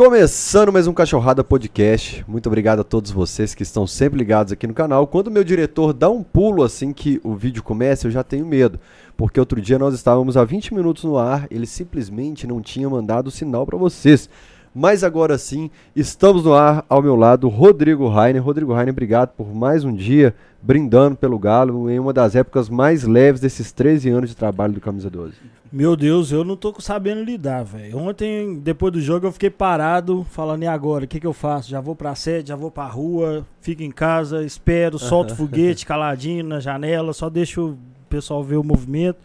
[0.00, 2.24] Começando mais um Cachorrada Podcast.
[2.26, 5.06] Muito obrigado a todos vocês que estão sempre ligados aqui no canal.
[5.06, 8.80] Quando meu diretor dá um pulo assim que o vídeo começa, eu já tenho medo.
[9.14, 13.26] Porque outro dia nós estávamos há 20 minutos no ar, ele simplesmente não tinha mandado
[13.26, 14.26] o sinal para vocês.
[14.74, 18.42] Mas agora sim, estamos no ar ao meu lado, Rodrigo Rainer.
[18.42, 23.02] Rodrigo Rainer, obrigado por mais um dia brindando pelo Galo em uma das épocas mais
[23.02, 25.34] leves desses 13 anos de trabalho do Camisa 12.
[25.72, 27.96] Meu Deus, eu não tô sabendo lidar, velho.
[27.96, 31.04] Ontem, depois do jogo, eu fiquei parado, falando, e agora?
[31.04, 31.70] O que, que eu faço?
[31.70, 36.44] Já vou pra sede, já vou pra rua, fico em casa, espero, solto foguete caladinho
[36.44, 37.78] na janela, só deixo o
[38.08, 39.18] pessoal ver o movimento.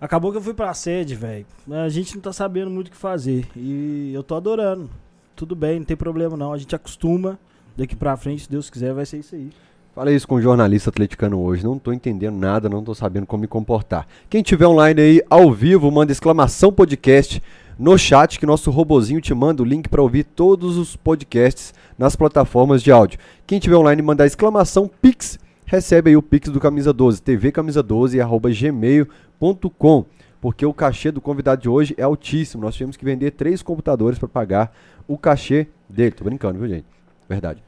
[0.00, 1.44] Acabou que eu fui pra sede, velho.
[1.68, 3.48] A gente não tá sabendo muito o que fazer.
[3.56, 4.88] E eu tô adorando.
[5.34, 6.52] Tudo bem, não tem problema não.
[6.52, 7.38] A gente acostuma.
[7.76, 9.50] Daqui pra frente, se Deus quiser, vai ser isso aí.
[9.96, 11.64] Falei isso com um jornalista atleticano hoje.
[11.64, 14.06] Não tô entendendo nada, não tô sabendo como me comportar.
[14.28, 17.42] Quem tiver online aí ao vivo, manda exclamação podcast
[17.78, 22.14] no chat que nosso robozinho te manda o link para ouvir todos os podcasts nas
[22.14, 23.18] plataformas de áudio.
[23.46, 30.04] Quem tiver online mandar exclamação pix recebe aí o pix do camisa 12, tvcamisa12 gmail.com,
[30.42, 32.64] porque o cachê do convidado de hoje é altíssimo.
[32.64, 34.76] Nós tivemos que vender três computadores para pagar
[35.08, 36.10] o cachê dele.
[36.10, 36.84] Tô brincando, viu, gente?
[37.26, 37.65] Verdade.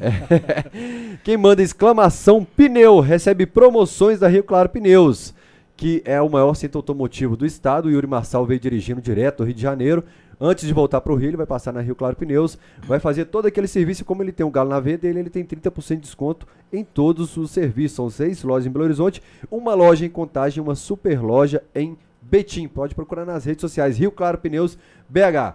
[0.00, 1.16] É.
[1.24, 5.34] Quem manda exclamação pneu recebe promoções da Rio Claro Pneus,
[5.76, 7.86] que é o maior centro automotivo do estado.
[7.86, 10.04] O Yuri Marçal veio dirigindo direto ao Rio de Janeiro.
[10.44, 13.26] Antes de voltar para o Rio, ele vai passar na Rio Claro Pneus, vai fazer
[13.26, 14.04] todo aquele serviço.
[14.04, 17.52] Como ele tem um galo na dele, ele tem 30% de desconto em todos os
[17.52, 17.94] serviços.
[17.94, 22.66] São seis lojas em Belo Horizonte, uma loja em Contagem, uma super loja em Betim.
[22.66, 24.76] Pode procurar nas redes sociais Rio Claro Pneus
[25.08, 25.54] BH.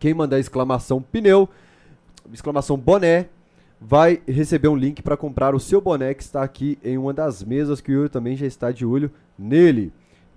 [0.00, 1.48] Quem mandar exclamação pneu,
[2.32, 3.26] exclamação boné,
[3.80, 7.42] vai receber um link para comprar o seu boné que está aqui em uma das
[7.42, 9.92] mesas que o Yuri também já está de olho nele.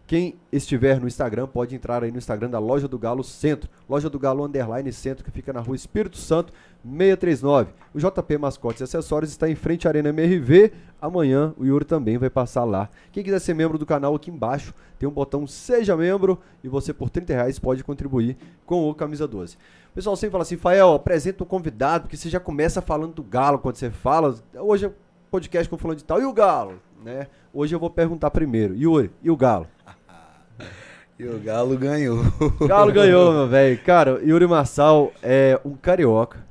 [0.06, 3.70] Quem estiver no Instagram pode entrar aí no Instagram da Loja do Galo Centro.
[3.90, 7.72] Loja do Galo Underline Centro, que fica na rua Espírito Santo, 639.
[7.94, 10.74] O JP Mascotes e Acessórios está em frente à Arena MRV.
[11.02, 12.90] Amanhã o Yuri também vai passar lá.
[13.14, 16.94] Quem quiser ser membro do canal, aqui embaixo tem um botão Seja Membro e você
[16.94, 19.58] por 30 reais pode contribuir com o Camisa 12.
[19.94, 23.22] O pessoal sempre fala assim, Fael, apresenta o convidado, porque você já começa falando do
[23.22, 24.34] Galo quando você fala.
[24.56, 24.92] Hoje é
[25.30, 26.20] podcast com falando de tal.
[26.20, 26.80] E o Galo?
[27.06, 27.28] Né?
[27.54, 28.76] Hoje eu vou perguntar primeiro.
[28.76, 29.68] Yuri, e o Galo?
[31.20, 32.24] E o Galo ganhou.
[32.68, 33.80] Galo ganhou, meu velho.
[33.84, 36.44] Cara, Yuri Marçal é um carioca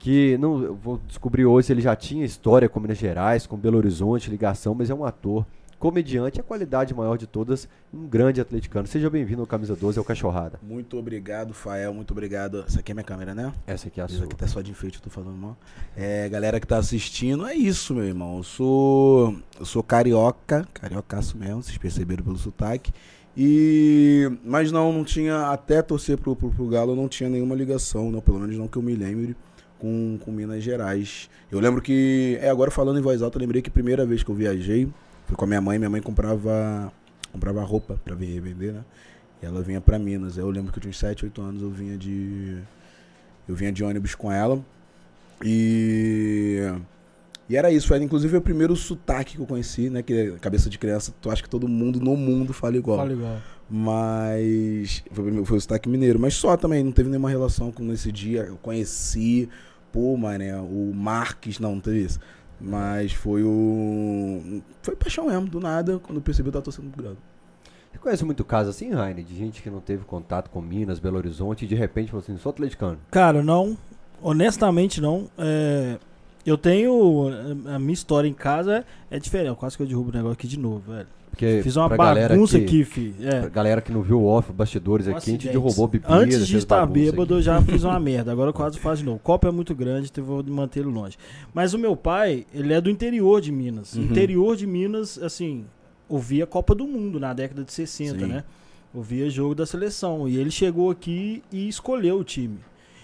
[0.00, 3.78] que não vou descobrir hoje se ele já tinha história com Minas Gerais, com Belo
[3.78, 5.46] Horizonte, ligação, mas é um ator,
[5.78, 8.86] comediante, a qualidade maior de todas, um grande atleticano.
[8.86, 10.58] Seja bem-vindo ao Camisa 12, ao Cachorrada.
[10.62, 12.64] Muito obrigado, Fael, muito obrigado.
[12.66, 13.52] Essa aqui é minha câmera, né?
[13.66, 14.26] Essa aqui é a Isso sua.
[14.26, 15.56] aqui tá só de enfeite, eu tô falando mal.
[15.96, 18.38] É, galera que tá assistindo, é isso, meu irmão.
[18.38, 22.92] Eu sou eu sou carioca, cariocaço mesmo, vocês perceberam pelo sotaque.
[23.36, 28.10] E mas não, não tinha até torcer pro, pro, pro Galo, não tinha nenhuma ligação,
[28.10, 29.36] não, pelo menos não que eu me lembre
[29.78, 31.30] com, com Minas Gerais.
[31.52, 34.24] Eu lembro que, é agora falando em voz alta, eu lembrei que a primeira vez
[34.24, 34.88] que eu viajei
[35.28, 36.90] foi com a minha mãe, minha mãe comprava
[37.30, 38.84] comprava roupa para vender, né?
[39.42, 40.38] E ela vinha para Minas.
[40.38, 42.58] Eu lembro que eu tinha uns 7, 8 anos, eu vinha de
[43.46, 44.64] eu vinha de ônibus com ela.
[45.44, 46.62] E
[47.46, 50.02] e era isso, era inclusive o primeiro sotaque que eu conheci, né?
[50.02, 52.98] Que cabeça de criança, tu acha que todo mundo no mundo fala igual.
[52.98, 53.38] Fala igual.
[53.70, 56.18] Mas foi, foi o sotaque mineiro.
[56.18, 58.44] Mas só também, não teve nenhuma relação com esse dia.
[58.44, 59.48] Eu conheci,
[59.92, 62.18] pô, mané, o Marques, não, não teve isso.
[62.60, 64.60] Mas foi o.
[64.82, 67.18] Foi paixão mesmo, do nada, quando eu percebi eu tava torcendo pro Grado.
[67.92, 71.16] Você conhece muito caso assim, Raine, de gente que não teve contato com Minas, Belo
[71.16, 72.98] Horizonte e de repente falou assim, sou atleticano.
[73.10, 73.76] Cara, não.
[74.20, 75.28] Honestamente, não.
[75.38, 75.98] É,
[76.44, 77.28] eu tenho.
[77.66, 79.56] A minha história em casa é, é diferente.
[79.56, 81.08] Quase que eu derrubo o negócio aqui de novo, velho.
[81.38, 83.14] Porque Fiz uma bagunça que- aqui, fi.
[83.22, 83.40] É.
[83.42, 86.12] Pra galera que não viu o off, bastidores Um aqui, a gente derrubou bebida.
[86.12, 87.44] Antes de estar bêbado, eu aqui.
[87.46, 88.32] já fiz uma merda.
[88.32, 89.18] Agora eu quase faço de novo.
[89.18, 91.16] O copo é muito grande, então eu vou manter ele longe.
[91.54, 93.94] Mas o meu pai, ele é do interior de Minas.
[93.94, 94.02] Uhum.
[94.02, 95.64] Interior de Minas, assim,
[96.08, 98.26] ouvia Copa do Mundo na década de 60, Sim.
[98.26, 98.42] né?
[98.92, 100.28] Ouvia jogo da seleção.
[100.28, 102.58] E ele chegou aqui e escolheu o time.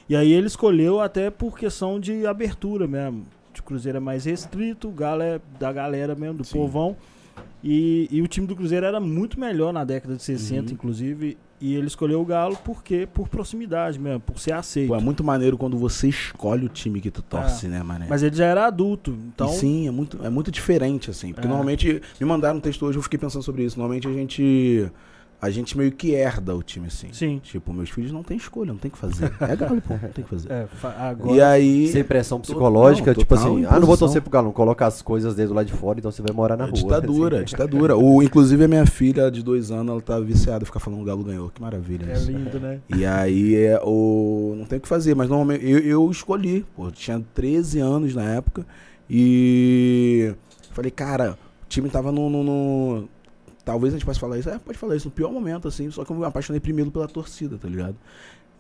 [0.09, 3.23] E aí ele escolheu até por questão de abertura mesmo.
[3.57, 6.59] O Cruzeiro é mais restrito, o Galo é da galera mesmo, do Sim.
[6.59, 6.97] povão.
[7.67, 10.73] E, e o time do Cruzeiro era muito melhor na década de 60, Uhum.
[10.75, 11.39] inclusive.
[11.61, 14.89] E ele escolheu o Galo porque por proximidade mesmo, por ser aceito.
[14.89, 18.07] Pô, é muito maneiro quando você escolhe o time que tu torce, né, mané?
[18.07, 19.49] Mas ele já era adulto, então.
[19.49, 21.33] E sim, é muito, é muito diferente, assim.
[21.33, 21.49] Porque É.
[21.49, 23.79] normalmente, me mandaram um texto hoje, eu fiquei pensando sobre isso.
[23.79, 24.91] Normalmente a gente
[25.41, 27.09] a gente meio que herda o time, assim.
[27.13, 27.39] Sim.
[27.43, 29.31] Tipo, meus filhos não tem escolha, não tem que fazer.
[29.41, 30.49] É galo, pô, não tem que fazer.
[30.55, 30.67] É,
[30.99, 31.33] agora.
[31.37, 31.89] E aí.
[31.89, 33.97] Sem pressão psicológica, Não, tipo assim, ah, não vou imposição.
[34.09, 34.53] torcer pro Galo, não.
[34.53, 36.75] Coloca as coisas dentro lá de fora, então você vai morar na rua.
[36.75, 37.45] ditadura, assim.
[37.57, 37.97] ditadura.
[37.97, 41.23] O, inclusive, a minha filha de dois anos, ela tá viciada, ficar falando o Galo
[41.25, 41.51] ganhou.
[41.51, 42.31] Que maravilha É isso.
[42.31, 42.81] lindo, né?
[42.95, 46.65] E aí, é, o, não tem o que fazer, mas normalmente eu, eu escolhi.
[46.75, 48.67] Pô, eu tinha 13 anos na época
[49.09, 50.35] e
[50.73, 53.09] falei, cara, o time tava no, no- no-
[53.65, 56.05] Talvez a gente possa falar isso, é, pode falar isso, no pior momento, assim, só
[56.05, 57.97] que eu me apaixonei primeiro pela torcida, tá ligado?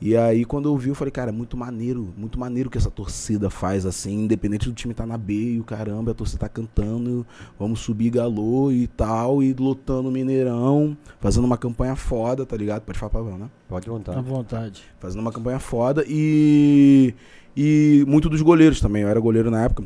[0.00, 2.90] E aí, quando eu vi, eu falei, cara, é muito maneiro, muito maneiro que essa
[2.90, 6.48] torcida faz, assim, independente do time tá na B e o caramba, a torcida tá
[6.48, 7.24] cantando,
[7.58, 12.82] vamos subir galô e tal, e lotando o Mineirão, fazendo uma campanha foda, tá ligado?
[12.82, 13.50] Pode falar palavrão, né?
[13.68, 14.20] Pode À montar.
[14.20, 14.82] vontade.
[14.98, 17.14] fazendo uma campanha foda e
[17.56, 19.02] e muito dos goleiros também.
[19.02, 19.84] Eu era goleiro na época.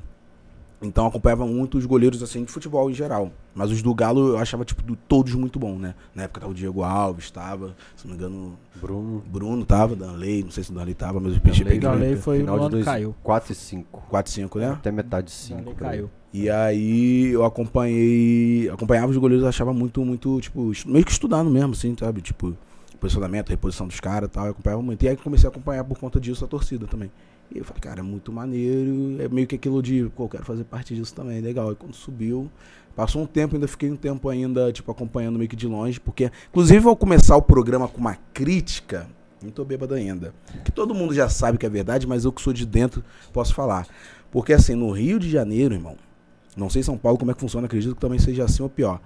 [0.81, 3.33] Então eu acompanhava muito os goleiros assim de futebol em geral.
[3.53, 5.95] Mas os do Galo eu achava tipo do- todos muito bons, né?
[6.15, 10.45] Na época tava o Diego Alves, tava, se não me engano, Bruno, Bruno tava, Danley,
[10.45, 11.99] não sei se o Danley tava, mas o Peixe Danley, peguei.
[11.99, 13.13] Danley foi final de dois, caiu.
[13.25, 14.03] 4 e 5.
[14.09, 14.69] 4 5, né?
[14.71, 15.59] Até metade de 5.
[15.63, 16.11] Danley caiu.
[16.33, 21.51] E aí eu acompanhei, acompanhava os goleiros, eu achava muito muito, tipo, meio que estudando
[21.51, 22.21] mesmo assim, sabe?
[22.21, 22.57] Tipo,
[23.01, 25.03] posicionamento, reposição dos caras e tal, eu acompanhava muito.
[25.05, 27.11] E aí comecei a acompanhar por conta disso a torcida também.
[27.55, 29.21] E eu falei, cara, é muito maneiro.
[29.21, 31.73] É meio que aquilo de, pô, eu quero fazer parte disso também, legal.
[31.73, 32.51] E quando subiu,
[32.95, 36.31] passou um tempo, ainda fiquei um tempo ainda, tipo, acompanhando meio que de longe, porque,
[36.51, 39.09] inclusive, ao começar o programa com uma crítica,
[39.43, 40.35] não tô bêbado ainda,
[40.65, 43.03] que todo mundo já sabe que é verdade, mas eu que sou de dentro
[43.33, 43.87] posso falar.
[44.31, 45.97] Porque, assim, no Rio de Janeiro, irmão,
[46.57, 49.01] não sei São Paulo como é que funciona, acredito que também seja assim ou pior.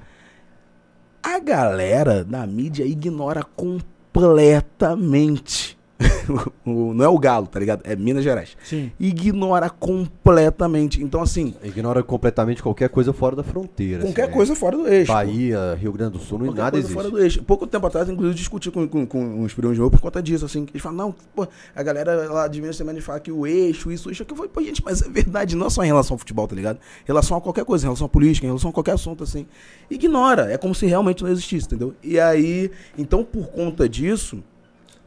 [1.23, 5.79] A galera da mídia ignora completamente.
[6.67, 7.83] o- não é o Galo, tá ligado?
[7.85, 8.57] É Minas Gerais.
[8.65, 8.91] Sim.
[8.99, 11.03] Ignora completamente.
[11.03, 14.03] Então, assim, Ignora completamente qualquer coisa fora da fronteira.
[14.03, 14.37] qualquer assim, né?
[14.37, 15.13] coisa fora do eixo.
[15.13, 16.95] Bahia, Rio Grande do Sul, não, Qualquer nada coisa existe.
[17.03, 17.43] fora do eixo.
[17.45, 20.45] Pouco tempo atrás, inclusive, eu discuti com, com, com uns primos meus por conta disso,
[20.45, 20.67] assim.
[20.71, 24.11] Eles falam, não, pô, a galera lá de Minas também fala que o eixo, isso,
[24.11, 24.25] isso.
[24.29, 26.55] Eu falei, pô, gente, mas é verdade, não é só em relação ao futebol, tá
[26.57, 26.77] ligado?
[26.77, 29.47] Em relação a qualquer coisa, em relação à política, em relação a qualquer assunto, assim.
[29.91, 31.95] Ignora, é como se realmente não existisse, entendeu?
[32.03, 34.43] E aí, então, por conta disso,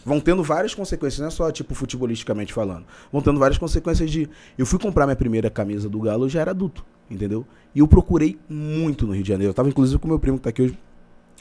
[0.05, 2.85] vão tendo várias consequências, não é só, tipo, futebolisticamente falando.
[3.11, 4.29] Vão tendo várias consequências de.
[4.57, 7.45] Eu fui comprar minha primeira camisa do Galo, eu já era adulto, entendeu?
[7.73, 9.49] E eu procurei muito no Rio de Janeiro.
[9.49, 10.77] Eu tava, inclusive, com meu primo que tá aqui hoje.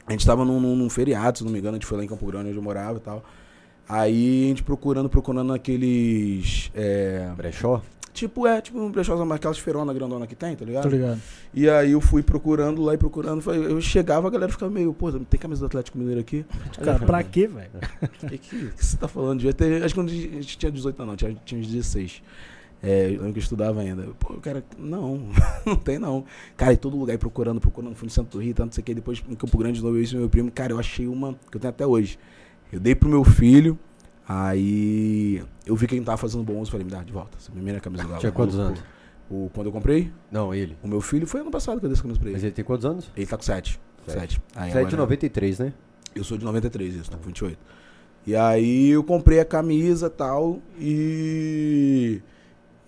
[0.07, 2.03] A gente tava num, num- num feriado, se não me engano, a gente foi lá
[2.03, 3.23] em Campo Grande, onde eu morava e tal.
[3.87, 6.71] Aí a gente procurando, procurando aqueles.
[6.73, 7.81] É, Brechó?
[8.15, 10.83] Tipo, é, tipo um brechózão, mas aquelas feirona grandona que tem, tá ligado?
[10.83, 11.21] Tô ligado.
[11.53, 13.47] E aí eu fui procurando lá e procurando.
[13.51, 16.45] Eu chegava, a galera ficava meio, pô, tem camisa do Atlético Mineiro aqui?
[16.83, 17.69] Cara, pra quê, velho?
[18.01, 19.39] o que, que, que você tá falando?
[19.39, 22.23] Devia ter, acho que quando a gente tinha 18 anos, não, tinha, tinha uns 16.
[22.81, 24.03] É, eu lembro que eu estudava ainda.
[24.19, 25.29] Pô, cara, não,
[25.65, 26.23] não tem não.
[26.55, 28.85] Cara, em todo lugar aí procurando, procurando, fui no do Rio, tanto não sei o
[28.85, 28.93] que.
[28.93, 31.57] Depois em Campo Grande de novo, eu e meu primo, cara, eu achei uma que
[31.57, 32.17] eu tenho até hoje.
[32.71, 33.77] Eu dei pro meu filho,
[34.27, 37.37] aí eu vi que ele não tava fazendo bom uso, falei, me dá de volta.
[37.37, 38.19] Essa primeira camisa do Galo.
[38.19, 38.83] Tinha quantos anos?
[39.29, 40.77] O, quando eu comprei, Não, ele.
[40.83, 42.35] o meu filho foi ano passado que eu dei essa camisa pra ele.
[42.37, 43.09] Mas ele tem quantos anos?
[43.15, 43.79] Ele tá com 7.
[44.05, 44.19] Sete.
[44.19, 44.41] 7.
[44.55, 45.73] Aí 7 de agora- 93, né?
[46.13, 47.57] eu sou de 93, isso, tô com 28.
[48.27, 52.21] E aí eu comprei a camisa e tal, e.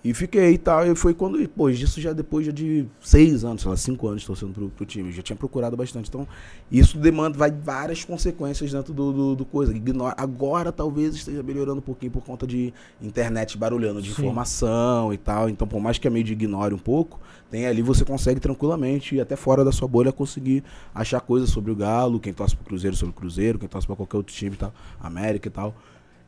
[0.07, 0.89] E fiquei e tal.
[0.89, 1.37] E foi quando.
[1.37, 4.85] Depois disso, já depois já de seis anos, sei lá, cinco anos torcendo pro, pro
[4.85, 5.09] time.
[5.09, 6.07] Eu já tinha procurado bastante.
[6.07, 6.25] Então,
[6.71, 9.75] isso demanda, vai várias consequências dentro do, do, do coisa.
[9.75, 14.21] Ignora, agora talvez esteja melhorando um pouquinho por conta de internet barulhando de Sim.
[14.21, 15.49] informação e tal.
[15.49, 17.19] Então, por mais que a mídia ignore um pouco,
[17.51, 20.63] tem ali você consegue tranquilamente, e até fora da sua bolha, conseguir
[20.95, 23.95] achar coisas sobre o Galo, quem torce pro Cruzeiro sobre o Cruzeiro, quem torce pra
[23.95, 25.75] qualquer outro time e tal, América e tal.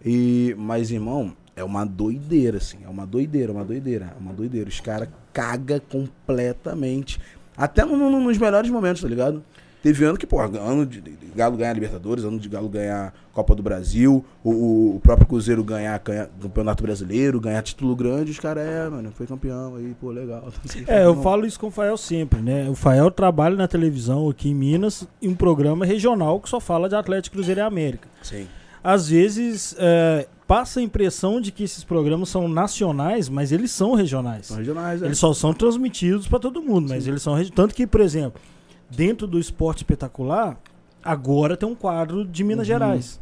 [0.04, 2.78] E, mas, irmão, é uma doideira, assim.
[2.86, 4.14] É uma doideira, uma doideira.
[4.16, 4.70] É uma doideira.
[4.70, 7.20] Os caras cagam completamente.
[7.58, 9.44] Até no- no- nos melhores momentos, tá ligado?
[9.82, 11.02] Teve ano que, pô, ano de
[11.34, 15.98] Galo ganhar Libertadores, ano de Galo ganhar Copa do Brasil, o, o- próprio Cruzeiro ganhar,
[16.00, 20.52] ganhar Campeonato Brasileiro, ganhar título grande, os caras, é, mano, foi campeão aí, pô, legal.
[20.86, 21.24] É, eu não.
[21.24, 22.68] falo isso com o Fael sempre, né?
[22.70, 26.90] O Fael trabalha na televisão aqui em Minas em um programa regional que só fala
[26.90, 28.10] de Atlético Cruzeiro e América.
[28.22, 28.48] Sim.
[28.84, 33.94] Às vezes é, passa a impressão de que esses programas são nacionais, mas eles são
[33.94, 34.48] regionais.
[34.48, 35.06] São regionais, é.
[35.06, 38.42] Eles só são transmitidos para todo mundo, mas eles são regi- tanto que, por exemplo,
[38.90, 40.60] dentro do esporte espetacular,
[41.04, 42.74] agora tem um quadro de Minas Uhum.
[42.74, 43.20] Gerais.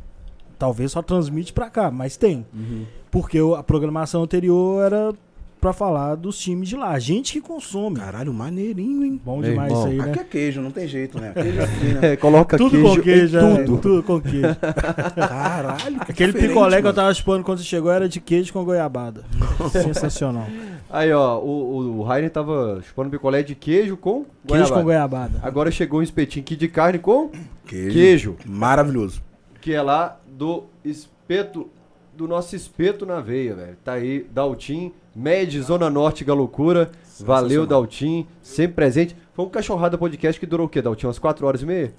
[0.58, 2.86] Talvez só transmite para cá, mas tem, Uhum.
[3.12, 5.14] porque a programação anterior era
[5.60, 7.96] para falar dos times de lá, a gente que consome.
[7.98, 9.20] Caralho, maneirinho, hein?
[9.24, 10.22] Bom Meu demais irmão, isso aí, Aqui né?
[10.22, 11.32] é queijo, não tem jeito, né?
[11.34, 12.14] Queijo é aqui, né?
[12.14, 13.78] É, coloca Tudo queijo com queijo, em é, tudo.
[13.82, 14.56] tudo com queijo.
[15.16, 18.64] Caralho, que Aquele picolé que eu tava chupando quando você chegou era de queijo com
[18.64, 19.24] goiabada.
[19.72, 20.48] Sensacional.
[20.90, 24.84] Aí, ó, o, o Rainer tava chupando picolé de queijo com Queijo com goiabada.
[24.84, 25.40] goiabada.
[25.44, 27.30] Agora chegou um espetinho aqui de carne com
[27.66, 27.92] Queijo.
[27.92, 29.22] queijo, Maravilhoso.
[29.60, 31.68] que é lá do espeto,
[32.16, 33.78] do nosso espeto na veia, velho.
[33.84, 36.92] Tá aí, Daltim, Med, Zona Norte, Galocura.
[37.20, 37.66] Valeu.
[37.66, 39.16] Daltim, sempre presente.
[39.34, 41.08] Foi um cachorrada podcast que durou o quê, Daltim?
[41.08, 41.92] Umas 4 horas e meia?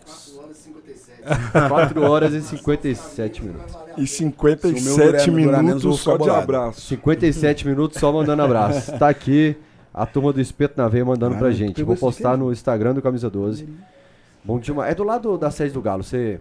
[1.69, 3.75] 4 horas e 57 minutos.
[3.97, 6.81] E Se o meu 57 durar- durar menos, eu vou minutos só de abraço.
[6.83, 8.93] 57 minutos só mandando abraço.
[8.99, 9.57] Tá aqui
[9.93, 11.83] a turma do Espeto na Veia mandando Ah, pra gente.
[11.83, 13.69] Vou postar no Instagram do Camisa 12.
[14.45, 14.93] Bom demais.
[14.93, 16.03] É do lado da sede do Galo.
[16.05, 16.41] Você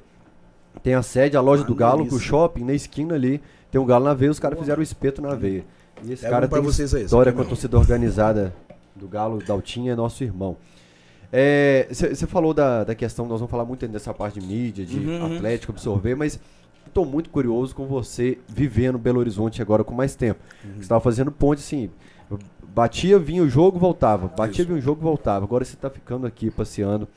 [0.84, 2.17] tem a sede, a loja do Galo, delícia.
[2.17, 3.41] o shopping, na esquina ali.
[3.72, 5.65] Tem um Galo na veia, os caras fizeram o espeto na veia.
[6.04, 8.54] E esse Pega cara um tem vocês aí, história aqui com é a torcida organizada
[8.96, 10.58] do Galo, Daltinha é nosso irmão.
[11.89, 14.98] Você falou da, da questão, nós vamos falar muito ainda dessa parte de mídia, de
[14.98, 15.36] Uhum, uhum.
[15.38, 16.39] Atlético, absorver, mas
[16.86, 20.39] estou muito curioso com você vivendo Belo Horizonte agora com mais tempo.
[20.63, 20.74] Uhum.
[20.75, 21.89] Você estava fazendo ponte assim,
[22.74, 24.27] batia, vinha o jogo, voltava.
[24.27, 24.68] Batia, Isso.
[24.68, 25.46] vinha o jogo, voltava.
[25.46, 27.08] Agora você está ficando aqui passeando.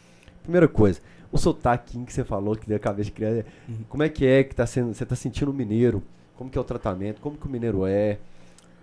[0.42, 3.76] Primeira coisa, o sotaquinho que você falou, que deu a cabeça de criança, Uhum.
[3.88, 6.02] como é que é que tá sendo, você está sentindo o mineiro?
[6.36, 7.20] Como que é o tratamento?
[7.20, 8.18] Como que o mineiro é?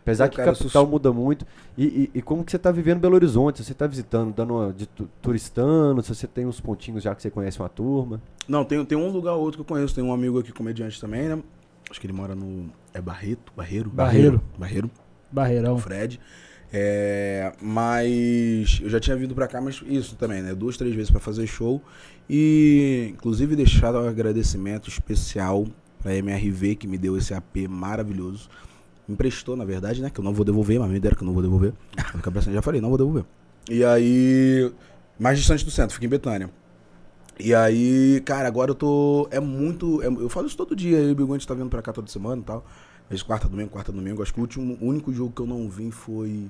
[0.08, 1.46] Apesar Pô, que cara, capital sus- muda muito.
[1.78, 3.62] E, e- e como que você está vivendo Belo Horizonte?
[3.62, 6.02] Você está visitando, dando uma de tu- turistando?
[6.02, 8.22] Se você tem uns pontinhos já que você conhece uma turma?
[8.48, 9.94] Não, tem, tem um lugar ou outro que eu conheço.
[9.94, 11.38] Tem um amigo aqui, comediante também, né?
[11.90, 12.70] Acho que ele mora no.
[12.94, 13.52] É Barreto?
[13.56, 13.90] Barreiro?
[13.90, 14.42] Barreiro.
[14.58, 14.90] Barreiro.
[15.30, 15.76] Barreirão.
[15.76, 16.20] o Fred.
[16.72, 20.54] É, mas eu já tinha vindo pra cá, mas isso também, né?
[20.56, 21.82] Duas, três vezes pra fazer show.
[22.30, 25.66] E inclusive deixar um agradecimento especial
[26.02, 28.50] pra MRV que me deu esse AP maravilhoso.
[29.10, 30.10] Emprestou, na verdade, né?
[30.10, 31.74] Que eu não vou devolver, mas me deram que eu não vou devolver.
[32.48, 33.24] Eu já falei, não vou devolver.
[33.70, 34.72] E aí,
[35.20, 36.50] mais distante do centro, fica em Betânia.
[37.40, 39.28] E aí, cara, agora eu tô.
[39.32, 40.02] É muito.
[40.02, 41.00] é- eu falo isso todo dia.
[41.00, 42.66] E o Bigo, a gente tá vindo pra cá toda semana e tal.
[43.10, 44.22] Mês quarta, domingo, quarta, domingo.
[44.22, 46.50] Acho que o último, o único jogo que eu não vim foi.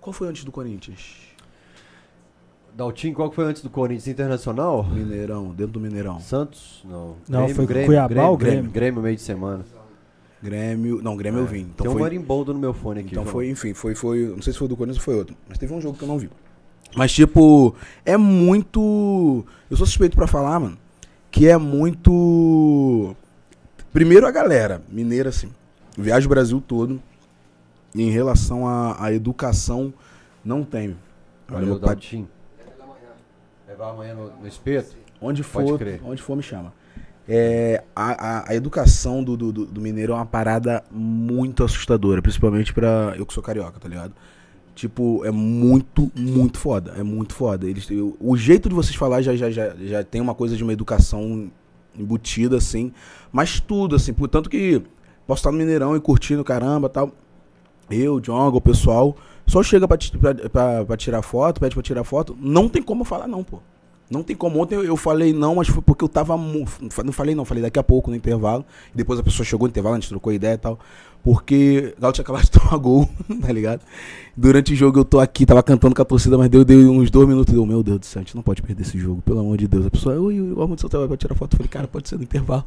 [0.00, 1.16] Qual foi antes do Corinthians?
[2.74, 4.84] Daltim, qual que foi antes do Corinthians Internacional?
[4.84, 6.20] Mineirão, dentro do Mineirão.
[6.20, 6.84] Santos?
[6.88, 7.16] Não.
[7.28, 8.70] Não, foi Cuiabá ou Grêmio?
[8.70, 9.64] Grêmio, meio de semana.
[10.42, 11.02] Grêmio.
[11.02, 11.60] Não, Grêmio eu vim.
[11.60, 12.02] Então Tem um foi.
[12.02, 13.10] marimbondo no meu fone aqui.
[13.10, 13.32] Então João.
[13.32, 14.26] foi, enfim, foi, foi.
[14.26, 15.36] Não sei se foi do Corinthians ou foi outro.
[15.48, 16.30] Mas teve um jogo que eu não vi.
[16.96, 19.44] Mas, tipo, é muito.
[19.70, 20.78] Eu sou suspeito pra falar, mano.
[21.30, 23.14] Que é muito.
[23.92, 25.50] Primeiro a galera, mineira, assim.
[25.96, 27.02] Viaja o Brasil todo.
[27.94, 29.92] Em relação à, à educação,
[30.44, 30.96] não tem.
[31.50, 32.26] Olha, Valeu, meu pai.
[33.66, 34.94] Levar amanhã no, no espeto?
[35.20, 36.72] onde for, onde for me chama.
[37.30, 43.14] É, a, a, educação do, do, do- mineiro é uma parada muito assustadora, principalmente pra
[43.18, 44.14] eu que sou carioca, tá ligado?
[44.74, 46.94] Tipo, é muito, muito foda.
[46.96, 47.68] É muito foda.
[47.68, 47.86] Eles,
[48.18, 51.50] o jeito de vocês falar já, já, já, já tem uma coisa de uma educação
[51.98, 52.92] embutida, assim.
[53.30, 54.14] Mas tudo, assim.
[54.14, 54.80] Portanto que
[55.26, 57.12] posso estar no Mineirão e curtindo, caramba tal.
[57.90, 59.16] Eu, Jonga, o pessoal.
[59.46, 62.36] Só chega pra, pra, pra, pra tirar foto, pede pra tirar foto.
[62.40, 63.60] Não tem como falar não, pô.
[64.10, 64.60] Não tem como.
[64.60, 66.36] Ontem eu, falei não, mas foi porque eu tava.
[66.36, 68.64] Não falei não, falei daqui a pouco no intervalo.
[68.94, 70.78] Depois a pessoa chegou no intervalo, a gente trocou ideia e tal.
[71.22, 73.08] Porque o Galo tinha acabado de tomar gol,
[73.40, 73.82] tá ligado?
[74.36, 77.10] Durante o jogo eu tô aqui, tava cantando com a torcida, mas deu, deu uns
[77.10, 77.52] dois minutos.
[77.52, 79.68] Deu, meu Deus do céu, a gente não pode perder esse jogo, pelo amor de
[79.68, 79.84] Deus.
[79.86, 81.54] A pessoa, ui, arma do seu trabalho pra tirar foto.
[81.54, 82.64] Eu falei, cara, pode ser no intervalo.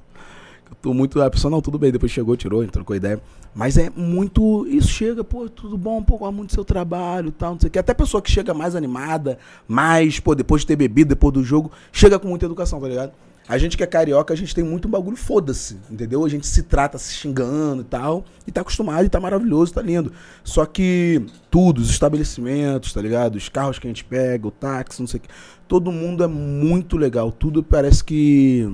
[0.82, 1.22] Tô muito.
[1.22, 1.92] A pessoa, não, tudo bem.
[1.92, 3.22] Depois chegou, tirou, trocou ideia.
[3.54, 4.66] Mas é muito.
[4.68, 7.72] Isso chega, pô, tudo bom, pô, gosto muito do seu trabalho tal, não sei o
[7.72, 7.80] quê.
[7.80, 9.38] Até pessoa que chega mais animada,
[9.68, 13.12] mais, pô, depois de ter bebido, depois do jogo, chega com muita educação, tá ligado?
[13.48, 16.24] A gente que é carioca, a gente tem muito bagulho, foda-se, entendeu?
[16.24, 19.82] A gente se trata se xingando e tal, e tá acostumado, e tá maravilhoso, tá
[19.82, 20.14] lindo.
[20.44, 23.36] Só que tudo, os estabelecimentos, tá ligado?
[23.36, 25.30] Os carros que a gente pega, o táxi, não sei o quê.
[25.68, 27.32] Todo mundo é muito legal.
[27.32, 28.72] Tudo parece que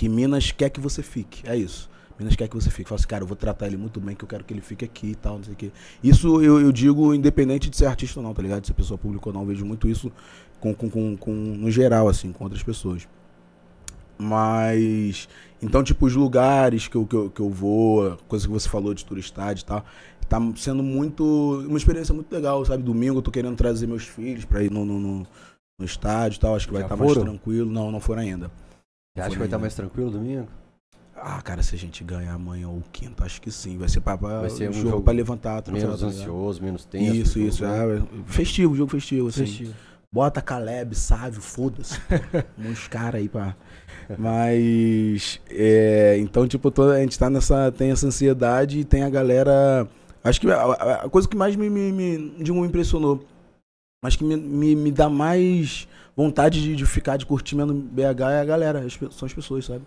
[0.00, 1.46] que Minas quer que você fique.
[1.46, 1.90] É isso.
[2.18, 2.88] Minas quer que você fique.
[2.88, 4.82] Fala assim, cara, eu vou tratar ele muito bem, que eu quero que ele fique
[4.82, 5.70] aqui e tal, não sei o quê.
[6.02, 8.62] Isso eu, eu digo independente de ser artista ou não, tá ligado?
[8.62, 9.42] De ser pessoa pública ou não.
[9.42, 10.10] Eu vejo muito isso
[10.58, 13.06] com, com, com, com- no geral, assim, com outras pessoas.
[14.18, 15.28] Mas.
[15.60, 18.94] Então, tipo, os lugares que eu, que eu, que eu vou, coisa que você falou
[18.94, 19.84] de turistade e tal,
[20.30, 21.62] tá sendo muito.
[21.68, 22.82] Uma experiência muito legal, sabe?
[22.82, 25.26] Domingo eu tô querendo trazer meus filhos pra ir no, no, no,
[25.78, 26.56] no estádio e tal.
[26.56, 27.22] Acho que vai Já estar mais foram?
[27.22, 27.70] tranquilo.
[27.70, 28.50] Não, não foram ainda.
[29.14, 30.46] Você acha que vai estar mais tranquilo domingo?
[31.16, 33.76] Ah, cara, se a gente ganhar amanhã ou quinta, acho que sim.
[33.76, 36.04] Vai ser pra, pra Vai ser um jogo, jogo pra levantar Menos tá ligado?
[36.06, 37.14] ansioso, menos tenso.
[37.14, 37.64] Isso, isso.
[37.64, 37.96] né?
[37.98, 38.02] É,
[38.32, 39.44] festivo, jogo festivo, assim.
[39.44, 39.74] Festivo.
[40.12, 41.98] Bota Caleb, Sávio, foda-se.
[42.58, 43.54] Uns caras aí pra.
[44.18, 45.40] Mas.
[45.50, 47.70] é, então, tipo, tô- a gente tá nessa.
[47.72, 49.86] Tem essa ansiedade e tem a galera.
[50.24, 53.24] Acho que a, a- a coisa que mais me, me, me, digo, me impressionou,
[54.02, 55.86] mas que me, me, me dá mais
[56.16, 59.64] vontade de, de ficar, de curtir mesmo BH é a galera, as são as pessoas,
[59.64, 59.82] sabe?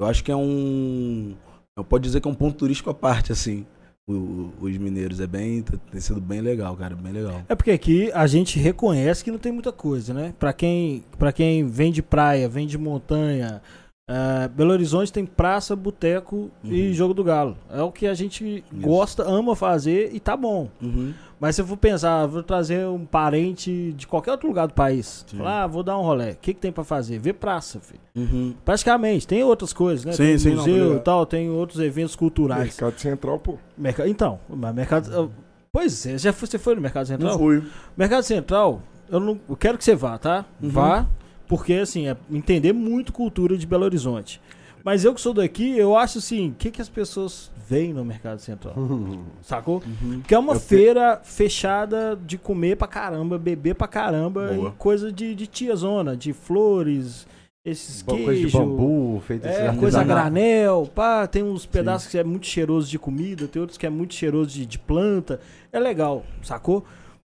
[0.00, 1.34] Eu acho que é um.
[1.76, 3.64] Eu posso dizer que é um ponto turístico à parte, assim.
[4.08, 5.20] o- os mineiros.
[5.20, 5.62] É bem.
[5.62, 6.94] Tem sido bem legal, cara.
[6.96, 7.40] Bem legal.
[7.48, 10.34] É porque aqui a gente reconhece que não tem muita coisa, né?
[10.40, 13.62] Pra quem, pra quem vem de praia, vem de montanha,
[14.10, 16.92] é, Belo Horizonte tem praça, boteco e Uhum.
[16.92, 17.56] jogo do galo.
[17.70, 20.68] É o que a gente gosta, ama fazer e tá bom.
[20.82, 21.14] Uhum.
[21.42, 25.24] Mas se eu for pensar, vou trazer um parente de qualquer outro lugar do país.
[25.26, 25.38] Sim.
[25.38, 26.30] Falar, ah, vou dar um rolê.
[26.30, 27.18] O que, que tem pra fazer?
[27.18, 28.00] Ver praça, filho.
[28.14, 28.54] Uhum.
[28.64, 30.12] Praticamente, tem outras coisas, né?
[30.12, 32.62] Sim, tem sim, não, museu e tal, tem outros eventos culturais.
[32.62, 33.58] Mercado Central, pô.
[33.76, 35.32] Merca- Então, mas mercado.
[35.72, 37.32] Pois é, já foi- você foi no Mercado Central?
[37.32, 37.60] Não fui.
[37.96, 38.80] Mercado Central,
[39.10, 40.44] eu não eu quero que você vá, tá?
[40.62, 40.68] Uhum.
[40.68, 41.08] Vá,
[41.48, 44.40] porque assim, é entender muito cultura de Belo Horizonte.
[44.84, 48.04] Mas eu que sou daqui, eu acho assim, o que, que as pessoas veem no
[48.04, 48.74] Mercado Central?
[49.42, 49.82] Sacou?
[50.02, 50.20] Uhum.
[50.26, 54.68] Que é uma Eu feira fechada de comer pra caramba, beber pra caramba Boa.
[54.68, 57.26] e coisa de, de tiazona, de flores,
[57.64, 58.52] esses Coisa de queijos.
[58.52, 62.98] bambu, feito É, coisa a granel, pá, tem uns pedaços que é muito cheiroso de
[62.98, 65.40] comida, tem outros que é muito cheiroso de, de planta.
[65.72, 66.84] É legal, sacou?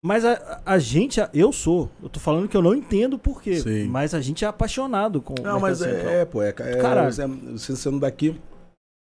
[0.08, 3.60] Mas a, a gente, eu sou, eu tô falando que eu não entendo por quê,
[3.60, 3.88] Sim.
[3.88, 7.12] mas a gente é apaixonado com o Não, mas é, é, pô, é, é Caralho.
[7.12, 8.40] você, você sendo daqui,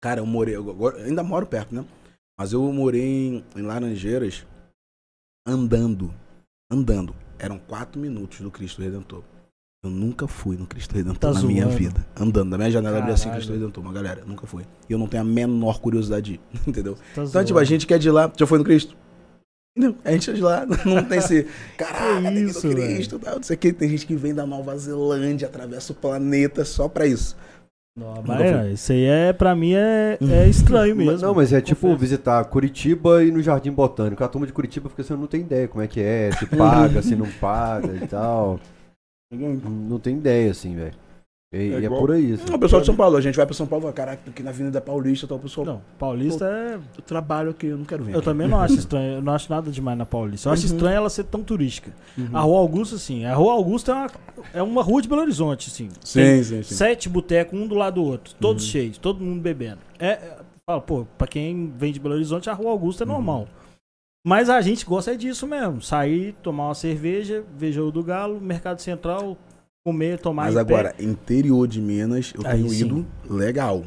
[0.04, 1.86] cara, eu morei, eu agora, ainda moro perto, né?
[2.40, 4.48] Mas eu morei em, em Laranjeiras
[5.48, 6.12] andando,
[6.72, 7.16] andando.
[7.38, 9.22] Eram quatro minutos do Cristo Redentor.
[9.84, 11.78] Eu nunca fui no Cristo Redentor Tá na minha zoando.
[11.78, 12.06] vida.
[12.20, 13.30] Andando, da minha janela abria assim.
[13.30, 14.64] Cristo Redentor, uma galera, nunca fui.
[14.90, 16.96] E eu não tenho a menor curiosidade de ir, entendeu?
[16.96, 17.60] Tá Então, tipo, zoando.
[17.60, 18.98] a gente que é de lá, já foi no Cristo?
[19.78, 21.48] Não, a gente é de lá, não tem esse.
[21.78, 23.74] Caraca, tem que ir no isso, Cristo, tal, não sei o que.
[23.74, 27.36] Tem gente que vem da Nova Zelândia, atravessa o planeta só pra isso.
[27.98, 31.28] Não, mas é, isso aí é, pra mim é, é estranho Mas- mesmo.
[31.28, 31.98] Não, mas é tipo Confesso.
[32.00, 34.22] visitar Curitiba e no Jardim Botânico.
[34.24, 36.46] A turma de Curitiba fica assim, eu não tem ideia como é que é, se
[36.56, 38.60] paga, se não paga e tal.
[39.32, 40.94] Não tem ideia, assim, velho.
[41.56, 42.34] E É e é, igual- por aí.
[42.34, 42.44] assim.
[42.50, 44.44] Não, o pessoal de São Paulo, a gente vai pra São Paulo, fala, caraca, aqui
[44.44, 45.66] na Avenida Paulista, tal, o pessoal.
[45.66, 46.76] Não, Paulista é.
[46.76, 48.12] Eu trabalho aqui, eu não quero vir.
[48.14, 48.26] Eu aqui.
[48.26, 49.14] também não acho estranho.
[49.16, 50.50] Eu não acho nada demais na Paulista.
[50.50, 50.74] Eu acho Uhum.
[50.74, 51.92] estranho ela ser tão turística.
[52.18, 52.30] Uhum.
[52.34, 53.26] A Rua Augusta, sim.
[53.26, 54.10] A Rua Augusta é uma,
[54.56, 55.90] é uma rua de Belo Horizonte, sim.
[56.02, 56.76] Sim, Tem sim, sim.
[56.76, 58.34] Sete botecos, um do lado do outro.
[58.40, 58.70] Todos Uhum.
[58.72, 59.80] cheios, todo mundo bebendo.
[59.98, 60.38] É, é,
[60.70, 63.14] fala, pô, pra quem vem de Belo Horizonte, a Rua Augusta é Uhum.
[63.14, 63.48] normal.
[64.28, 65.82] Mas a gente gosta é disso mesmo.
[65.82, 69.38] Sair, tomar uma cerveja, ver jogo do Galo, Mercado Central,
[69.86, 72.86] comer, tomar Mas agora, interior de Minas, eu Aí tenho sim.
[72.86, 73.84] ido legal.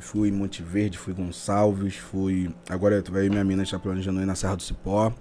[0.00, 2.50] Fui em Monte Verde, fui Gonçalves, fui.
[2.68, 5.08] Agora eu- aí minha mina está planejando ir na Serra do Cipó.
[5.08, 5.12] O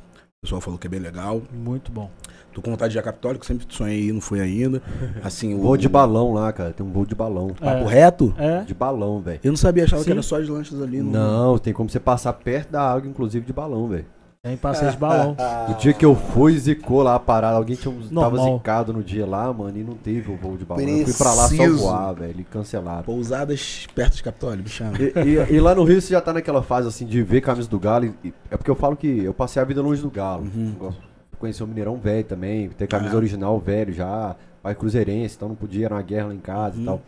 [0.46, 1.40] pessoal falou que é bem legal.
[1.40, 1.48] pé.
[1.58, 2.12] Muito bom.
[2.54, 4.82] Tô com vontade de ir a Capitólico, sempre sonhei ir, não fui ainda.
[5.24, 6.72] Assim, o Voo de balão lá, cara.
[6.74, 7.48] Tem um voo de balão.
[7.50, 7.94] Papo É.
[7.94, 8.34] reto?
[8.38, 9.40] É, De balão, velho.
[9.44, 10.08] Eu não sabia, achava Sim.
[10.08, 11.02] que era só as lanchas ali.
[11.02, 14.06] no- Não, tem como você passar perto da água, inclusive de balão, velho.
[14.42, 15.36] Tem passeio de balão.
[15.70, 17.58] O dia que eu fui, zicou lá a parada.
[17.58, 20.64] Alguém tinha, um- tava zicado no dia lá, mano, e não teve o voo de
[20.64, 20.88] balão.
[20.88, 21.78] Eu fui pra lá só Preciso.
[21.80, 22.40] voar, velho.
[22.40, 23.04] E cancelaram.
[23.04, 24.94] Pousadas perto de Capitólio, me chama.
[24.98, 25.14] E,
[25.52, 27.78] e- e lá no Rio você já tá naquela fase assim de ver camisa do
[27.80, 28.06] Galo.
[28.06, 30.44] e- e- é porque eu falo que eu passei a vida longe do Galo.
[30.44, 30.74] Uhum.
[30.80, 33.18] Gosto conhecer o Mineirão velho também, ter camisa Ah.
[33.18, 36.82] original velho já, pai cruzeirense, então não podia, era uma guerra lá em casa Uhum.
[36.82, 37.02] e tal.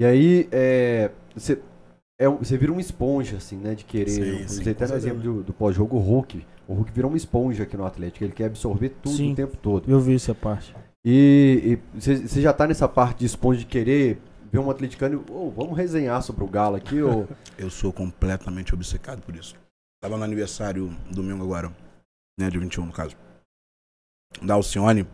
[0.00, 1.58] E aí, é, você,
[2.20, 4.08] é um- você vira uma esponja, assim, né, de querer.
[4.10, 6.44] Sim, eu sim, usei até no exemplo do, do pós-jogo, Hulk.
[6.68, 9.32] O Hulk virou uma esponja aqui no Atlético, ele quer absorver tudo Sim.
[9.32, 9.90] o tempo todo.
[9.90, 10.74] Eu vi essa parte.
[11.04, 15.50] E você já tá nessa parte de esponja de querer ver um atleticano e, "Ô,
[15.50, 17.28] vamos resenhar sobre o Galo aqui, ou...
[17.56, 19.54] Eu sou completamente obcecado por isso.
[20.02, 21.72] Tava no aniversário domingo agora,
[22.38, 23.16] né, de 21 no caso,
[24.42, 25.06] da Alcione,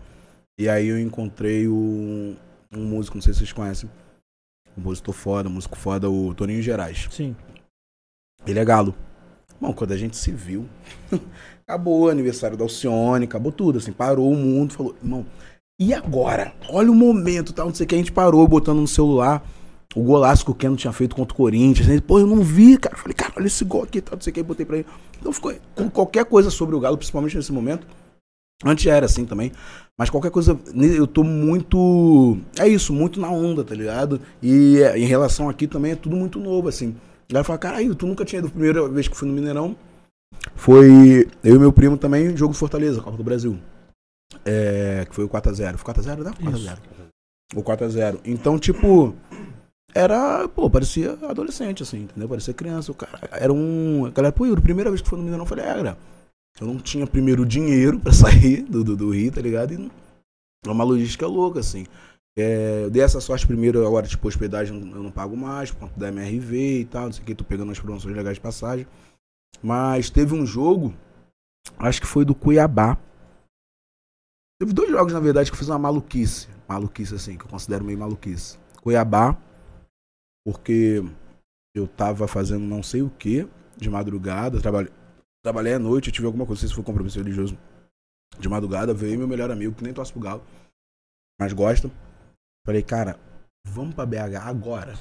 [0.59, 2.37] e aí eu encontrei o,
[2.73, 3.91] um músico, não sei se vocês conhecem,
[4.77, 7.09] um músico foda, um músico foda, o Toninho Gerais.
[7.11, 7.37] Sim.
[8.47, 8.95] Ele é galo.
[9.63, 10.67] Bom, quando a gente se viu,
[11.65, 15.25] acabou o aniversário da Alcione, acabou tudo, assim, parou o mundo, falou, irmão,
[15.81, 16.53] e agora?
[16.69, 19.49] Olha o momento, tal, não sei o que, a gente parou botando no celular
[19.95, 21.89] o golaço que o Keno tinha feito contra o Corinthians.
[21.89, 22.97] Ele, Pô, eu não vi, cara.
[22.97, 24.87] Falei, cara, olha esse gol aqui, tal, não sei o que, botei pra ele.
[25.21, 27.87] Então ficou com qualquer coisa sobre o Galo, principalmente nesse momento.
[28.65, 29.53] Antes já era assim também.
[29.97, 32.37] Mas qualquer coisa, eu tô muito.
[32.59, 34.21] É isso, muito na onda, tá ligado?
[34.43, 36.97] E é, em relação aqui também é tudo muito novo, assim.
[37.33, 38.49] A galera fala, caralho, tu nunca tinha ido.
[38.49, 39.75] A primeira vez que eu fui no Mineirão
[40.55, 43.59] foi eu e meu primo também, jogo Fortaleza, Copa do Brasil.
[44.45, 45.79] É, que foi o 4x0.
[45.79, 46.31] Foi 4x0, né?
[46.31, 46.79] 4x0.
[47.55, 48.21] O 4x0.
[48.27, 49.17] Então, tipo,
[49.95, 52.29] era, pô, parecia adolescente, assim, entendeu?
[52.29, 52.93] Parecia criança.
[52.93, 54.05] O cara era um.
[54.05, 55.99] A galera, pô, Yuri, primeira vez que foi no Mineirão, eu falei, é, cara.
[56.61, 59.73] Eu não tinha primeiro dinheiro pra sair do, do, do Rio, tá ligado?
[59.73, 59.91] E
[60.67, 61.87] é uma logística louca, assim.
[62.37, 66.01] É, eu dei essa sorte primeiro, agora, tipo, hospedagem eu não pago mais, por conta
[66.01, 68.87] da MRV e tal, não sei o que, tô pegando as promoções legais de passagem.
[69.63, 70.95] Mas teve um jogo,
[71.79, 72.99] acho que foi do Cuiabá.
[74.59, 76.49] Teve dois jogos, na verdade, que eu fiz uma maluquice.
[76.69, 78.59] Maluquice, assim, que eu considero meio maluquice.
[78.81, 79.37] Cuiabá,
[80.45, 81.03] porque
[81.75, 84.93] eu tava fazendo não sei o que de madrugada, trabalho,
[85.43, 87.59] Trabalhei à noite, eu tive alguma coisa, não sei se foi compromisso religioso.
[88.39, 90.43] De madrugada, veio meu melhor amigo, que nem torce pro Galo,
[91.39, 91.91] mas gosta.
[92.65, 93.19] Falei, cara,
[93.67, 94.95] vamos pra BH agora.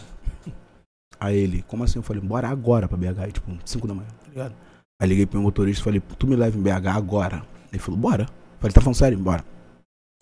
[1.20, 2.00] Aí ele, como assim?
[2.00, 4.56] Eu falei, bora agora pra BH, aí, tipo, 5 da manhã, tá ligado?
[5.00, 7.44] Aí liguei pro meu motorista e falei, tu me leva em BH agora.
[7.72, 8.28] Ele falou, bora.
[8.60, 9.18] Falei, tá falando sério?
[9.20, 9.46] Bora.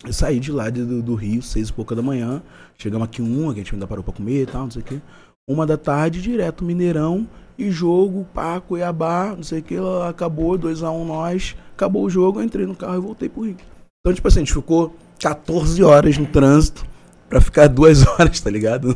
[0.04, 2.42] Eu saí de lá do, do, Rio, seis e pouca da manhã.
[2.78, 4.84] Chegamos aqui uma, que a gente ainda parou pra comer e tal, não sei o
[4.84, 5.00] quê.
[5.48, 7.26] Uma da tarde, direto Mineirão.
[7.58, 9.76] E jogo, pá, Cuiabá, não sei o que,
[10.08, 11.56] acabou, 2x1 um nós.
[11.74, 13.56] Acabou o jogo, eu entrei no carro e voltei pro Rio.
[14.00, 16.86] Então, tipo assim, a gente ficou 14 horas no trânsito
[17.30, 18.88] para ficar duas horas, tá ligado?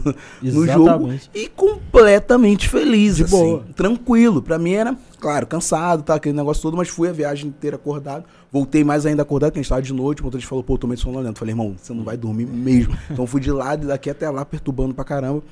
[0.43, 1.15] no jogo.
[1.33, 3.65] E completamente feliz, de assim, boa.
[3.77, 4.43] tranquilo.
[4.43, 8.25] Pra mim era, claro, cansado, tá, aquele negócio todo, mas fui a viagem inteira acordado.
[8.51, 10.21] Voltei mais ainda acordado, porque a gente tava de noite.
[10.21, 11.39] O motorista falou, pô, tomei sonolento.
[11.39, 12.99] Falei, irmão, você não vai dormir mesmo.
[13.09, 15.43] então fui de lado e daqui até lá, perturbando pra caramba.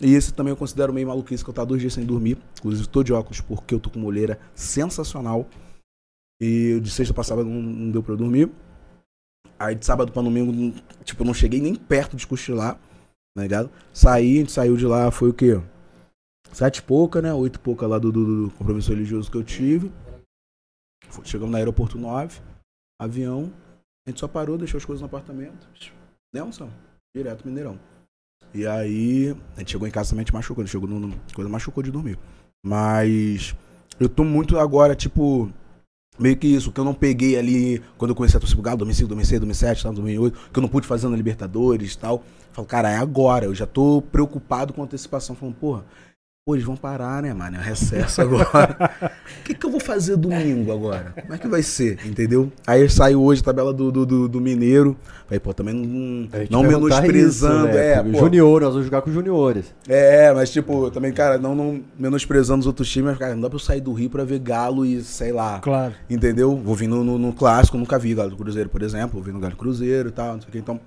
[0.00, 2.38] E esse também eu considero meio maluquice, que eu tava dois dias sem dormir.
[2.58, 5.46] Inclusive, tô de óculos porque eu tô com uma olheira sensacional.
[6.40, 8.50] E de sexta passada não, não deu pra eu dormir.
[9.60, 12.80] Aí de sábado pra domingo, tipo, eu não cheguei nem perto de cochilar,
[13.36, 13.70] tá ligado?
[13.92, 15.60] Saí, a gente saiu de lá, foi o quê?
[16.50, 17.32] Sete e pouca, né?
[17.34, 19.92] Oito e pouca lá do, do, do compromisso religioso que eu tive.
[21.24, 22.40] Chegamos no aeroporto 9,
[22.98, 23.52] avião.
[24.06, 25.68] A gente só parou, deixou as coisas no apartamento.
[26.34, 26.70] Nelson,
[27.14, 27.78] direto Mineirão.
[28.54, 30.62] E aí, a gente chegou em casa também, a gente machucou.
[30.62, 32.18] A gente chegou no, no coisa machucou de dormir.
[32.64, 33.54] Mas
[33.98, 35.52] eu tô muito agora, tipo,
[36.20, 38.78] meio que isso, que eu não peguei ali quando eu comecei a torcer pro Galo,
[38.78, 42.22] 2005, 2006, 2007, 2008, que eu não pude fazer na Libertadores e tal.
[42.52, 45.34] Falo, cara, é agora, eu já tô preocupado com antecipação.
[45.34, 45.84] Falando, porra,
[46.46, 47.58] Pô, eles vão parar, né, mano?
[47.58, 48.90] É recesso agora.
[49.40, 51.12] O que, que eu vou fazer domingo agora?
[51.20, 51.98] Como é que vai ser?
[52.06, 52.50] Entendeu?
[52.66, 54.96] Aí saiu hoje a tabela do, do, do, do Mineiro.
[55.26, 57.68] Falei, pô, também não, não menosprezando.
[57.68, 57.92] Isso, né?
[57.92, 58.18] É, pô.
[58.20, 59.66] Junior, nós vamos jogar com juniores.
[59.86, 63.50] É, mas tipo, também, cara, não, não menosprezando os outros times, mas, cara, não dá
[63.50, 65.60] pra eu sair do Rio pra ver Galo e sei lá.
[65.60, 65.92] Claro.
[66.08, 66.56] Entendeu?
[66.56, 69.10] Vou vir no, no, no clássico, nunca vi Galo do Cruzeiro, por exemplo.
[69.12, 70.58] Vou vir no Galo Cruzeiro e tal, não sei o que.
[70.58, 70.80] Então.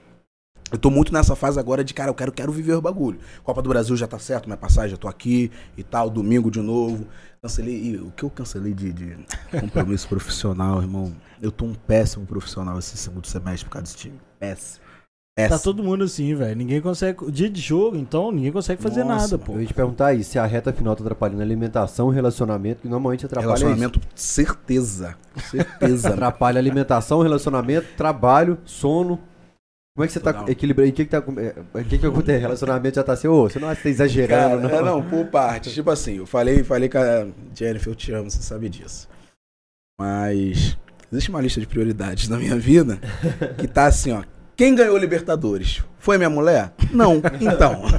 [0.74, 3.20] Eu tô muito nessa fase agora de, cara, eu quero, quero viver o bagulho.
[3.44, 6.62] Copa do Brasil já tá certo, minha passagem, já tô aqui e tal, domingo de
[6.62, 7.06] novo.
[7.44, 9.18] Cancelei, e o que eu cancelei de, de
[9.62, 11.14] compromisso profissional, irmão?
[11.40, 14.20] Eu tô um péssimo profissional esse segundo semestre por causa desse time.
[14.40, 14.84] Péssimo.
[15.36, 16.56] Tá todo mundo assim, velho.
[16.56, 17.32] Ninguém consegue.
[17.32, 19.54] Dia de jogo, então, ninguém consegue fazer Nossa, nada, pô.
[19.54, 23.28] Eu ia te perguntar aí se a reta final tá atrapalhando alimentação, relacionamento, que normalmente
[23.28, 23.48] atrapalha.
[23.48, 24.08] Relacionamento, isso.
[24.16, 25.16] certeza.
[25.52, 26.10] Certeza.
[26.14, 29.20] atrapalha alimentação, relacionamento, trabalho, sono.
[29.95, 30.89] Como é que você tá equilibrando?
[30.89, 31.19] O que que tá.
[31.19, 32.39] O que que acontece?
[32.39, 34.99] Relacionamento já tá assim, ô, você não acha que tá exagerando, Cara, não?
[34.99, 35.71] não, por parte.
[35.71, 39.08] Tipo assim, eu falei, falei com a Jennifer, eu te amo, você sabe disso.
[39.99, 40.75] Mas
[41.12, 42.99] existe uma lista de prioridades na minha vida
[43.60, 44.23] que tá assim, ó.
[44.56, 45.84] Quem ganhou Libertadores?
[45.98, 46.74] Foi minha mulher?
[46.92, 47.22] Não.
[47.42, 47.82] Então.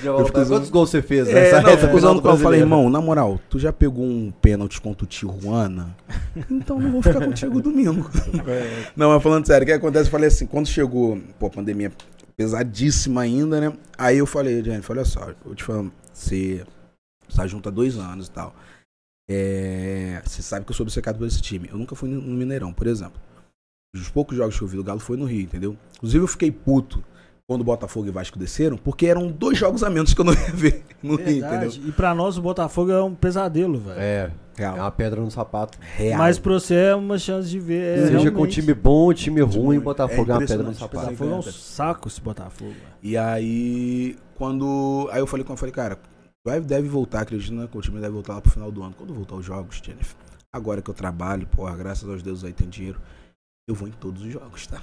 [0.00, 0.32] Fico...
[0.32, 1.28] Quantos gols você fez?
[1.28, 4.80] É, não, eu fico usando eu falei, irmão, na moral, tu já pegou um pênalti
[4.80, 5.94] contra o Tijuana?
[6.50, 8.10] Então não vou ficar contigo domingo.
[8.46, 8.86] É.
[8.96, 10.06] Não, mas falando sério, o que acontece?
[10.06, 11.92] Eu falei assim, quando chegou, pô, a pandemia
[12.36, 13.72] pesadíssima ainda, né?
[13.96, 16.64] Aí eu falei, gente, olha só, eu te falo, você
[17.28, 18.54] está junto há dois anos e tal.
[19.28, 21.68] É, você sabe que eu sou obcecado por esse time.
[21.70, 23.20] Eu nunca fui no Mineirão, por exemplo.
[23.94, 25.76] Os poucos jogos que eu vi do Galo foi no Rio, entendeu?
[25.96, 27.02] Inclusive eu fiquei puto
[27.46, 30.32] quando o Botafogo e Vasco desceram, porque eram dois jogos a menos que eu não
[30.32, 31.32] ia ver no Verdade.
[31.32, 31.88] Rio, entendeu?
[31.88, 34.00] E pra nós o Botafogo é um pesadelo, velho.
[34.00, 34.76] É, Real.
[34.76, 35.78] é uma pedra no sapato.
[35.80, 36.18] Real.
[36.18, 37.80] Mas pra você é uma chance de ver.
[37.80, 38.34] É, Seja realmente...
[38.34, 41.06] com time bom, time ruim, Botafogo é, é uma pedra no sapato.
[41.06, 42.70] Botafogo é um saco esse Botafogo.
[42.70, 42.82] Véio.
[43.02, 45.08] E aí, quando.
[45.12, 45.98] Aí eu falei com eu falei, cara,
[46.44, 48.94] vai, deve voltar, acredito né, que o time deve voltar lá pro final do ano.
[48.98, 50.16] Quando voltar os jogos, Jennifer.
[50.52, 53.00] Agora que eu trabalho, porra, graças aos deuses aí tem dinheiro
[53.68, 54.80] eu vou em todos os jogos, tá?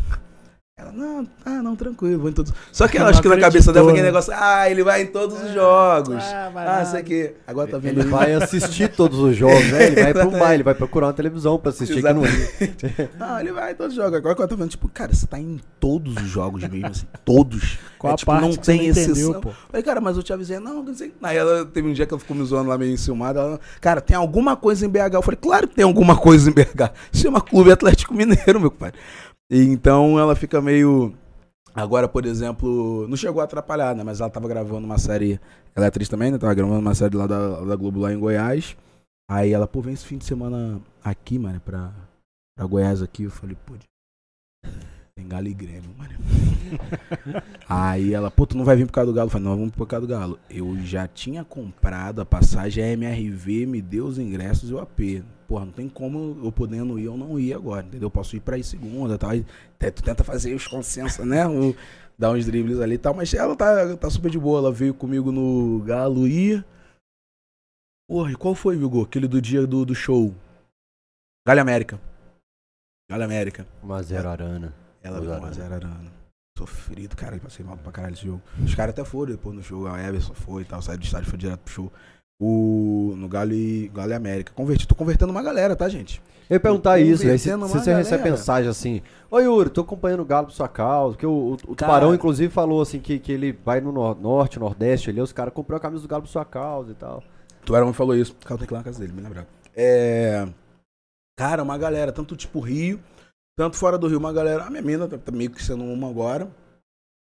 [0.76, 2.52] Ela, não, ah, não, tranquilo, vou em todos.
[2.72, 5.06] Só que ela acho que na cabeça dela foi aquele negócio, ah, ele vai em
[5.06, 5.54] todos os é.
[5.54, 6.24] jogos.
[6.24, 7.36] Ah, ah sei que.
[7.46, 8.00] Agora tá vendo.
[8.00, 9.86] Ele vai assistir todos os jogos, né?
[9.86, 12.58] Ele vai pro mar, ele vai procurar uma televisão pra assistir Exatamente.
[12.58, 14.18] que não Não, ele vai em todos os jogos.
[14.18, 17.06] Agora que eu tô vendo, tipo, cara, você tá em todos os jogos mesmo, assim,
[17.24, 17.78] todos.
[18.00, 19.40] Qual é, tipo, não tem exceção.
[19.40, 19.52] Pô?
[19.70, 21.14] Falei, cara, mas eu te avisei, não, não sei.
[21.22, 23.40] Aí ela teve um dia que ela ficou me zoando lá meio enciumada.
[23.40, 25.14] Ela, cara, tem alguma coisa em BH?
[25.14, 26.92] Eu falei, claro que tem alguma coisa em BH.
[27.12, 28.92] Se chama Clube Atlético Mineiro, meu pai.
[29.56, 31.14] Então ela fica meio
[31.76, 34.04] Agora, por exemplo, não chegou a atrapalhar, né?
[34.04, 35.40] Mas ela tava gravando uma série.
[35.76, 36.38] Ela é atriz também, né?
[36.38, 38.78] Tava gravando uma série lá da, da Globo lá em Goiás.
[39.30, 41.92] Aí ela, pô, vem esse fim de semana aqui, mano, pra,
[42.56, 43.24] pra Goiás aqui.
[43.24, 43.74] Eu falei, pô,
[45.18, 46.14] tem Galo e Grêmio, mano.
[47.68, 49.28] Aí ela, pô, tu não vai vir por causa do Galo?
[49.28, 50.38] Eu falei, não, vamos por causa do Galo.
[50.52, 55.24] Eu já tinha comprado a passagem, a MRV me deu os ingressos e o AP
[55.48, 58.08] porra, não tem como eu podendo ir ou não ir agora, entendeu?
[58.08, 59.32] Eu posso ir pra ir segunda e tal.
[59.80, 61.48] Tu tenta fazer os consensos, né?
[61.48, 61.76] O,
[62.18, 63.14] dar uns dribles ali e tal.
[63.14, 64.60] Mas ela tá, tá super de boa.
[64.60, 66.64] Ela veio comigo no Galo e.
[68.10, 69.04] Porra, e qual foi, Hugo?
[69.04, 70.34] Aquele do dia do, do show.
[71.48, 72.00] Galha América.
[73.10, 73.68] Galha América.
[73.84, 74.74] 1x0 Arana.
[75.02, 75.70] Ela Dois viu a 1 a zero.
[75.70, 76.12] 0 Arana.
[76.58, 78.42] Sofrido, cara, passei mal pra caralho esse jogo.
[78.64, 81.28] Os caras até foram depois no jogo, a Everson foi e tal, saiu do estádio,
[81.28, 81.92] foi direto pro show.
[82.46, 84.52] O, no Galo e, Galo e América.
[84.54, 86.22] Converti, tô convertendo uma galera, tá, gente?
[86.50, 88.32] Eu ia perguntar isso, aí se, se você recebe galera.
[88.32, 89.02] mensagem assim,
[89.32, 91.76] Oi Yuri, tô acompanhando o Galo por sua causa, que o, o, o.
[91.76, 95.54] Tubarão inclusive falou assim que, que ele vai no nor- norte, nordeste ali, os caras
[95.54, 97.24] comprou a camisa do Galo por sua causa e tal.
[97.62, 98.36] O Tubarão me falou isso.
[98.44, 99.48] Cara, tem que ir lá na casa dele, me lembrar.
[99.74, 100.46] É.
[101.38, 103.00] Cara, uma galera, tanto tipo Rio,
[103.58, 104.66] tanto fora do Rio, uma galera.
[104.66, 106.50] A minha mina tá, tá meio que sendo uma agora.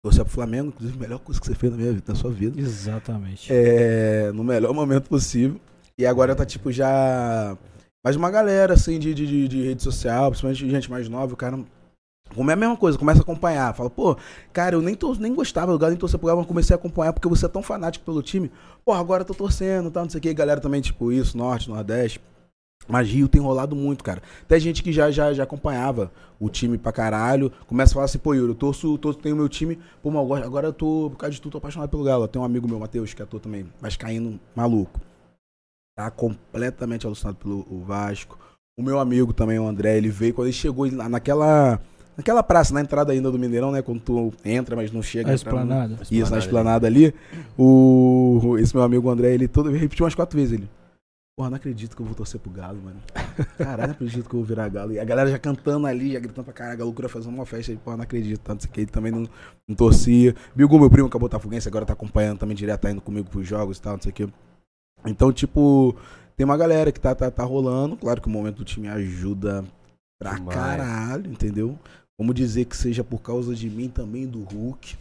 [0.02, 2.32] Torcer pro Flamengo, inclusive, a melhor coisa que você fez na minha vida, na sua
[2.32, 2.60] vida.
[2.60, 3.52] Exatamente.
[3.52, 5.60] É, no melhor momento possível.
[5.98, 7.58] E agora tá tipo já.
[8.02, 11.38] Mas uma galera assim de, de, de- de rede social, principalmente gente mais nova, o
[11.38, 11.60] cara.
[12.34, 13.74] Como é a mesma coisa, começa a acompanhar.
[13.76, 14.16] Fala, pô,
[14.54, 16.78] cara, eu nem, tor- nem gostava do Galo, nem torcia pro Galo, mas comecei a
[16.80, 18.50] acompanhar porque você é tão fanático pelo time.
[18.86, 20.34] Pô, agora eu tô torcendo, tal, não sei o que.
[20.34, 22.22] Galera também, tipo, isso, Norte, Nordeste.
[22.89, 24.21] Mas Rio tem rolado muito, cara.
[24.41, 27.52] Até gente que já, já, já acompanhava o time pra caralho.
[27.67, 29.78] Começa a falar assim, pô, Yuri, eu torço, torço, tenho meu time.
[30.02, 32.28] Pô, mas agora- agora eu tô, por causa de tudo, tô apaixonado pelo Galo.
[32.28, 34.99] Tem um amigo meu, Matheus, que é ator também, vascaíno maluco.
[35.95, 38.39] Tá completamente alucinado pelo o Vasco.
[38.80, 41.80] O meu amigo também, o André, ele veio, quando ele chegou ele na- naquela...
[42.17, 43.82] Naquela praça, na entrada ainda do Mineirão, né?
[43.82, 45.30] Quando tu entra, mas não chega.
[45.30, 45.93] A entra no- esplanada.
[46.12, 47.13] isso, na esplanada ali.
[47.58, 50.54] O, esse meu amigo André, ele todo, ele repetiu umas quatro vezes.
[50.54, 50.69] Ele,
[51.39, 52.99] porra, não acredito que eu vou torcer pro Galo, mano.
[53.58, 54.91] Caralho, não acredito que eu vou virar Galo.
[54.91, 57.73] E a galera já cantando ali, já gritando pra caralho, a loucura fazendo uma festa.
[57.78, 58.41] Porra, não acredito.
[58.41, 59.23] Tanto que ele também não,
[59.65, 60.36] não torcia.
[60.54, 63.47] Bilgu, meu primo, que é botafoguense, agora tá acompanhando também direto, tá indo comigo pros
[63.47, 64.28] jogos e tal, não sei o que.
[65.06, 65.95] Então, tipo,
[66.36, 67.95] tem uma galera que tá, tá, tá rolando.
[67.95, 69.63] Claro que o momento do time ajuda
[70.19, 70.60] pra Demais.
[70.60, 71.80] caralho, entendeu?
[72.19, 74.97] Vamos dizer que seja por causa de mim também, do Hulk.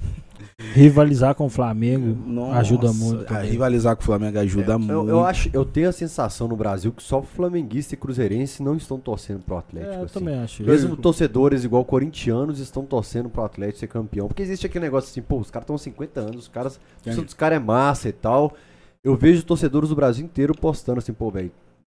[0.72, 3.22] Rivalizar com o Flamengo Nossa, ajuda muito.
[3.22, 3.50] a também.
[3.50, 4.92] rivalizar com o Flamengo ajuda muito.
[4.92, 8.62] É, Eu, eu acho, eu tenho a sensação no Brasil que só flamenguista e cruzeirense
[8.62, 9.94] não estão torcendo pro Atlético.
[9.94, 10.14] É, eu assim.
[10.14, 10.62] também acho.
[10.62, 14.28] Mesmo torcedores igual corintianos estão torcendo pro Atlético ser campeão.
[14.28, 17.34] Porque existe aquele negócio assim, pô, os caras estão há 50 anos, os caras, dos
[17.34, 18.54] caras é massa e tal.
[19.02, 21.50] Eu vejo torcedores do Brasil inteiro postando assim, pô, velho,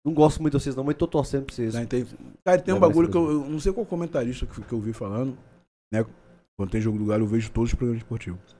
[0.06, 1.74] não gosto muito de vocês não, mas tô torcendo pra vocês.
[1.74, 2.06] Né, tem-
[2.46, 4.80] Cara, tem um Não, bagulho que eu, eu não sei qual comentarista que, que eu
[4.80, 5.38] vi falando,
[5.94, 6.06] né?
[6.58, 8.56] Quando tem jogo do Galo, eu vejo todos os programas esportivos.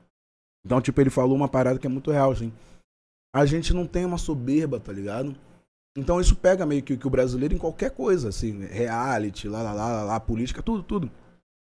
[0.66, 2.52] Então, tipo, ele falou uma parada que é muito real, assim.
[3.36, 5.36] A gente não tem uma soberba, tá ligado?
[5.98, 9.74] Então isso pega meio que, que o brasileiro em qualquer coisa, assim, reality, lá, lá,
[9.74, 11.12] lá, lá, lá, política, tudo, tudo.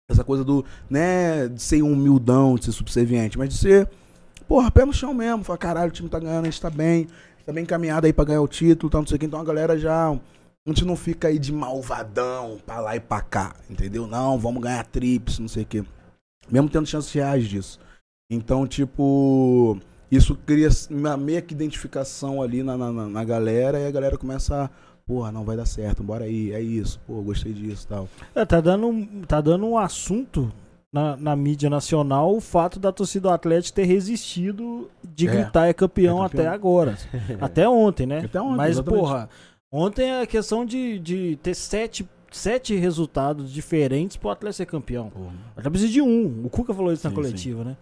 [0.09, 3.89] Essa coisa do, né, de ser humildão, de ser subserviente, mas de ser,
[4.47, 7.07] porra, pé no chão mesmo, falar, caralho, o time tá ganhando, a gente tá bem,
[7.45, 9.25] tá bem encaminhado aí pra ganhar o título, tal, não sei o que.
[9.25, 10.19] Então a galera já, a
[10.67, 14.07] gente não fica aí de malvadão pra lá e pra cá, entendeu?
[14.07, 15.83] Não, vamos ganhar trips, não sei o que.
[16.49, 17.79] Mesmo tendo chances reais disso.
[18.29, 19.77] Então, tipo,
[20.11, 24.63] isso cria uma meia que identificação ali na, na, na- galera e a galera começa
[24.65, 24.69] a,
[25.05, 28.09] porra, não vai dar certo, bora aí, é isso, pô, gostei disso e tal.
[28.33, 30.51] É, tá, dando, tá dando um assunto
[30.93, 35.31] na, na mídia nacional o fato da torcida do Atlético ter resistido de É.
[35.31, 36.43] gritar é campeão, É campeão.
[36.45, 36.97] até agora.
[37.41, 38.19] até ontem, né?
[38.23, 38.99] Até ontem, Mas, exatamente.
[39.01, 39.29] porra,
[39.71, 45.09] ontem é a questão de, de ter sete, sete resultados diferentes pro Atlético ser campeão.
[45.09, 45.33] Porra.
[45.57, 46.45] Até precisa de um.
[46.45, 47.75] O Cuca falou isso na Sim, coletiva, né?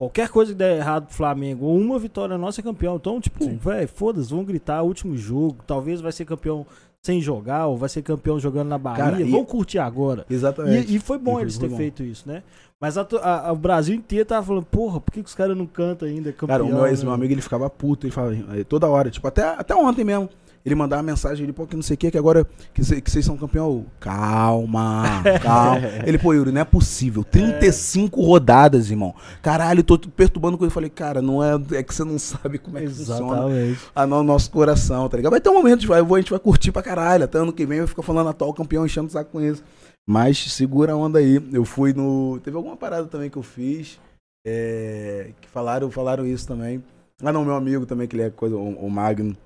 [0.00, 2.94] Qualquer coisa que der errado pro Flamengo, ou uma vitória nossa é campeão.
[2.96, 3.56] Então, tipo, Sim.
[3.56, 5.56] velho, foda-se, vão gritar último jogo.
[5.66, 6.64] Talvez vai ser campeão
[7.04, 9.04] sem jogar, ou vai ser campeão jogando na Bahia.
[9.04, 10.26] Cara, e- Vão curtir agora.
[10.28, 10.92] Exatamente.
[10.92, 12.42] E, e foi bom E eles terem feito isso, né?
[12.80, 15.56] Mas a a- a- o Brasil inteiro tava falando, porra, por que, que os caras
[15.56, 16.48] não cantam ainda campeão?
[16.58, 17.06] Cara, o meu, esse né?
[17.06, 20.28] meu amigo, ele ficava puto, ele falava eh, toda hora, tipo, até, até ontem mesmo.
[20.68, 23.10] Ele mandava mensagem, ele, pô, que não sei o que, que agora que cê- que
[23.10, 23.86] vocês são campeão.
[23.98, 25.80] Calma, calma.
[26.06, 27.24] ele, pô, Yuri, não é possível.
[27.24, 29.14] 35 rodadas, irmão.
[29.42, 30.68] Caralho, tô perturbando com ele.
[30.70, 33.80] Eu falei, cara, não é, é que você não sabe como é que funciona Exatamente.
[33.94, 35.30] a no nosso coração, tá ligado?
[35.32, 37.24] Vai ter um momento, vai, a gente vai curtir pra caralho.
[37.24, 39.62] Até ano que vem vai ficar falando atual campeão, enchendo o saco com isso.
[40.06, 41.42] Mas segura a onda aí.
[41.52, 42.40] Eu fui no.
[42.42, 43.98] Teve alguma parada também que eu fiz.
[44.46, 46.82] é, que falaram, falaram isso também.
[47.22, 49.36] Ah, não, meu amigo também, que ele é coisa, o, o Magno.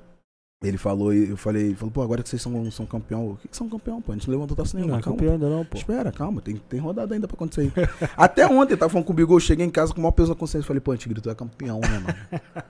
[0.62, 3.31] Ele falou, e eu falei, ele falou, pô, agora que vocês são, são campeão.
[3.31, 4.12] O que, que são campeão, pô?
[4.12, 5.01] A gente não levantou taça Não, nenhuma.
[5.01, 5.18] é calma.
[5.18, 5.77] campeão ainda não, pô.
[5.77, 7.72] Espera, calma, tem, tem rodada ainda pra acontecer aí.
[8.16, 10.29] Até ontem, tava falando com o Bigol, eu cheguei em casa com o maior peso
[10.29, 10.66] na consciência.
[10.66, 12.42] Falei, pô, Tigre, tu é campeão, né, mano?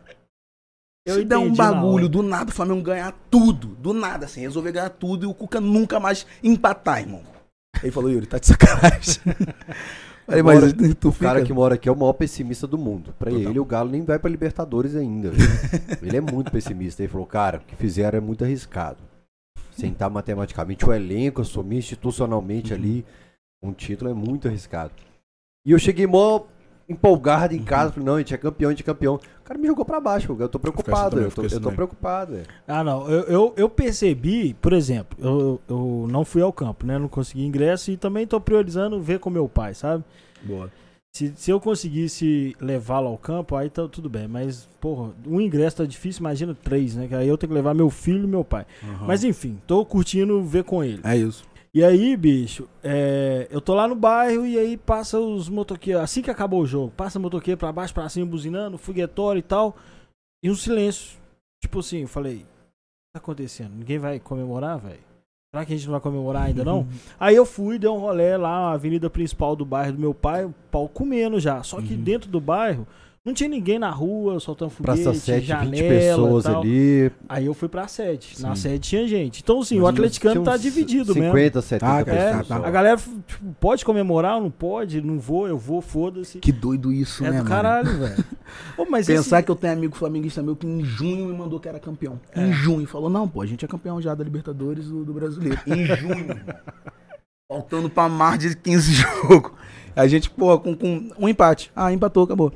[1.05, 4.71] Eu Se der um bagulho, do nada o Flamengo ganhar tudo, do nada, assim, resolver
[4.71, 7.23] ganhar tudo e o Cuca nunca mais empatar, irmão.
[7.83, 9.21] Ele falou, Yuri, tá de sacanagem.
[10.27, 11.47] Mas Agora, tu O cara fica...
[11.47, 13.15] que mora aqui é o maior pessimista do mundo.
[13.19, 13.51] Pra Total.
[13.51, 15.33] ele, o Galo nem vai pra Libertadores ainda.
[16.01, 17.03] ele é muito pessimista.
[17.03, 18.99] Ele falou, cara, o que fizeram é muito arriscado.
[19.73, 23.05] Sentar matematicamente o elenco, assumir institucionalmente ali
[23.63, 24.93] um título é muito arriscado.
[25.65, 26.43] E eu cheguei mó
[26.89, 27.93] empolgado em casa.
[27.93, 29.15] Falei, não, a gente é campeão, a gente é campeão.
[29.15, 31.11] O cara me jogou pra baixo, eu tô preocupado.
[31.11, 31.77] também, Eu tô, assim eu tô também.
[31.77, 32.37] preocupado.
[32.37, 32.43] é.
[32.67, 33.09] Ah, não.
[33.11, 36.99] Eu, eu, eu percebi, por exemplo, eu, eu não fui ao campo, né?
[36.99, 40.05] Não consegui ingresso e também tô priorizando ver com meu pai, sabe?
[40.43, 40.71] Boa.
[41.15, 44.27] Se, se eu conseguisse levá-lo ao campo, aí tá tudo bem.
[44.27, 47.07] Mas, porra, um ingresso tá difícil, imagina três, né?
[47.07, 48.65] Que aí eu tenho que levar meu filho e meu pai.
[48.83, 49.07] Aham.
[49.07, 51.01] Mas enfim, tô curtindo ver com ele.
[51.05, 51.45] É isso.
[51.75, 56.03] E aí, bicho, é, eu tô lá no bairro e aí passa os motoqueiros.
[56.03, 59.75] Assim que acabou o jogo, passa motoqueiro pra baixo, pra cima, buzinando, foguetório e tal.
[60.45, 61.19] E um silêncio.
[61.63, 62.45] Tipo assim, eu falei: o que
[63.15, 63.75] tá acontecendo?
[63.75, 65.01] Ninguém vai comemorar, velho?
[65.55, 66.87] Será que a gente não vai comemorar ainda não?
[67.19, 70.45] aí eu fui, dei um rolê lá na avenida principal do bairro do meu pai,
[70.45, 71.63] o pau comendo já.
[71.63, 72.03] Só que Uhum.
[72.03, 72.87] dentro do bairro
[73.25, 76.61] não tinha ninguém na rua, soltando foguete, Praça 7, janela 20 pessoas tal.
[76.61, 77.13] ali.
[77.29, 78.35] Aí eu fui pra sede.
[78.41, 79.41] Na sede tinha gente.
[79.43, 81.29] Então, assim, o Mas atleticano tinha tá dividido mesmo.
[81.31, 82.49] 50, 70 Ah, É, pessoas.
[82.49, 82.67] tá, só.
[82.67, 85.01] a galera tipo, pode comemorar ou não pode?
[85.01, 86.39] Não vou, eu vou, foda-se.
[86.41, 87.49] Que doido isso, É né, do mano?
[87.49, 88.25] caralho, velho.
[89.07, 91.79] Pensar esse- que eu tenho amigo flamenguista meu que em junho me mandou que era
[91.79, 92.21] campeão.
[92.35, 92.45] É.
[92.45, 92.87] Em junho.
[92.89, 95.61] Falou, não, pô, a gente é campeão já da Libertadores do, do Brasileiro.
[95.69, 96.41] Em junho.
[97.49, 99.53] Faltando pra mais de 15 jogos.
[99.95, 101.71] A gente, pô, com, com um empate.
[101.77, 102.53] Ah, empatou, acabou.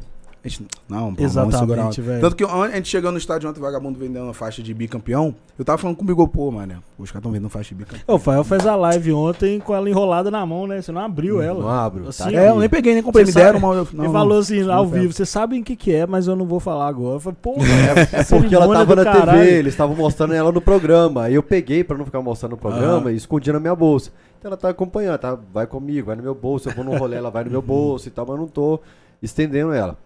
[0.46, 1.90] A gente, não, pô, Exatamente, vamos segurar.
[1.90, 2.20] velho.
[2.20, 5.34] Tanto que a gente chegando no estádio ontem, vagabundo vendendo uma faixa de bicampeão.
[5.58, 8.14] Eu tava falando comigo, pô, mano, os caras tão vendendo faixa de bicampeão.
[8.14, 10.80] O Fael fez a live ontem com ela enrolada na mão, né?
[10.80, 11.58] Você não abriu ela.
[11.60, 12.08] Não abro.
[12.08, 13.26] Assim, tá É, eu nem peguei, nem comprei.
[13.26, 13.74] Você Me deram uma.
[13.92, 16.36] Não, Ele falou assim, não ao vivo, vocês sabem o que que é, mas eu
[16.36, 17.16] não vou falar agora.
[17.16, 17.56] Eu falei, pô,
[18.12, 21.24] É porque ela tava na TV, eles estavam mostrando ela no programa.
[21.24, 24.12] Aí eu peguei pra não ficar mostrando no programa e escondi na minha bolsa.
[24.38, 25.36] Então ela tá acompanhando, tá?
[25.52, 26.68] Vai comigo, vai no meu bolso.
[26.68, 28.78] Eu vou no rolê, ela vai no meu bolso e tal, mas eu não tô
[29.22, 29.96] estendendo ela.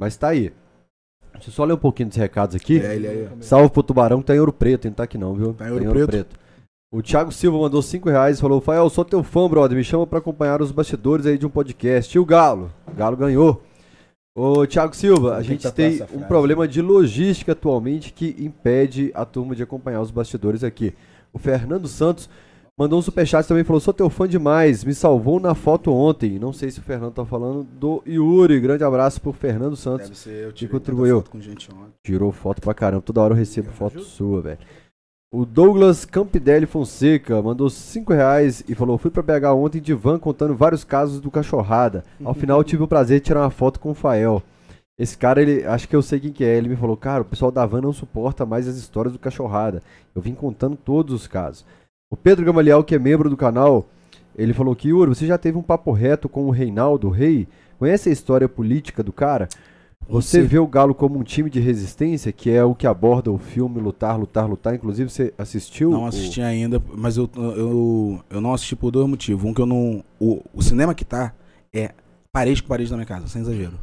[0.00, 0.50] Mas tá aí.
[1.34, 2.80] Deixa eu só ler um pouquinho dos recados aqui.
[2.80, 3.28] É, ele aí.
[3.40, 4.94] Salve pro Tubarão que tá em Ouro Preto, hein?
[4.94, 5.52] Tá aqui não, viu?
[5.52, 6.38] Tá em Ouro Preto?
[6.90, 9.76] O Thiago Silva mandou 5 reais e falou: Fael, sou teu fã, brother.
[9.76, 12.16] Me chama pra acompanhar os bastidores aí de um podcast.
[12.16, 12.72] E o Galo?
[12.88, 13.62] O Galo ganhou.
[14.34, 19.26] Ô, Thiago Silva, a gente tatuar tem um problema de logística atualmente que impede a
[19.26, 20.94] turma de acompanhar os bastidores aqui.
[21.30, 22.28] O Fernando Santos
[22.80, 26.38] mandou um superchat também falou: Sou teu fã demais, me salvou na foto ontem.
[26.38, 28.58] Não sei se o Fernando tá falando do Yuri.
[28.58, 30.08] Grande abraço pro Fernando Santos.
[30.08, 31.16] Deve ser, eu tirei contribuiu?
[31.16, 31.92] tanta foto com gente ontem.
[32.02, 33.02] Tirou foto pra caramba.
[33.02, 34.58] Toda hora eu recebo foto sua, velho.
[35.32, 40.18] O Douglas Campidelli Fonseca mandou 5 reais e falou: Fui pra BH ontem de van
[40.18, 42.02] contando vários casos do cachorrada.
[42.24, 44.42] Ao final eu tive o prazer de tirar uma foto com o Fael.
[44.98, 46.56] Esse cara, ele, acho que eu sei quem que é.
[46.56, 49.82] Ele me falou: Cara, o pessoal da van não suporta mais as histórias do cachorrada.
[50.14, 51.64] Eu vim contando todos os casos.
[52.12, 53.88] O Pedro Gamaliel, que é membro do canal,
[54.36, 57.46] ele falou que, Yuri, você já teve um papo reto com o Reinaldo Rei?
[57.78, 59.48] Conhece a história política do cara?
[60.08, 60.48] Você Sim.
[60.48, 63.80] vê o Galo como um time de resistência, que é o que aborda o filme
[63.80, 64.74] Lutar, Lutar, Lutar.
[64.74, 65.92] Inclusive, você assistiu?
[65.92, 69.44] Não o- assisti ainda, mas eu, eu, eu não assisti por dois motivos.
[69.48, 70.02] Um que eu não.
[70.18, 71.32] O, o cinema que tá
[71.72, 71.92] é
[72.32, 73.74] parede com parede na minha casa, sem exagero.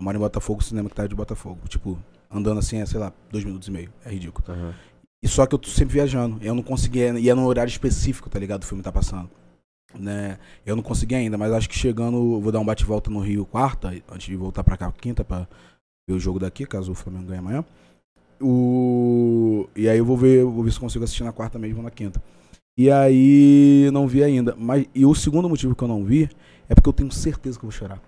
[0.00, 1.58] Eu moro em Botafogo, o cinema que tá é de Botafogo.
[1.68, 1.98] Tipo,
[2.32, 3.90] andando assim, é, sei lá, dois minutos e meio.
[4.06, 4.42] É ridículo.
[4.48, 4.72] Aham.
[5.24, 6.38] E só que eu tô sempre viajando.
[6.42, 7.18] Eu não conseguia.
[7.18, 8.62] E é no horário específico, tá ligado?
[8.62, 9.30] O filme tá passando.
[9.98, 10.38] Né?
[10.66, 12.16] Eu não consegui ainda, mas acho que chegando.
[12.34, 15.48] eu Vou dar um bate-volta no Rio quarta, antes de voltar pra cá quinta, pra
[16.06, 17.64] ver o jogo daqui, caso o Flamengo ganhe amanhã.
[18.40, 19.66] O...
[19.74, 21.90] E aí eu vou ver, vou ver se consigo assistir na quarta mesmo ou na
[21.90, 22.22] quinta.
[22.76, 24.54] E aí não vi ainda.
[24.58, 26.28] Mas, e o segundo motivo que eu não vi
[26.68, 28.02] é porque eu tenho certeza que eu vou chorar.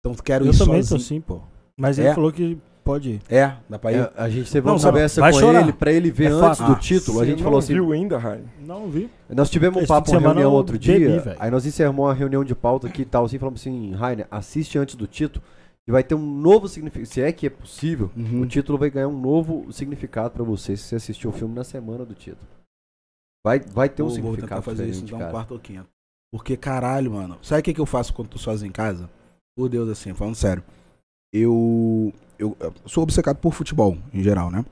[0.00, 0.88] Então eu quero Eu ir também sozinho.
[0.88, 1.40] tô assim, pô.
[1.78, 2.14] Mas ele É?
[2.14, 3.22] falou que pode ir.
[3.28, 3.96] É, dá pra ir?
[4.00, 5.60] É, a gente teve Não, uma conversa com chorar.
[5.62, 6.66] ele pra ele ver É antes fato.
[6.66, 7.18] do Ah, título.
[7.18, 8.42] A Você gente não falou assim: viu ainda, Rai?
[8.60, 9.08] Não vi.
[9.28, 11.20] Nós tivemos um papo, uma semana reunião eu outro bebi, dia.
[11.20, 11.36] velho.
[11.38, 13.24] aí nós encerramos uma reunião de pauta aqui e tal.
[13.24, 15.44] Assim, falamos assim: Rainer, assiste antes do título.
[15.88, 17.06] E vai ter um novo significado.
[17.08, 18.42] Se é que é possível, Uhum.
[18.42, 21.64] o título vai ganhar um novo significado pra você se você assistir o filme na
[21.64, 22.46] semana do título.
[23.44, 25.30] Vai, vai ter um Vou- vou tentar significado fazer isso cara.
[25.30, 25.88] quarto ou quinto.
[26.32, 27.38] Porque, caralho, mano.
[27.42, 29.08] Sabe o que, que eu faço quando tô sozinho em casa?
[29.56, 30.62] Por Deus, assim, falando sério.
[31.32, 34.64] Eu, eu, eu sou obcecado por futebol, em geral, né?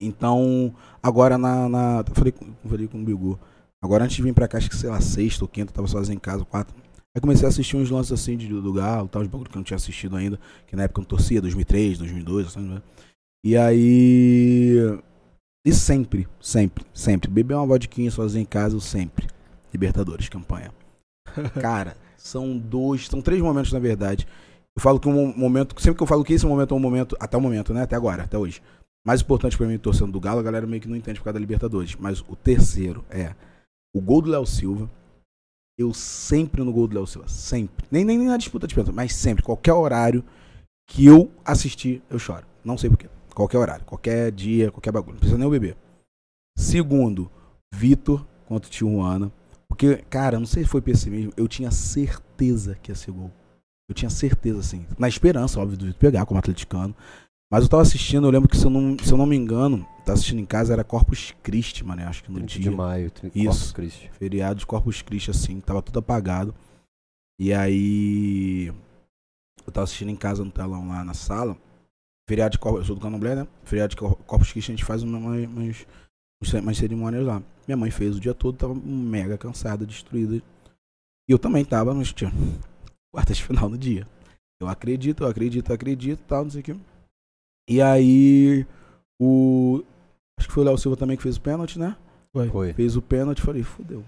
[0.00, 1.68] Então, agora na.
[1.68, 2.34] na falei,
[2.68, 3.38] falei com o Bigu.
[3.80, 6.16] Agora antes de vir pra cá, acho que sei lá, sexta ou quinta, tava sozinho
[6.16, 6.74] em casa, quatro.
[7.14, 9.60] Aí comecei a assistir uns lances assim de, do Galo, tal, de bagulho que eu
[9.60, 12.82] não tinha assistido ainda, que na época eu não torcia, 2003, 2002, assim, né?
[13.44, 15.00] E aí.
[15.64, 17.30] E sempre, sempre, sempre.
[17.30, 19.28] Beber uma vodquinha sozinho em casa, eu sempre.
[19.72, 20.72] Libertadores, campanha.
[21.60, 24.26] Cara, são dois, são três momentos na verdade.
[24.76, 27.16] Eu falo que um momento, sempre que eu falo que esse momento é um momento,
[27.20, 27.82] até o momento, né?
[27.82, 28.62] Até agora, até hoje.
[29.04, 31.34] Mais importante pra mim, torcendo do Galo, a galera meio que não entende por causa
[31.34, 31.96] da Libertadores.
[31.96, 33.34] Mas o terceiro é
[33.94, 34.90] o gol do Léo Silva.
[35.78, 37.28] Eu sempre no gol do Léo Silva.
[37.28, 37.86] Sempre.
[37.90, 39.42] Nem, nem, nem na disputa de pênalti, mas sempre.
[39.42, 40.24] Qualquer horário
[40.88, 42.46] que eu assistir, eu choro.
[42.64, 43.08] Não sei porquê.
[43.34, 45.14] Qualquer horário, qualquer dia, qualquer bagulho.
[45.14, 45.74] Não precisa nem o bebê.
[46.56, 47.30] Segundo,
[47.74, 49.32] Vitor contra o Tijuana.
[49.68, 51.32] Porque, cara, não sei se foi pessimismo.
[51.36, 53.32] Eu tinha certeza que ia ser gol.
[53.92, 54.86] Eu tinha certeza, assim.
[54.98, 56.96] Na esperança, óbvio, do Vitor pegar como atleticano.
[57.52, 59.86] Mas eu tava assistindo, eu lembro que, se eu não, se eu não me engano,
[60.06, 62.70] tava assistindo em casa, era Corpus Christi, mano, acho que no 30 dia.
[62.70, 63.46] de maio, 30 Isso.
[63.48, 64.10] Corpus Christi.
[64.18, 66.54] Feriado de Corpus Christi, assim, tava tudo apagado.
[67.38, 68.72] E aí.
[69.66, 71.56] Eu tava assistindo em casa no telão lá na sala.
[72.28, 72.80] Feriado de Corpus.
[72.80, 73.46] Eu sou do Candomblé, né?
[73.64, 75.46] Feriado de Cor- Corpus Christi, a gente faz uma- umas,
[76.40, 77.42] umas, umas cerimônias lá.
[77.68, 80.36] Minha mãe fez o dia todo, tava mega cansada, destruída.
[80.36, 80.42] E
[81.32, 82.32] eu também tava, mas tinha
[83.12, 84.06] quartas de final no dia.
[84.60, 86.76] Eu acredito, eu acredito, eu acredito tal, não sei o que.
[87.68, 88.66] E aí.
[89.20, 89.84] O.
[90.38, 91.96] Acho que foi o Léo Silva também que fez o pênalti, né?
[92.32, 92.72] Foi.
[92.72, 94.04] Fez o pênalti e falei, fudeu.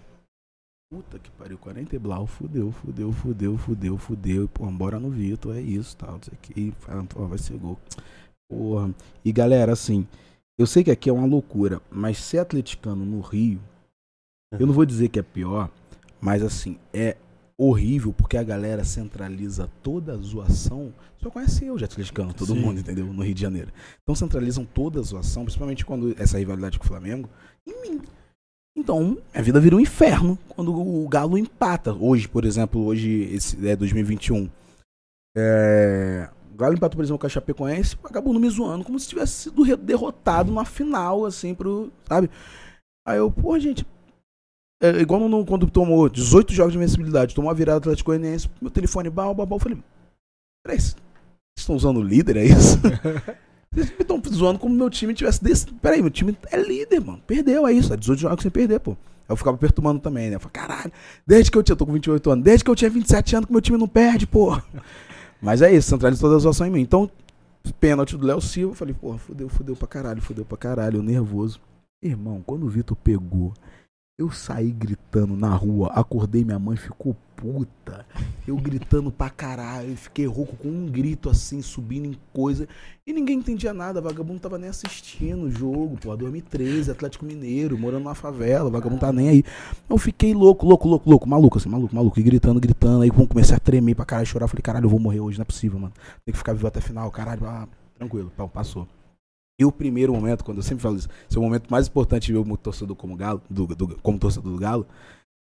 [0.90, 4.44] Puta que pariu, 40 e blau, fudeu, fudeu, fudeu, fudeu, fudeu.
[4.44, 6.60] E, pô, bora no Vitor, é isso, tal, não sei o que.
[6.60, 6.74] E
[7.28, 7.78] vai ser gol.
[8.48, 8.94] Porra.
[9.24, 10.06] E galera, assim,
[10.58, 13.60] eu sei que aqui é uma loucura, mas ser atleticano no Rio,
[14.52, 15.68] eu não vou dizer que é pior,
[16.20, 17.16] mas assim, é
[17.56, 20.92] horrível porque a galera centraliza toda a zoação.
[21.18, 22.60] Só conhece eu atleticano, todo Sim.
[22.60, 23.06] mundo, entendeu?
[23.06, 23.72] No Rio de Janeiro.
[24.02, 27.28] Então centralizam toda a zoação, principalmente quando essa rivalidade com o Flamengo,
[27.66, 28.00] em mim.
[28.76, 31.94] Então, a vida vira um inferno quando o Galo empata.
[31.94, 34.50] Hoje, por exemplo, hoje esse é 2021.
[35.36, 39.44] É, o Galo empatou, por exemplo, com a Chapecoense, vagabundo me zoando como se tivesse
[39.44, 41.92] sido derrotado na final, assim, pro.
[42.08, 42.28] Sabe?
[43.06, 43.86] Aí eu, pô, gente.
[44.84, 48.70] É igual no, quando tomou 18 jogos de invencibilidade, tomou a virada Atlético Goianiense, meu
[48.70, 49.56] telefone, bal, bal, bal.
[49.56, 49.78] Eu falei,
[50.62, 50.96] peraí, vocês
[51.56, 52.78] estão usando o líder, é isso?
[53.74, 55.66] Vocês me estão zoando como meu time tivesse desse.
[55.66, 57.20] Peraí, meu time é líder, mano.
[57.26, 57.92] Perdeu, é isso.
[57.92, 58.92] É 18 jogos sem perder, pô.
[58.92, 58.96] Aí
[59.30, 60.36] eu ficava perturbando também, né?
[60.36, 60.92] Eu falei, caralho,
[61.26, 61.72] desde que eu tinha.
[61.72, 63.88] Eu tô com 28 anos, desde que eu tinha 27 anos que meu time não
[63.88, 64.56] perde, pô.
[65.42, 66.82] Mas é isso, centraliza toda a zoação em mim.
[66.82, 67.10] Então,
[67.80, 71.02] pênalti do Léo Silva, eu falei, pô, fudeu, fudeu pra caralho, fudeu pra caralho, eu
[71.02, 71.60] nervoso.
[72.00, 73.52] Irmão, quando o Vitor pegou,
[74.16, 78.06] eu saí gritando na rua, acordei minha mãe, ficou puta.
[78.46, 82.68] Eu gritando pra caralho, fiquei rouco com um grito assim, subindo em coisa.
[83.04, 88.04] E ninguém entendia nada, vagabundo tava nem assistindo o jogo, pô, 2013, Atlético Mineiro, morando
[88.04, 89.44] na favela, vagabundo tá nem aí.
[89.90, 93.02] Eu fiquei louco, louco, louco, louco, maluco, assim, maluco, maluco, e gritando, gritando.
[93.02, 94.46] Aí pum, comecei a tremer pra caralho, chorar.
[94.46, 95.92] Falei, caralho, eu vou morrer hoje, não é possível, mano.
[96.24, 97.66] Tem que ficar vivo até final, caralho, ah,
[97.98, 98.86] tranquilo, pau, passou.
[99.60, 102.26] E o primeiro momento, quando eu sempre falo isso, esse é o momento mais importante
[102.26, 104.86] de ver como torcedor como Galo, do, do- como torcedor do Galo.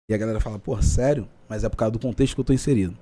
[0.09, 1.27] E a galera fala, pô, sério?
[1.49, 2.95] Mas é por causa do contexto que eu tô inserido.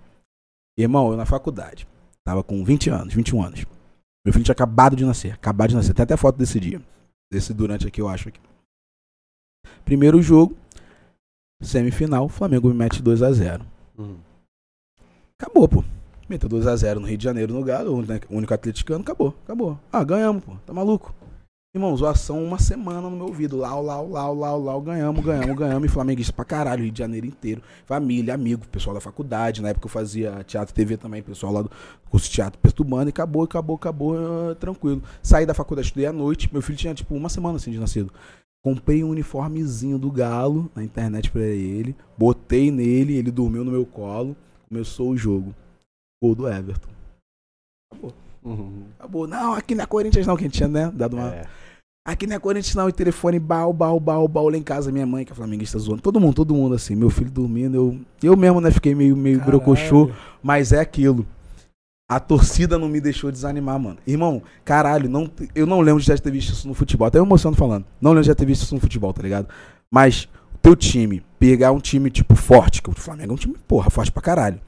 [0.80, 1.86] Irmão, eu na faculdade,
[2.24, 3.66] tava com 20 anos, 21 anos.
[4.26, 5.93] Meu filho tinha acabado de nascer, acabado de nascer.
[5.93, 6.82] Tem até foto desse dia.
[7.32, 8.39] Desse durante aqui, eu acho aqui.
[9.84, 10.55] Primeiro jogo,
[11.62, 13.66] semifinal, Flamengo me mete 2 a 0
[13.97, 14.18] Hum.
[15.39, 15.84] Acabou, pô.
[16.32, 19.77] Meteu 2x0 no Rio de Janeiro no Galo, o único- o único atleticano, acabou, acabou.
[19.91, 20.53] Ah, ganhamos, pô.
[20.65, 21.13] Tá maluco?
[21.75, 23.57] Irmão, zoação uma semana no meu ouvido.
[23.57, 25.86] Lau, lau, lau, lau, lau, ganhamos, ganhamos, ganhamos.
[25.89, 27.61] E flamenguista pra caralho, Rio de Janeiro inteiro.
[27.86, 29.61] Família, amigo, pessoal da faculdade.
[29.61, 31.71] Na época eu fazia teatro TV também, pessoal lá do
[32.09, 33.09] curso de teatro perturbando.
[33.09, 35.01] E acabou, acabou, acabou, ah, tranquilo.
[35.21, 36.49] Saí da faculdade, estudei à noite.
[36.51, 38.11] Meu filho tinha, tipo, uma semana assim de nascido.
[38.63, 41.95] Comprei um uniformezinho do Galo na internet pra ele.
[42.17, 44.36] Botei nele, ele dormiu no meu colo.
[44.69, 45.53] Começou o jogo.
[46.22, 46.89] Gol do Everton.
[48.43, 48.84] Uhum.
[48.99, 49.28] Acabou.
[49.28, 50.91] Não, aqui não é Corinthians não, que a gente tinha, né?
[50.93, 51.34] Dado uma...
[51.34, 51.45] É.
[52.07, 55.05] Aqui não é Corinthians não, e telefone bal, bal, bal, bal, lá em casa, minha
[55.05, 56.01] mãe, que é flamenguista, zoando.
[56.01, 56.95] Todo mundo, todo mundo, assim.
[56.95, 57.99] Meu filho dormindo, eu...
[58.22, 60.09] Eu mesmo, né, fiquei meio, meio brocochô,
[60.41, 61.26] mas é aquilo.
[62.09, 63.97] A torcida não me deixou desanimar, mano.
[64.05, 67.07] Irmão, caralho, não, eu não lembro de já ter visto isso no futebol.
[67.07, 67.86] Até me emociono falando.
[68.01, 69.47] Não lembro de já ter visto isso no futebol, tá ligado?
[69.89, 73.55] Mas o teu time, pegar um time, tipo, forte, que o Flamengo é um time,
[73.67, 74.59] porra, forte pra caralho.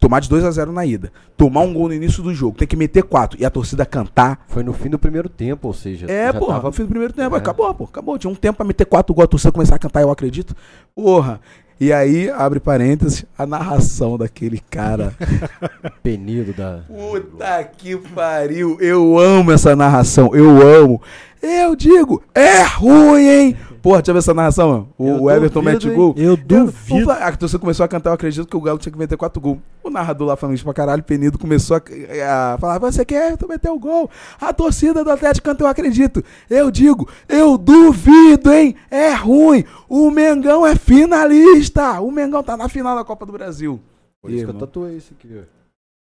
[0.00, 1.12] Tomar de 2 a 0 na ida.
[1.36, 2.56] Tomar um gol no início do jogo.
[2.56, 3.38] Tem que meter quatro.
[3.40, 4.44] E a torcida cantar.
[4.48, 6.10] Foi no fim do primeiro tempo, ou seja.
[6.10, 7.36] É, porra, tava- no fim do primeiro tempo.
[7.36, 7.38] É.
[7.38, 7.84] Acabou, pô.
[7.84, 8.18] Acabou.
[8.18, 10.56] Tinha um tempo pra meter quatro gols, a torcida começar a cantar, eu acredito.
[10.94, 11.38] Porra.
[11.78, 15.14] E aí, abre parênteses, a narração daquele cara.
[16.02, 16.80] Penido da.
[16.86, 18.76] Puta que pariu.
[18.80, 20.34] Eu amo essa narração.
[20.34, 21.00] Eu amo.
[21.42, 23.56] Eu digo, é ruim, hein?
[23.80, 24.88] Porra, deixa eu ver essa narração, mano.
[24.98, 25.94] O, Eu Everton duvido, mete hein?
[25.94, 26.14] gol.
[26.18, 27.10] Eu duvido.
[27.10, 29.58] A torcida começou a cantar, eu acredito que o Galo tinha que meter quatro gols.
[29.82, 33.48] O narrador lá falando isso pra caralho, Penido, começou a, a falar: Você quer tu
[33.48, 34.10] meter o gol?
[34.38, 36.22] A torcida do Atlético canta, eu acredito.
[36.50, 38.76] Eu digo, eu duvido, hein?
[38.90, 39.64] É ruim.
[39.88, 42.00] O Mengão é finalista.
[42.02, 43.80] O Mengão tá na final da Copa do Brasil.
[44.20, 44.60] Por isso que eu Irmão.
[44.60, 45.28] tatuei isso aqui,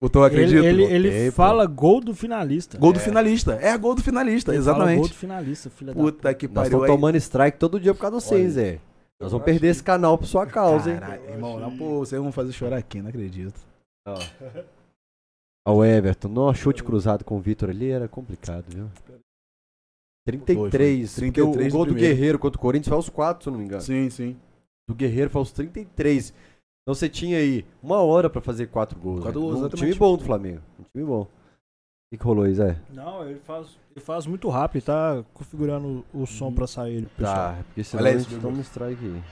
[0.01, 0.07] ó.
[0.07, 0.65] Botou, acredito.
[0.65, 2.79] Ele, ele, ele fala gol do finalista.
[2.79, 3.59] Gol do finalista.
[3.61, 4.99] É gol do finalista, Ele fala exatamente.
[5.01, 6.67] gol do finalista, filha da Puta que Nós pariu.
[6.69, 6.91] estamos aí.
[6.91, 8.53] tomando strike todo dia por causa de vocês.
[8.55, 8.79] Zé.
[9.21, 10.99] Nós vamos perder esse canal por sua causa, hein?
[10.99, 13.61] Caralho, irmão, não, pô, vocês vão fazer chorar aqui, não acredito.
[14.09, 14.19] Ó.
[15.69, 18.89] Ó, o Everton, nossa, chute cruzado com o Vitor ali era complicado, viu?
[20.27, 21.13] 33.
[21.13, 21.29] Foi, foi.
[21.29, 21.99] porque o- 33 o gol do do.
[22.01, 23.83] Guerreiro contra o Corinthians foi aos 4, se eu não me engano.
[23.83, 24.37] Sim, sim.
[24.89, 26.33] Do Guerreiro foi aos 33.
[26.83, 29.23] Então você tinha aí uma hora pra fazer quatro gols.
[29.23, 29.47] Quatro né?
[29.47, 29.93] gols, um exatamente.
[29.93, 30.63] time bom do Flamengo.
[30.79, 31.23] Um time bom.
[31.23, 32.81] O que, rolou aí, Zé?
[32.93, 37.55] Não, ele faz, ele faz muito rápido, tá configurando o som pra sair, pessoal.
[37.55, 39.23] Tá, porque senão Olha a gente toma um strike aí.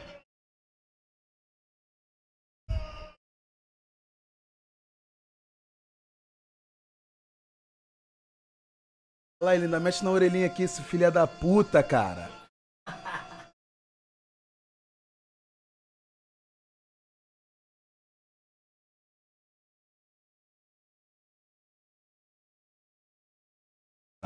[9.40, 12.37] Olha lá, ele ainda mexe na orelhinha aqui, esse filho da puta, cara.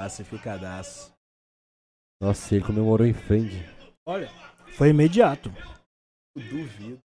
[0.02, 1.14] Classificadaço.
[2.20, 3.54] Nossa, ele comemorou em frente.
[4.04, 4.28] Olha,
[4.72, 5.48] foi imediato.
[6.34, 6.98] Eu duvido.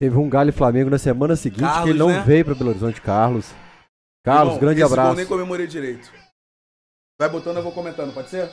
[0.00, 2.22] Teve um Galo e Flamengo na semana seguinte que Carlos, ele não né?
[2.22, 3.52] veio pra Belo Horizonte, Carlos.
[4.24, 5.08] Carlos, Irmão, grande esse abraço.
[5.08, 6.23] Gol nem comemorei direito.
[7.24, 8.50] Vai botando, eu vou comentando, pode ser?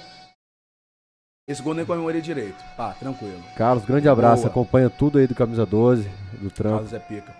[1.45, 2.63] Esse gol nem comemorei direito.
[2.77, 3.43] Tá, tranquilo.
[3.53, 4.43] Carlos, grande abraço.
[4.43, 4.49] Boa.
[4.49, 6.09] Acompanha tudo aí do Camisa 12,
[6.41, 6.75] do trampo.
[6.75, 7.35] Carlos é pica.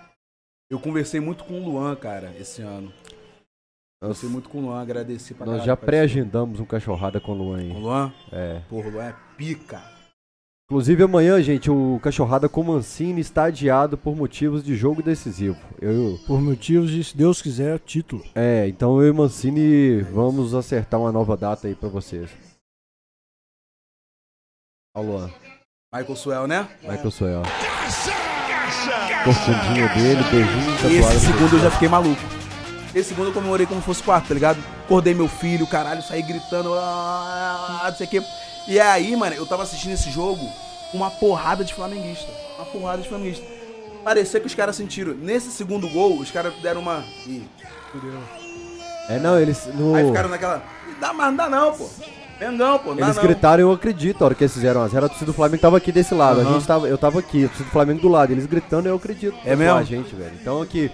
[0.70, 2.92] Eu conversei muito com o Luan, cara, esse ano.
[4.02, 7.34] Conversei muito com o Luan, agradeci pra nós caralho já pré-agendamos um cachorrada com o
[7.34, 7.72] Luan participar.
[7.72, 7.82] Com aí.
[7.82, 8.12] o Luan?
[8.30, 8.60] É.
[8.68, 9.82] Porra, o Luan é pica.
[10.70, 15.58] Inclusive amanhã, gente, o Cachorrada com Mancini está adiado por motivos de jogo decisivo.
[15.80, 18.24] Eu, Por motivos de, se Deus quiser, título.
[18.34, 22.30] é, então eu e Mancini vamos acertar uma nova data aí pra vocês.
[24.96, 25.30] Luan,
[25.94, 26.68] Michael Suel, né?
[26.82, 27.42] Michael Soel.
[29.24, 30.98] Corcundinha dele, beijinho, tatuagem.
[31.00, 32.20] Esse segundo eu já fiquei maluco.
[32.94, 34.58] Esse segundo eu comemorei como se fosse quarto, tá ligado?
[34.84, 38.22] Acordei meu filho, caralho, saí gritando, ah, não sei o quê.
[38.68, 40.44] E aí, mano, eu tava assistindo esse jogo
[40.90, 42.30] com uma porrada de flamenguista.
[42.56, 43.44] Uma porrada de flamenguista.
[44.04, 45.14] Parecia que os caras sentiram.
[45.14, 47.04] Nesse segundo gol, os caras deram uma.
[47.26, 47.42] Ih,
[49.08, 49.66] É, não, eles.
[49.74, 49.94] No...
[49.94, 50.62] Aí ficaram naquela.
[51.00, 51.88] Dá, mas não dá não, pô.
[52.40, 52.90] Mengão, pô.
[52.90, 53.22] Não dá Eles não.
[53.22, 55.76] gritaram, eu acredito, a hora que eles fizeram a zero, a torcida do Flamengo tava
[55.76, 56.54] aqui desse lado, a Aham.
[56.54, 59.36] gente tava, eu tava aqui, a torcida do Flamengo do lado, eles gritando, eu acredito.
[59.44, 59.78] É mesmo?
[59.78, 60.32] A gente, velho.
[60.40, 60.90] Então aqui,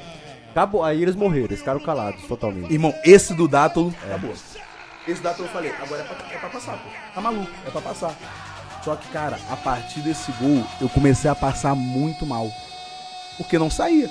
[0.51, 2.71] acabou, aí eles morreram, eles ficaram calados, totalmente.
[2.71, 4.35] Irmão, esse do Dátulo acabou.
[5.09, 6.91] Esse Dátulo eu falei, agora é pra, é pra passar, pô.
[7.15, 8.15] Tá maluco, é pra passar.
[8.85, 12.51] Só que, cara, a partir desse gol, eu comecei a passar muito mal.
[13.39, 14.11] Porque não saía.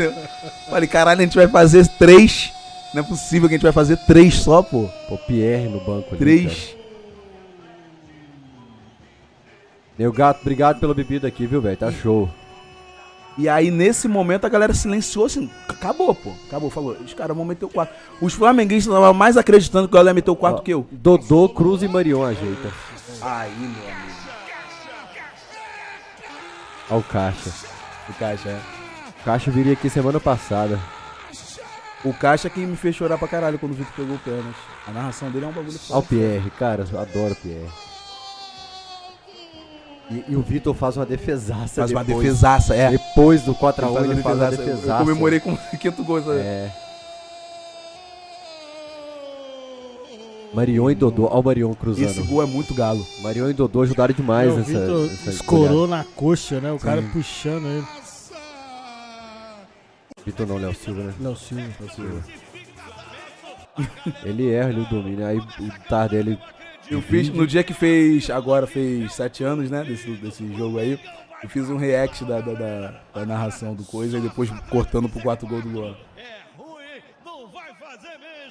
[0.70, 2.50] falei, caralho, a gente vai fazer três.
[2.94, 4.88] Não é possível que a gente vai fazer três só, pô.
[5.06, 6.18] Pô, Pierre no banco ali.
[6.18, 6.76] Três.
[9.98, 11.76] Meu gato, obrigado pela bebida aqui, viu, velho?
[11.76, 12.30] Tá show.
[13.38, 15.50] E aí, nesse momento, a galera silenciou assim.
[15.68, 16.32] Acabou, pô.
[16.46, 16.96] Acabou, falou.
[17.04, 17.94] Os caras vão meter o quarto.
[18.20, 20.86] Os flamenguistas estavam mais acreditando que o galera ia meter o quarto Ó, que eu.
[20.90, 22.70] Dodô, Cruz e Marion ajeita.
[23.22, 24.12] Aí, meu amigo.
[26.90, 27.50] Ó o Caixa.
[28.08, 28.60] O Caixa, é.
[29.20, 30.78] O Caixa viria aqui semana passada.
[32.04, 34.58] O Caixa que me fez chorar pra caralho quando o Vitor pegou o pênalti.
[34.86, 36.06] A narração dele é um bagulho Ó o foda.
[36.08, 37.70] Pierre, cara, eu adoro o Pierre.
[40.12, 42.24] E, e o Vitor faz uma defesaça Faz uma depois.
[42.26, 42.90] defesaça, é.
[42.90, 44.92] Depois do 4x1 Ele faz ele, uma faz uma defesaça.
[44.92, 46.20] Eu- comemorei com o quinto gol.
[46.22, 46.38] sabe?
[46.40, 46.70] É.
[50.54, 51.24] Marion e Dodô.
[51.30, 52.04] Ó o Marion cruzando.
[52.10, 53.06] Esse gol é muito galo.
[53.22, 56.70] Marion e Dodô ajudaram demais o nessa, Vitor escorou na coxa, né?
[56.72, 57.08] O cara Sim.
[57.08, 57.86] puxando ele.
[60.26, 61.14] Vitor não, Léo Silva, né?
[61.20, 61.64] Léo Silva.
[64.24, 65.28] Ele erra, ele domina.
[65.28, 66.38] Aí o Tardelli...
[66.90, 70.98] Eu fiz, no dia que fez, agora fez sete anos, né, desse, desse jogo aí,
[71.42, 75.20] eu fiz um react da, da, da- da narração do coisa e depois cortando pro
[75.22, 75.94] quatro gol do Luan.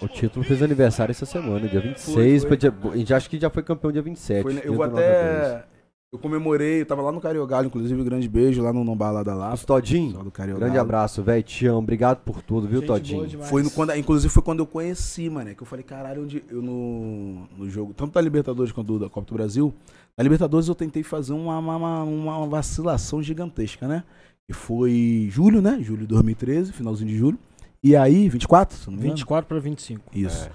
[0.02, 2.42] O título fez aniversário essa semana, dia 26.
[2.42, 2.58] Foi, foi.
[2.58, 4.42] dia- a gente acha que já foi campeão dia 27.
[4.42, 5.52] Foi, né, eu vou do 9 a 10.
[5.54, 5.71] até.
[6.14, 9.12] Eu comemorei, eu tava lá no Cariogalho, inclusive, um grande beijo lá no, no bar
[9.12, 9.54] lá da Lapa.
[9.54, 11.42] Os Todinho, grande abraço, velho.
[11.42, 11.78] Te amo.
[11.78, 13.44] Obrigado por tudo, viu, Gente boa Todinho?
[13.44, 15.56] Foi no, quando, inclusive foi quando eu conheci, mano.
[15.56, 19.26] Que eu falei, caralho, onde eu no, no jogo, tanto da Libertadores quanto da Copa
[19.26, 19.74] do Brasil,
[20.18, 24.04] na Libertadores eu tentei fazer uma, uma, uma, uma vacilação gigantesca, né?
[24.46, 25.80] Que foi julho, né?
[25.82, 27.40] Julho de 2013, finalzinho de julho.
[27.82, 28.78] E aí, 24?
[28.78, 29.14] Se não me engano?
[29.16, 30.04] 24 pra 25.
[30.14, 30.46] Isso.
[30.46, 30.52] É.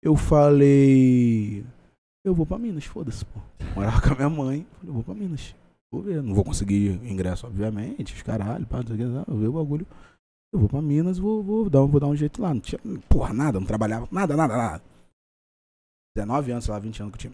[0.00, 1.64] Eu falei.
[2.24, 3.38] Eu vou pra Minas, foda-se, pô.
[3.74, 4.66] Morava com a minha mãe.
[4.78, 5.54] Falei, eu vou pra Minas.
[5.92, 6.22] Vou ver.
[6.22, 8.14] Não vou conseguir ingresso, obviamente.
[8.14, 9.30] Os caralho, pá, não sei o que.
[9.30, 9.86] Eu ver o bagulho.
[10.50, 12.54] Eu vou pra Minas, vou, vou, dar, vou dar um jeito lá.
[12.54, 14.08] Não tinha, porra, nada, não trabalhava.
[14.10, 14.82] Nada, nada, nada.
[16.16, 17.32] 19 anos, sei lá, 20 anos que eu tinha.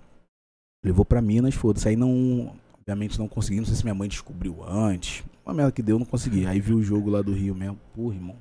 [0.82, 1.88] Falei, vou pra Minas, foda-se.
[1.88, 2.52] Aí não.
[2.80, 3.58] Obviamente não consegui.
[3.60, 5.22] Não sei se minha mãe descobriu antes.
[5.46, 6.46] Uma merda que deu, não consegui.
[6.46, 7.78] Aí vi o jogo lá do Rio mesmo.
[7.94, 8.36] Porra, irmão.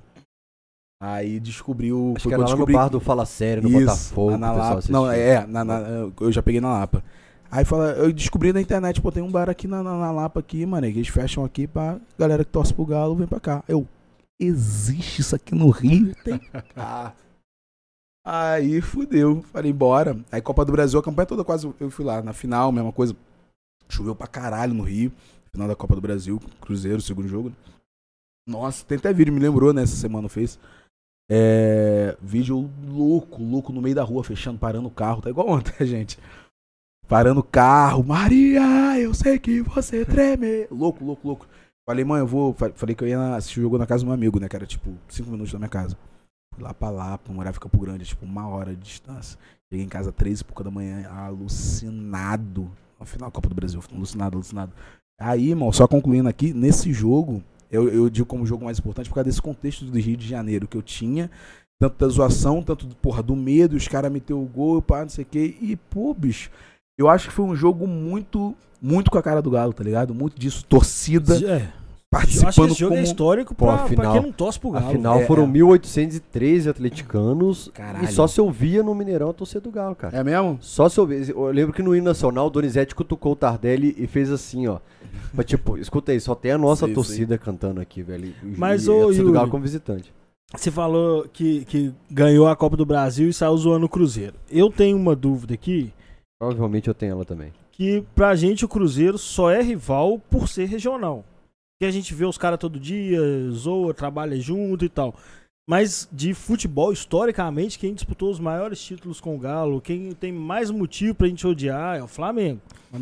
[1.01, 2.13] Aí descobriu.
[2.15, 4.37] Acho foi que era lá no descobri bar do Fala Sério, no isso, Botafogo.
[4.37, 4.81] na Lapa.
[4.89, 5.79] Não, é, na- na-
[6.19, 7.03] eu já peguei na Lapa.
[7.51, 10.39] Aí fala, eu descobri na internet, pô, tem um bar aqui na, na, na Lapa
[10.39, 13.63] aqui, mano, que eles fecham aqui pra galera que torce pro Galo, vem pra cá.
[13.67, 13.87] Eu,
[14.39, 16.13] existe isso aqui no Rio?
[16.23, 16.39] Tem.
[16.75, 17.13] Ah.
[18.27, 20.19] Aí fudeu, falei, bora.
[20.31, 22.21] Aí Copa do Brasil, a campanha toda quase eu fui lá.
[22.21, 23.15] Na final, mesma coisa.
[23.87, 25.11] Choveu pra caralho no Rio.
[25.51, 27.51] Final da Copa do Brasil, Cruzeiro, segundo jogo.
[28.47, 29.81] Nossa, tem até vídeo, me lembrou, né?
[29.81, 30.59] Essa semana fez.
[31.31, 35.21] É, vídeo louco, louco no meio da rua, fechando, parando o carro.
[35.21, 36.17] Tá igual ontem, gente.
[37.07, 38.03] Parando o carro.
[38.03, 40.67] Maria, eu sei que você treme.
[40.71, 41.47] Louco, louco, louco.
[41.87, 42.53] Falei, mãe, eu vou.
[42.53, 44.49] Falei que eu ia assistir o jogo na casa do meu amigo, né?
[44.49, 45.97] Que era tipo 5 minutos da minha casa.
[46.53, 49.37] Fui lá pra lá, pra morar fica pro grande, tipo uma hora de distância.
[49.71, 52.71] Cheguei em casa três e pouca da manhã, alucinado.
[52.99, 54.73] No final da Copa do Brasil, alucinado, alucinado.
[55.19, 59.15] Aí, irmão, só concluindo aqui, nesse jogo, eu, eu digo como jogo mais importante por
[59.15, 61.29] causa desse contexto do Rio de Janeiro que eu tinha.
[61.79, 65.23] Tanto da zoação, tanto porra, do medo, os caras meteu o gol, pá, não sei
[65.23, 65.55] o quê.
[65.61, 66.51] E, pô, bicho,
[66.97, 70.13] eu acho que foi um jogo muito, muito com a cara do Galo, tá ligado?
[70.13, 71.35] Muito disso, torcida.
[71.47, 71.71] É.
[72.11, 72.99] Participando Eu acho que esse jogo como...
[72.99, 74.87] é histórico Pô, pra, afinal- pra quem não torce pro Galo.
[74.87, 75.47] Afinal, É, foram é.
[75.47, 78.05] 1.813 atleticanos Caralho.
[78.05, 80.17] e só se ouvia no Mineirão a torcida do Galo, cara.
[80.17, 80.57] É mesmo?
[80.59, 81.19] Só se ouvia.
[81.29, 84.79] Eu lembro que no hino nacional o Donizete cutucou o Tardelli e fez assim, ó.
[85.31, 88.33] Mas tipo, escuta aí, só tem a nossa Sei, torcida cantando aqui, velho.
[88.57, 90.11] Mas, e ô, a torcida do Galo como visitante.
[90.55, 94.33] Você falou que, que ganhou a Copa do Brasil e saiu zoando o Cruzeiro.
[94.49, 95.93] Eu tenho uma dúvida aqui,
[96.39, 97.53] Provavelmente eu tenho ela também.
[97.71, 101.23] que pra gente o Cruzeiro só é rival por ser regional.
[101.79, 103.21] Que a gente vê os caras todo dia,
[103.51, 105.15] zoa, trabalha junto e tal.
[105.67, 110.69] Mas de futebol, historicamente, quem disputou os maiores títulos com o Galo, quem tem mais
[110.71, 112.59] motivo pra gente odiar é o Flamengo.
[112.93, 112.97] É.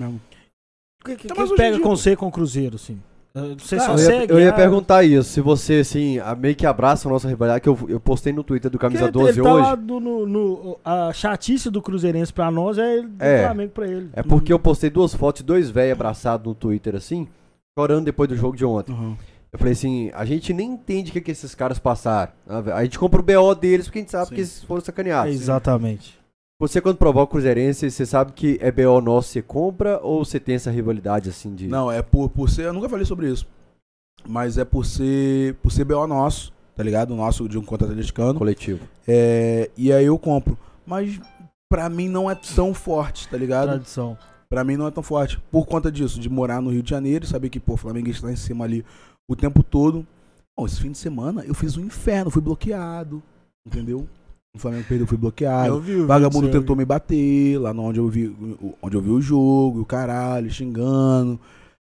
[1.03, 3.01] Quem, quem Tá, mas hoje em pega com você com o Cruzeiro, assim?
[3.33, 4.33] Uh, Você Cara, só eu, ia, segue.
[4.33, 7.61] eu ia ah, perguntar isso, se você, assim, a- meio que abraça a nossa rivalidade,
[7.61, 9.63] que eu, eu postei no Twitter do Camisa porque 12 ele tá hoje.
[9.63, 13.43] lá do- no, no- a chatice do Cruzeirense pra nós é do É.
[13.45, 14.09] Flamengo pra ele.
[14.13, 17.27] É porque eu postei duas fotos de dois velhos abraçados no Twitter, assim,
[17.77, 18.91] chorando depois do jogo de ontem.
[18.93, 19.15] Uhum.
[19.51, 22.33] Eu falei assim, a gente nem entende o que, que esses caras passaram.
[22.73, 24.35] A gente compra o BO deles porque a gente sabe Sim.
[24.35, 25.33] que eles foram É, sacaneados.
[25.33, 26.17] exatamente.
[26.59, 30.39] Você, quando provar o Cruzeirense, você sabe que é BO nosso, você compra ou você
[30.39, 31.67] tem essa rivalidade, assim, de...
[31.67, 32.65] Não, é por, por ser.
[32.65, 33.47] Eu nunca falei sobre isso.
[34.27, 35.53] Mas é por ser.
[35.61, 37.15] Por ser BO nosso, tá ligado?
[37.15, 38.37] Nosso de um contra atleticano.
[38.37, 38.79] coletivo.
[39.07, 40.57] É, e aí eu compro.
[40.85, 41.19] Mas
[41.69, 43.69] pra mim não é tão forte, tá ligado?
[43.69, 44.17] Tradição.
[44.49, 45.39] Pra mim não é tão forte.
[45.51, 48.09] Por conta disso, de morar no Rio de Janeiro e saber que, pô, o Flamengo
[48.09, 48.85] está em cima ali
[49.27, 50.05] o tempo todo.
[50.57, 53.21] Bom, esse fim de semana eu fiz um inferno, fui bloqueado.
[53.65, 54.07] Entendeu?
[54.55, 55.67] O Flamengo perdeu, fui bloqueado.
[55.67, 58.35] Eu vi O vagabundo tentou me bater lá onde eu vi,
[58.81, 61.39] onde eu vi o jogo, o caralho, xingando.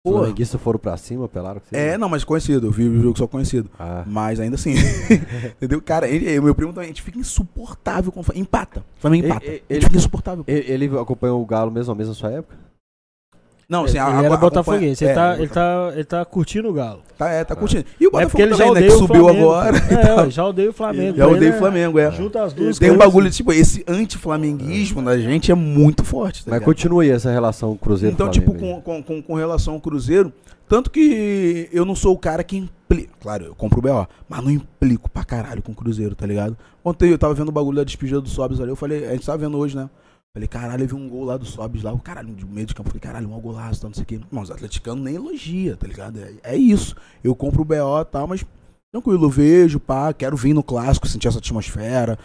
[0.06, 1.62] Os Pô, flamenguistas foram pra cima, pelaram.
[1.74, 3.70] é, não, mas conhecido, eu vi o jogo só conhecido.
[3.78, 4.74] Ah, Mas ainda assim,
[5.60, 5.82] entendeu?
[5.82, 8.44] Cara, ele, meu primo também, a gente fica insuportável com o Flamengo.
[8.46, 8.86] Empata.
[9.04, 9.46] Ele- empata.
[9.46, 10.44] ele- a gente fica insuportável.
[10.48, 12.56] ele, ele acompanhou o Galo mesmo, mesmo na sua época?
[13.70, 16.74] Não, assim, ele a- era botafoguense, ele, é, tá, ele, tá, ele tá curtindo o
[16.74, 17.02] Galo.
[17.16, 17.86] Tá, é, tá curtindo.
[18.00, 19.52] E o É Botafogo ele já também, né, odeia que o subiu Flamengo.
[19.52, 19.78] agora.
[19.78, 21.18] É, ó, já odeia o Flamengo.
[21.18, 22.12] Já Pra odeio ele o é- Flamengo, é.
[22.12, 26.52] Junta as duas Tem um bagulho, tipo, esse anti-flamenguismo da gente é muito forte, tá
[26.52, 30.34] Mas continua aí essa relação Cruzeiro Então, tipo, com, com, com, com relação ao Cruzeiro,
[30.68, 33.14] tanto que eu não sou o cara que implica.
[33.22, 36.58] Claro, eu compro o BO, mas não implico pra caralho com o Cruzeiro, tá ligado?
[36.84, 39.26] Ontem eu tava vendo o bagulho da despedida do Sobs ali, eu falei, a gente
[39.26, 39.90] tava vendo hoje, né?
[40.34, 42.76] Falei, caralho, eu vi um gol lá do Sobs lá, o caralho, de meio de
[42.76, 42.90] campo.
[42.90, 44.20] Falei, caralho, um golaço, tal, não sei o quê.
[44.30, 46.20] Mas os atleticanos nem elogia, tá ligado?
[46.20, 46.96] É, é isso.
[47.24, 48.46] Eu compro o BO e tal, mas
[48.92, 52.18] tranquilo, eu vejo, pá, quero vir no clássico, sentir essa atmosfera.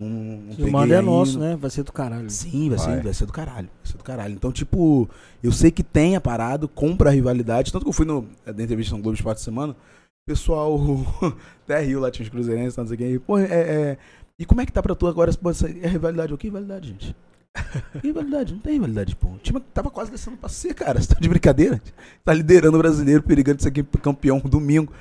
[0.00, 1.54] Não, não O mando é nosso, né?
[1.56, 2.30] Vai ser do caralho.
[2.30, 2.96] Sim, vai, Vai.
[2.96, 3.68] Ser, vai ser do caralho.
[3.68, 4.32] Vai ser do caralho.
[4.32, 5.06] Então, tipo,
[5.42, 7.70] eu sei que tem a parada, compra a rivalidade.
[7.70, 10.78] Tanto que eu fui no, na entrevista no Globo Esporte semana, o pessoal
[11.64, 13.18] até riu lá, tinha os cruzeirenses, não sei quem.
[13.18, 13.98] Pô, é, é,
[14.38, 15.28] e como é que tá pra tu agora?
[15.30, 16.32] Essa- é rivalidade?
[16.32, 17.14] O que rivalidade, gente?
[18.02, 18.52] Rivalidade?
[18.54, 19.28] Não tem rivalidade, pô.
[19.28, 21.00] O time tava quase descendo pra ser, cara.
[21.00, 21.82] Você tá de brincadeira?
[22.24, 23.70] Tá liderando o brasileiro, perigando de ser
[24.02, 24.92] campeão domingo.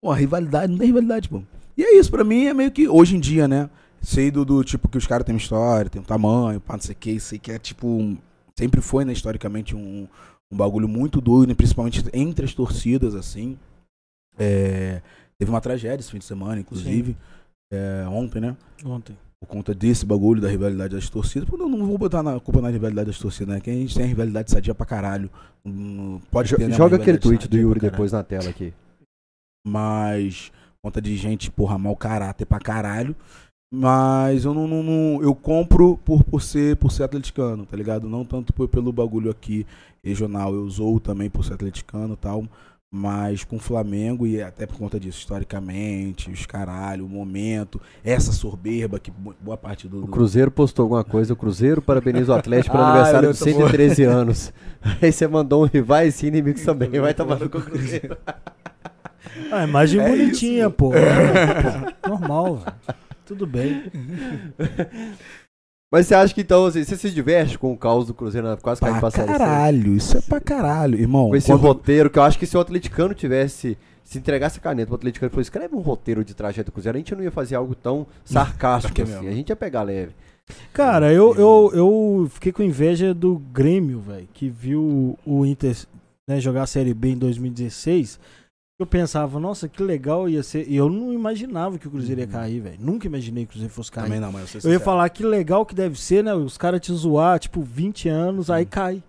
[0.00, 1.42] Pô, rivalidade, não tem rivalidade, pô.
[1.76, 3.68] E é isso, pra mim é meio que, hoje em dia, né?
[4.02, 6.80] Sei do, do tipo que os caras têm uma história, tem um tamanho, pá, não
[6.80, 7.86] sei o que, sei que é tipo.
[7.88, 8.18] um-
[8.56, 10.06] sempre foi, né, historicamente, um,
[10.52, 13.58] um bagulho muito doido, né, principalmente entre as torcidas, assim.
[14.38, 15.00] É,
[15.38, 17.16] teve uma tragédia esse fim de semana, inclusive.
[17.72, 18.56] é, ontem, né?
[18.84, 19.16] Ontem.
[19.44, 21.48] Por conta desse bagulho da rivalidade das torcidas.
[21.50, 23.60] Eu não vou botar na culpa na rivalidade das torcidas, né?
[23.60, 25.28] Que a gente tem a rivalidade sadia pra caralho.
[26.30, 28.72] Pode Jo- ter, né, Joga aquele tweet do Yuri depois na tela aqui.
[29.66, 30.50] mas
[30.82, 33.14] conta de gente, porra, mau caráter pra caralho.
[33.72, 38.08] Mas eu não, não- não- eu compro por, por ser por ser atleticano, tá ligado?
[38.08, 39.66] Não tanto por- pelo bagulho aqui
[40.04, 42.44] regional, eu zoo também por ser atleticano e tal.
[42.96, 48.30] Mas com o Flamengo, e até por conta disso, historicamente, os caralho, o momento, essa
[48.30, 50.04] soberba que bo- boa parte do.
[50.04, 51.32] O Cruzeiro postou alguma coisa.
[51.32, 54.52] O Cruzeiro parabeniza o Atlético pelo Ah, aniversário de tô 113 anos.
[55.02, 56.88] Aí você mandou um rivais e inimigos também.
[57.00, 58.16] Vai tomar no cu, Cruzeiro.
[59.50, 60.70] Ah, imagem É bonitinha, isso.
[60.70, 60.94] pô.
[60.94, 62.10] É, pô.
[62.10, 62.76] Normal, velho.
[63.26, 63.90] Tudo bem.
[65.94, 68.56] Mas você acha que então assim, você se diverte com o caos do Cruzeiro na
[68.56, 71.28] quase caindo Pra Série caralho, isso é pra caralho, irmão.
[71.28, 73.78] Com esse quando- roteiro, que eu acho que se o atleticano tivesse.
[74.02, 76.96] Se entregasse a caneta pro atleticano e falou, escreve um roteiro de trajeto do Cruzeiro,
[76.96, 79.12] a gente não ia fazer algo tão sarcástico assim.
[79.12, 79.28] mesmo.
[79.28, 80.10] A gente ia pegar leve.
[80.72, 85.76] Cara, eu, eu, eu fiquei com inveja do Grêmio, velho, que viu o Inter
[86.28, 88.18] né, jogar a Série B em 2016.
[88.78, 90.68] Eu pensava, nossa, que legal ia ser.
[90.68, 92.76] E eu não imaginava que o Cruzeiro ia cair, velho.
[92.80, 94.04] Nunca imaginei que o Cruzeiro fosse cair.
[94.04, 96.34] Também não, mas eu, Eu ia falar que legal que deve ser, né?
[96.34, 99.00] Os caras te zoar, tipo, 20 anos, aí cai.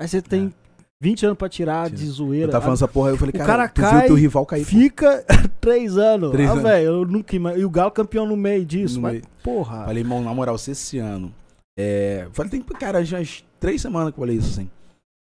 [0.00, 0.52] Aí você tem
[1.00, 2.46] 20 anos pra tirar de zoeira.
[2.46, 4.16] Eu tava falando essa porra aí, eu falei, O cara, cara tu cai, viu teu
[4.16, 4.64] rival cair.
[4.64, 5.24] Fica
[5.60, 6.32] 3 anos.
[6.32, 6.64] Três ah, anos.
[6.64, 7.62] velho, eu nunca imagino.
[7.62, 8.96] E o Galo campeão no meio disso.
[8.96, 9.24] No mas, meio.
[9.44, 9.84] porra.
[9.84, 11.32] Falei, irmão, na moral, se esse ano.
[11.78, 12.26] É...
[12.32, 14.68] Falei, tem, cara, já umas três semanas que eu falei isso assim.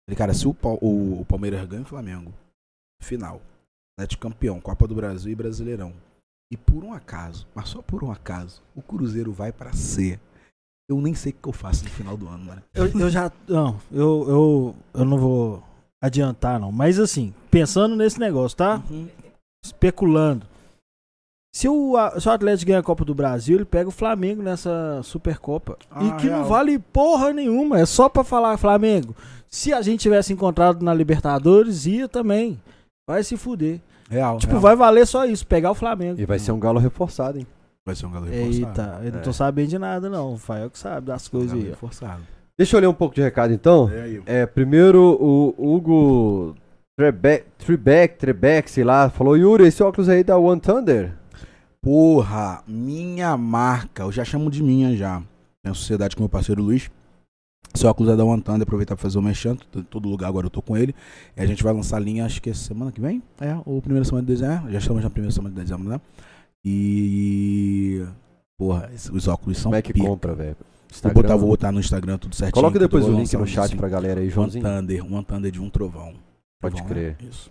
[0.07, 2.33] Falei, cara, se o, Pal- o, o Palmeiras ganha o Flamengo,
[3.01, 3.41] final,
[4.01, 5.93] Atlético campeão, Copa do Brasil e Brasileirão.
[6.51, 10.19] E por um acaso, mas só por um acaso, o Cruzeiro vai pra C.
[10.89, 12.61] Eu nem sei o que eu faço no final do ano, mano.
[12.73, 13.31] Eu, eu já.
[13.47, 15.63] Não, eu, eu, eu não vou
[16.01, 16.71] adiantar, não.
[16.71, 18.83] Mas assim, pensando nesse negócio, tá?
[18.89, 19.07] Uhum.
[19.63, 20.45] Especulando.
[21.53, 25.01] Se o, se o Atlético ganha a Copa do Brasil, ele pega o Flamengo nessa
[25.03, 25.77] Supercopa.
[25.89, 26.45] Ah, e que não real.
[26.45, 27.79] vale porra nenhuma.
[27.79, 29.15] É só pra falar, Flamengo.
[29.47, 32.59] Se a gente tivesse encontrado na Libertadores, ia também.
[33.07, 33.79] Vai se fuder.
[34.11, 34.61] Real, Tipo, real.
[34.61, 36.19] vai valer só isso, pegar o Flamengo.
[36.19, 37.47] E vai ser um galo reforçado, hein?
[37.85, 38.57] Vai ser um galo reforçado.
[38.67, 39.33] Eita, eu não tô É.
[39.33, 40.33] sabendo de nada, não.
[40.33, 41.69] O Fael que sabe das coisas aí.
[41.69, 42.21] reforçado.
[42.57, 43.89] Deixa eu ler um pouco de recado então.
[43.89, 44.21] É aí.
[44.25, 46.55] É, primeiro o Hugo
[46.97, 51.13] Trebeck, Trebeck, Trebeck, sei lá, falou, Yuri, esse óculos aí da One Thunder.
[51.81, 54.03] Porra, minha marca.
[54.03, 55.21] Eu já chamo de minha já.
[55.63, 56.91] Tenho sociedade com meu parceiro Luiz.
[57.73, 59.21] Esse óculos é da One Thunder, aproveitar pra fazer o.
[59.29, 60.93] Em todo lugar agora eu tô com ele.
[61.37, 63.21] E a gente vai lançar a linha, acho que é semana que vem.
[63.39, 64.67] É, ou primeira semana de dezembro.
[64.67, 65.99] É, já estamos na primeira semana de dezembro, né?
[66.65, 68.05] E.
[68.57, 70.05] Porra, os óculos são Como é que pica.
[70.05, 70.55] compra, velho?
[71.01, 72.53] Vou botar, vou botar no Instagram tudo certinho.
[72.61, 73.77] Coloca depois o link no chat assim.
[73.77, 74.63] pra galera aí, One Joãozinho.
[74.63, 76.13] Thunder, One Thunder de um trovão.
[76.61, 77.15] Pode Trovão, crer.
[77.21, 77.27] né?
[77.29, 77.49] Isso.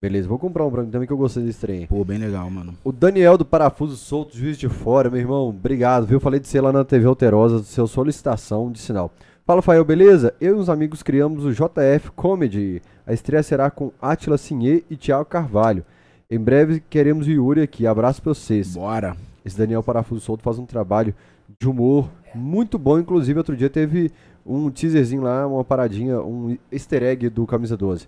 [0.00, 1.86] Beleza, vou comprar um branco também que eu gostei desse trem.
[1.86, 2.74] Pô, bem legal, mano.
[2.84, 6.20] O Daniel do Parafuso Solto, juiz de fora, meu irmão, obrigado, viu?
[6.20, 9.12] Falei de você lá na TV Alterosa, do seu solicitação de sinal.
[9.48, 10.34] Fala, Fael, beleza?
[10.38, 12.82] Eu e uns amigos criamos o JF Comedy.
[13.06, 15.86] A estreia será com Atila Sinhê e Thiago Carvalho.
[16.30, 17.86] Em breve queremos o Yuri aqui.
[17.86, 18.74] Abraço pra vocês.
[18.74, 19.16] Bora.
[19.42, 21.14] Esse Daniel Parafuso Solto faz um trabalho
[21.58, 22.98] de humor muito bom.
[22.98, 24.12] Inclusive, outro dia teve
[24.44, 28.06] um teaserzinho lá, uma paradinha, um easter egg do Camisa 12.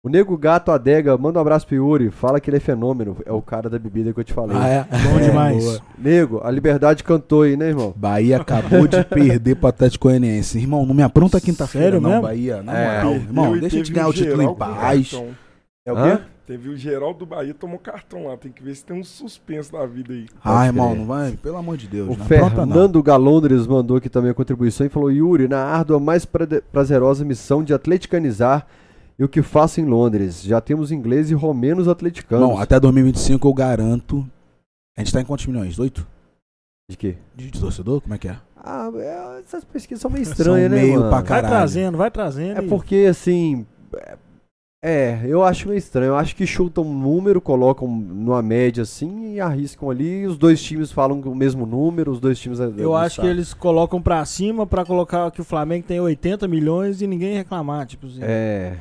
[0.00, 2.10] O Nego Gato Adega, manda um abraço pro Yuri.
[2.10, 3.16] Fala que ele é fenômeno.
[3.26, 4.56] É o cara da bebida que eu te falei.
[4.56, 4.86] é?
[5.12, 5.64] Bom demais.
[5.64, 5.80] boa.
[5.98, 7.92] Nego, a liberdade cantou aí, né, irmão?
[7.96, 10.56] Bahia acabou de perder pro Atlético Goianiense.
[10.56, 12.22] Irmão, não me apronta quinta-feira, não, mesmo?
[12.22, 12.62] Bahia.
[12.62, 12.96] Na É.
[13.02, 15.10] moral, irmão, E deixa a gente ganhar o título em paz.
[15.10, 15.28] cartão.
[15.84, 16.16] É o Hã?
[16.16, 16.22] quê?
[16.46, 18.36] Teve o geral do Bahia, tomou cartão lá.
[18.36, 20.26] Tem que ver se tem um suspenso da vida aí.
[20.44, 21.32] Ah, irmão, não vai?
[21.32, 22.06] Pelo amor de Deus.
[22.08, 22.72] O não apronta, não.
[22.72, 26.24] Fernando Galondres mandou aqui também a contribuição e falou: Yuri, na árdua mais
[26.72, 28.64] prazerosa missão de atleticanizar
[29.18, 30.42] e o que faço em Londres.
[30.42, 32.48] Já temos inglês e romenos atleticanos.
[32.48, 34.26] Bom, até 2025 eu garanto.
[34.96, 35.78] A gente tá em quantos milhões?
[35.78, 36.06] Oito?
[36.90, 37.16] De quê?
[37.34, 38.00] De, de torcedor?
[38.00, 38.36] Como é que é?
[38.56, 41.10] Ah, é, essas pesquisas são meio estranhas, São né, meio mano?
[41.10, 42.60] pra Vai trazendo, vai trazendo.
[42.60, 43.66] É e- porque, assim.
[43.94, 44.16] é-
[44.80, 46.10] É, eu acho meio estranho.
[46.10, 50.24] Eu acho que chutam um número, colocam numa média assim e arriscam ali.
[50.26, 52.60] Os dois times falam o mesmo número, os dois times.
[52.60, 53.30] é- Eu acho que sabem.
[53.32, 57.86] eles colocam pra cima pra colocar que o Flamengo tem 80 milhões e ninguém reclamar.
[57.86, 58.20] Tipo assim.
[58.22, 58.76] É.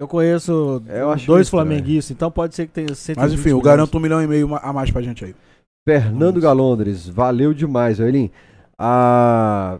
[0.00, 3.60] Eu conheço Eu acho dois flamenguistas, então pode ser que tenha 120 Mas enfim, eu
[3.60, 5.34] garanto um milhão e meio a mais pra gente aí.
[5.86, 6.42] Fernando Vamos.
[6.42, 8.30] Galondres, valeu demais, Elim.
[8.78, 9.78] A,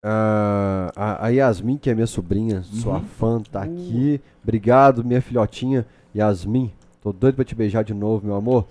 [0.00, 3.04] a, a, Yasmin, que é minha sobrinha, sua Uhum.
[3.18, 4.20] fã, tá aqui.
[4.44, 6.70] Obrigado, minha filhotinha Yasmin.
[7.02, 8.64] Tô doido pra te beijar de novo, meu amor.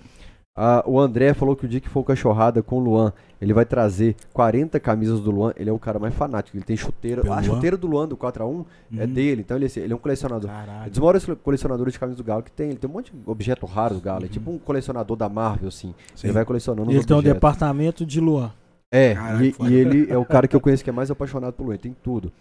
[0.56, 3.66] Ah, o André falou que o dia que for cachorrada com o Luan, ele vai
[3.66, 5.52] trazer 40 camisas do Luan.
[5.54, 6.56] Ele é o cara mais fanático.
[6.56, 7.20] Ele tem chuteira.
[7.20, 7.44] Pelo a Luan?
[7.44, 8.64] chuteira do Luan do 4x1
[8.96, 9.12] é Uhum.
[9.12, 9.42] dele.
[9.42, 10.50] Então ele, ele é um colecionador.
[10.50, 10.90] É Caralho.
[10.90, 12.70] dos maiores colecionadores de camisas do Galo que tem.
[12.70, 14.22] Ele tem um monte de objeto raro do Galo.
[14.22, 14.32] É Uhum.
[14.32, 15.94] tipo um colecionador da Marvel, assim.
[16.14, 16.28] Sim.
[16.28, 18.50] Ele vai colecionando Ele tem um departamento de Luan.
[18.90, 21.52] É, Caraca, e, e ele é o cara que eu conheço que é mais apaixonado
[21.52, 21.76] pelo Luan.
[21.76, 22.32] Tem tudo.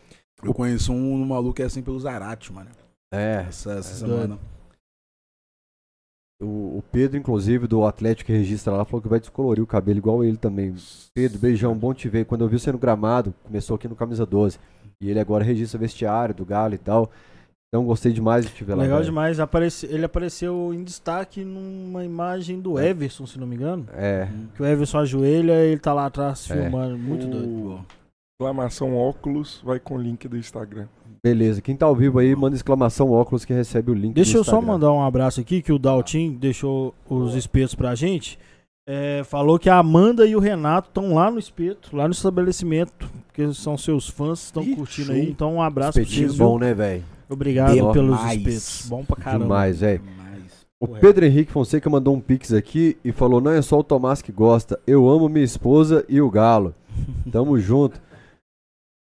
[0.41, 2.69] Eu conheço um, um maluco que é assim pelo Zarate, mano.
[3.11, 3.45] É.
[3.49, 4.37] Essa, essa É semana.
[6.41, 9.97] O, o Pedro, inclusive, do Atlético que registra lá, falou que vai descolorir o cabelo
[9.99, 10.75] igual ele também.
[11.13, 12.25] Pedro, beijão, bom te ver.
[12.25, 14.59] Quando eu vi você no gramado, começou aqui no Camisa 12.
[15.01, 17.09] E ele agora registra vestiário do Galo e tal.
[17.69, 18.83] Então gostei demais de te ver lá.
[18.83, 19.09] Legal velho.
[19.09, 19.39] demais.
[19.39, 23.85] Aparece, ele apareceu em destaque numa imagem do Everson, se não me engano.
[23.93, 24.27] É.
[24.55, 26.53] Que o Everson ajoelha e ele tá lá atrás É.
[26.53, 26.97] filmando.
[26.97, 27.85] Muito doido.
[28.45, 30.87] Exclamação óculos vai com o link do Instagram.
[31.23, 31.61] Beleza.
[31.61, 34.13] Quem tá ao vivo aí, manda exclamação óculos que recebe o link.
[34.13, 37.95] Deixa do eu só mandar um abraço aqui, que o Daltin deixou os espetos pra
[37.95, 38.37] gente.
[38.85, 43.09] É, falou que a Amanda e o Renato estão lá no espeto, lá no estabelecimento,
[43.25, 45.15] porque são seus fãs, estão curtindo show.
[45.15, 45.29] aí.
[45.29, 46.37] Então um abraço pra Espetinho vocês.
[46.37, 46.67] bom, viu?
[46.67, 47.03] né, velho?
[47.29, 47.93] Obrigado Demais.
[47.93, 48.85] pelos espetos.
[48.89, 49.45] Bom pra caramba.
[49.45, 50.01] Demais, velho.
[50.77, 54.21] O Pedro Henrique Fonseca mandou um pix aqui e falou: Não é só o Tomás
[54.21, 56.75] que gosta, eu amo minha esposa e o Galo.
[57.31, 58.03] Tamo junto.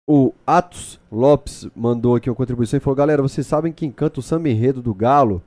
[0.07, 4.23] O Atos Lopes mandou aqui uma contribuição e falou: Galera, vocês sabem quem canta o
[4.23, 5.41] samba enredo do Galo?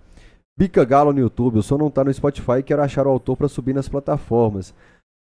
[0.58, 1.58] Bica Galo no YouTube.
[1.58, 4.74] O som não tá no Spotify e quero achar o autor pra subir nas plataformas.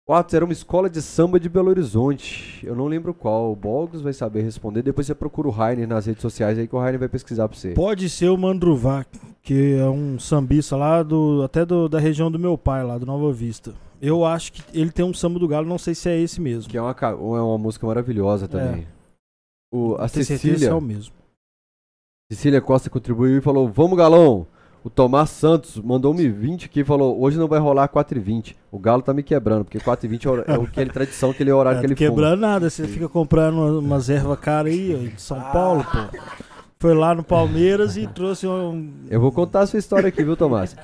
[0.07, 2.65] O Atos era uma escola de samba de Belo Horizonte.
[2.65, 3.51] Eu não lembro qual.
[3.51, 4.81] O Bogos vai saber responder.
[4.81, 7.57] Depois você procura o Rainer nas redes sociais aí que o Rainer vai pesquisar pra
[7.57, 7.71] você.
[7.71, 9.09] Pode ser o Mandruvac,
[9.43, 11.41] que é um sambista lá do.
[11.43, 13.73] até do- da região do meu pai, lá do Nova Vista.
[14.01, 16.69] Eu acho que ele tem um samba do galo, não sei se é esse mesmo.
[16.69, 18.87] Que é uma, é uma música maravilhosa também.
[19.71, 21.13] O, a que Cecília, é o mesmo.
[22.31, 24.47] Cecília Costa contribuiu e falou: Vamos, Galão!
[24.83, 28.55] O Tomás Santos mandou 1,20 aqui e falou: Hoje não vai rolar 4,20.
[28.71, 31.81] O Galo tá me quebrando, porque 4,20 é, o- é aquele tradição, aquele horário É,
[31.81, 35.39] que ele quebrando nada, você fica comprando uma- umas ervas caras aí, ó, de São
[35.51, 36.17] Paulo, pô.
[36.79, 38.71] Foi lá no Palmeiras e trouxe um.
[38.71, 39.07] fuma.
[39.09, 40.75] Eu vou contar a sua história aqui, viu, Tomás?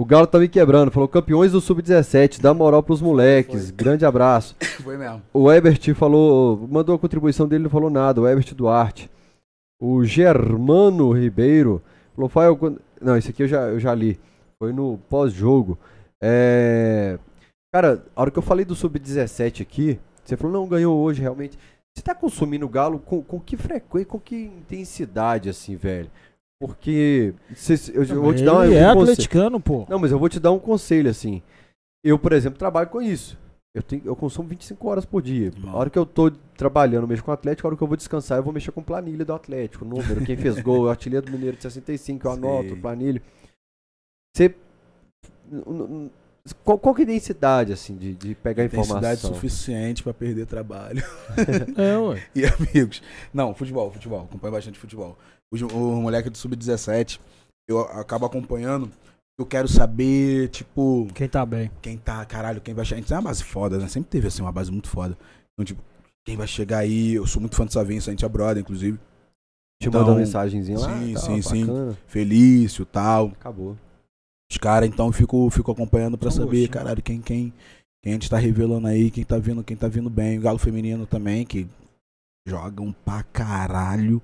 [0.00, 0.90] O Galo tá me quebrando.
[0.90, 3.70] Falou: Campeões do Sub-17, dá moral pros moleques.
[3.70, 4.56] Grande abraço.
[4.82, 5.20] Foi mesmo.
[5.30, 8.18] O Ebert falou, mandou a contribuição dele, não falou nada.
[8.18, 9.10] O Ebert Duarte.
[9.78, 11.82] O Germano Ribeiro
[12.14, 12.58] falou, Fael,
[12.98, 14.18] não, esse aqui eu já, eu já li.
[14.58, 15.78] Foi no pós-jogo.
[16.18, 17.18] É...
[17.70, 21.58] Cara, a hora que eu falei do Sub-17 aqui, você falou, não, ganhou hoje, realmente.
[21.94, 26.10] Você tá consumindo galo com, com que frequência, com que intensidade, assim, velho?
[26.60, 29.12] Porque cê- eu, eu vou te dar uma, Ele é um conselho.
[29.12, 29.86] atleticano, pô.
[29.88, 31.42] Não, mas eu vou te dar um conselho, assim.
[32.04, 33.38] Eu, por exemplo, trabalho com isso.
[33.74, 35.50] Eu, tenho, eu consumo 25 horas por dia.
[35.68, 37.96] A hora que eu tô trabalhando, mexo com o Atlético, a hora que eu vou
[37.96, 41.32] descansar, eu vou mexer com planilha do Atlético, número, quem fez gol, o artilheiro do
[41.32, 42.76] Mineiro de 65, eu anoto, Sei.
[42.76, 43.22] planilha.
[44.36, 44.54] Você.
[46.64, 49.32] Qual, qual que é a densidade, assim, de, de pegar informação?
[49.34, 51.02] suficiente pra perder trabalho.
[51.76, 52.22] É, ué.
[52.34, 53.02] e amigos.
[53.32, 54.24] Não, futebol, futebol.
[54.24, 55.16] Acompanho bastante futebol.
[55.52, 57.18] O, moleque do Sub-17,
[57.68, 58.90] eu acabo acompanhando.
[59.38, 61.70] Eu quero saber, tipo, Quem tá bem.
[61.80, 62.96] quem tá, caralho, quem vai chegar.
[62.96, 63.88] A gente tem uma base foda, né?
[63.88, 65.16] Sempre teve, assim, uma base muito foda.
[65.52, 65.82] Então, tipo,
[66.26, 67.14] quem vai chegar aí.
[67.14, 68.98] Eu sou muito fã do Savinho, a gente é brother, inclusive.
[69.82, 70.98] Te Então, manda uma mensagenzinha lá.
[71.00, 71.66] sim, tal, sim, sim.
[72.06, 73.28] Felício tal.
[73.28, 73.76] Acabou.
[74.52, 77.52] Os caras, então, eu fico, fico acompanhando pra saber, caralho, quem, quem,
[78.02, 80.38] quem a gente tá revelando aí, quem tá vindo, quem tá vindo bem.
[80.38, 81.66] O Galo Feminino também, que
[82.46, 84.20] jogam pra caralho.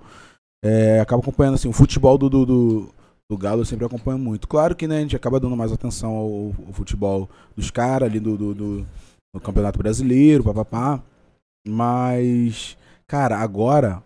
[0.66, 2.94] É, acabo acompanhando, assim, o futebol do, do, do,
[3.30, 4.48] do Galo eu sempre acompanho muito.
[4.48, 8.18] Claro que, né, a gente acaba dando mais atenção ao, ao futebol dos caras ali
[8.18, 8.86] do, do, do,
[9.32, 11.00] do Campeonato Brasileiro, papapá.
[11.64, 14.02] Mas, cara, agora,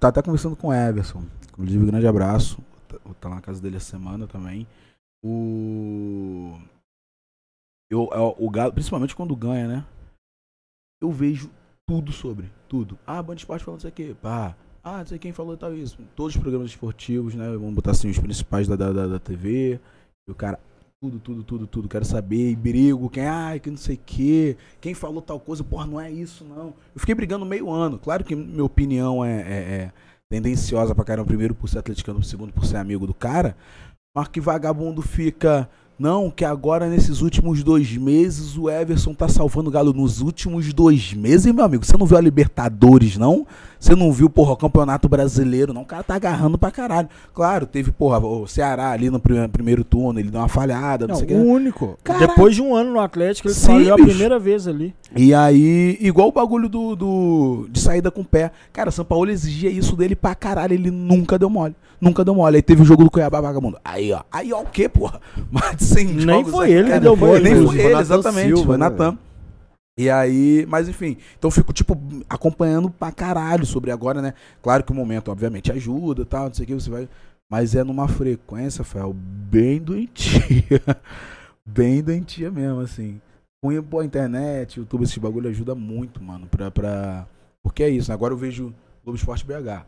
[0.00, 1.22] tá até conversando com o Everson.
[1.52, 2.58] Inclusive, grande abraço.
[2.88, 4.66] Tá, tá lá na casa dele essa semana também.
[5.22, 6.58] O.
[7.90, 9.86] Eu, é, o Galo, principalmente quando ganha, né?
[11.02, 11.50] Eu vejo
[11.86, 12.50] tudo sobre.
[12.66, 12.98] Tudo.
[13.06, 14.14] Ah, Band Esporte falando isso aqui.
[14.14, 14.56] Pá.
[14.88, 15.98] Ah, não sei quem falou tal isso.
[16.16, 17.46] Todos os programas esportivos, né?
[17.50, 19.78] Vamos botar assim os principais da, da, da, TV.
[20.26, 20.58] E o cara.
[20.98, 21.88] Tudo, tudo, tudo, tudo.
[21.88, 22.50] Quero saber.
[22.50, 23.10] E brigo.
[23.10, 24.56] Quem, ai, que não sei o quê.
[24.80, 25.62] Quem falou tal coisa.
[25.62, 26.68] Porra, não é isso, não.
[26.94, 27.98] Eu fiquei brigando meio ano.
[27.98, 29.92] Claro que minha opinião é, é, é
[30.30, 31.28] tendenciosa pra caramba.
[31.28, 33.54] Primeiro por ser atleticano, segundo por ser amigo do cara.
[34.16, 35.68] Mas que vagabundo fica.
[35.98, 39.92] Não, que agora nesses últimos dois meses o Everson tá salvando o Galo.
[39.92, 43.44] Nos últimos dois meses, meu amigo, você não viu a Libertadores, não?
[43.80, 45.82] Você não viu, porra, o Campeonato Brasileiro, não?
[45.82, 47.08] O cara tá agarrando pra caralho.
[47.34, 51.14] Claro, teve, porra, o Ceará ali no prime- primeiro turno, ele deu uma falhada, não,
[51.14, 51.34] Não, sei o que.
[51.34, 51.98] o único.
[52.04, 52.28] Caralho.
[52.28, 54.94] Depois de um ano no Atlético, ele Sim, falhou a primeira vez ali.
[55.16, 58.52] E aí, igual o bagulho do, do de saída com o pé.
[58.72, 60.74] Cara, o São Paulo exigia isso dele pra caralho.
[60.74, 61.74] Ele nunca deu mole.
[62.00, 62.56] Nunca deu mole.
[62.56, 63.78] Aí teve o jogo do Cuiabá vagabundo.
[63.84, 64.22] Aí, ó.
[64.30, 65.20] Aí, ó, o quê, porra?
[65.50, 68.46] Mais de 100 Nem jogos foi ele que deu mole, Nem foi Foi ele, exatamente.
[68.46, 69.18] Silva, foi né, Natan.
[69.98, 71.16] E aí, mas enfim.
[71.36, 74.32] Então fico, tipo, acompanhando pra caralho sobre agora, né?
[74.62, 77.08] Claro que o momento, obviamente, ajuda e tal, não sei o que, você vai.
[77.50, 80.80] Mas é numa frequência, Fel, bem doentia.
[81.66, 83.20] bem doentia mesmo, assim.
[83.60, 87.26] Com pô, a internet, YouTube, esse bagulho ajuda muito, mano, pra, pra...
[87.60, 88.14] Porque é isso, né?
[88.14, 88.72] Agora eu vejo
[89.02, 89.84] Globo Esporte BH.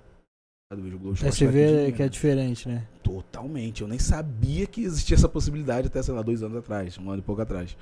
[0.70, 2.86] Eu vejo Globo Aí Esporte você daqui vê que é diferente, né?
[3.02, 3.82] Totalmente.
[3.82, 7.20] Eu nem sabia que existia essa possibilidade até, sei lá, dois anos atrás, um ano
[7.20, 7.76] e pouco atrás.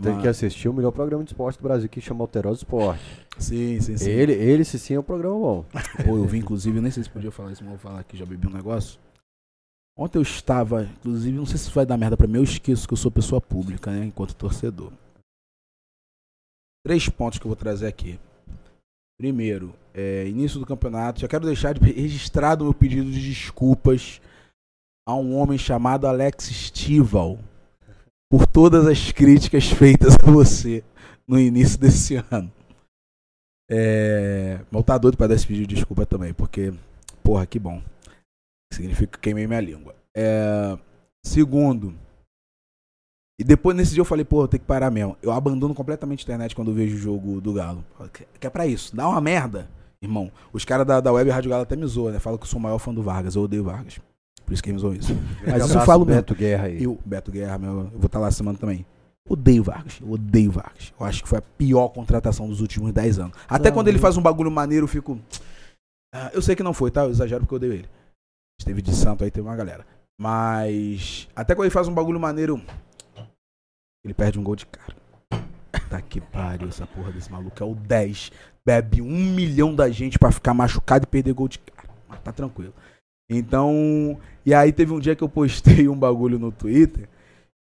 [0.00, 3.02] Tem Mas- que assistir o melhor programa de esporte do Brasil, que chama Alterosa Esporte.
[3.38, 4.08] Sim, sim, sim.
[4.08, 5.64] Ele, ele, se sim, é um programa bom.
[6.06, 8.16] Pô, eu vi, inclusive, eu nem sei se podia falar isso, mas vou falar aqui,
[8.16, 8.98] já bebi um negócio.
[9.94, 12.94] Ontem eu estava, inclusive, não sei se vai dar merda pra mim, eu esqueço que
[12.94, 14.06] eu sou pessoa pública, né?
[14.06, 14.90] Enquanto torcedor.
[16.86, 18.18] Três pontos que eu vou trazer aqui.
[19.18, 21.20] Primeiro, é, início do campeonato.
[21.20, 24.20] Já quero deixar de registrado meu pedido de desculpas
[25.06, 27.38] a um homem chamado Alex Stival
[28.30, 30.82] por todas as críticas feitas a você
[31.26, 32.50] no início desse ano.
[33.70, 36.72] É, mas tá doido pra dar esse pedido de desculpa também, porque,
[37.22, 37.82] porra, que bom.
[38.72, 39.94] Significa que queimei minha língua.
[40.16, 40.78] É,
[41.24, 41.94] segundo,
[43.38, 45.16] e depois nesse dia eu falei, pô, eu tenho que parar mesmo.
[45.22, 47.84] Eu abandono completamente a internet quando eu vejo o jogo do Galo.
[48.38, 48.94] Que, é pra isso.
[48.94, 49.68] Dá uma merda,
[50.00, 50.30] irmão.
[50.52, 52.18] Os caras da, da Web Rádio Galo até me zoam, né?
[52.18, 53.34] Falam que eu sou o maior fã do Vargas.
[53.34, 53.98] Eu odeio Vargas.
[54.44, 55.16] Por isso que eles me zoam isso.
[55.46, 56.20] Mas isso eu falo mesmo.
[56.20, 56.82] Beto Guerra aí.
[56.82, 58.84] Eu, Beto Guerra, meu, eu vou estar lá semana também.
[59.28, 60.92] Odeio Vargas, eu odeio Vargas.
[60.98, 63.36] Eu acho que foi a pior contratação dos últimos 10 anos.
[63.48, 65.18] Até Não, quando ele faz um bagulho maneiro, eu fico.
[66.14, 67.04] Ah, eu sei que não foi, tá?
[67.04, 67.88] Eu exagero porque eu odeio ele.
[68.60, 69.86] Esteve de santo aí, teve uma galera.
[70.20, 71.28] Mas.
[71.34, 72.60] Até quando ele faz um bagulho maneiro.
[74.04, 74.96] Ele perde um gol de cara.
[75.88, 77.62] Tá que pariu, essa porra desse maluco.
[77.62, 78.32] É o 10.
[78.64, 81.88] Bebe um milhão da gente pra ficar machucado e perder gol de cara.
[82.08, 82.72] Mas tá tranquilo.
[83.30, 84.18] Então.
[84.44, 87.08] E aí teve um dia que eu postei um bagulho no Twitter.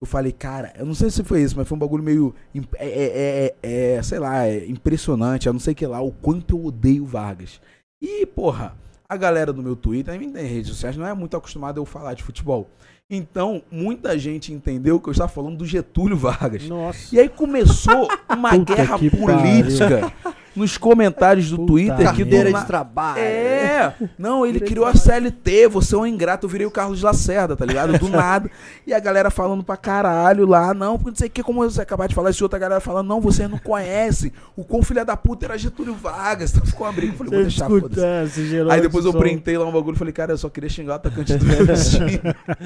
[0.03, 2.35] Eu falei, cara, eu não sei se foi isso, mas foi um bagulho meio.
[2.55, 6.11] imp- É, é, é, é, sei lá, é impressionante, eu não sei que lá, o
[6.11, 7.61] quanto eu odeio Vargas.
[8.03, 8.75] E, porra,
[9.07, 11.85] a galera do meu Twitter, nem tem redes sociais, não é muito acostumada a eu
[11.85, 12.67] falar de futebol.
[13.11, 16.69] Então, muita gente entendeu que eu estava falando do Getúlio Vargas.
[16.69, 17.13] Nossa.
[17.13, 20.13] E aí começou uma Puta guerra política
[20.55, 23.21] nos comentários do Puta Twitter que Carteira de trabalho.
[23.21, 27.57] é, não, ele criou a CLT, você é um ingrato, eu virei o Carlos Lacerda,
[27.57, 27.99] tá ligado?
[27.99, 28.51] Do nada.
[28.87, 31.81] E a galera falando pra caralho lá, não, porque não sei o que, como você
[31.81, 34.33] acabar de falar, esse outra galera falando, não, você não conhece.
[34.57, 36.51] O quão filha da puta era Getúlio Vargas.
[36.51, 38.57] Então ficou uma briga, eu falei, vou deixar, escuta, foda-se.
[38.57, 39.19] é, Aí depois eu som.
[39.19, 41.59] printei lá um bagulho e falei, cara, eu só queria xingar o atacante do meu
[41.67, 42.21] time.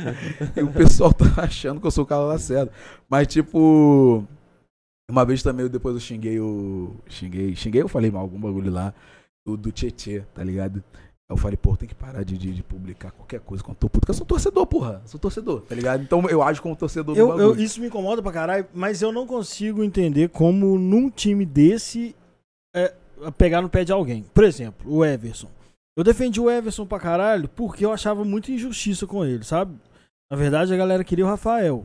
[0.57, 2.71] e o pessoal tá achando que eu sou o Carlos Lacerda.
[3.09, 4.25] Mas, tipo.
[5.11, 6.95] Uma vez também, eu- depois eu xinguei o.
[7.09, 7.55] Xinguei.
[7.55, 8.95] Xinguei, eu falei mal algum bagulho lá.
[9.47, 10.83] Do, do Tietê, tá ligado?
[11.31, 13.89] Eu falei, pô, tem que parar de, de, de publicar qualquer coisa quando eu tô
[13.89, 14.01] puto.
[14.01, 15.03] Porque eu sou torcedor, porra.
[15.05, 16.03] Sou torcedor, tá ligado?
[16.03, 17.45] Então eu ajo como torcedor do Eu, bagulho.
[17.45, 22.15] eu- isso me incomoda pra caralho, mas eu não consigo entender como num time desse
[22.75, 22.95] é,
[23.37, 24.25] pegar no pé de alguém.
[24.35, 25.49] Por exemplo, o Everson.
[25.97, 29.75] Eu defendi o Everson pra caralho porque eu achava muita injustiça com ele, sabe?
[30.31, 31.85] Na verdade, a galera queria o Rafael.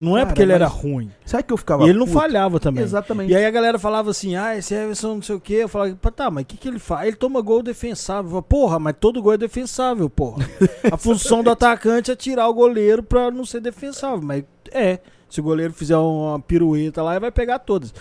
[0.00, 1.10] Não é Cara, porque ele era ruim.
[1.24, 1.84] Sabe que eu ficava.
[1.84, 2.18] E ele não puto?
[2.18, 2.82] falhava também.
[2.82, 3.30] Exatamente.
[3.32, 5.54] E aí a galera falava assim, ah, esse Everson não sei o quê.
[5.54, 7.06] Eu falava, "Pá, tá, mas o que, que ele faz?
[7.06, 8.24] Ele toma gol defensável.
[8.28, 10.44] Falava, porra, mas todo gol é defensável, porra.
[10.92, 14.20] A função do atacante é tirar o goleiro pra não ser defensável.
[14.22, 14.98] Mas é,
[15.30, 17.94] se o goleiro fizer uma pirueta lá, ele vai pegar todas.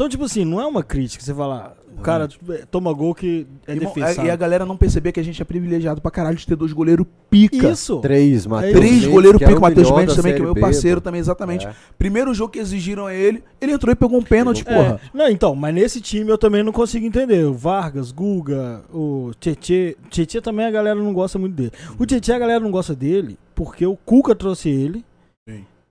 [0.00, 1.22] Então, tipo assim, não é uma crítica.
[1.22, 4.24] Você falar, o cara é, toma gol que é Irmão, defensável.
[4.24, 6.72] e a galera não perceber que a gente é privilegiado pra caralho de ter dois
[6.72, 7.68] goleiros pica.
[7.68, 7.98] Isso.
[7.98, 8.72] Três, Matheus.
[8.72, 11.20] Três Mendes, goleiro que era pica, o Matheus Mendes também, que é meu parceiro também,
[11.20, 11.66] exatamente.
[11.66, 11.74] É.
[11.98, 15.00] Primeiro jogo que exigiram a ele, ele entrou e pegou um pênalti, Pegou- porra.
[15.04, 17.44] É, não, então, mas nesse time eu também não consigo entender.
[17.44, 19.98] O Vargas, Guga, o Tietê.
[20.08, 21.72] Tietê também a galera não gosta muito dele.
[21.98, 25.04] O Tietê a galera não gosta dele porque o Cuca trouxe ele.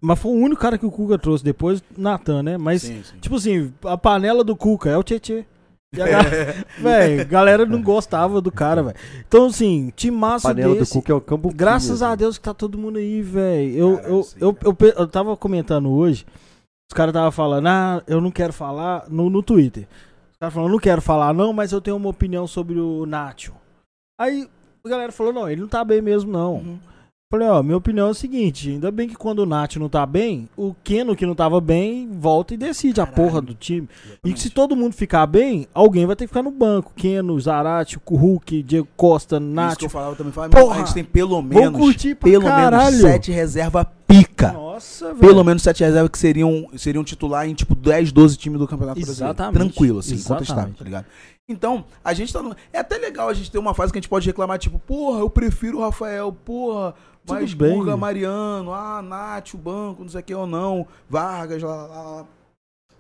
[0.02, 2.58] Mas foi o único cara que o Cuca trouxe depois, Natan, né?
[2.58, 3.18] Mas, Sim, sim.
[3.20, 5.46] tipo assim, a panela do Cuca é o Tietê.
[5.94, 8.96] E a galera, véi, galera não gostava do cara, velho.
[9.28, 10.94] Então, assim, time massa Panela do desse.
[10.94, 11.52] Cuca é o campo.
[11.54, 13.76] Graças a Deus que tá todo mundo aí, velho.
[13.78, 16.26] Eu, eu, sim, eu, eu, pe- eu tava comentando hoje,
[16.90, 19.86] os caras tava falando, ah, eu não quero falar no, no Twitter.
[20.32, 23.54] Os caras falando, não quero falar, não, mas eu tenho uma opinião sobre o Nacho.
[24.22, 24.48] Aí
[24.86, 26.54] a galera falou, não, ele não tá bem mesmo, não.
[26.56, 26.80] Uhum.
[27.32, 30.04] Falei, ó, minha opinião é o seguinte, ainda bem que quando o Nacho não tá
[30.04, 33.24] bem, o Keno que não tava bem, volta e decide a Caralho.
[33.30, 33.88] porra do time.
[34.26, 36.92] E que se todo mundo ficar bem, alguém vai ter que ficar no banco.
[36.96, 40.34] Keno, Zarate, Hulk, Diego Costa, Isso que eu falava também.
[40.34, 42.98] Falava, Porra, a gente tem pelo menos, pelo caralho.
[42.98, 44.52] menos sete reserva pica.
[44.52, 45.20] Nossa, velho.
[45.20, 49.00] Pelo menos sete reservas que seriam, seriam titular em tipo 10, 12 times do Campeonato
[49.00, 49.36] Exatamente.
[49.36, 49.54] Brasileiro.
[49.54, 51.06] Tranquilo, assim, incontestável, tá ligado?
[51.48, 52.56] Então, a gente tá no...
[52.72, 55.20] É até legal a gente ter uma fase que a gente pode reclamar, tipo, porra,
[55.20, 56.94] eu prefiro o Rafael, porra,
[57.26, 57.54] Tudo mas.
[57.54, 62.02] Guga, Mariano, ah, Nath, o banco, não sei o que ou não, Vargas, lá, lá,
[62.04, 62.26] lá.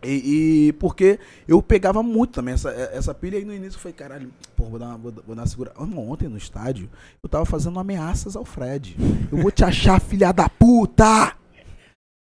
[0.01, 3.93] E, e porque eu pegava muito também essa, essa pilha aí no início eu falei,
[3.93, 5.87] caralho, porra, vou dar uma, vou, vou dar uma.
[5.87, 6.89] Irmão, Ontem no estádio,
[7.21, 8.95] eu tava fazendo ameaças ao Fred.
[9.31, 11.35] Eu vou te achar, filha da puta!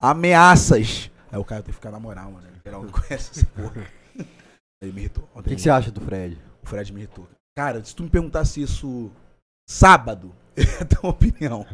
[0.01, 1.09] Ameaças!
[1.31, 2.47] Aí o cara tem que ficar na moral, mano.
[2.47, 3.87] Em geral não conhece essa porra.
[4.83, 5.27] Ele me irritou.
[5.33, 6.37] O que, que você acha do Fred?
[6.61, 7.27] O Fred me irritou.
[7.57, 9.11] Cara, se tu me perguntasse isso
[9.67, 11.65] sábado, eu ia ter uma opinião.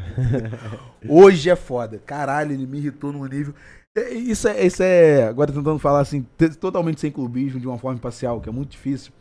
[1.10, 1.98] Hoje é foda.
[2.00, 3.54] Caralho, ele me irritou num nível.
[4.00, 5.24] É, Isso é, isso é.
[5.28, 8.70] Agora tentando falar assim, te- totalmente sem clubismo, de uma forma imparcial, que é muito
[8.72, 9.12] difícil.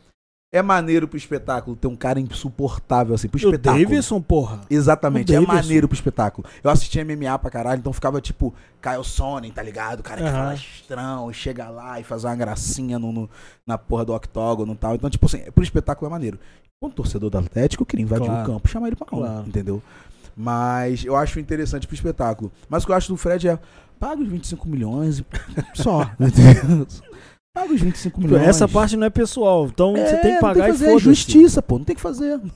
[0.51, 3.85] É maneiro pro espetáculo ter um cara insuportável assim, pro E o espetáculo.
[3.85, 4.61] Davidson, porra.
[4.70, 5.55] Exatamente, O é Davidson.
[5.55, 6.49] maneiro pro espetáculo.
[6.64, 10.01] Eu assisti MMA pra caralho, então ficava tipo Kyle Sonnen, tá ligado?
[10.01, 10.33] O cara que Aham.
[10.39, 13.31] fala estrão chega lá e faz uma gracinha no, no-
[13.66, 14.95] na porra do octógono e tal.
[14.95, 16.39] Então, tipo assim, pro espetáculo é maneiro.
[16.81, 18.43] Como torcedor do Atlético, eu queria invadir Claro.
[18.43, 19.49] o campo, chamar ele pra aula, Claro.
[19.49, 19.83] entendeu?
[20.35, 22.51] Mas eu acho interessante pro espetáculo.
[22.70, 23.59] Mas o que eu acho do Fred é,
[23.99, 25.24] paga os 25 milhões e
[25.74, 26.11] só?
[27.55, 28.42] Paga os 25 milhões.
[28.46, 29.66] Essa parte não é pessoal.
[29.66, 31.05] Então É, você tem que não pagar que e fazer, foda-se.
[31.05, 32.40] justiça, pô, não tem que fazer.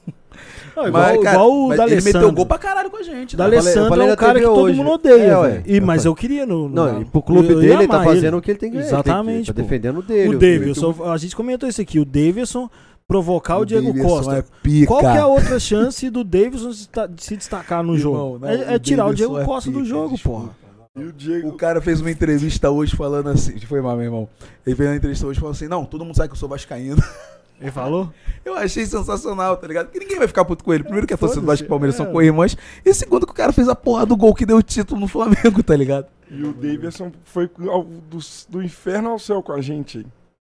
[0.75, 3.03] Não, igual, Mas, cara, igual o mas da ele meteu gol pra caralho com a
[3.03, 3.37] gente.
[3.37, 3.51] Da né?
[3.51, 5.63] Eu eu Alessandro é um cara que todo mundo odeia, É, ué.
[5.67, 6.67] E, Eu mas eu queria no.
[6.71, 8.15] no Não, e pro clube Eu ia dele, ele tá amar ele.
[8.17, 10.35] fazendo o que ele tem que Exatamente, Ele tá defendendo o dele.
[10.35, 12.01] O Davidson, a gente comentou isso aqui.
[12.01, 12.71] O Davidson
[13.07, 14.37] provocar o, Diego Davidson Costa.
[14.39, 14.87] É pica.
[14.87, 18.01] Qual que é a outra chance do Davidson se ta- de se destacar no Irmão,
[18.01, 18.39] jogo?
[18.39, 20.39] não, é é o tirar o Diego é Costa do pica, jogo, desculpa.
[20.41, 20.57] porra.
[20.95, 21.49] E o Diego.
[21.49, 23.59] O cara fez uma entrevista hoje falando assim.
[23.61, 24.29] Foi mal, meu irmão.
[24.67, 27.03] Ele fez uma entrevista hoje falando assim: Não, todo mundo sabe que eu sou Vascaíno.
[27.61, 28.13] Ele falou?
[28.45, 29.87] Eu achei sensacional, tá ligado?
[29.87, 30.83] Porque ninguém vai ficar puto com ele.
[30.83, 31.99] Primeiro que a torcida do Vasco e Palmeiras é.
[31.99, 32.57] são co-irmãs.
[32.85, 35.07] E segundo que o cara fez a porra do gol que deu o título no
[35.07, 36.07] Flamengo, tá ligado?
[36.29, 38.19] E o Davidson foi ao- do,
[38.49, 40.05] do inferno ao céu com a gente.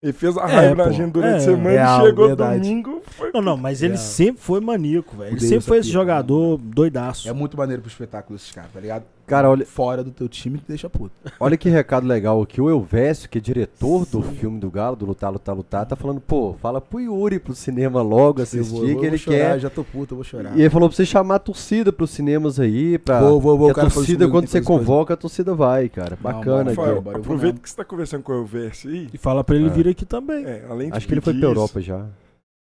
[0.02, 0.90] Ele fez a É, raiva na pô.
[0.90, 1.36] gente durante É.
[1.36, 2.58] a semana Real, e chegou verdade.
[2.60, 3.02] domingo.
[3.06, 3.30] Foi...
[3.32, 3.98] Não, não, mas ele É.
[3.98, 5.30] sempre foi maníaco, velho.
[5.30, 7.28] Ele sempre foi é esse pica, jogador doidaço.
[7.28, 9.04] É muito maneiro pro espetáculo esses caras, tá ligado?
[9.26, 11.12] Cara, olha, Fora do teu time te deixa puto.
[11.40, 12.60] olha que recado legal aqui.
[12.60, 16.20] O Elvésio, que é diretor do filme do Galo, do Lutar, Lutar, Lutar, tá falando,
[16.20, 19.58] pô, fala pro Yuri pro cinema logo assistir, que ele chorar, quer.
[19.60, 20.56] já tô puto, eu vou chorar.
[20.56, 23.20] E ele falou pra você chamar a torcida pros cinemas aí, pra.
[23.20, 26.16] Vou, vou, vou, a torcida, comigo, quando você convoca, a torcida vai, cara.
[26.20, 26.76] Bacana aqui.
[26.76, 29.08] Bora, vou aproveita que você tá conversando com o Elverso aí.
[29.12, 29.70] E fala pra ele É.
[29.70, 30.44] vir aqui também.
[30.44, 32.06] É, além de Acho que ele foi pra isso, Europa já.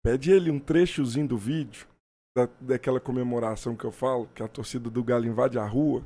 [0.04, 1.86] Pede ele um trechozinho do vídeo
[2.36, 6.02] da, daquela comemoração que eu falo, que a torcida do Galo invade a rua,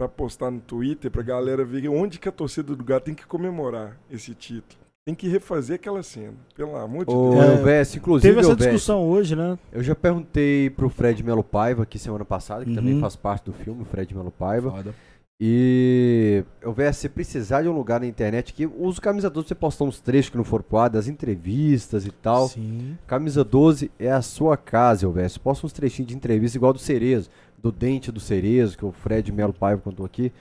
[0.00, 3.26] pra postar no Twitter, pra galera ver onde que a torcida do Galo tem que
[3.26, 4.80] comemorar esse título.
[5.04, 7.44] Tem que refazer aquela cena, pelo amor de Ô, Deus.
[7.44, 9.58] É, Elvésio, inclusive, Teve essa Elvésio, discussão hoje, né?
[9.70, 12.76] eu já perguntei pro Fred Melo Paiva aqui semana passada, que Uhum.
[12.76, 14.70] também faz parte do filme, o Fred Melo Paiva.
[14.70, 14.94] Foda.
[15.42, 19.46] E eu vejo se precisar de um lugar na internet que usa o camisa 12
[19.46, 22.48] pra você postar uns trechos que não foram pro ar, das entrevistas e tal.
[22.48, 22.96] Sim.
[23.06, 25.40] Camisa 12 é a sua casa, eu vejo.
[25.40, 27.30] Posta uns trechinhos de entrevista igual do Cerezo,
[27.62, 30.32] do dente do Cerezo, que o Fred Melo Paiva contou aqui.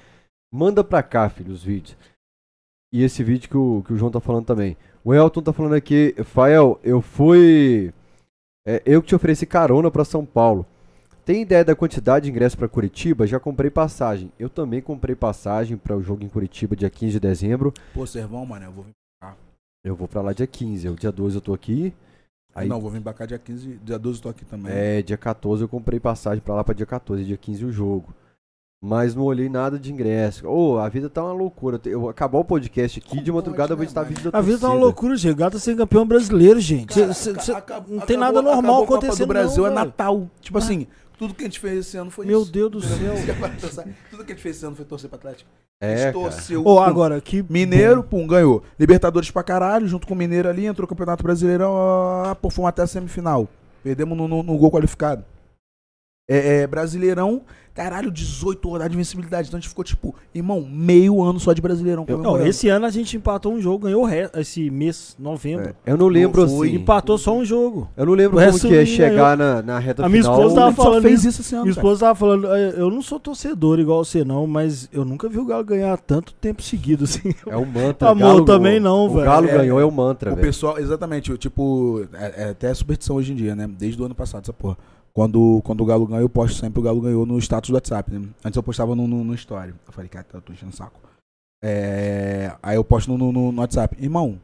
[0.52, 1.98] Manda pra cá, filho, os vídeos.
[2.92, 4.76] E esse vídeo que o, que o João tá falando também.
[5.04, 7.94] O Elton tá falando aqui, Fael, eu fui.
[8.66, 10.66] é, eu que te ofereci carona pra São Paulo.
[11.24, 13.28] Tem ideia da quantidade de ingressos pra Curitiba?
[13.28, 14.32] Já comprei passagem.
[14.40, 17.72] Eu também comprei passagem para o jogo em Curitiba dia 15 de dezembro.
[17.94, 18.94] Pô, Servão, mano, eu vou vir.
[19.84, 20.90] Eu vou pra lá dia 15.
[20.90, 21.94] O dia 12 eu tô aqui.
[22.56, 24.72] Aí, Não, vou vir pra cá dia 15, dia 12 eu tô aqui também.
[24.74, 28.14] É, dia 14 eu comprei passagem pra lá pra dia 14, dia 15 o jogo.
[28.82, 30.48] Mas não olhei nada de ingresso.
[30.48, 31.80] Ô, a vida tá uma loucura.
[31.86, 34.38] Eu acabar o podcast aqui, Como de madrugada eu vou pode, estar né, vídeo da
[34.38, 35.36] A vida tá uma loucura, gente.
[35.36, 36.98] Gata ser campeão brasileiro, gente.
[36.98, 37.60] Cara, Cê- cê- não
[38.00, 39.26] tem acabou- nada normal acabou a Copa acontecendo.
[39.26, 39.76] do Brasil não, é.
[39.76, 40.30] Natal.
[40.40, 40.88] Tipo assim,
[41.20, 42.52] tudo que a gente fez esse ano foi Meu isso.
[42.52, 43.14] Deus do céu.
[44.10, 45.50] tudo que a gente fez esse ano foi torcer pro Atlético.
[45.82, 46.62] a É, torceu.
[46.62, 46.80] Ô, pum.
[46.80, 47.44] agora, que.
[47.48, 48.64] Mineiro, pum, ganhou.
[48.80, 51.72] Libertadores pra caralho, junto com o Mineiro ali, entrou o Campeonato Brasileirão,
[52.26, 53.48] ah, pô, fomos até a semifinal.
[53.84, 55.24] Perdemos no, no- no gol qualificado.
[56.30, 57.42] É, é, Brasileirão,
[57.74, 59.48] caralho, 18 horas de invencibilidade.
[59.48, 62.06] Então a gente ficou, tipo, irmão, meio ano só de Brasileirão.
[62.08, 62.48] Não, comemorando.
[62.50, 65.74] esse ano a gente empatou um jogo, ganhou o re- esse mês, novembro.
[65.86, 66.76] Eu não lembro Não assim.
[66.76, 67.90] Empatou só um jogo.
[67.98, 70.38] Eu não lembro O como resto que é chegar na, na reta A minha final.
[70.38, 71.42] esposa tava falando fez isso.
[71.42, 71.64] esse ano.
[71.64, 75.28] Minha esposa tava falando, "É, eu não sou torcedor igual você não, mas eu nunca
[75.30, 77.34] vi o Galo ganhar tanto tempo seguido assim.
[77.48, 78.10] É um mantra.
[78.10, 79.26] Amor, Galo- também não, o velho.
[79.26, 80.46] Galo É, ganhou, é o mantra, O velho.
[80.48, 83.68] pessoal, exatamente, eu, tipo, é, é até superstição hoje em dia, né?
[83.80, 84.78] Desde o ano passado, essa porra.
[85.20, 88.10] Quando, quando o Galo ganhou, eu posto sempre o Galo ganhou no status do WhatsApp,
[88.10, 88.26] né?
[88.42, 89.74] Antes eu postava no, no, no story.
[89.86, 90.98] Eu falei, cara, tá, tô enchendo o saco.
[91.62, 94.02] É, aí eu posto no, no, no- WhatsApp.
[94.02, 94.40] Irmão,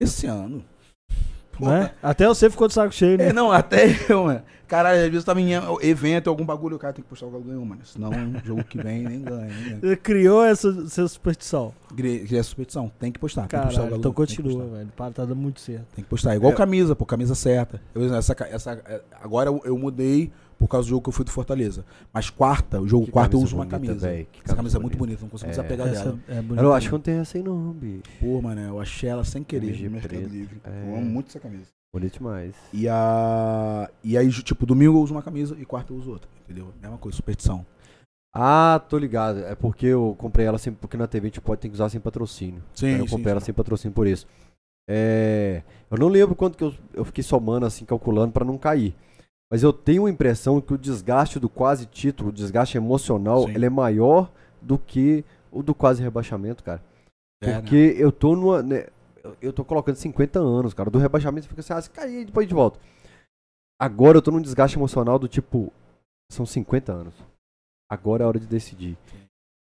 [0.00, 0.64] esse ano.
[1.58, 1.90] porra, Né?
[2.00, 3.30] Até você ficou de saco cheio, né?
[3.30, 4.42] É, não, até eu, mano.
[4.74, 5.50] Caralho, às vezes tava em
[5.82, 7.80] evento, algum bagulho, o cara tem que postar o Galo ganhou, mano.
[7.84, 8.10] Senão,
[8.44, 9.46] jogo que vem, nem ganha.
[9.46, 9.96] Nem ganha.
[9.96, 11.72] Criou essa, essa superstição.
[11.94, 13.46] Gre- É superstição, tem que postar.
[13.46, 14.76] Tem que postar o Caralho, Galo então continua, postar.
[14.76, 14.88] velho.
[14.96, 15.86] Para, tá dando muito certo.
[15.94, 16.34] Tem que postar.
[16.34, 16.56] Igual É.
[16.56, 17.80] camisa, pô, camisa certa.
[17.94, 21.24] Eu, essa, essa, é, agora eu, eu mudei por causa do jogo que eu fui
[21.24, 21.84] do Fortaleza.
[22.12, 24.08] Mas quarta, o jogo Que quarta eu camisa uso uma camisa.
[24.32, 25.20] que Essa camisa é muito bonita.
[25.22, 25.50] não consigo É.
[25.50, 26.18] desapegar Essa dela.
[26.28, 26.62] é bonita.
[26.62, 28.02] Eu acho que não tem essa aí não, bicho.
[28.20, 30.28] Pô, mano, eu achei ela sem querer MG no Mercado preto.
[30.32, 30.60] Livre.
[30.64, 30.88] É.
[30.88, 31.66] Eu amo muito essa camisa.
[31.94, 32.56] Bonito demais.
[32.72, 33.88] E, a...
[34.02, 36.28] e aí, tipo, domingo eu uso uma camisa e quarta eu uso outra.
[36.42, 36.74] Entendeu?
[36.82, 37.64] Mesma coisa, superstição.
[38.34, 39.44] Ah, tô ligado.
[39.44, 41.88] É porque eu comprei ela sempre, porque na TV a gente pode ter que usar
[41.88, 42.60] sem patrocínio.
[42.74, 44.26] Sim, Então eu comprei ela sem patrocínio por isso.
[44.90, 48.92] É, eu não lembro quanto que eu, eu fiquei somando, assim, calculando pra não cair.
[49.48, 53.54] Mas eu tenho a impressão que o desgaste do quase título, o desgaste emocional, Sim.
[53.54, 56.82] ele é maior do que o do quase rebaixamento, cara.
[57.40, 57.60] É, né?
[57.60, 58.64] Porque eu tô numa.
[58.64, 58.88] né,
[59.40, 60.90] eu- tô colocando 50 anos, cara.
[60.90, 62.78] Do rebaixamento você fica assim, ah, se cair, depois de volta.
[63.80, 65.72] Agora eu tô num desgaste emocional do tipo,
[66.30, 67.14] são 50 anos.
[67.90, 68.96] Agora é a hora de decidir.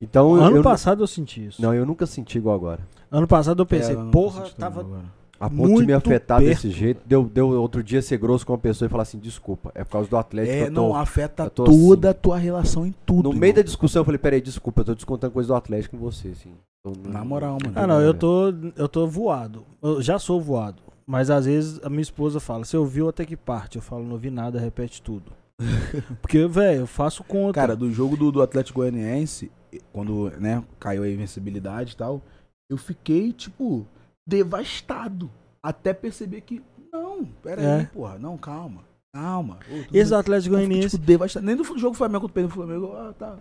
[0.01, 1.61] Então, ano eu, passado eu senti isso.
[1.61, 2.81] não, eu nunca senti igual agora.
[3.09, 4.81] Ano passado eu pensei, É, porra, tava.
[4.81, 5.05] agora.
[5.39, 6.49] A ponto de me Muito afetar perto.
[6.49, 9.71] desse jeito, deu, deu outro dia ser grosso com uma pessoa e falar assim, desculpa,
[9.75, 10.55] é por causa do Atlético.
[10.55, 12.17] É, eu tô- não, afeta eu tô toda assim.
[12.17, 13.31] a tua relação em tudo.
[13.33, 13.65] No meio da irmão.
[13.65, 16.53] discussão eu falei, peraí, desculpa, eu tô descontando coisa do Atlético com você, assim.
[17.07, 17.73] Na moral, mano.
[17.75, 19.65] Ah, não, eu tô, eu tô voado.
[19.81, 20.81] Eu já sou voado.
[21.05, 23.77] Mas às vezes a minha esposa fala, você ouviu até que parte?
[23.77, 25.31] Eu falo, não ouvi nada, repete tudo.
[26.21, 27.53] Porque, velho, eu faço conta.
[27.53, 29.49] Cara, do jogo do, do Atlético Goianiense,
[29.93, 32.21] quando, né, caiu a invencibilidade e tal,
[32.69, 33.85] eu fiquei, tipo,
[34.27, 35.29] devastado.
[35.61, 36.61] Até perceber que,
[36.91, 37.85] não, pera aí, É.
[37.85, 38.81] porra, não, calma,
[39.15, 39.59] calma.
[39.69, 40.19] Ô, esse bem.
[40.19, 41.45] Atlético fiquei, Goianiense, tipo, devastado.
[41.45, 43.37] Nem do jogo Flamengo contra o Flamengo, ah, tá.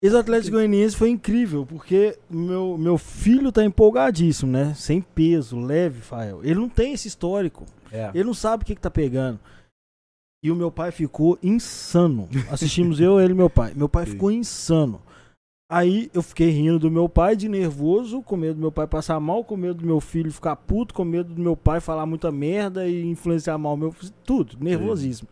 [0.00, 4.72] Esse Atlético Goianiense foi incrível, porque meu, meu filho tá empolgadíssimo, né?
[4.74, 6.40] Sem peso, leve, Fael.
[6.44, 7.66] Ele não tem esse histórico.
[7.90, 8.10] É.
[8.14, 9.40] Ele não sabe o que, que tá pegando.
[10.40, 12.28] E o meu pai ficou insano.
[12.48, 13.72] Assistimos eu, ele e meu pai.
[13.74, 14.12] Meu pai Sim.
[14.12, 15.02] ficou insano.
[15.70, 19.18] Aí eu fiquei rindo do meu pai, de nervoso, com medo do meu pai passar
[19.18, 22.30] mal, com medo do meu filho ficar puto, com medo do meu pai falar muita
[22.30, 24.12] merda e influenciar mal o meu filho.
[24.24, 25.28] Tudo, nervosíssimo.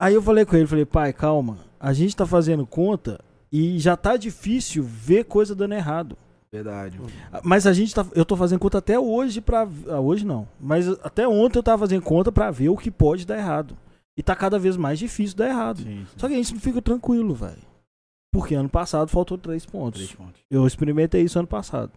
[0.00, 1.58] Aí eu falei com ele, falei, pai, calma.
[1.78, 3.20] A gente tá fazendo conta
[3.52, 6.16] e já tá difícil ver coisa dando errado.
[6.50, 7.00] Verdade.
[7.42, 8.06] Mas a gente tá.
[8.14, 9.66] Eu tô fazendo conta até hoje pra.
[9.88, 10.46] ah, Hoje não.
[10.60, 13.76] Mas até ontem eu tava fazendo conta pra ver o que pode dar errado.
[14.18, 15.78] E tá cada vez mais difícil dar errado.
[15.78, 16.06] Sim, sim.
[16.18, 17.62] Só que a gente não fica tranquilo, velho.
[18.30, 20.00] Porque ano passado faltou três pontos.
[20.00, 20.40] Três pontos.
[20.50, 21.90] Eu experimentei isso ano passado.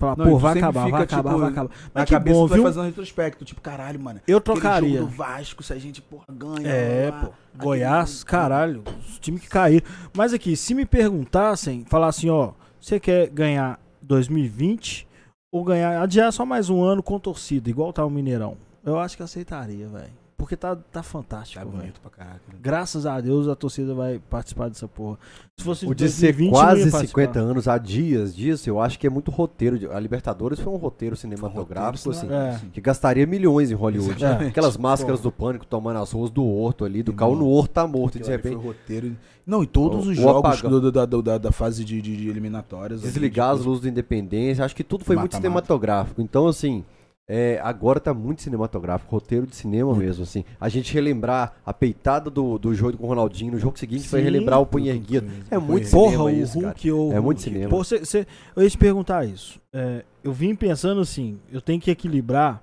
[0.00, 1.68] Falar, Não, pô, tu vai acabar, fica, vai acabar, tipo, vai acabar.
[1.70, 2.66] Na Mas que cabeça bom, tu vai viu?
[2.66, 4.20] fazendo um retrospecto, tipo, caralho, mano.
[4.28, 5.00] Eu trocaria.
[5.00, 6.68] jogo do Vasco, se a gente, porra, ganha.
[6.68, 7.32] É, lá, pô.
[7.56, 8.84] Goiás, caralho.
[9.00, 9.84] Os times que caíram.
[10.16, 15.08] Mas aqui, se me perguntassem, falar assim, ó, você quer ganhar 2020
[15.50, 18.56] ou ganhar, adiar só mais um ano com torcida, igual tá o Mineirão?
[18.84, 20.12] Eu acho que aceitaria, velho.
[20.38, 21.76] Porque tá, tá Tá fantástico, velho.
[21.76, 22.40] bonito pra caraca.
[22.48, 22.54] né?
[22.62, 25.18] Graças a Deus a torcida vai participar dessa porra.
[25.56, 27.06] Se fosse O de ser 2020, não ia quase participar.
[27.22, 29.76] 50 anos, há dias disso, eu acho que é muito roteiro.
[29.76, 32.60] de- A Libertadores foi um roteiro cinematográfico, assim, É.
[32.72, 34.24] que gastaria milhões em Hollywood.
[34.24, 34.46] É.
[34.46, 35.24] Aquelas máscaras Pô.
[35.28, 38.30] do pânico tomando as ruas do Horto ali, do carro no Horto tá morto, de
[38.30, 39.16] repente roteiro.
[39.44, 42.16] Não, e todos O- os o jogos do- do- da, da, da, fase de, de,
[42.16, 43.02] de eliminatórias.
[43.02, 45.42] ali, desligar as tipo, luzes do Independência, acho que tudo foi muito Mata-mata.
[45.48, 46.20] cinematográfico.
[46.22, 46.84] Então, assim,
[47.28, 50.44] é, agora tá muito cinematográfico, roteiro de cinema mesmo, assim.
[50.58, 54.20] A gente relembrar a peitada do, do jogo com o Ronaldinho, no jogo seguinte foi
[54.20, 54.24] Sim.
[54.24, 55.30] relembrar o punho erguido.
[55.50, 56.66] É muito Porra, cinema Porra, o isso, cara.
[56.68, 57.68] Hulk ou É muito cinema.
[57.68, 58.26] Pô, cê- cê-
[58.56, 59.60] eu ia te perguntar isso.
[59.72, 62.62] É, eu vim pensando assim, eu tenho que equilibrar,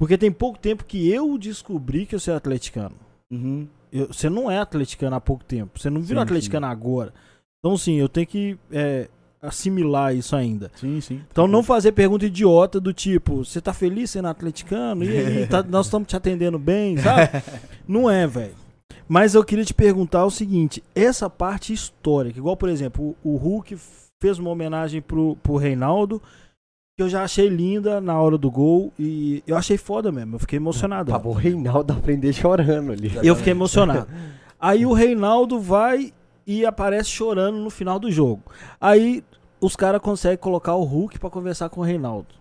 [0.00, 2.94] porque tem pouco tempo que eu descobri que eu sou atleticano.
[3.30, 3.68] Uhum.
[3.92, 5.78] Eu- Você não é atleticano há pouco tempo.
[5.78, 7.12] Você não virou Sim, atleticano agora.
[7.58, 9.08] Então, sim, eu tenho que é,
[9.40, 10.70] assimilar isso ainda.
[10.76, 11.20] Sim, sim.
[11.30, 15.04] Então, não fazer pergunta idiota do tipo, você tá feliz sendo atleticano?
[15.04, 17.42] E aí, tá- nós estamos te atendendo bem, sabe?
[17.86, 18.54] não é, velho.
[19.08, 23.36] Mas eu queria te perguntar o seguinte: essa parte histórica, igual, por exemplo, o, o
[23.36, 23.76] Hulk
[24.20, 26.20] fez uma homenagem pro, pro Reinaldo,
[26.96, 28.92] que eu já achei linda na hora do gol.
[28.98, 30.34] E eu achei foda mesmo.
[30.34, 31.10] Eu fiquei emocionado.
[31.10, 33.12] Tava o Reinaldo aprender chorando ali.
[33.22, 34.08] Eu fiquei emocionado.
[34.60, 36.12] Aí o Reinaldo vai
[36.48, 38.42] e aparece chorando no final do jogo.
[38.80, 39.22] Aí
[39.60, 42.34] os caras conseguem colocar o Hulk pra conversar com o Reinaldo.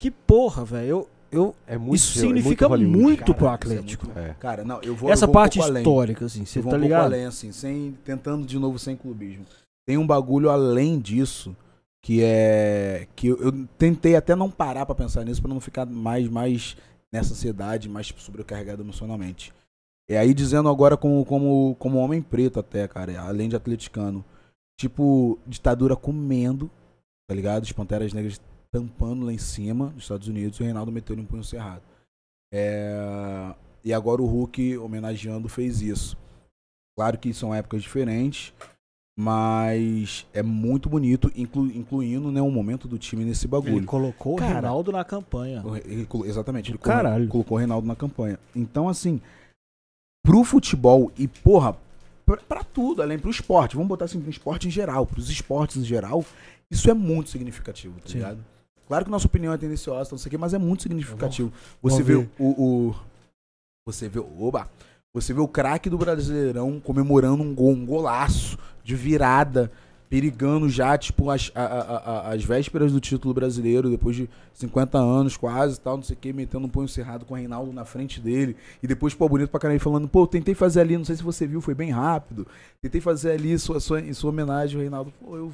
[0.00, 0.88] Que porra, velho.
[0.88, 2.82] Eu, eu, É muito isso é significa muito.
[2.90, 3.24] muito, Hollywood.
[3.34, 4.06] pro Cara, isso é Atlético.
[4.06, 4.34] muito- É.
[4.34, 5.10] Cara, não, eu vou.
[5.10, 5.82] Essa eu vou um parte além.
[5.82, 7.04] histórica, assim, você Eu vou tá um ligado?
[7.04, 9.44] além, assim, sem, tentando de novo sem clubismo.
[9.86, 11.56] Tem um bagulho além disso
[12.02, 15.86] que é que eu, eu tentei até não parar pra pensar nisso pra não ficar
[15.86, 16.76] mais mais
[17.12, 19.52] nessa ansiedade, mais tipo, sobrecarregado emocionalmente.
[20.08, 24.24] E aí dizendo agora como como como homem preto até, cara, além de atleticano,
[24.78, 26.70] tipo ditadura comendo,
[27.28, 27.64] tá ligado?
[27.64, 31.24] As panteras negras tampando lá em cima dos Estados Unidos e o Reinaldo meteu um
[31.24, 31.82] punho cerrado.
[32.52, 33.52] É,
[33.84, 36.16] e agora o Hulk homenageando fez isso.
[36.96, 38.54] Claro que são épocas diferentes,
[39.18, 43.86] mas é muito bonito, inclu- incluindo né, um momento do time nesse Ele bagulho.
[43.86, 45.62] colocou Cara, o Reinaldo na campanha.
[45.66, 47.28] O ele exatamente, ele caralho.
[47.28, 48.38] colocou o Reinaldo na campanha.
[48.54, 49.20] Então, assim,
[50.26, 51.76] pro futebol e, porra,
[52.26, 55.76] pra, pra tudo, além pro esporte, vamos botar assim, pro esporte em geral, pros esportes
[55.76, 56.24] em geral,
[56.70, 58.14] isso é muito significativo, tá Sim.
[58.18, 58.38] ligado?
[58.88, 61.52] Claro que nossa opinião é tendenciosa, não sei o quê, mas é muito significativo.
[61.82, 62.94] Você vê o, o-
[63.86, 64.18] Você vê.
[64.20, 64.68] Oba!
[65.14, 69.72] Você vê o craque do Brasileirão comemorando um gol, um golaço de virada,
[70.08, 74.98] perigando já, tipo, as, a- a- a- as vésperas do título brasileiro, depois de 50
[74.98, 77.84] anos quase tal, não sei o que, metendo um punho cerrado com o Reinaldo na
[77.84, 78.56] frente dele.
[78.82, 81.46] E depois, pô, bonito pra caralho, falando, pô, tentei fazer ali, não sei se você
[81.46, 82.46] viu, foi bem rápido.
[82.80, 85.12] Tentei fazer ali sua, sua, em sua homenagem ao Reinaldo.
[85.20, 85.52] Pô, eu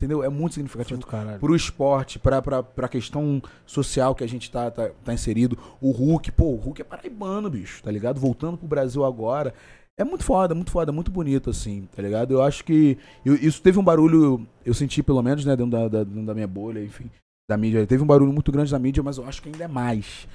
[0.00, 0.24] entendeu?
[0.24, 1.38] É muito significativo caralho.
[1.38, 5.56] pro esporte, pra, pra, pra questão social que a gente tá, tá, tá inserido.
[5.80, 8.18] O Hulk, pô, o Hulk é paraibano, bicho, tá ligado?
[8.18, 9.54] Voltando pro Brasil agora.
[9.98, 12.32] É muito foda, muito foda, muito bonito, assim, tá ligado?
[12.32, 15.88] Eu acho que eu- isso teve um barulho, eu senti pelo menos, né, dentro da,
[15.88, 17.10] da- dentro da minha bolha, enfim,
[17.48, 17.86] da mídia.
[17.86, 20.26] Teve um barulho muito grande da mídia, mas eu acho que ainda é mais.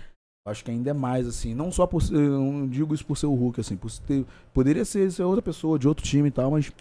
[0.45, 1.53] Eu acho que ainda é mais, assim.
[1.55, 4.25] Não só por ser, eu não digo isso por ser o Hulk, assim, por ter,
[4.53, 6.71] poderia ser, ser outra pessoa, de outro time e tal, mas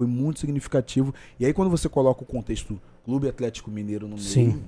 [0.00, 1.14] foi muito significativo.
[1.38, 4.62] E aí quando você coloca o contexto Clube Atlético Mineiro no meio Sim.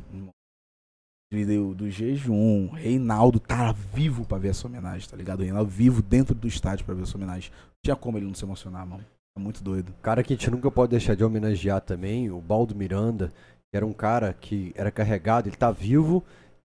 [1.35, 5.45] Do, do jejum, Reinaldo tá vivo pra ver essa homenagem, tá ligado?
[5.45, 7.51] Reinaldo vivo dentro do estádio pra ver essa homenagem.
[7.53, 9.05] Não tinha como ele não se emocionar, mano.
[9.37, 9.95] É muito doido.
[10.03, 13.87] Cara que a gente nunca pode deixar de homenagear também, o Baldo Miranda, que era
[13.87, 16.25] um cara que era carregado, ele tá vivo,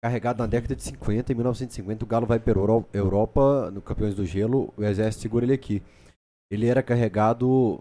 [0.03, 4.15] carregado na década de 50, em 1950 o Galo vai para Euro- Europa, no Campeões
[4.15, 5.83] do Gelo, o exército segura ele aqui.
[6.51, 7.79] Ele era carregado,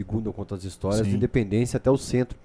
[0.00, 1.10] segundo eu conto as histórias, Sim.
[1.10, 2.38] de independência até o centro,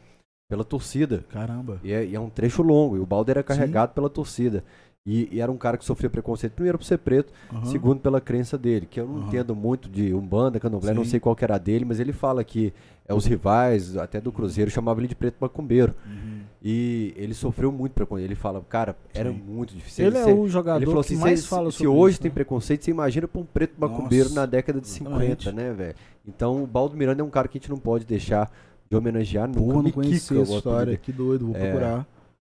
[0.49, 1.23] pela torcida.
[1.29, 1.79] Caramba.
[1.83, 4.63] E é, e é um trecho longo, e o Baldo era carregado pela torcida.
[5.05, 7.65] E, e era um cara que sofria preconceito, primeiro por ser preto, Aham.
[7.65, 9.27] segundo pela crença dele, que eu não Aham.
[9.27, 11.11] entendo muito de Umbanda, Candomblé, não Sim.
[11.11, 12.73] sei qual que era dele, mas ele fala que
[13.07, 15.95] é, os rivais, até do Cruzeiro, chamavam ele de preto macumbeiro.
[16.05, 16.41] Uhum.
[16.61, 18.27] E ele sofreu muito preconceito.
[18.27, 19.37] Ele fala, cara, era Sim.
[19.47, 20.05] muito difícil.
[20.07, 22.13] Ele é se- o jogador ele falou que assim, mais se, fala se sobre hoje
[22.15, 22.35] isso, tem né?
[22.35, 25.51] preconceito, você imagina pra um preto macumbeiro Nossa, na década de 50, exatamente.
[25.53, 25.95] né, velho?
[26.27, 28.51] Então o Baldo Miranda é um cara que a gente não pode deixar
[28.89, 29.59] de homenagear nunca.
[29.59, 30.97] Pô, não Miquica, conhecia o essa história.
[30.97, 31.59] Que doido, vou É.
[31.59, 32.07] procurar.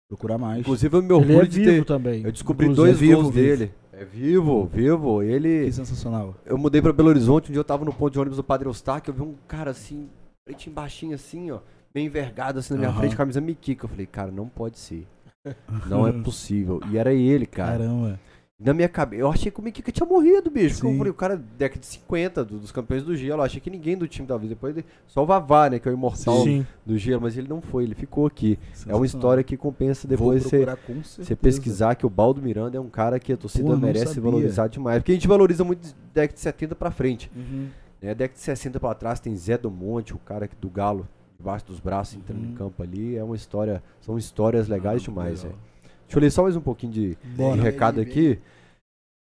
[0.08, 0.62] Procurar mais.
[0.62, 1.86] Inclusive eu me Ele orgulho é de vivo ter...
[1.86, 2.24] também.
[2.24, 3.48] Eu descobri Inclusive, dois é vivo, gols vivo.
[3.48, 3.72] dele.
[3.94, 5.22] É vivo, vivo.
[5.22, 5.66] Ele...
[5.66, 6.36] Que sensacional.
[6.46, 8.68] Eu mudei pra Belo Horizonte, um dia eu tava no ponto de ônibus do Padre
[8.68, 10.08] Eustáquio, eu vi um cara assim,
[10.46, 11.60] pretinho baixinho assim, ó,
[11.94, 13.00] bem envergado assim na minha Aham.
[13.00, 13.86] frente, camisa miquica.
[13.86, 15.06] Eu falei, cara, não pode ser.
[15.88, 16.82] Não é possível.
[16.92, 17.78] E era ele, cara.
[17.80, 18.20] Caramba.
[18.62, 20.76] Na minha cabeça, eu achei que o Miquica tinha morrido, bicho.
[20.82, 23.40] Porque eu falei, o cara, década de 50, do- dos campeões do gelo.
[23.40, 24.50] Eu achei que ninguém do time da vida.
[24.50, 26.68] Depois, ele- só o Vavá, né, que é o imortal Sim.
[26.86, 28.60] do gelo, mas ele não foi, ele ficou aqui.
[28.86, 33.18] É uma história que compensa depois você pesquisar que o Baldo Miranda é um cara
[33.18, 34.24] que a torcida Pô, merece sabia.
[34.24, 34.98] valorizar demais.
[35.00, 37.32] Porque a gente valoriza muito década de 70 pra frente.
[37.34, 37.68] Uhum.
[38.02, 38.14] Né?
[38.14, 41.08] Década de 60 pra trás tem Zé do Monte, o cara que- do Galo,
[41.38, 42.52] debaixo dos braços, entrando Uhum.
[42.52, 43.16] em campo ali.
[43.16, 45.58] É uma história, são histórias legais Ah, demais, legal.
[45.58, 45.69] velho.
[46.10, 47.56] Deixa eu ler só mais um pouquinho de, Bora.
[47.56, 48.40] de recado aqui.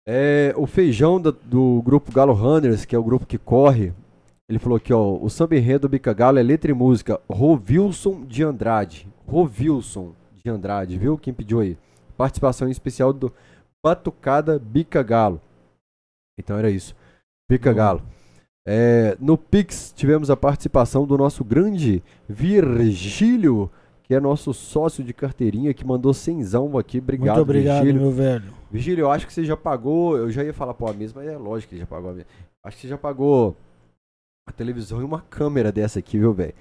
[0.09, 3.93] É, o Feijão da- do grupo Galo Runners, que é o grupo que corre,
[4.49, 8.25] ele falou aqui, ó, o samba enredo do Bica Galo é letra e música, Rovilson
[8.27, 9.07] de Andrade.
[9.25, 11.17] Rovilson de Andrade, viu?
[11.17, 11.79] Quem pediu aí?
[12.17, 13.33] Participação em especial do
[13.85, 15.41] Batucada Bica Galo.
[16.37, 16.93] Então era isso.
[17.49, 17.77] Bica Boa.
[17.77, 18.03] Galo.
[18.67, 23.71] É, no Pix tivemos a participação do nosso grande Virgílio,
[24.05, 26.99] que é nosso sócio de carteirinha, que mandou cenzão aqui.
[26.99, 28.03] Obrigado, Muito obrigado, Virgílio.
[28.03, 28.55] meu velho.
[28.71, 30.17] Virgílio, eu acho que você já pagou.
[30.17, 32.13] Eu já ia falar pô, a mesma, mas é lógico que ele já pagou a
[32.13, 32.31] mesma.
[32.63, 33.57] Acho que você já pagou
[34.47, 36.55] a televisão e uma câmera dessa aqui, viu, velho?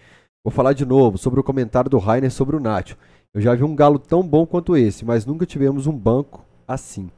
[0.44, 2.98] Vou falar de novo sobre o comentário do Rainer sobre o Nacho.
[3.34, 7.10] Eu já vi um galo tão bom quanto esse, mas nunca tivemos um banco assim.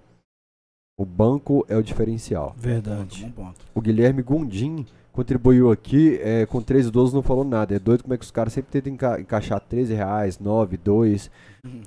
[0.97, 2.55] O banco é o diferencial.
[2.57, 3.31] Verdade.
[3.73, 4.85] O Guilherme Gondim
[5.15, 7.75] contribuiu aqui é, com 13 12 não falou nada.
[7.75, 11.31] É doido como é que os caras sempre tentam enca- encaixar 13 reais, 9, 2.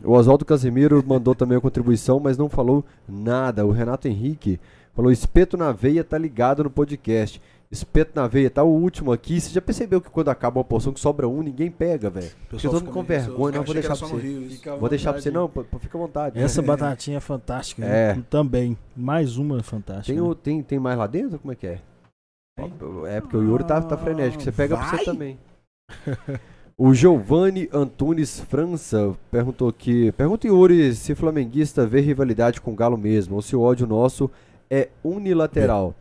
[0.03, 3.65] O Oswaldo Casemiro mandou também a contribuição, mas não falou nada.
[3.65, 4.59] O Renato Henrique
[4.95, 7.41] falou: espeto na veia tá ligado no podcast.
[7.71, 9.39] Espeto na veia, tá o último aqui.
[9.39, 12.31] Você já percebeu que quando acaba uma porção que sobra um, ninguém pega, velho?
[12.49, 14.61] Porque todo mundo com vergonha, não vou deixar pra você.
[14.81, 16.39] Vou deixar pra você, não, pô, fica à vontade.
[16.41, 17.85] Essa batatinha é fantástica.
[17.85, 18.15] É.
[18.15, 18.25] né?
[18.31, 18.75] Também.
[18.97, 20.19] Mais uma fantástica.
[20.19, 20.35] Tem, né?
[20.43, 21.39] tem, tem mais lá dentro?
[21.39, 21.81] Como é que é?
[23.09, 24.43] É porque o Yuri tá, tá frenético.
[24.43, 24.99] Você pega pra Vai?
[24.99, 25.39] você também.
[26.81, 30.13] O Giovanni Antunes França perguntou aqui.
[30.13, 34.31] Pergunta Yuri se flamenguista vê rivalidade com o Galo mesmo, ou se o ódio nosso
[34.71, 35.93] é unilateral.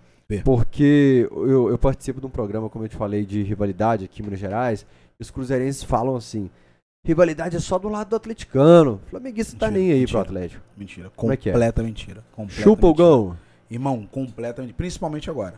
[0.43, 4.25] Porque eu, eu participo de um programa, como eu te falei, de rivalidade aqui em
[4.25, 4.85] Minas Gerais.
[5.19, 6.47] E os cruzeirenses falam assim:
[7.03, 9.01] rivalidade é só do lado do atleticano.
[9.07, 10.19] O flamenguista tá Mentira, nem aí mentira.
[10.19, 10.63] pro Atlético.
[10.77, 11.11] Mentira.
[11.15, 11.37] Como é é?
[11.37, 12.23] Completa mentira.
[12.33, 13.07] Completa Chupa o mentira.
[13.09, 13.37] gão.
[13.71, 14.73] Irmão, completamente.
[14.73, 15.55] Principalmente agora.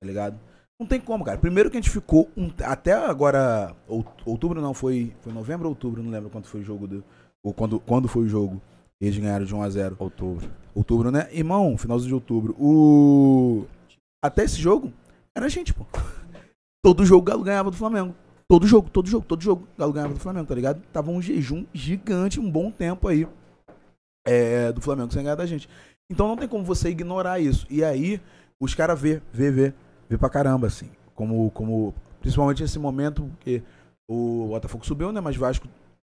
[0.00, 0.38] Tá ligado?
[0.80, 1.36] Não tem como, cara.
[1.38, 3.76] Primeiro que a gente ficou um- até agora.
[3.88, 5.14] out- Outubro não, foi.
[5.20, 7.04] Foi novembro ou outubro, não lembro quando foi o jogo do.
[7.44, 8.60] Ou quando, quando foi o jogo.
[9.00, 9.96] Eles ganharam de 1x0.
[9.98, 10.50] Outubro.
[10.74, 11.28] Outubro, né?
[11.32, 12.54] Irmão, finalzinho de outubro.
[12.58, 13.66] O.
[14.24, 14.92] Até esse jogo,
[15.36, 15.84] era a gente, pô.
[16.82, 18.14] Todo jogo o Galo ganhava do Flamengo.
[18.48, 20.82] Todo jogo, todo jogo, todo jogo o Galo ganhava do Flamengo, tá ligado?
[20.92, 23.28] Tava um jejum gigante, um bom tempo aí.
[24.26, 25.68] é, do Flamengo sem ganhar da gente.
[26.10, 27.66] Então não tem como você ignorar isso.
[27.70, 28.20] E aí,
[28.60, 29.74] os caras vê, vê, vê,
[30.10, 30.90] vê pra caramba, assim.
[31.14, 33.62] Como, como, principalmente nesse momento, porque
[34.10, 35.20] o Botafogo subiu, né?
[35.20, 35.66] Mas Vasco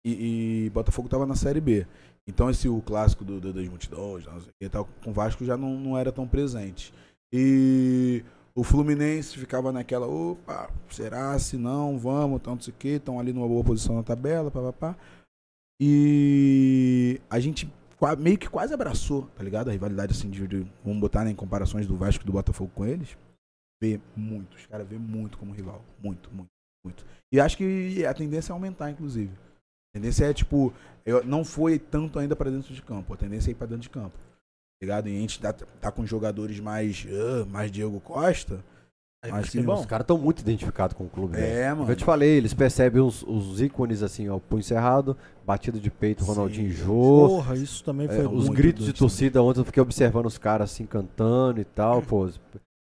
[0.06, 1.86] e, e Botafogo tava na Série B.
[2.26, 5.56] Então esse o clássico do, do- das multidões, não sei que, tal, com Vasco já
[5.56, 6.92] não, não era tão presente.
[7.32, 8.22] E
[8.54, 13.32] O Fluminense ficava naquela, opa, será, se não, vamos, não sei o quê, estão ali
[13.32, 14.94] numa boa posição na tabela, papapá.
[15.80, 17.72] E a gente
[18.18, 19.68] meio que quase abraçou, tá ligado?
[19.68, 22.70] A rivalidade assim de, de- vamos botar né, em comparações do Vasco e do Botafogo
[22.74, 23.16] com eles.
[23.80, 26.50] Vê muito, os caras vê muito como rival, muito, muito,
[26.84, 27.04] muito.
[27.32, 29.32] E acho que a tendência é aumentar, inclusive.
[29.32, 30.72] A tendência é tipo,
[31.06, 33.82] eu, não foi tanto ainda pra dentro de campo, a tendência é ir pra dentro
[33.82, 34.18] de campo.
[34.18, 35.08] tá Ligado?
[35.08, 38.62] E a gente tá, tá com jogadores mais, ah, mais Diego Costa.
[39.26, 39.58] Vai que.
[39.58, 41.36] Os caras estão muito identificados com o clube.
[41.36, 41.90] É, mano.
[41.90, 46.24] Eu te falei, eles percebem os, os ícones assim, ó, punho cerrado, batida de peito.
[46.24, 47.28] Ronaldinho Jô.
[47.28, 50.38] Porra, isso também é, foi os muito gritos de torcida ontem eu fiquei observando os
[50.38, 52.30] caras assim cantando e tal, pô.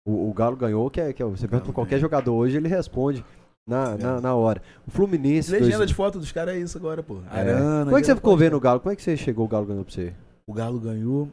[0.06, 2.02] O, o Galo ganhou, que é, que é você pergunta pra qualquer ganhou.
[2.02, 3.24] jogador hoje, ele responde
[3.66, 4.60] na, na, na hora.
[4.86, 5.51] O Fluminense.
[5.51, 7.18] Legenda dois- de foto dos caras é isso agora, pô.
[7.32, 7.40] É.
[7.40, 7.85] Arana.
[7.86, 8.81] Como é que você ficou vendo o Galo?
[8.81, 10.12] Como é que você chegou o Galo ganhou pra você?
[10.47, 11.28] O Galo ganhou.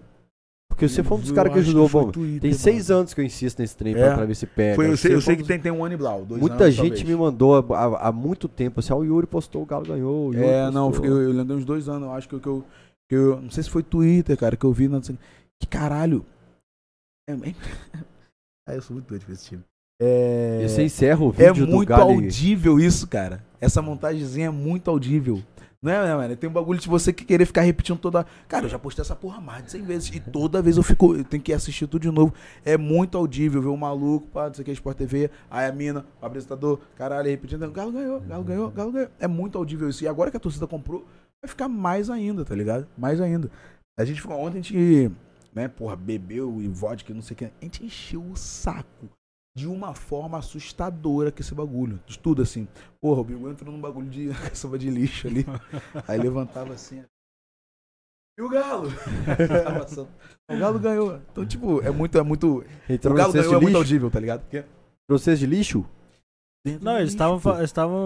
[0.69, 2.09] Porque você foi um dos caras que ajudou, bom.
[2.11, 3.01] Twitter, Tem seis mano.
[3.01, 4.15] anos que eu insisto nesse trem É.
[4.15, 4.75] pra, ver se pega.
[4.75, 6.23] Foi, eu sei, eu sei que tem, tem um ano e blau.
[6.23, 7.03] Dois Muita anos, gente talvez.
[7.09, 10.29] me mandou há, há- muito tempo assim, ah, o Yuri postou, o Galo ganhou.
[10.29, 11.21] o É, não, eu, postou.
[11.21, 12.63] eu lembrei uns dois anos, eu acho que eu, que eu,
[13.09, 14.87] que eu- Não sei se foi Twitter, cara, que eu vi.
[14.87, 15.17] Não sei,
[15.59, 16.25] que caralho.
[17.29, 17.53] É, é,
[18.71, 19.63] ah, eu sou muito doido com esse time.
[20.01, 23.43] É, E você encerra o é vídeo do muito e- audível isso, cara.
[23.59, 25.41] Essa montagemzinha é muito audível.
[25.83, 26.35] Não é, né, mano?
[26.35, 28.23] Tem um bagulho de você que querer ficar repetindo toda.
[28.47, 30.09] Cara, eu já postei essa porra mais de 100 vezes.
[30.15, 31.15] E toda vez eu fico.
[31.15, 32.31] Eu tenho que assistir tudo de novo.
[32.63, 35.71] É muito audível ver o maluco, pá, não sei o que, Sport TV, aí a
[35.71, 37.69] mina, o apresentador, caralho, repetindo.
[37.71, 39.09] Galo ganhou, Galo ganhou, Galo ganhou.
[39.19, 40.03] É muito audível isso.
[40.03, 40.99] E agora que a torcida comprou,
[41.43, 42.87] vai ficar mais ainda, tá ligado?
[42.95, 43.49] Mais ainda.
[43.99, 44.37] A gente ficou.
[44.39, 45.11] Ontem a gente,
[45.53, 47.45] né, porra, bebeu e vodka, não sei o que.
[47.45, 49.09] A gente encheu o saco
[49.55, 51.99] de uma forma assustadora com esse bagulho.
[52.05, 52.67] De tudo assim.
[53.01, 55.45] Porra, o Bigo entrou num bagulho de caçamba de lixo ali.
[56.07, 57.03] Aí levantava assim.
[58.37, 58.89] E o Galo?
[60.49, 61.19] O Galo ganhou.
[61.31, 62.63] Então, tipo, é muito, é muito.
[62.89, 63.77] Entrou o Galo ganhou é de muito lixo?
[63.77, 64.41] audível, tá ligado?
[64.41, 64.65] Porque
[65.07, 65.85] Trouxe de lixo?
[66.65, 67.39] dentro Não, eles estavam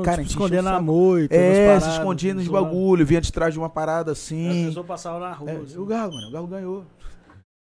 [0.02, 1.36] tipo, escondendo a moita.
[1.36, 2.66] É, se paradas, escondia nos zoando.
[2.66, 4.66] bagulho, vinha de trás de uma parada As assim.
[4.68, 5.52] pessoas passavam na rua.
[5.52, 5.78] É, assim.
[5.78, 6.86] o Galo, mano, o Galo ganhou.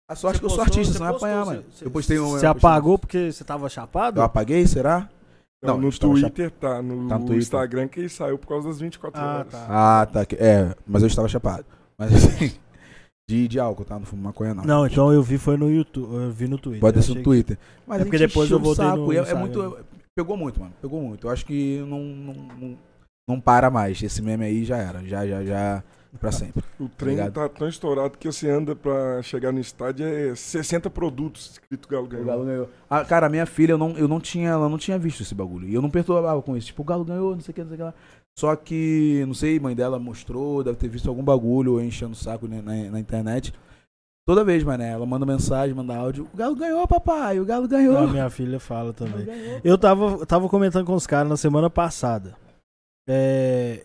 [0.09, 1.65] A sorte que eu sou artista, senão ia postou, apanhar, mano.
[1.71, 2.25] você- Eu postei um.
[2.31, 4.21] Você eu postei- apagou porque você tava chapado?
[4.21, 5.09] Eu apaguei, será?
[5.63, 6.83] Não, Não, no estava Twitter tá.
[6.83, 7.39] No, Tá no Twitter.
[7.43, 9.53] Instagram que saiu por causa das 24 Ah, horas.
[9.53, 9.67] tá.
[9.71, 10.27] Ah, tá.
[10.27, 11.65] que- É, mas eu estava chapado.
[11.97, 12.53] Mas assim,
[13.31, 13.97] de, de álcool, tá?
[13.99, 14.65] Não fumo maconha, não.
[14.65, 16.81] Não, então eu vi foi no YouTube, eu vi no Twitter.
[16.81, 17.59] Pode ser no achei Twitter.
[17.87, 19.13] Mas É a porque gente depois eu o voltei no saco.
[19.13, 19.41] E é- é, Instagram.
[19.41, 19.79] muito.
[20.17, 20.73] Pegou muito, mano.
[20.83, 21.27] Pegou muito.
[21.27, 22.79] Eu acho que não, não, não,
[23.29, 24.03] não para mais.
[24.03, 25.01] Esse meme aí já era.
[25.07, 25.85] Já, já, já.
[26.21, 26.63] Pra sempre.
[26.79, 27.33] O trem ligado?
[27.33, 32.05] tá tão estourado que você anda pra chegar no estádio é 60 produtos escrito Galo
[32.05, 32.27] O ganhou.
[32.27, 32.69] Galo ganhou.
[32.89, 35.67] Ah, cara, minha filha, eu não, eu não tinha, ela não tinha visto esse bagulho.
[35.69, 36.67] E eu não perturbava com isso.
[36.67, 37.95] Tipo, o Galo ganhou, não sei o que, não sei o que lá.
[38.39, 42.17] Só que, não sei, mãe dela mostrou, deve ter visto algum bagulho ou enchendo o
[42.17, 43.53] saco na, na, na internet.
[44.27, 46.29] Toda vez, mané, ela manda mensagem, manda áudio.
[46.33, 47.97] O Galo ganhou, papai, o Galo ganhou.
[47.99, 49.25] A minha filha fala O também.
[49.25, 49.61] ganhou.
[49.65, 52.37] Eu tava, tava comentando com os caras na semana passada.
[53.09, 53.85] É,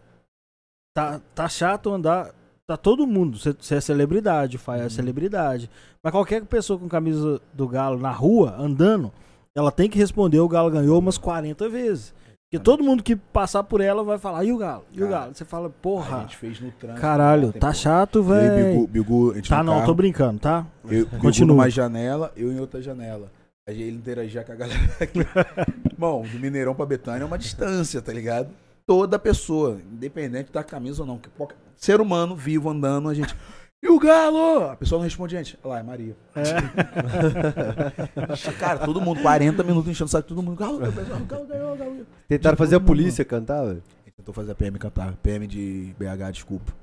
[0.97, 2.31] tá, tá chato andar.
[2.65, 3.37] Tá todo mundo.
[3.37, 4.89] Você é celebridade, o Faia é Uhum.
[4.89, 5.69] celebridade.
[6.03, 9.11] Mas qualquer pessoa com camisa do Galo na rua, andando,
[9.55, 12.13] ela tem que responder o Galo ganhou umas 40 vezes.
[12.49, 14.83] Porque todo mundo que passar por ela vai falar, e o Galo?
[14.91, 15.33] E o Galo?
[15.35, 17.01] Você fala, A porra, gente fez no trânsito.
[17.01, 18.87] caralho, ontem, tá chato, velho.
[18.87, 20.65] Bigu, a gente Tá, não, carro, tô brincando, tá?
[20.89, 21.55] Eu, Continua.
[21.55, 23.31] numa janela, eu em outra janela.
[23.67, 25.19] Aí ele interagia com a galera aqui.
[25.97, 28.49] Bom, do Mineirão pra Betânia é uma distância, tá ligado?
[28.87, 33.35] Toda pessoa, independente da camisa ou não, que qualquer ser humano vivo andando, a gente.
[33.83, 34.69] E o galo?
[34.71, 35.59] A pessoa não responde, gente.
[35.63, 36.15] Olha lá, é Maria.
[38.59, 40.55] Cara, todo mundo, 40 minutos enchendo o saco, todo mundo.
[40.57, 42.05] Galo, galo, galo, galo, galo, galo.
[42.27, 43.83] Tentaram De fazer a todo mundo, polícia cantar, velho.
[44.15, 45.13] Tentou fazer a PM cantar.
[45.21, 46.73] PM de BH, desculpa.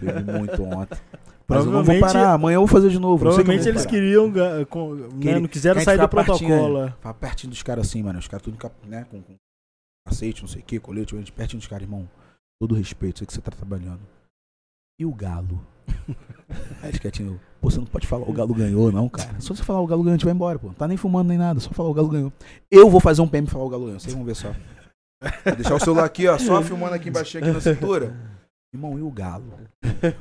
[0.00, 0.98] Bebi muito ontem.
[1.46, 3.18] Mas eu não vou Provavelmente- parar, amanhã eu vou fazer de novo.
[3.18, 4.66] Provavelmente eles queriam, né,
[5.40, 6.84] não quiseram sair do protocolo.
[6.84, 6.90] é.
[6.90, 8.18] Ficava pertinho dos caras assim, mano.
[8.18, 8.56] Os caras tudo
[8.88, 9.34] né, com, com
[10.06, 12.08] aceite, não sei o que, colete, a gente pertinho dos caras, irmão.
[12.60, 14.00] Todo respeito, sei que você tá trabalhando.
[15.00, 15.64] E o galo?
[16.82, 19.40] Aí quietinho, pô, você não pode falar o galo ganhou, não, cara.
[19.40, 20.68] Só você falar o galo ganhou, a gente vai embora, pô.
[20.68, 22.32] Não tá nem fumando nem nada, só falar o galo ganhou.
[22.70, 24.52] Eu vou fazer um PM e falar o galo ganhou, vocês vão ver só.
[25.44, 28.14] Vou deixar o celular aqui, ó, só filmando aqui embaixo aqui na cintura.
[28.74, 29.52] Irmão, e o galo?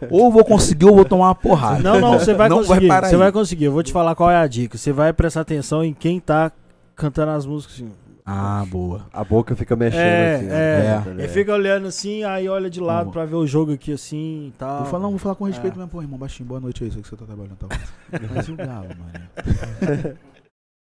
[0.09, 1.81] Ou vou conseguir ou vou tomar uma porrada.
[1.81, 2.87] Não, não, você vai Não conseguir.
[2.87, 3.15] você aí.
[3.15, 3.65] vai conseguir.
[3.65, 4.77] Eu vou te falar qual é a dica.
[4.77, 6.51] Você vai prestar atenção em quem tá
[6.93, 7.91] cantando as músicas assim.
[8.25, 9.05] Ah, boa.
[9.11, 10.47] A boca fica mexendo É, assim.
[10.47, 10.51] ó.
[10.53, 11.03] é.
[11.07, 11.19] É.
[11.23, 13.13] Ele fica olhando assim, aí olha de lado Boa.
[13.13, 14.77] pra ver o jogo aqui assim e tal.
[14.79, 15.77] Vou falar, não, vou falar com respeito É.
[15.77, 17.75] mesmo, pô, irmão, baixinho, boa noite aí, sei que você tá trabalhando, tá bom.
[18.35, 20.17] Mas o galo, mano?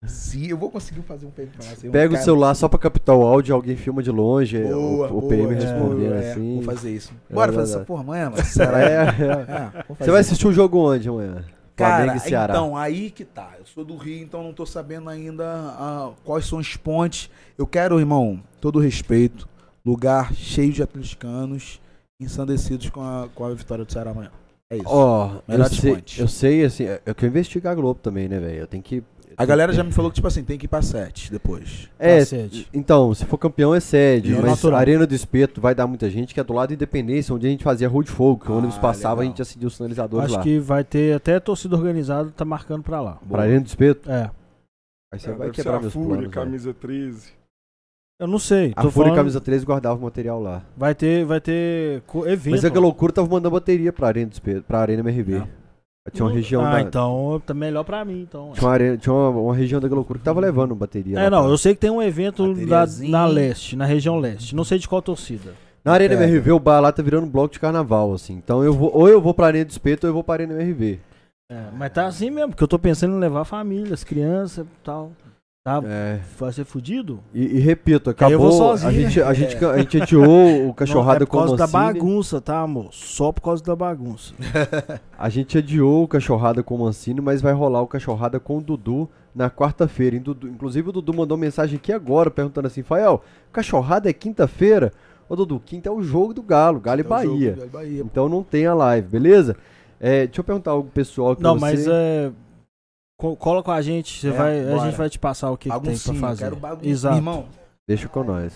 [0.05, 1.87] Se eu vou conseguir fazer um PM pra você.
[1.89, 5.11] um Pega o cara- celular só pra captar o áudio, alguém filma de longe, Boa,
[5.11, 6.55] o, o PM é, respondendo é, assim.
[6.55, 7.11] Vou fazer isso.
[7.29, 7.77] É Bora fazer verdade.
[7.77, 8.39] essa porra amanhã, mano.
[8.39, 8.79] É, Será?
[8.81, 8.93] é.
[8.95, 9.15] É, vou
[9.89, 10.11] Você fazer.
[10.11, 11.43] vai assistir o jogo onde amanhã?
[11.77, 12.53] Cara, Flamengo e Ceará.
[12.53, 13.51] então, aí que tá.
[13.59, 17.29] Eu sou do Rio, então não tô sabendo ainda ah, quais são as pontes.
[17.55, 19.47] Eu quero, irmão, todo respeito,
[19.85, 21.79] lugar cheio de atleticanos
[22.19, 24.31] ensandecidos com a, com a vitória do Ceará amanhã.
[24.71, 24.85] É isso.
[24.87, 26.19] Ó, eu sei, desponte.
[26.19, 28.57] eu sei, assim, eu quero investigar a Globo também, né, velho?
[28.57, 29.03] Eu tenho que.
[29.37, 31.87] A galera já me falou que, tipo assim, tem que ir pra sete depois.
[31.99, 32.67] É, sede.
[32.73, 34.77] então, se for campeão é sede, É mas natural.
[34.77, 37.45] a Arena do Espeto vai dar muita gente, que é do lado da Independência, onde
[37.45, 39.31] a gente fazia road fogo, que o Ah, ônibus passava, a legal.
[39.33, 40.43] gente acendia os sinalizadores Acho lá.
[40.43, 43.19] que vai ter até torcida organizada tá marcando pra lá.
[43.29, 44.31] Pra Arena do Espeto, É.
[45.13, 46.23] aí você É, vai deve ser quebrar a meus Fúria, planos.
[46.25, 46.31] velho.
[46.33, 47.37] camisa 13.
[48.19, 48.73] Eu não sei.
[48.75, 50.63] A tô Fúria e falando- Camisa 13 guardava o material lá.
[50.75, 52.53] Vai ter, vai ter co- evento.
[52.55, 55.43] Mas é que a loucura tava mandando bateria pra Arena do Espeto, pra Arena MRV.
[56.11, 56.81] Tinha uma região Ah, da.
[56.81, 58.51] então tá melhor pra mim, então.
[58.53, 61.19] Tinha, uma, arena- tinha uma, uma região da loucura que tava levando bateria.
[61.19, 64.55] É, não, pra- eu sei que tem um evento da, na leste, na região leste.
[64.55, 65.53] Não sei de qual torcida.
[65.83, 66.25] Na Arena Pega.
[66.27, 68.33] MRV, o bar lá tá virando bloco de carnaval, assim.
[68.33, 70.53] Então eu vou, ou eu vou pra Arena do Espeto ou eu vou pra Arena
[70.53, 70.99] MRV.
[71.49, 75.11] É, mas tá assim mesmo, porque eu tô pensando em levar famílias, crianças e tal.
[75.67, 76.21] Tá, É.
[76.39, 77.19] vai ser fudido?
[77.33, 78.71] E, e repito, acabou.
[78.71, 81.67] a, gente, a, gente, a gente adiou o cachorrada é com por causa o da
[81.67, 82.87] bagunça, tá, amor?
[82.93, 84.33] Só por causa da bagunça.
[85.19, 88.61] A gente adiou o cachorrada com o Mancini, mas vai rolar o cachorrada com o
[88.61, 90.15] Dudu na quarta-feira.
[90.15, 93.21] E Inclusive o Dudu mandou mensagem aqui agora perguntando assim: Fael,
[93.51, 94.93] cachorrada é quinta-feira?
[95.27, 97.55] Ô Dudu, quinta é o jogo do Galo, Galo e É o Bahia.
[97.55, 98.09] jogo Bahia, pô.
[98.09, 99.57] Então não tem a live, beleza?
[99.99, 101.43] É, deixa eu perguntar algo pessoal aqui.
[101.43, 101.59] Não, você...
[101.59, 102.31] mas é.
[103.17, 105.69] Co- Cola com a gente, você É, vai, a gente vai te passar o que,
[105.69, 106.43] que tem pra fazer.
[106.43, 106.87] quero bagunça.
[106.87, 107.15] Exato.
[107.17, 107.45] Irmão,
[107.89, 108.51] Deixa com nós.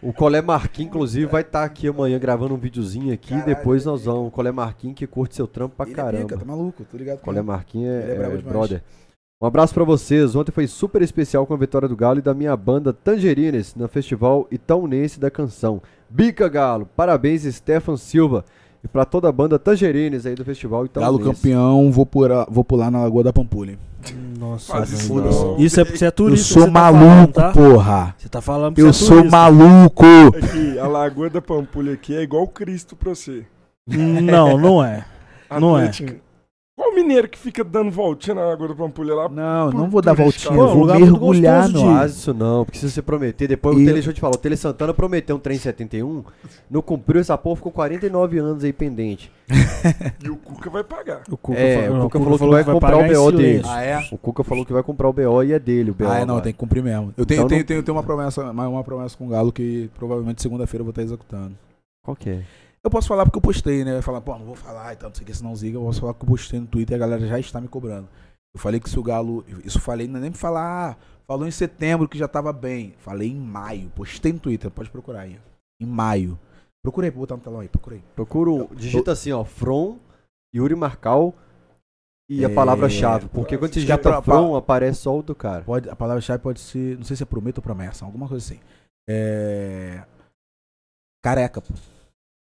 [0.00, 3.28] O Colé Marquinhos, inclusive, vai estar aqui amanhã gravando um videozinho aqui.
[3.34, 4.28] Caralho, depois nós é vamos.
[4.28, 6.22] O Colé Marquinhos que curte seu trampo pra ele é caramba.
[6.24, 7.46] pica, tá maluco, tô ligado com Colé ele.
[7.46, 8.82] Marquinhos é, é brabo é brother.
[9.42, 10.34] Um abraço pra vocês.
[10.34, 13.86] Ontem foi super especial com a vitória do Galo e da minha banda Tangerines no
[13.88, 15.82] Festival Itaunense da Canção.
[16.08, 18.42] Bica Galo, parabéns Stefan Silva
[18.84, 21.40] e pra toda a banda Tangerines aí do Festival Galo Itaunense.
[21.42, 23.78] campeão, vou, pular, vou pular na Lagoa da Pampulha.
[24.38, 25.56] Nossa, isso.
[25.58, 26.52] Isso é porque você é Eu turista.
[26.52, 27.52] sou que você tá maluco, falando, tá?
[27.52, 28.14] porra.
[28.18, 29.36] Você tá falando que Eu você é sou turista.
[29.36, 30.04] maluco.
[30.36, 33.46] Aqui, a Lagoa da Pampulha aqui é igual Cristo pra você.
[33.86, 35.04] Não, não é.
[35.58, 35.90] Não é.
[36.76, 39.28] Qual mineiro que fica dando voltinha na Lagoa da Pampulha lá?
[39.28, 42.08] Não, Por não vou dar voltinha, eu vou muito mergulhar no de- ar.
[42.08, 44.38] Isso não, porque se você prometer, depois E- o Tele, deixa eu te falar, o
[44.38, 46.24] Tele Santana prometeu um trem 71,
[46.68, 49.30] não cumpriu essa porra, ficou 49 anos aí pendente.
[50.24, 51.22] E o Cuca vai pagar.
[51.30, 53.62] O Cuca, É, falou- o não, Cuca falou que vai comprar pagar o BO dele.
[53.66, 54.08] Ah, é?
[54.10, 56.06] O Cuca falou que vai comprar o BO e é dele o BO.
[56.08, 56.42] Ah, é, não, agora.
[56.42, 57.14] tem que cumprir mesmo.
[57.16, 59.88] Eu tenho, Então tenho, não- tenho, tenho uma promessa, uma promessa com o Galo que
[59.96, 61.54] provavelmente segunda-feira eu vou estar executando.
[62.04, 62.42] Qual que é?
[62.84, 63.92] Eu posso falar porque eu postei, né?
[63.94, 65.78] Vai falar, pô, não vou falar e tal, não sei o que, senão ziga.
[65.78, 68.08] Eu posso falar que eu postei no Twitter e a galera já está me cobrando.
[68.54, 69.44] Eu falei que se o Galo.
[69.64, 70.96] Isso eu falei, não é nem pra falar, ah,
[71.26, 72.94] falou em setembro que já tava bem.
[72.98, 73.90] Falei em maio.
[73.96, 75.40] Postei no Twitter, pode procurar aí.
[75.80, 76.38] Em maio.
[76.84, 78.04] Procurei, vou botar no telão aí, procurei.
[78.14, 79.98] Procura, um- digita assim, ó, From,
[80.54, 81.34] Yuri Marcal
[82.28, 83.28] e a É, palavra-chave.
[83.30, 85.64] Porque quando você digita From, aparece só o do cara.
[85.64, 86.98] Pode, a palavra-chave pode ser.
[86.98, 88.60] Não sei se é prometo ou promessa, alguma coisa assim.
[89.08, 90.04] É.
[91.24, 91.72] Careca, pô.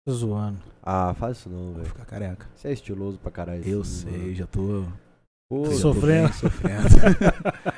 [0.07, 0.59] Tô zoando.
[0.83, 1.87] Ah, faz isso não, velho.
[1.87, 2.47] ficar careca.
[2.55, 3.63] Você é estiloso pra caralho.
[3.67, 4.35] Eu assim, sei, mano.
[4.35, 4.85] já tô.
[5.51, 6.29] Pô, já tô Sofrendo.
[6.29, 6.83] bem sofrendo.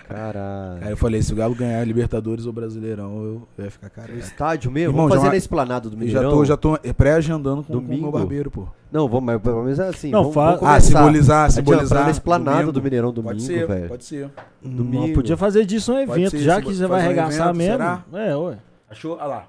[0.07, 0.85] Caralho.
[0.85, 4.19] Aí eu falei, se o Galo ganhar Libertadores ou Brasileirão, eu, eu ia ficar careca.
[4.19, 4.91] estádio mesmo?
[4.93, 6.23] Irmão, vamos fazer já- na esplanada do Mineirão?
[6.23, 8.69] já tô, já tô pré-agendando com, com o meu barbeiro, pô.
[8.91, 10.11] Não, vamos, mas pelo menos é assim.
[10.11, 12.05] Não, vamos, vamos Ah, simbolizar, simbolizar.
[12.05, 12.73] na esplanada domingo.
[12.73, 13.89] do Mineirão domingo, Pode ser, velho.
[13.89, 14.31] pode ser.
[14.63, 15.15] Não, Domingo.
[15.15, 17.73] podia fazer disso um evento, ser, já que vo- você vai um arregaçar evento, mesmo.
[17.73, 18.05] será?
[18.13, 18.59] É, ué.
[18.91, 19.15] Achou?
[19.17, 19.49] Olha lá.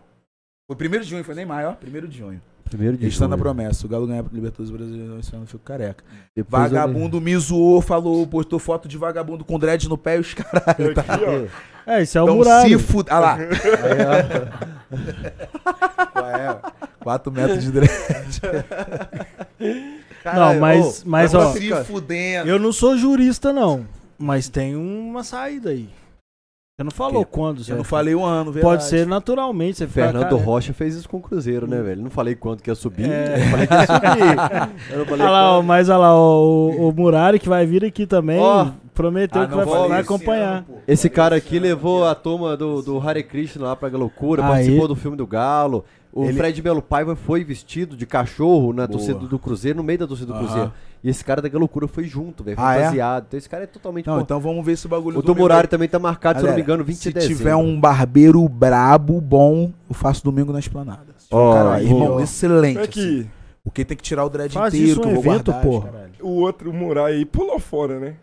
[0.66, 1.74] Foi primeiro de junho, foi nem maio, ó.
[1.74, 2.42] Primeiro de junho.
[2.76, 3.86] Primeiro de estão na promessa.
[3.86, 6.04] O Galo ganhar Libertadores Brasileiro, esse ano eu fico careca.
[6.36, 10.22] Depois eu- Vagabundo me zoou, falou, postou foto de vagabundo com dread no pé e
[10.22, 10.94] os caralho.
[10.96, 11.04] Tá?
[11.86, 13.10] É, isso é o Então se fude.
[13.12, 13.38] Ah lá.
[16.16, 16.56] É?
[17.04, 17.92] 4 metros de dread.
[20.24, 22.50] Caralho, Não, mas, ô, mas ó, se ficar- fudendo.
[22.50, 23.86] eu não sou jurista, não.
[24.18, 25.90] Mas tem uma saída aí.
[26.76, 28.62] Você não falou quando, Eu não falei o ano, verdade.
[28.78, 29.78] Pode ser naturalmente.
[29.78, 30.44] Você fica Fernando careca.
[30.44, 32.02] Rocha fez isso com o Cruzeiro, né, velho?
[32.02, 33.36] Não falei quanto que ia subir, É.
[33.46, 34.92] eu falei que ia subir.
[34.92, 37.64] Eu não falei Olha lá, ó, mas olha lá, ó, o, o Murari que vai
[37.68, 38.72] vir aqui também Ó.
[38.92, 40.66] prometeu Ah, que não vai, vai esse acompanhar.
[40.88, 44.50] Esse cara aqui levou a turma do, do Hare Krishna lá pra loucura, Aí.
[44.50, 45.86] participou do filme do Galo.
[46.16, 48.88] O Ele- Fred Melo Paiva foi vestido de cachorro na Boa.
[49.00, 50.38] torcida do Cruzeiro, no meio da torcida do.
[50.40, 50.72] Cruzeiro.
[51.04, 52.88] E esse cara da loucura foi junto, velho, Ah, é?
[52.88, 54.06] Então esse cara é totalmente...
[54.08, 56.50] Não, pô- então vamos ver esse bagulho o do Murari também tá marcado, se eu
[56.50, 57.38] não me Galera, engano, 20 Se de dezembro.
[57.38, 61.08] tiver um barbeiro brabo, bom, eu faço domingo na esplanada.
[61.30, 62.78] Ó, cara, vou- irmão, excelente.
[62.80, 62.84] assim.
[62.88, 63.30] Aqui,
[63.64, 65.66] Porque tem que tirar o dread Faz inteiro, isso que um eu vou evento, guardar,
[65.66, 65.92] porra.
[65.92, 66.12] caralho.
[66.22, 68.16] o outro, o Murai aí, pulou fora, né?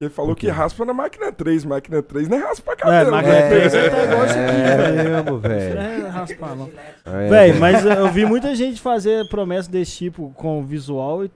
[0.00, 1.62] Ele falou que raspa na máquina 3.
[1.66, 3.10] Máquina 3 não é raspa É, cabelo.
[3.10, 3.52] na né?
[3.52, 5.10] É, é, você tá igual isso aqui, É velho.
[5.10, 5.78] mesmo, velho.
[5.78, 6.70] é raspar, não.
[7.04, 7.28] É.
[7.28, 11.30] Véi, mas eu vi muita gente fazer promessa desse tipo com visual e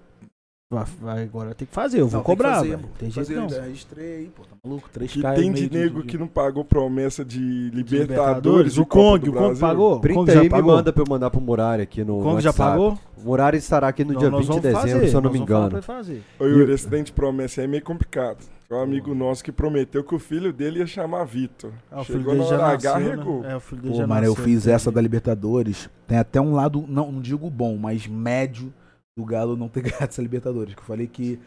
[0.78, 2.76] agora tem que fazer, eu vou Não, tem que cobrar, fazer.
[2.76, 3.66] Tem Tem que jeito fazer, não.
[3.66, 4.88] registrei aí, pô, tá maluco?
[4.98, 7.38] 3K tem e de nego que não pagou promessa de
[7.70, 8.08] Libertadores.
[8.08, 10.00] Libertadores, e o Kong, o Kong pagou?
[10.00, 10.74] Printa Kong aí já e me pagou?
[10.76, 12.98] manda pra eu mandar pro Murari aqui no O no Kong já pagou?
[13.16, 15.30] O Murari estará aqui no Então dia nós 20 de dezembro, fazer, se eu não
[15.30, 15.82] nós me engano.
[15.82, 16.22] fazer.
[16.38, 18.38] Ô, Yuri, esse trem de promessa aí é meio complicado.
[18.68, 21.70] Tem um amigo nosso que prometeu que o filho dele ia chamar Vitor.
[21.92, 23.52] Ah, o filho Chegou dele na já nasceu, né?
[23.52, 25.88] É, o filho dele Pô, já mano, eu fiz essa da Libertadores.
[26.06, 28.72] Tem até um lado, não, não digo bom, mas médio
[29.16, 30.74] do Galo não ter ganhado essa Libertadores.
[30.74, 31.38] Que eu falei que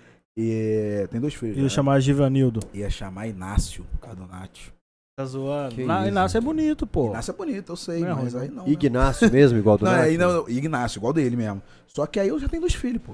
[1.10, 1.58] tem dois filhos.
[1.58, 1.70] Ia né?
[1.70, 2.60] chamar Givanildo.
[2.74, 4.74] Ia chamar Inácio, Cardonati.
[5.20, 5.84] Tá zoando.
[5.84, 7.10] Na, Inácio é bonito, pô.
[7.10, 8.66] Inácio é bonito, eu sei, Não é mas aí não.
[8.66, 8.70] né?
[8.72, 10.02] Ignácio mesmo, igual do Não, Nath?
[10.02, 11.60] aí não, Ignácio, igual dele mesmo.
[11.88, 13.14] Só que aí eu já tenho dois filhos, pô.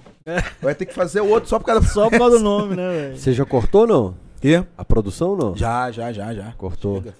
[0.62, 1.88] Vai ter que fazer o outro só por causa da.
[1.88, 3.18] Só por causa do nome, né, velho?
[3.18, 4.16] Você já cortou ou não?
[4.42, 4.66] Quê?
[4.78, 5.56] A produção não?
[5.56, 6.52] Já, já, já, já.
[6.58, 6.98] Cortou.
[7.02, 7.16] Chega.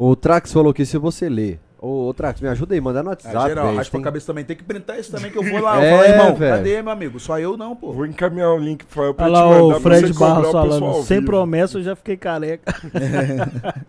[0.00, 1.60] O Trax falou que se você ler.
[1.84, 3.76] Ô, ô, Trax, me ajuda aí, manda no Ah, WhatsApp, geral, velho.
[3.78, 4.44] raspa Tem- a cabeça também.
[4.44, 5.78] Tem que printar isso também que eu vou lá.
[5.82, 6.56] É, eu falo, irmão, velho.
[6.56, 7.18] cadê, meu amigo?
[7.18, 7.92] Só eu não, pô.
[7.92, 10.52] Vou encaminhar o link pro Fael pra Olha te lá mandar o pra Fred Barros
[10.52, 11.02] falando.
[11.02, 12.72] Sem promessa eu já fiquei careca.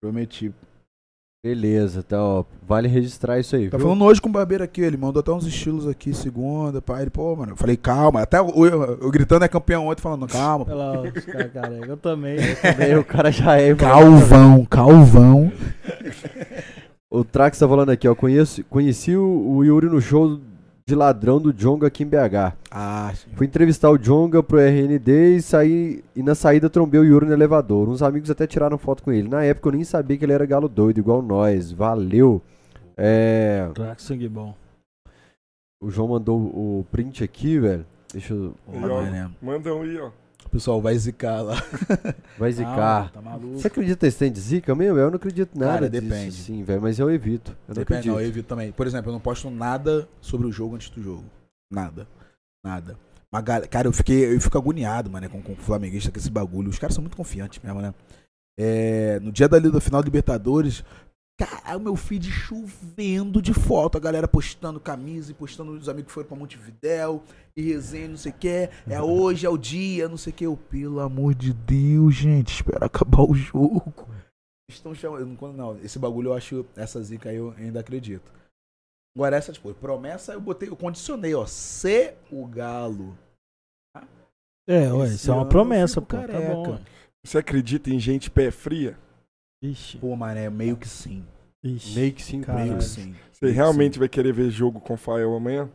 [0.00, 0.52] Prometi.
[1.52, 3.86] Beleza, então, ó, vale registrar isso aí, Tá viu?
[3.88, 7.02] falando hoje com o barbeiro aqui, ele mandou até uns estilos aqui, segunda, pai.
[7.02, 8.22] Ele, pô, mano, eu falei, calma.
[8.22, 10.64] Até eu, eu- eu gritando é campeão ontem, falando, calma.
[10.68, 11.86] Olha lá os caras careca.
[11.86, 12.36] Eu também.
[12.62, 13.70] Também o cara já é.
[13.74, 13.76] mano.
[13.76, 15.52] Calvão, calvão.
[17.10, 18.14] O Trax tá falando aqui, ó.
[18.14, 19.24] Conheço, conheci o,
[19.56, 20.38] o Yuri no show
[20.86, 22.56] de ladrão do Jonga aqui em BH.
[22.70, 23.30] Ah, sim.
[23.34, 27.32] Fui entrevistar o Jonga pro RND e saí e na saída trombei o Yuri no
[27.32, 27.88] elevador.
[27.88, 29.28] Uns amigos até tiraram foto com ele.
[29.28, 31.70] Na época eu nem sabia que ele era galo doido, igual nós.
[31.70, 32.42] Valeu.
[32.96, 34.54] É, Track sangue bom.
[35.80, 37.86] o João mandou o print aqui, velho.
[38.12, 38.54] Deixa eu.
[38.68, 39.30] Aí, ó, né?
[39.40, 40.10] Manda um aí, ó.
[40.52, 41.54] Pessoal vai zicar lá.
[42.38, 42.76] Vai zicar.
[42.76, 43.58] Calma, tá maluco.
[43.58, 44.98] Você acredita nesse trem de zica mesmo?
[44.98, 46.32] Eu não acredito nada Cara, disso, depende.
[46.34, 46.82] sim, velho.
[46.82, 47.52] Mas eu evito.
[47.52, 48.12] Eu não Depende, acredito.
[48.12, 48.70] não, eu evito também.
[48.70, 51.24] Por exemplo, eu não posto nada sobre o jogo antes do jogo.
[51.72, 52.06] Nada.
[52.62, 52.98] Nada.
[53.32, 56.68] Mas, cara, eu fiquei, eu fico agoniado, mano, com, com o flamenguista com esse bagulho.
[56.68, 57.94] Os caras são muito confiantes mesmo, né?
[58.60, 60.84] É, no dia da, da final da Libertadores,
[61.38, 63.98] cara, o meu feed chovendo de foto.
[63.98, 67.22] A galera postando camisa e postando os amigos que foram pra Montevidéu
[67.56, 68.68] e resenha, não sei o que.
[68.88, 70.46] É hoje, é o dia, não sei o que.
[70.46, 73.92] Eu, pelo amor de Deus, gente, espera acabar o jogo.
[74.70, 75.26] Estão chamando.
[75.40, 76.66] Não, não, esse bagulho eu acho.
[76.76, 78.32] Essa zica aí eu ainda acredito.
[79.16, 81.44] Agora, essa, tipo, promessa eu botei, eu condicionei, ó.
[81.46, 83.16] Se o Galo.
[84.66, 86.16] É, ué, isso é uma promessa, pô.
[86.16, 86.78] Tá bom.
[87.24, 88.98] Você acredita em gente pé fria?
[89.62, 91.24] Ixi, Pô, mané, meio que sim.
[91.62, 91.94] ixi.
[91.94, 92.66] Meio que sim, Caralho.
[92.66, 93.14] Meio que sim.
[93.32, 94.00] Você Meio realmente sim.
[94.00, 95.70] vai querer ver jogo com o Fael amanhã?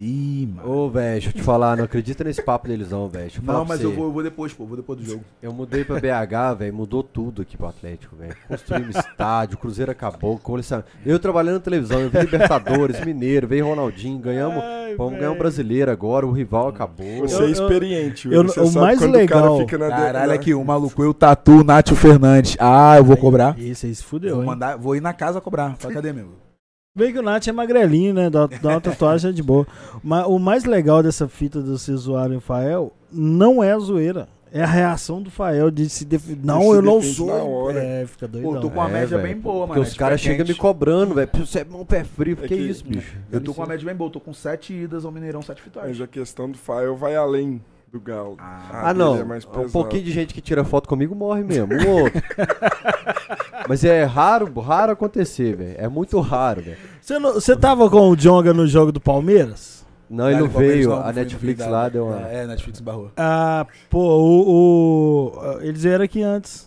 [0.00, 0.70] Ih, mano.
[0.70, 3.32] Ô, velho, deixa eu te falar, não acredita nesse papo deles não, velho.
[3.42, 4.64] Não, pra mas eu vou, eu vou depois, pô.
[4.64, 5.24] Vou depois do jogo.
[5.42, 8.36] Eu mudei pra BH, velho, mudou tudo aqui pro Atlético, velho.
[8.46, 10.84] Construímos estádio, o Cruzeiro acabou, coleção.
[11.04, 15.38] Eu trabalhando na televisão, eu vi Libertadores, Mineiro, veio Ronaldinho, ganhamos, Ai, vamos ganhar um
[15.38, 17.18] brasileiro agora, o rival acabou.
[17.22, 18.44] Você é experiente, eu-.
[18.44, 21.12] Você o sabe mais quando legal- o cara fica na Caralho, aqui, o maluco, eu
[21.12, 22.56] tatu Nátio Fernandes.
[22.60, 23.58] Ah, eu vou cobrar.
[23.58, 24.46] Isso aí se fudeu, Vou hein?
[24.50, 25.74] mandar, vou ir na casa cobrar.
[25.76, 26.46] Fala, cadê, meu?
[26.98, 28.28] Bem que o Nath é magrelinho, né?
[28.28, 29.66] Dá, dá uma tatuagem é de boa.
[30.02, 34.28] Mas o mais legal dessa fita do vocês zoarem o Fael não é a zoeira.
[34.50, 36.40] É a reação do Fael de se defender.
[36.44, 37.70] Não, se eu não sou.
[37.70, 38.54] É, fica doidão.
[38.54, 39.74] Pô, tô com uma É, média bem boa, mano.
[39.74, 41.28] Porque os caras chegam me cobrando, velho.
[41.34, 42.36] Você é mão pé frio.
[42.42, 43.14] É que, que- isso, bicho?
[43.30, 45.98] Eu tô com uma média bem boa, tô com sete idas ao Mineirão, sete vitórias.
[45.98, 47.60] Mas a questão do Fael vai além
[47.92, 48.36] do Galo.
[48.38, 49.16] Ah, Ah, não.
[49.18, 51.68] é mais um pouquinho de gente que tira foto comigo morre mesmo.
[51.86, 52.22] Ou outro.
[53.68, 55.74] Mas é raro, raro acontecer, velho.
[55.78, 56.78] É muito raro, velho.
[57.00, 59.86] Você, não- você tava com o Jonga no jogo do Palmeiras?
[60.10, 60.88] Não, ele não veio.
[60.90, 62.20] não, A Netflix lá deu uma.
[62.28, 63.10] É, Netflix barrou.
[63.16, 66.66] Ah, pô, o, o- eles vieram aqui antes.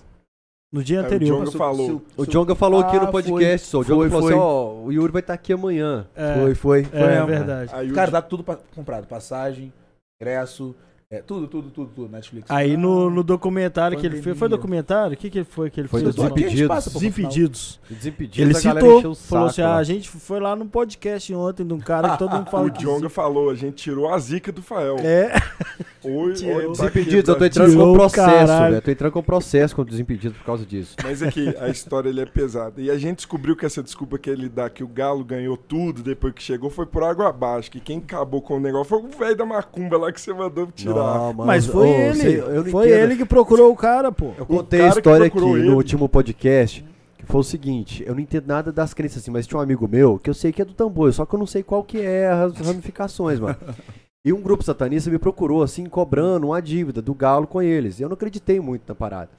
[0.72, 1.40] No dia Aí o anterior.
[1.46, 2.02] Jonga falou.
[2.16, 3.80] O Jonga falou aqui Ah, no podcast, só.
[3.80, 4.34] O Jonga falou foi.
[4.34, 6.08] assim: ó, o Yuri vai estar aqui amanhã.
[6.16, 6.84] É, Foi, foi.
[6.86, 7.28] foi é, mesmo.
[7.28, 7.92] verdade.
[7.92, 9.06] O Cara, tá tudo pa- comprado.
[9.08, 9.74] Passagem,
[10.22, 10.74] ingresso,
[11.12, 12.10] é, tudo, tudo, tudo, tudo.
[12.10, 12.50] Netflix.
[12.50, 14.24] Aí no, Ah, no documentário que ele fez.
[14.24, 14.58] Foi pandemia.
[14.58, 15.14] documentário?
[15.14, 16.16] O que, que foi que ele Foi fez?
[16.16, 16.86] Desimpedidos.
[16.86, 17.80] Desimpedidos.
[17.90, 20.66] Desimpedido, Ele a galera citou, o falou saco assim: ah, a gente foi lá no
[20.68, 23.76] podcast ontem de um cara que todo mundo fala O que Jonga falou, a gente
[23.76, 24.96] tirou a zica do Fael.
[25.00, 25.34] É,
[26.04, 28.76] Oi, oi, Desimpedidos, eu tô entrando Tirou com o processo, velho.
[28.76, 30.96] Eu tô entrando com processo contra o Desimpedidos por causa disso.
[31.04, 32.82] Mas aqui, a história ele é pesada.
[32.82, 36.02] E a gente descobriu que essa desculpa que ele dá, que o Galo ganhou tudo
[36.02, 37.70] depois que chegou, foi por água abaixo.
[37.70, 40.72] Que quem acabou com o negócio foi o velho da macumba lá que você mandou
[40.72, 41.01] tirar.
[41.04, 42.16] Mano, mas foi ô, ele.
[42.16, 42.42] sei-
[42.72, 43.00] foi entendo.
[43.02, 44.32] ele que procurou o cara, pô.
[44.38, 45.70] Eu O contei a história aqui procurou no ele.
[45.72, 46.86] último podcast,
[47.18, 49.88] que foi o seguinte, eu não entendo nada das crenças assim, mas tinha um amigo
[49.88, 52.00] meu que eu sei que é do tambor, só que eu não sei qual que
[52.00, 53.56] é as ramificações, mano.
[54.24, 58.00] E um grupo satanista me procurou, assim, cobrando uma dívida do Galo com eles.
[58.00, 59.32] E eu não acreditei muito na parada.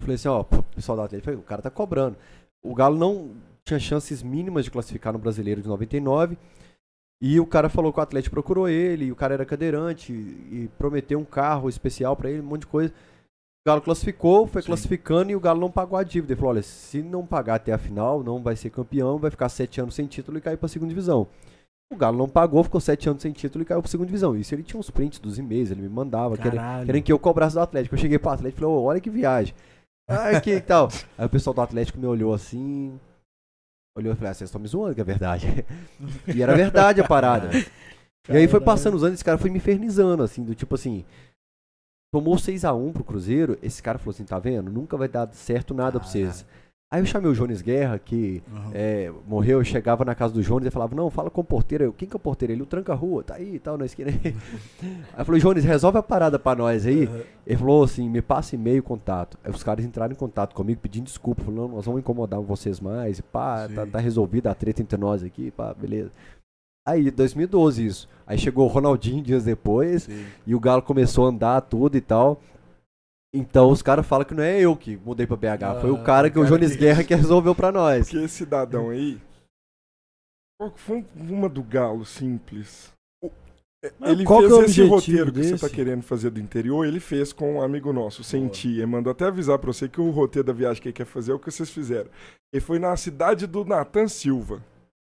[0.00, 2.16] Falei assim, ó, pô, pessoal da Atlético, falei, o cara tá cobrando.
[2.64, 3.32] O Galo não
[3.66, 6.38] tinha chances mínimas de classificar no Brasileiro de 99.
[7.24, 10.68] E o cara falou que o Atlético procurou ele, e o cara era cadeirante, e,
[10.76, 12.92] prometeu um carro especial pra ele, um monte de coisa.
[13.64, 14.66] O Galo classificou, foi Sim.
[14.66, 16.32] classificando e o Galo não pagou a dívida.
[16.32, 19.48] Ele falou: olha, se não pagar até a final, não vai ser campeão, vai ficar
[19.48, 21.28] sete anos sem título e cair pra segunda divisão.
[21.92, 24.34] O Galo não pagou, ficou sete anos sem título e caiu pra segunda divisão.
[24.34, 27.60] Isso ele tinha uns prints dos e-mails, ele me mandava, querendo, que eu cobrasse do
[27.60, 27.94] Atlético.
[27.94, 29.54] Eu cheguei pro Atlético e falei: ô, olha que viagem.
[30.08, 30.88] Ah, que tal?
[31.16, 32.98] Aí o pessoal do Atlético me olhou assim.
[33.96, 35.46] Olhou e falei: ah, vocês estão me zoando, que é verdade.
[36.34, 37.50] e era verdade a parada.
[38.28, 41.04] E aí foi passando os anos, esse cara foi me infernizando, assim, do tipo assim.
[42.14, 44.70] Tomou 6x1 pro Cruzeiro, esse cara falou assim, tá vendo?
[44.70, 46.46] Nunca vai dar certo nada pra vocês.
[46.92, 48.70] Aí eu chamei o Jones Guerra, que Aham.
[48.74, 51.84] é, morreu, eu chegava na casa do Jones e falava, não, fala com o porteiro.
[51.84, 52.52] Eu, quem que é o porteiro?
[52.52, 54.20] Ele, o tranca-rua, tá aí e tal, na esquina aí.
[54.84, 57.08] aí eu falei, Jones, resolve a parada pra nós aí.
[57.46, 59.38] Ele falou assim, me passa e-mail, contato.
[59.42, 62.78] Aí os caras entraram em contato comigo pedindo desculpa, falando, não, nós vamos incomodar vocês
[62.78, 66.10] mais, e pá, tá, tá resolvida a treta entre nós aqui, pá, beleza.
[66.86, 68.08] Aí, 2012 isso.
[68.26, 70.26] Aí chegou o Ronaldinho dias depois, Sim.
[70.46, 72.38] e o Galo começou a andar tudo e tal.
[73.34, 76.02] Então os caras falam que não é eu que mudei pra BH, foi o Ah,
[76.04, 78.08] cara que o o cara Jones que- Guerra que resolveu pra nós.
[78.10, 79.18] Porque esse cidadão aí.
[80.60, 82.92] qual que Foi uma do Galo simples.
[83.84, 85.74] É, Ele qual fez que é o esse roteiro que você tá desse?
[85.74, 88.52] querendo fazer do interior, ele fez com um amigo nosso, sem Boa.
[88.52, 88.68] ti.
[88.76, 91.32] Ele mandou até avisar pra você que o roteiro da viagem que ele quer fazer
[91.32, 92.08] é o que vocês fizeram.
[92.52, 94.62] Ele foi na cidade do Natan Silva.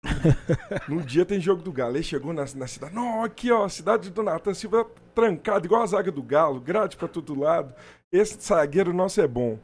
[0.89, 1.97] Num dia tem jogo do Galo.
[1.97, 2.95] Ele chegou na, na cidade.
[2.95, 6.97] Não, aqui ó, a cidade do Natan Silva trancada, igual a zaga do Galo, grade
[6.97, 7.73] pra todo lado.
[8.13, 9.59] Esse zagueiro nosso é bom.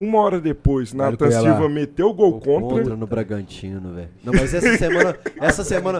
[0.00, 1.30] Uma hora depois, Natan.
[1.30, 2.94] Silva meteu o gol contra.
[2.94, 4.10] no Bragantino, velho.
[4.22, 5.98] Não, mas essa semana, essa semana,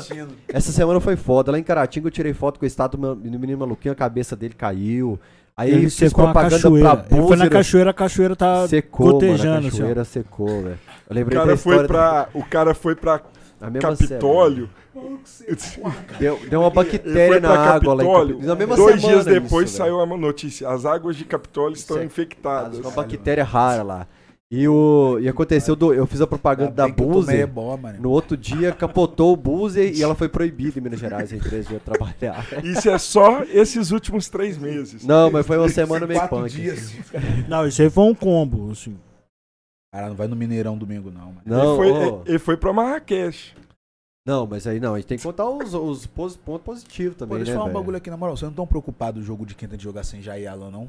[0.48, 1.50] essa semana foi foda.
[1.50, 4.54] Lá em Caratinga eu tirei foto com o estátua do menino maluquinho, a cabeça dele
[4.54, 5.18] caiu.
[5.56, 6.96] Aí Ele fez secou a propaganda cachoeira.
[6.96, 10.46] pra Ele foi na cachoeira, a cachoeira tá secou, mano, a gotejando, assim, cachoeira secou,
[10.62, 10.78] velho.
[11.10, 13.20] Eu O lembrei da cara, foi história pra, o cara foi pra
[13.60, 14.70] da mesma Capitólio.
[15.56, 15.94] semana.
[16.18, 18.34] Deu, deu uma bactéria na pra água lá em Capitólio.
[18.36, 18.46] Capitólio.
[18.46, 19.94] Na mesma Dois semana dias depois isso, velho.
[19.96, 20.68] saiu a notícia.
[20.68, 22.78] As águas de Capitólio estão Isso é- infectadas.
[22.78, 24.06] Uma bactéria rara lá.
[24.50, 28.00] E, o, e aconteceu, do, eu fiz a propaganda da é boa, mano.
[28.00, 31.68] No outro dia capotou o Buzer e ela foi proibida em Minas Gerais, a empresa
[31.68, 32.46] de trabalhar.
[32.64, 35.04] Isso é só esses últimos três meses.
[35.04, 36.48] Não, mas foi uma semana meio punk.
[36.50, 36.94] dias.
[37.46, 38.96] Não, isso aí foi um combo, assim.
[39.98, 41.40] Cara, não vai no Mineirão domingo, não, mano.
[41.44, 43.52] Não, ele, foi, ele foi pra Marrakech.
[44.24, 47.38] não, mas aí não, a gente tem que contar os, os pontos positivos Pô, também,
[47.38, 47.80] deixa eu né, falar um velho?
[47.80, 48.36] bagulho aqui, na moral.
[48.36, 50.88] Vocês não estão preocupados do jogo de quem tem de jogar sem Jair Alan, não?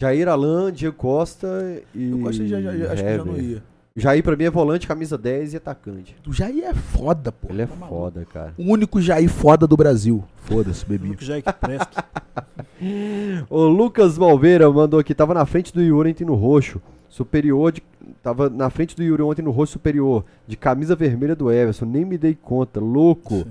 [0.00, 1.46] Jair Alan, Diego Costa
[1.94, 3.62] e Eu gosto de Jair, Jair, acho que já não ia.
[3.94, 6.16] Jair pra mim é volante, camisa 10 e atacante.
[6.26, 7.48] O Jair é foda, pô.
[7.50, 8.54] Ele é Tá foda, cara.
[8.56, 10.24] O único Jair foda do Brasil.
[10.36, 11.14] Foda-se, bebi.
[11.14, 12.04] Que já é que presta.
[13.50, 16.80] O Lucas Malveira mandou aqui, tava na frente do Yuri ontem no roxo.
[17.10, 17.82] Superior de.
[18.22, 20.24] Tava na frente do Yuri ontem no roxo superior.
[20.46, 21.84] De camisa vermelha do Everson.
[21.84, 22.80] Nem me dei conta.
[22.80, 23.46] Louco.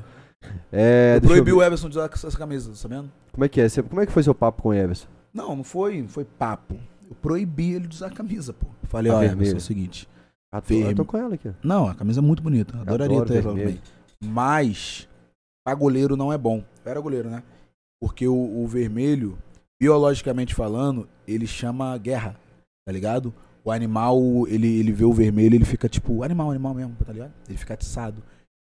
[0.72, 1.15] É.
[1.18, 1.57] eu deixa eu proibi ver.
[1.57, 3.11] o Everson de usar essa camisa, tá sabendo?
[3.31, 3.68] Como é que é?
[3.88, 5.07] Como é que foi seu papo com o Everson?
[5.34, 6.76] Não, não foi, foi papo.
[7.10, 8.68] Eu proibi ele de usar a camisa, pô.
[8.84, 9.23] Falei, A ó.
[9.23, 10.07] Everson, é o seguinte.
[10.52, 10.91] Ah, tô, Vermelho.
[10.91, 11.52] eu tô com ela aqui.
[11.61, 12.76] Não, a camisa é muito bonita.
[12.80, 13.80] Adoraria Adoro ter ela também.
[14.23, 15.07] Mas,
[15.64, 16.64] pra goleiro não é bom.
[16.84, 17.44] Eu era goleiro, né?
[18.02, 19.38] Porque o, o vermelho,
[19.80, 22.36] biologicamente falando, ele chama guerra,
[22.86, 23.34] tá ligado?
[23.64, 27.34] O animal, ele, ele vê o vermelho, ele fica tipo, animal, animal mesmo, tá ligado?
[27.48, 28.23] Ele fica atiçado.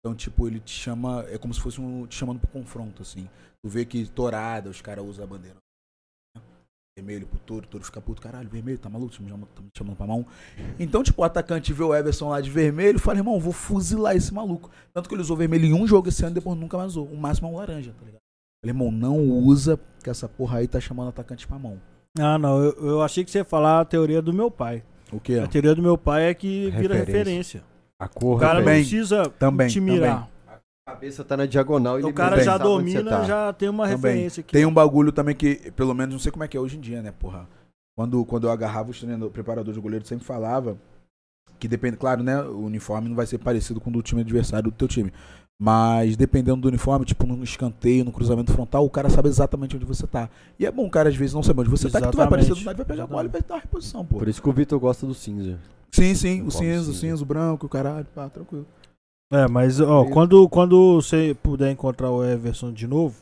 [0.01, 3.29] Então, tipo, ele te chama, é como se fosse um, te chamando pro confronto, assim.
[3.65, 5.57] Tu vê que tourada, os caras usam a bandeira.
[6.99, 9.29] Vermelho pro touro, touro fica puto, caralho, vermelho, tá maluco, tá me
[9.75, 10.27] chamando, pra mão.
[10.79, 14.17] Então, tipo, o atacante vê o Everson lá de vermelho e fala, irmão, vou fuzilar
[14.17, 14.71] esse maluco.
[14.93, 17.07] Tanto que ele usou vermelho em um jogo esse ano, depois nunca mais usou.
[17.07, 18.21] O máximo é um laranja, tá ligado?
[18.61, 21.81] Falei, irmão, não usa, porque essa porra aí tá chamando o atacante pra mão.
[22.18, 24.82] Ah, não, eu, eu achei que você ia falar a teoria do meu pai.
[25.12, 25.40] O quê?
[25.43, 27.05] A teoria do meu pai é que vira Referência.
[27.05, 27.64] referência.
[27.98, 30.28] A cor, O cara não Também, precisa também, te mirar.
[30.86, 33.24] A cabeça tá na diagonal e O cara já domina, tá.
[33.24, 33.97] já tem uma Também.
[34.14, 34.52] referência aqui.
[34.52, 36.80] Tem um bagulho também que, pelo menos, não sei como é que é hoje em
[36.80, 37.48] dia, né, porra?
[37.97, 40.76] Quando, quando eu agarrava o treinador, o preparador de goleiro sempre falava
[41.60, 44.70] que depende, claro, né, o uniforme não vai ser parecido com o do time adversário
[44.70, 45.12] do teu time.
[45.64, 49.84] Mas dependendo do uniforme, tipo no escanteio, no cruzamento frontal, o cara sabe exatamente onde
[49.84, 50.28] você tá.
[50.59, 52.26] E é bom o cara às vezes não saber onde você tá, que tu vai
[52.26, 52.47] Exatamente.
[52.47, 54.18] aparecer do nada, vai pegar a bola e vai dar a reposição, pô.
[54.18, 55.56] Por isso que o Vitor gosta do cinza.
[55.93, 56.98] Sim, sim, o cinza, o cinza.
[56.98, 58.66] cinza, o branco, o caralho, pá, tranquilo.
[59.32, 63.14] É, mas ó, quando, quando você puder encontrar o Everson de novo,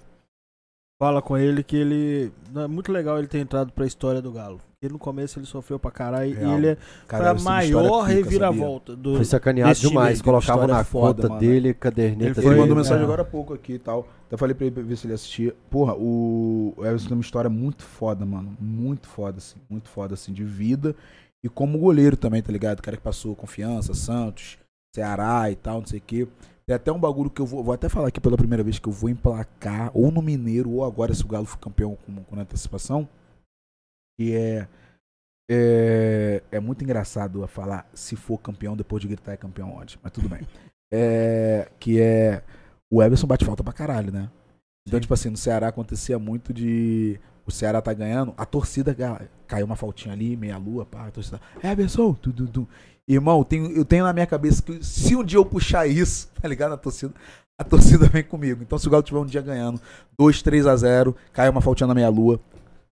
[1.01, 2.31] fala com ele que ele.
[2.55, 4.61] É muito legal ele ter entrado pra história do Galo.
[4.79, 6.53] Porque no começo ele sofreu pra caralho Real.
[6.53, 9.17] e ele é Cara, foi a maior reviravolta do.
[9.17, 10.19] Foi sacaneado time demais.
[10.19, 11.41] aí, Colocavam na foda, conta mano.
[11.41, 13.05] dele, caderneta Ele Ele foi- mandou mensagem é.
[13.05, 14.07] agora há pouco aqui e tal.
[14.27, 15.55] Até falei pra ele pra ver se ele assistia.
[15.71, 18.57] Porra, o o Everson tem uma história muito foda, mano.
[18.61, 19.59] Muito foda, assim.
[19.69, 20.95] Muito foda, assim, de vida.
[21.43, 22.79] E como goleiro também, tá ligado?
[22.79, 24.59] O cara que passou confiança, Santos,
[24.95, 26.29] Ceará e tal, não sei o quê.
[26.71, 28.87] Tem até um bagulho que eu vou, vou até falar aqui pela primeira vez que
[28.87, 32.39] eu vou emplacar, ou no Mineiro, ou agora se o Galo for campeão com, com
[32.39, 33.09] antecipação.
[34.17, 34.69] Que é,
[35.51, 36.43] é.
[36.53, 40.13] É muito engraçado a falar se for campeão depois de gritar é campeão onde, mas
[40.13, 40.47] tudo bem.
[40.93, 42.43] É, que é.
[42.91, 44.29] O Everson bate falta pra caralho, né?
[44.85, 47.21] Então, tipo assim, no Ceará acontecia muito de.
[47.47, 51.11] O Ceará tá ganhando, a torcida ga- caiu uma faltinha ali, meia lua, pá, a
[51.13, 51.41] torcida.
[51.63, 52.69] Everson, tu, tu, tu.
[53.09, 56.31] Irmão, eu tenho, eu tenho na minha cabeça que se um dia eu puxar isso,
[56.41, 56.73] tá ligado?
[56.73, 57.13] A torcida,
[57.59, 58.63] a torcida vem comigo.
[58.63, 59.81] Então, se o Galo tiver um dia ganhando
[60.19, 62.41] 2, 3 a 0 caiu uma faltinha na meia lua,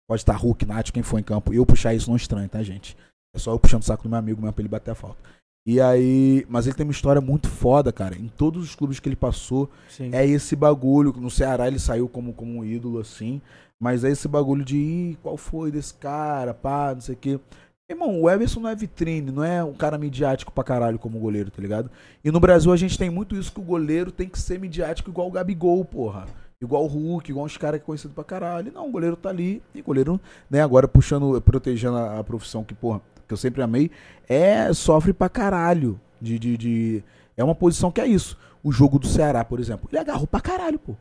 [0.09, 2.62] pode estar Hulk, Nath, quem for em campo, e eu puxar isso não estranho, tá,
[2.62, 2.97] gente?
[3.35, 5.19] É só eu puxando o saco do meu amigo mesmo pra ele bater a falta.
[5.66, 8.16] E aí, mas ele tem uma história muito foda, cara.
[8.16, 10.11] Em todos os clubes que ele passou, Sim.
[10.12, 11.12] é esse bagulho.
[11.12, 13.43] No Ceará ele saiu como, como um ídolo, assim.
[13.78, 17.41] Mas é esse bagulho de Ih, qual foi desse cara, pá, não sei o quê.
[17.89, 21.51] Irmão, o Everson não é vitrine, não é um cara midiático pra caralho como goleiro,
[21.53, 21.89] tá ligado?
[22.25, 25.09] E no Brasil a gente tem muito isso que o goleiro tem que ser midiático
[25.09, 26.27] igual o Gabigol, porra.
[26.61, 28.73] Igual o Hulk, igual uns caras que é conhecido pra caralho.
[28.73, 29.63] Não, o goleiro tá ali.
[29.73, 33.63] E o goleiro, né, agora puxando, protegendo a, a profissão que, porra, que eu sempre
[33.63, 33.91] amei,
[34.29, 36.01] é sofre pra caralho.
[36.21, 37.05] De, de, de-
[37.37, 38.37] É uma posição que é isso.
[38.65, 40.97] O jogo do Ceará, por exemplo, ele agarrou pra caralho, pô.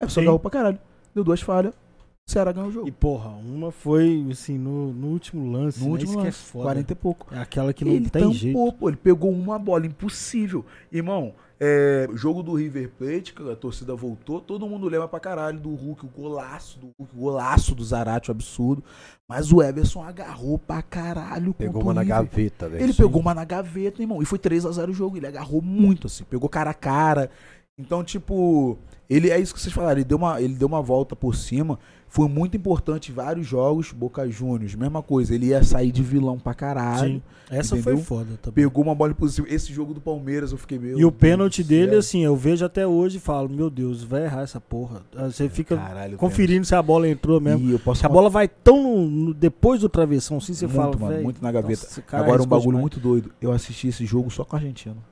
[0.00, 0.20] É só Sim.
[0.20, 0.78] agarrou pra caralho.
[1.14, 1.72] Deu duas falhas,
[2.26, 2.88] o Ceará ganhou o jogo.
[2.88, 5.78] E porra, uma foi assim, no, no último lance.
[5.80, 5.90] no né?
[5.92, 6.64] último Isso que lance, é foda.
[6.64, 7.34] 40 e pouco.
[7.34, 8.72] É aquela que não ele tem tampou, jeito.
[8.78, 8.88] pô.
[8.88, 10.64] Ele pegou uma bola, impossível.
[10.90, 15.60] Irmão, é, jogo do River Plate, que a torcida voltou, todo mundo lembra pra caralho
[15.60, 18.82] do Hulk, o golaço do Hulk, o golaço do Zarate, o absurdo.
[19.28, 22.82] Mas o Everson agarrou pra caralho Pegou uma na gaveta, velho.
[22.82, 25.18] Ele pegou uma na gaveta, irmão, e foi 3 a 0 o jogo.
[25.18, 27.30] Ele agarrou muito, assim, pegou cara a cara.
[27.78, 28.78] Então, tipo,
[29.08, 31.78] ele é isso que vocês falaram, ele deu uma, ele deu uma volta por cima.
[32.14, 36.54] Foi muito importante vários jogos, Boca Juniors, mesma coisa, ele ia sair de vilão pra
[36.54, 37.14] caralho.
[37.14, 37.22] Sim.
[37.50, 37.98] Essa foi entendeu?
[38.04, 38.64] foda também.
[38.64, 39.52] Pegou uma bola impossível.
[39.52, 40.96] Esse jogo do Palmeiras eu fiquei meio.
[40.96, 41.98] E o pênalti dele, céu.
[41.98, 45.02] assim, eu vejo até hoje e falo, meu Deus, vai errar essa porra.
[45.16, 47.60] Aí Você fica Caralho, conferindo se a bola entrou pênalti.
[47.62, 47.70] mesmo.
[47.72, 50.66] E eu posso Se a bola vai tão no- no- depois do travessão, assim, você
[50.68, 51.82] muito, fala, mano, muito na gaveta.
[51.82, 52.80] nossa, cara Agora um arriscou bagulho demais.
[52.82, 53.32] muito doido.
[53.40, 55.02] Eu assisti esse jogo só com a argentino.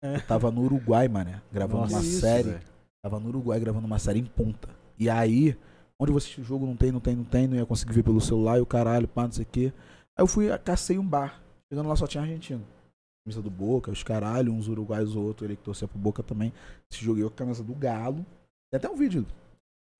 [0.00, 0.14] É.
[0.14, 2.50] Eu tava no Uruguai, mané, gravando Nossa, uma isso, série.
[2.50, 2.60] velho.
[3.02, 4.68] Tava no Uruguai gravando uma série em ponta.
[4.96, 5.56] E aí,
[6.02, 8.20] onde assistir o jogo, não tem, não tem, não tem, não ia conseguir ver pelo
[8.20, 9.72] celular e o caralho, pá, não sei o quê.
[10.16, 11.40] Aí eu fui, cacei um bar.
[11.70, 12.64] Chegando lá só tinha argentino.
[13.24, 16.52] Camisa do Boca, os caralho, uns uruguaios ou outro, ele que torcia pro Boca também.
[16.90, 18.26] Se joguei com a camisa do Galo.
[18.70, 19.24] Tem até um vídeo.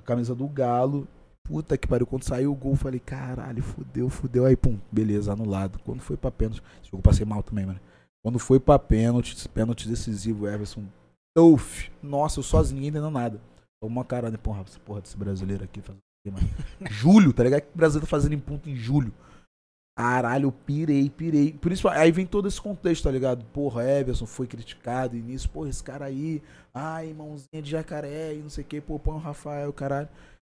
[0.00, 1.06] A camisa do Galo.
[1.44, 2.06] Puta que pariu.
[2.06, 4.44] Quando saiu o gol, falei, caralho, fudeu, fudeu.
[4.44, 5.78] Aí, pum, beleza, anulado.
[5.84, 6.62] Quando foi pra pênalti.
[6.80, 7.80] Esse jogo passei mal também, mano.
[8.24, 10.84] Quando foi pra pênalti, pênalti decisivo, Everson.
[11.38, 13.40] Uf, nossa, eu sozinho, entendendo nada.
[13.82, 14.30] Uma cara?
[14.38, 16.02] Porra, essa porra desse brasileiro aqui fazendo
[16.90, 17.62] julho, tá ligado?
[17.62, 19.12] Que o brasileiro tá fazendo em ponto em julho?
[19.98, 21.52] Caralho, eu pirei, pirei.
[21.52, 23.44] Por isso, aí vem todo esse contexto, tá ligado?
[23.52, 26.42] Porra, Everson foi criticado e nisso, porra, esse cara aí,
[26.72, 30.08] ai, mãozinha de jacaré e não sei o que, pô, põe o Rafael, caralho.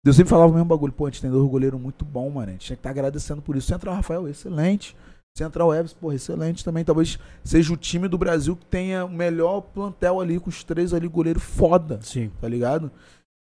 [0.04, 2.49] Eu sempre falava o mesmo bagulho, pô, a gente tem dois goleiros muito bom, mano.
[2.49, 3.74] A gente tinha que estar agradecendo por isso.
[3.74, 4.95] O Rafael, excelente.
[5.40, 6.84] O Everson, porra, excelente também.
[6.84, 10.94] Talvez seja o time do Brasil que tenha o melhor plantel ali, com os três
[10.94, 12.32] ali, goleiro foda, Sim.
[12.41, 12.91] tá ligado?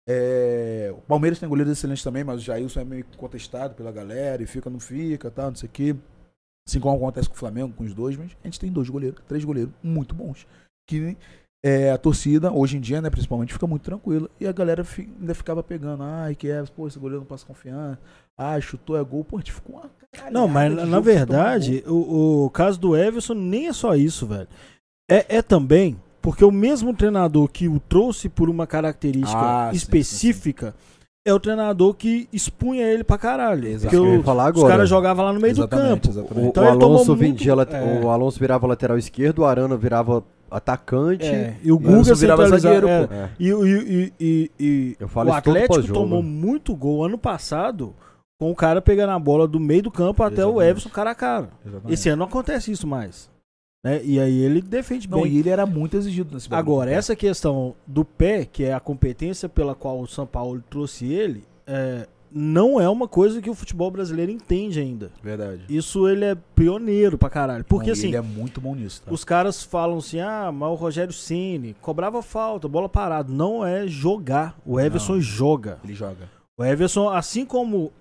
[0.06, 4.42] É, o Palmeiras tem goleiros excelentes também, mas o Jailson é meio contestado pela galera
[4.42, 5.96] e fica, não fica, tal, não sei o quê.
[6.66, 9.20] Assim como acontece com o Flamengo, com os dois, mas a gente tem dois goleiros,
[9.26, 10.46] três goleiros muito bons.
[10.88, 11.16] Que
[11.64, 14.28] é, a torcida, hoje em dia, né, principalmente, fica muito tranquila.
[14.38, 17.46] E a galera fi- ainda ficava pegando, ai, que é, pô, esse goleiro não passa
[17.46, 17.98] confiança.
[18.36, 19.24] Ah, chutou, é gol.
[19.24, 23.32] Pô, a gente ficou uma caralhada Não, mas na, verdade, o, o caso do Everson
[23.34, 24.48] nem é só isso, velho.
[25.10, 29.76] É, é também porque o mesmo treinador que o trouxe por uma característica Ah, sim,
[29.76, 30.74] específica
[31.26, 33.68] é o treinador que expunha ele pra caralho.
[33.68, 33.94] Exato.
[33.94, 34.68] Porque o- falar os agora.
[34.74, 36.08] caras jogavam lá no meio Exatamente, do campo.
[36.08, 36.46] exatamente.
[36.46, 38.00] O, Então o Alonso muito- vendia late- é.
[38.02, 41.26] o Alonso virava lateral esquerdo, o Arana virava atacante.
[41.26, 43.02] É, e o E Guga virava zagueiro, é.
[43.10, 43.28] É.
[43.38, 47.94] E, o- e, e, e, Eu falo o Atlético tomou muito gol ano passado
[48.40, 50.70] com o cara pegando a bola do meio do campo até o Exatamente.
[50.70, 51.48] Everson cara a cara.
[51.66, 51.92] Exatamente.
[51.92, 53.28] Esse ano não acontece isso mais.
[53.84, 54.00] Né?
[54.02, 55.32] E aí ele defende Não, bem.
[55.32, 56.72] e ele era muito exigido nesse bagulho.
[56.76, 61.04] Agora, essa questão do pé, que é a competência pela qual o São Paulo trouxe
[61.12, 65.12] ele, é, não é uma coisa que o futebol brasileiro entende ainda.
[65.22, 65.64] Verdade.
[65.68, 67.62] Isso ele é pioneiro pra caralho.
[67.64, 69.12] Porque Não, assim, Ele é muito bom nisso, tá?
[69.12, 73.30] os caras falam assim, ah, mas o Rogério Ceni cobrava falta, bola parada.
[73.30, 74.56] Não é jogar.
[74.64, 75.20] O Everson Não.
[75.20, 75.78] joga.
[75.84, 76.28] Ele joga.
[76.58, 77.92] O Everson, assim como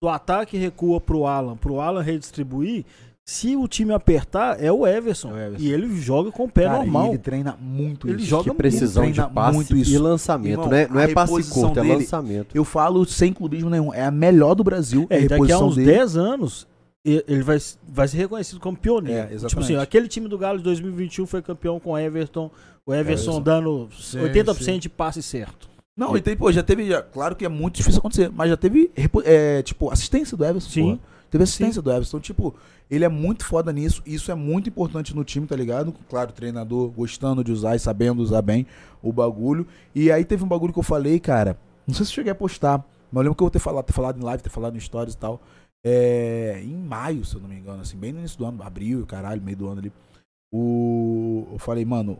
[0.00, 2.84] do ataque recua pro Alan, pro Alan redistribuir,
[3.24, 5.30] se o time apertar, é o Everson.
[5.30, 5.64] É o Everson.
[5.64, 7.08] E ele joga com o pé Cara, normal.
[7.10, 8.26] ele treina muito Ele isso.
[8.26, 9.92] joga Que muito, precisão de treina passe muito isso.
[9.92, 10.88] e lançamento, Irmão, né?
[10.90, 12.48] Não é passe curto, é dele- lançamento.
[12.54, 13.94] Eu falo sem clubismo nenhum.
[13.94, 15.06] É a melhor do Brasil.
[15.08, 15.92] É, a e daqui a uns dele.
[15.92, 16.66] 10 anos,
[17.04, 17.58] ele vai,
[17.88, 19.28] vai ser reconhecido como pioneiro.
[19.32, 22.50] É, tipo assim, aquele time do Galo de 2021 foi campeão com o Everton.
[22.84, 23.40] O Everson Everson.
[23.42, 24.78] dando Sim, 80% sim.
[24.80, 25.70] de passe certo.
[25.96, 26.86] Não, e tem, pô, já teve.
[26.88, 28.90] já- claro que é muito difícil acontecer, mas já teve,
[29.24, 30.68] é, tipo, assistência do Everson.
[30.70, 30.82] Sim.
[30.96, 31.12] porra.
[31.30, 32.08] Teve assistência do Everson.
[32.18, 32.54] Então, tipo,
[32.90, 34.02] ele é muito foda nisso.
[34.04, 35.94] Isso é muito importante no time, tá ligado?
[36.08, 38.66] Claro, o treinador gostando de usar e sabendo usar bem
[39.02, 39.66] o bagulho.
[39.94, 41.56] E aí teve um bagulho que eu falei, cara.
[41.86, 42.78] Não sei se eu cheguei a postar,
[43.10, 44.80] mas eu lembro que eu vou ter falado, ter falado em live, ter falado em
[44.80, 45.40] stories e tal.
[45.84, 49.04] É, em maio, se eu não me engano, assim, bem no início do ano, abril,
[49.06, 49.92] caralho, meio do ano ali.
[50.52, 52.18] O, eu falei, mano,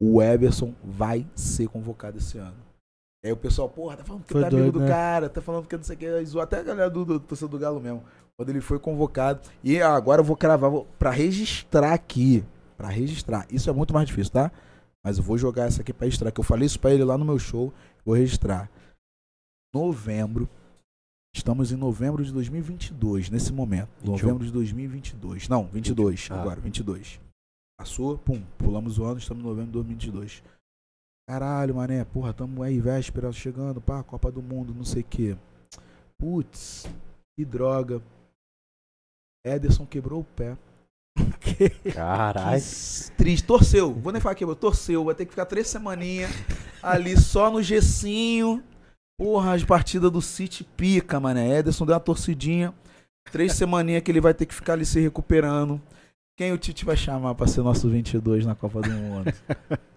[0.00, 2.56] o Everson vai ser convocado esse ano.
[3.24, 4.88] Aí o pessoal, porra, tá falando que Foi tá amigo doido, do né?
[4.88, 7.50] cara, tá falando que não sei o que, zoou até a galera do, do torcedor
[7.50, 8.02] do Galo mesmo.
[8.36, 9.40] Quando ele foi convocado.
[9.62, 12.44] E agora eu vou cravar, pra registrar aqui.
[12.76, 13.46] Pra registrar.
[13.50, 14.50] Isso é muito mais difícil, tá?
[15.04, 16.32] Mas eu vou jogar essa aqui pra registrar.
[16.32, 17.72] Que eu falei isso pra ele lá no meu show.
[18.04, 18.70] Vou registrar.
[19.72, 20.48] Novembro.
[21.34, 23.90] Estamos em novembro de 2022, nesse momento.
[23.98, 24.12] 21.
[24.12, 25.48] Novembro de 2022.
[25.48, 26.28] Não, 22.
[26.30, 26.40] Ah.
[26.40, 27.20] Agora, 22.
[27.76, 30.44] Passou, pum, pulamos o ano, estamos em novembro de 2022.
[31.28, 35.36] Caralho, mané, porra, tamo aí, véspera chegando, pá, Copa do Mundo, não sei o quê.
[36.16, 36.86] Putz,
[37.36, 38.00] que droga.
[39.44, 40.56] Ederson quebrou o pé.
[41.94, 42.60] Caralho.
[42.60, 43.44] Que triste.
[43.44, 43.92] Torceu.
[43.92, 44.56] Vou nem falar quebrou.
[44.56, 45.04] Torceu.
[45.04, 46.30] Vai ter que ficar três semaninhas
[46.82, 48.62] ali só no gessinho.
[49.18, 51.58] Porra, as partidas do City pica, mané.
[51.58, 52.74] Ederson deu uma torcidinha.
[53.30, 55.80] Três semaninhas que ele vai ter que ficar ali se recuperando.
[56.36, 59.32] Quem o Tite vai chamar pra ser nosso 22 na Copa do Mundo?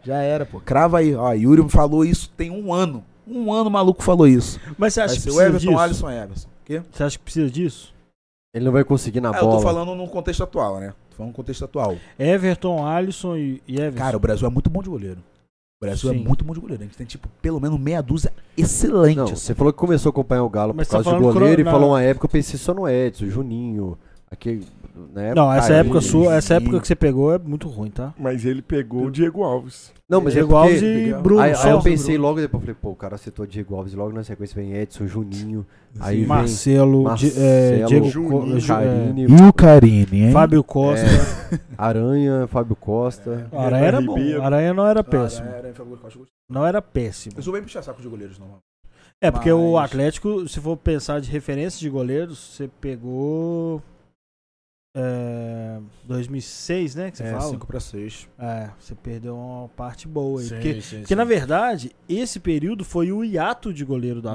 [0.03, 0.59] Já era, pô.
[0.59, 1.15] Crava aí.
[1.15, 3.03] Ó, Yuri falou isso tem um ano.
[3.25, 4.59] Um ano o maluco falou isso.
[4.77, 5.79] Mas você Vai acha que ser o precisa Everton, disso?
[5.79, 6.49] Alisson Everson.
[6.63, 6.81] Quê?
[6.91, 7.93] Você acha que precisa disso?
[8.57, 9.55] Ele não vai conseguir na Ah, eu bola.
[9.57, 10.93] tô falando no contexto atual, né?
[11.09, 11.95] Tô falando no contexto atual.
[12.19, 13.97] Everton, Alisson e, e Everson.
[13.97, 15.19] Cara, o Brasil é muito bom de goleiro.
[15.81, 16.19] O Brasil Sim.
[16.19, 16.81] é muito bom de goleiro.
[16.83, 19.15] A gente tem, tipo, pelo menos meia dúzia excelente.
[19.17, 19.35] Não, assim.
[19.35, 21.61] você falou que começou a acompanhar o Galo Mas por tá causa de falando goleiro
[21.61, 23.97] cro- e falou uma época, eu pensei só no Edson, Juninho.
[24.29, 24.65] Aquele,
[25.13, 27.69] na época, não, essa cara, época sua, essa e- época que você pegou é muito
[27.69, 28.13] ruim, tá?
[28.19, 29.93] Mas ele pegou o Diego Alves.
[30.09, 30.85] Não, mas é Diego Alves porque...
[30.85, 31.41] e Bruno.
[31.41, 31.69] Aí, aí só.
[31.69, 34.73] eu pensei logo depois, falei, pô, o cara citou Diego Alves, logo na sequência vem
[34.75, 35.65] Edson, Juninho,
[36.01, 40.27] aí vem Marcelo, Marcelo, é, Diego Juninho, Co- Ju- Carine, E o Carini, hein?
[40.27, 41.07] é, Fábio Costa.
[41.77, 43.47] Aranha, Fábio Costa.
[43.49, 44.19] O Aranha era bom.
[44.19, 45.47] O Aranha não era Ah, péssimo.
[46.49, 47.35] Não era péssimo.
[47.37, 48.57] Eu sou bem puxar saco de goleiros, não.
[49.21, 53.81] É, porque o Mas- Atlético, se for pensar de referência de goleiros, você pegou.
[54.99, 57.11] É, 2006, né?
[57.11, 57.51] Que você É, fala?
[57.51, 58.27] 5 pra 6.
[58.39, 60.47] É, você perdeu uma parte boa aí.
[60.47, 61.15] Sim, porque sim, porque sim.
[61.15, 64.33] na verdade, esse período foi o hiato de goleiro do Uhum.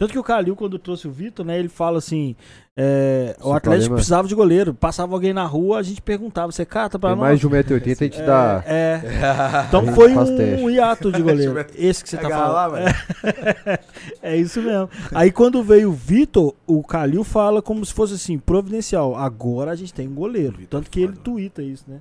[0.00, 2.34] Tanto que o Calil, quando trouxe o Vitor, né, ele fala assim:
[2.74, 4.72] é, o Atlético problema- precisava de goleiro.
[4.72, 7.28] Passava alguém na rua, a gente perguntava: você cata pra Tem nós?
[7.28, 8.64] mais de 1,80m, a gente É, dá...
[8.66, 9.00] é.
[9.68, 10.66] Então Aí foi um teste.
[10.70, 11.66] hiato de goleiro.
[11.76, 12.76] Esse que você tá falando.
[14.22, 14.88] É isso mesmo.
[15.14, 19.14] Aí quando veio o Vitor, o Calil fala como se fosse assim, providencial.
[19.14, 20.56] Agora a gente tem um goleiro.
[20.70, 21.98] Tanto que ele tuita isso, né?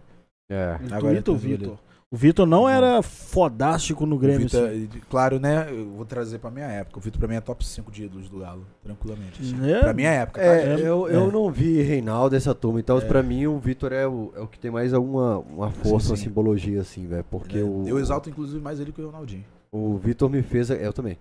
[0.49, 0.77] É.
[0.81, 1.77] Ele Agora tuita o Vitor.
[2.11, 4.47] O Vitor não era fodástico no O Grêmio.
[4.47, 4.89] Vitor, assim.
[5.07, 5.67] claro, né?
[5.69, 6.97] Eu vou trazer pra minha época.
[6.97, 9.39] O Vitor pra mim é top 5 de ídolos do Galo, tranquilamente.
[9.39, 9.71] assim.
[9.71, 9.79] É?
[9.79, 10.41] Pra minha época.
[10.41, 10.47] tá?
[10.47, 11.31] É, É, eu, eu é.
[11.31, 13.01] não vi Reinaldo essa turma, então É.
[13.01, 16.11] pra mim o Vitor é o, é o que tem mais alguma uma força, Sim,
[16.13, 16.23] uma sim.
[16.23, 17.23] simbologia, assim, velho.
[17.29, 19.45] Porque É, o, Eu exalto, inclusive, mais ele que o Ronaldinho.
[19.71, 21.15] o Vitor me fez, eu também.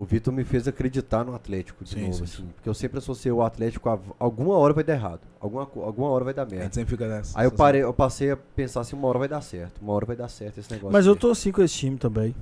[0.00, 2.36] O Vitor me fez acreditar no Atlético de Sim, novo, sim, assim.
[2.42, 2.48] sim.
[2.54, 5.22] Porque eu sempre associei o Atlético a alguma hora vai dar errado.
[5.40, 6.74] Alguma, alguma hora vai dar A gente merda.
[6.74, 7.36] sempre fica nessa.
[7.38, 9.80] Aí eu parei, eu passei a pensar assim, uma hora vai dar certo.
[9.82, 10.92] Uma hora vai dar certo esse negócio.
[10.92, 12.32] Mas eu tô assim com esse time também.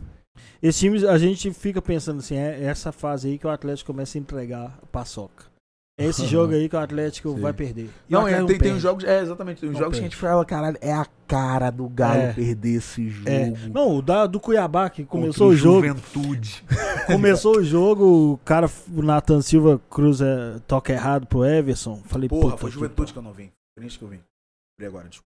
[0.62, 4.18] Esse time, a gente fica pensando assim, é essa fase aí que o Atlético começa
[4.18, 5.46] a entregar a paçoca.
[5.98, 7.40] É esse jogo aí que o Atlético Sim.
[7.40, 7.90] vai perder.
[8.08, 8.74] E Não, é, tem, tem perde.
[8.76, 9.04] uns jogos.
[9.04, 9.60] É, exatamente.
[9.60, 10.14] Tem uns Não jogos que a perde.
[10.16, 12.32] gente fala, caralho, é a cara do Galo É.
[12.32, 13.28] perder esse jogo.
[13.30, 13.50] É.
[13.72, 15.86] Não, o da, do Cuiabá, que Contra começou o jogo.
[15.86, 16.64] Juventude.
[17.06, 22.02] Começou o jogo, o cara, o Nathan Silva cruza, toca errado pro Everson.
[22.04, 23.48] Falei, Porra, puta foi Juventude que eu não vim.
[23.76, 24.18] Corinthians que eu vim.
[24.76, 25.26] Lembrei agora, desculpa.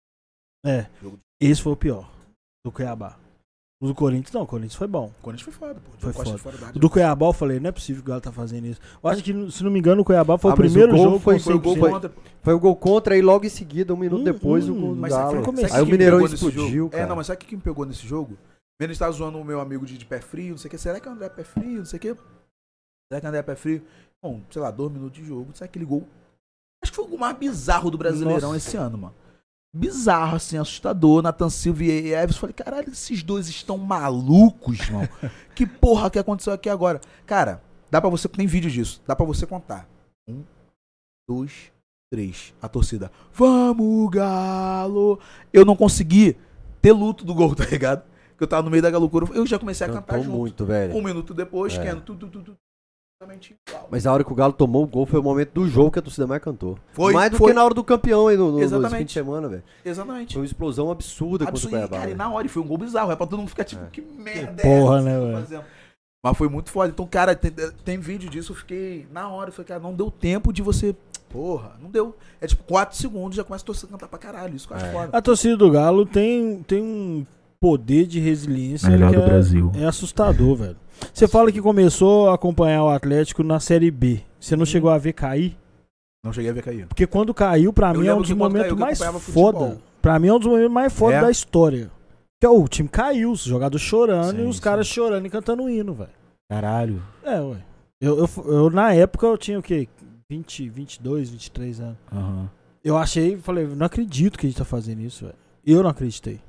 [0.67, 2.11] É, Jogo- esse foi o pior.
[2.65, 3.17] Do Cuiabá.
[3.83, 5.07] O do Corinthians, não, o Corinthians foi bom.
[5.19, 5.91] O Corinthians foi foda, pô.
[5.99, 6.39] Foi foda.
[6.39, 6.57] fora.
[6.73, 8.81] O do Cuiabá eu falei, não é possível que o Galo tá fazendo isso.
[9.03, 11.03] Eu acho que, se não me engano, o Cuiabá foi Ah, o o primeiro gol
[11.03, 11.91] jogo foi- Foi o gol 100%.
[11.91, 12.13] contra.
[12.43, 14.95] Foi o gol contra e logo em seguida, um minuto Hum, depois, o hum, gol
[14.95, 15.43] do mas Galo.
[15.73, 16.91] Aí o Mineirão explodiu.
[16.93, 18.39] É, não, mas sabe o que me pegou nesse jogo?
[18.81, 20.79] Ele estava zoando o meu amigo de, de pé frio, não sei o que.
[20.79, 22.15] Será que o André é pé frio, não sei o que?
[23.11, 23.83] Será que o André é pé frio?
[24.23, 25.51] Bom, sei lá, dois minutos de jogo.
[25.55, 26.07] Sabe aquele gol?
[26.83, 28.57] Acho que foi o gol mais bizarro do Brasileirão Nossa.
[28.69, 29.15] esse ano, mano.
[29.75, 31.23] Bizarro, assim, assustador.
[31.23, 32.41] Nathan Silva e Everson.
[32.41, 35.09] Falei, caralho, esses dois estão malucos, irmão.
[35.55, 37.01] que porra que aconteceu aqui agora?
[37.25, 38.29] Cara, dá pra você.
[38.29, 39.03] Tem vídeo disso.
[39.07, 39.89] Dá pra você contar.
[40.29, 40.43] Um,
[41.29, 41.73] dois,
[42.13, 42.53] três.
[42.61, 43.11] A torcida.
[43.33, 45.19] Vamos, Galo!
[45.53, 46.37] Eu não consegui
[46.83, 48.05] ter luto do gol, tá ligado?
[48.39, 49.27] Eu tava no meio da loucura.
[49.35, 50.37] Eu já comecei a cantar Cantou junto.
[50.37, 50.97] muito, velho.
[50.97, 51.83] Um minuto depois, É.
[51.83, 52.51] Keno, tu, tu, tu, tu.
[52.51, 52.72] exatamente
[53.25, 53.89] igual.
[53.91, 55.99] Mas a hora que o Galo tomou o gol foi o momento do jogo que
[55.99, 56.79] a torcida mais cantou.
[56.93, 57.49] Foi, mais do foi.
[57.49, 58.97] que na hora do campeão aí no, no, Exatamente.
[58.99, 59.63] fim de semana, velho.
[59.85, 60.35] Exatamente.
[60.35, 61.99] Foi uma explosão absurda contra o e, Cuiabá.
[61.99, 63.11] cara, e na hora, e foi um gol bizarro.
[63.13, 63.89] É pra todo mundo ficar tipo, É.
[63.91, 65.33] que merda Que porra, essa né, velho?
[65.35, 65.65] fazendo?
[66.25, 66.89] Mas foi muito foda.
[66.93, 67.51] Então, cara, tem,
[67.85, 69.49] tem vídeo disso, eu fiquei na hora.
[69.49, 70.95] Eu falei, cara, não deu tempo de você.
[71.29, 72.15] Porra, não deu.
[72.41, 74.55] É tipo, 4 segundos já começa a torcer a cantar pra caralho.
[74.55, 74.93] Isso que eu acho É.
[74.93, 75.17] foda.
[75.17, 77.27] A torcida do Galo tem, tem um
[77.63, 79.71] poder de resiliência Melhor que do é, Brasil.
[79.77, 80.77] é assustador, velho.
[81.15, 84.21] Você fala que começou a acompanhar o Atlético na Série B.
[84.41, 84.67] Você não Uhum.
[84.67, 85.57] chegou a ver cair?
[86.25, 86.87] Não cheguei a ver cair.
[86.89, 89.79] Porque quando caiu, pra Eu mim, é um dos momentos caiu, mais foda.
[90.01, 91.21] Pra mim, é um dos momentos mais foda É?
[91.21, 91.89] da história.
[92.41, 94.63] Que é, o time caiu, os jogadores chorando Sim, e os sim.
[94.63, 96.11] caras chorando e cantando hino, velho.
[96.51, 97.01] Caralho.
[97.23, 97.59] É, ué.
[98.01, 99.89] Eu, eu, eu, na época, eu tinha o quê?
[100.29, 101.97] 20, 22, 23 anos.
[102.13, 102.51] Aham.
[102.85, 105.37] Eu achei, falei, não acredito que a gente tá fazendo isso, velho.
[105.65, 106.41] Eu não acreditei.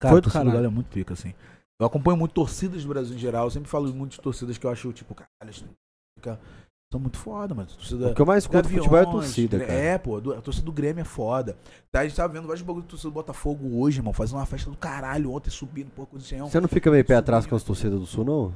[0.00, 0.62] Cara, Foi do torcida do caralho.
[0.64, 1.34] Galo é muito pica, assim.
[1.80, 3.46] Eu acompanho muito torcidas do Brasil em geral.
[3.46, 5.54] Eu sempre falo muito de torcidas que eu acho, tipo, caralho,
[6.92, 7.68] são muito foda, mano.
[7.68, 8.10] Torcida.
[8.10, 9.72] O que eu mais curto no futebol é a Gaviões, torcida, cara.
[9.72, 11.56] É, pô, do- a torcida do Grêmio é foda.
[11.90, 14.46] Tá, a gente tava vendo vários bagulho de torcida do Botafogo hoje, irmão, fazendo uma
[14.46, 16.20] festa do caralho ontem, subindo, pô, com o.
[16.20, 18.54] Você não fica meio pé atrás com as torcidas do Sul, não?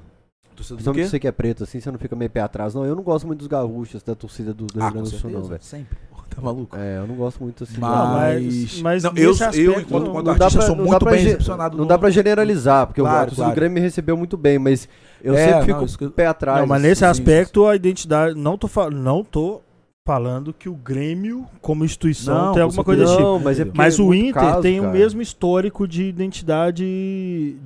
[0.55, 1.07] Torcida do quê?
[1.09, 2.85] você que é preto, assim, você não fica meio pé atrás, não.
[2.85, 5.31] Eu não gosto muito dos gaúchos, da torcida do, do Ah, Rio Grande do Sul,
[5.31, 5.63] não, velho.
[5.63, 5.99] sempre.
[6.35, 6.77] Tá maluco?
[6.77, 7.79] É, eu não gosto muito assim.
[7.79, 8.15] Mas, não.
[8.15, 10.85] mas- mas não, eu, nesse eu, aspecto, enquanto, não- enquanto Não artista, pra- sou não
[10.85, 11.77] muito bem recepcionado.
[11.79, 13.51] Não dá pra generalizar, porque o- a Claro, claro.
[13.51, 14.89] do Grêmio me recebeu muito bem, mas
[15.23, 16.61] eu É, sempre não, fico isso que eu- pé atrás.
[16.61, 18.35] Não, mas nesse sim, aspecto, a identidade.
[18.39, 19.61] Não tô, não tô
[20.09, 23.41] falando que o Grêmio, como instituição, Não, tem alguma coisa desse tipo.
[23.41, 26.83] Mas é Mas é o Inter caso, tem o cara, mesmo histórico de identidade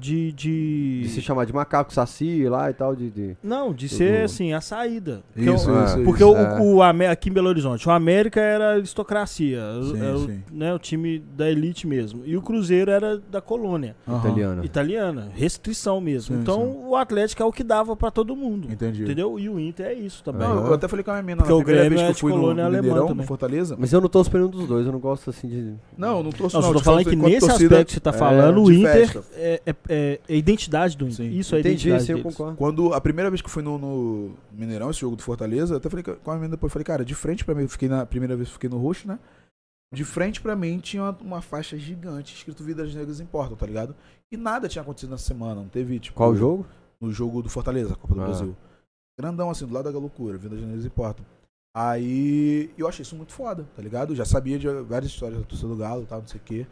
[0.00, 0.32] de.
[0.32, 1.00] de...
[1.02, 3.10] De se chamar de macaco saci lá e tal, de...
[3.10, 5.22] de- Não, de ser Do- assim, a saída.
[5.32, 6.32] Porque Isso, o- isso, Porque isso.
[6.32, 6.60] o, é.
[6.60, 10.40] o Amé- aqui em Belo Horizonte, o América era aristocracia, Sim, era o, sim.
[10.50, 12.22] né, o time da elite mesmo.
[12.26, 14.18] E o Cruzeiro era da colônia Aham.
[14.18, 14.64] italiana.
[14.64, 16.34] italiana, restrição mesmo.
[16.34, 16.80] Sim, então sim.
[16.88, 18.66] o Atlético é o que dava pra todo mundo.
[18.70, 19.04] Entendi.
[19.04, 19.38] Entendeu?
[19.38, 20.48] E o Inter é isso também.
[20.48, 22.10] Não, eu até falei com a minha mina Porque na o primeira vez é que
[22.10, 23.22] eu fui no, colônia no alemã Mineirão, também.
[23.22, 23.76] no Fortaleza.
[23.78, 25.74] Mas eu não tô esperando dos dois, eu não gosto assim de...
[25.96, 26.68] Não, eu não torço Não, não.
[26.70, 29.22] eu tô te falando que nesse torcida, aspecto que você tá é, falando, o Inter
[29.34, 31.16] é, é- é a identidade do Inter.
[31.16, 31.30] Sim.
[31.38, 32.56] Isso é a Entendi, identidade sim, eu concordo.
[32.56, 35.78] Quando a primeira vez que eu fui no, no Mineirão, esse jogo do Fortaleza, eu
[35.78, 38.04] até falei com a minha depois, falei, cara, de frente pra mim, eu fiquei na
[38.06, 39.18] primeira vez que eu fiquei no roxo, né?
[39.94, 43.94] De frente pra mim tinha uma, uma faixa gigante escrito Vidas Negras Importam, tá ligado?
[44.32, 46.16] E nada tinha acontecido na semana, não teve, tipo.
[46.16, 46.66] Qual o jogo?
[46.98, 48.24] No jogo do Fortaleza, Copa do Ah.
[48.24, 48.56] Brasil.
[49.20, 51.22] Grandão, assim, do lado da loucura, Vidas Negras Importam.
[51.74, 54.12] Aí eu achei isso muito foda, tá ligado?
[54.12, 56.42] Eu já sabia de várias histórias da torcida do Galo e tal, não sei o
[56.44, 56.66] quê.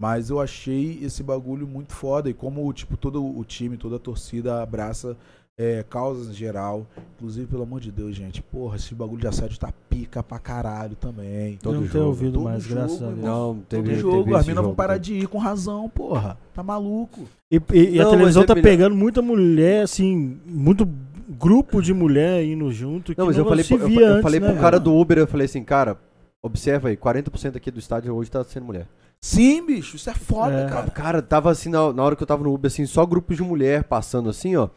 [0.00, 2.28] Mas eu achei esse bagulho muito foda.
[2.28, 5.16] E como, tipo, todo o time, toda a torcida abraça
[5.58, 6.86] é, causas em geral.
[7.16, 8.42] Inclusive, pelo amor de Deus, gente.
[8.42, 11.52] Porra, esse bagulho de assédio tá pica pra caralho também.
[11.54, 12.06] Eu Todo não tenho jogo.
[12.06, 13.18] ouvido Todo mais, jogo, graças a Deus.
[13.20, 16.36] Não, teve, Todo jogo, teve as minas vão parar de ir com razão, porra.
[16.52, 17.28] Tá maluco.
[17.50, 20.88] E, e- e a Não, televisão mas é tá melhor- pegando muita mulher, assim, muito
[21.32, 23.12] grupo de mulher indo junto.
[23.14, 25.26] que Não, mas eu falei, eu, eu antes, falei né, pro cara do Uber, eu
[25.26, 25.98] falei assim, cara,
[26.42, 28.86] observa aí, 40% aqui do estádio hoje tá sendo mulher.
[29.24, 30.68] Sim, bicho, isso é foda, É.
[30.68, 30.90] cara.
[30.90, 33.42] Cara, tava assim, na, na hora que eu tava no Uber, assim, só grupos de
[33.42, 34.68] mulher passando assim, ó.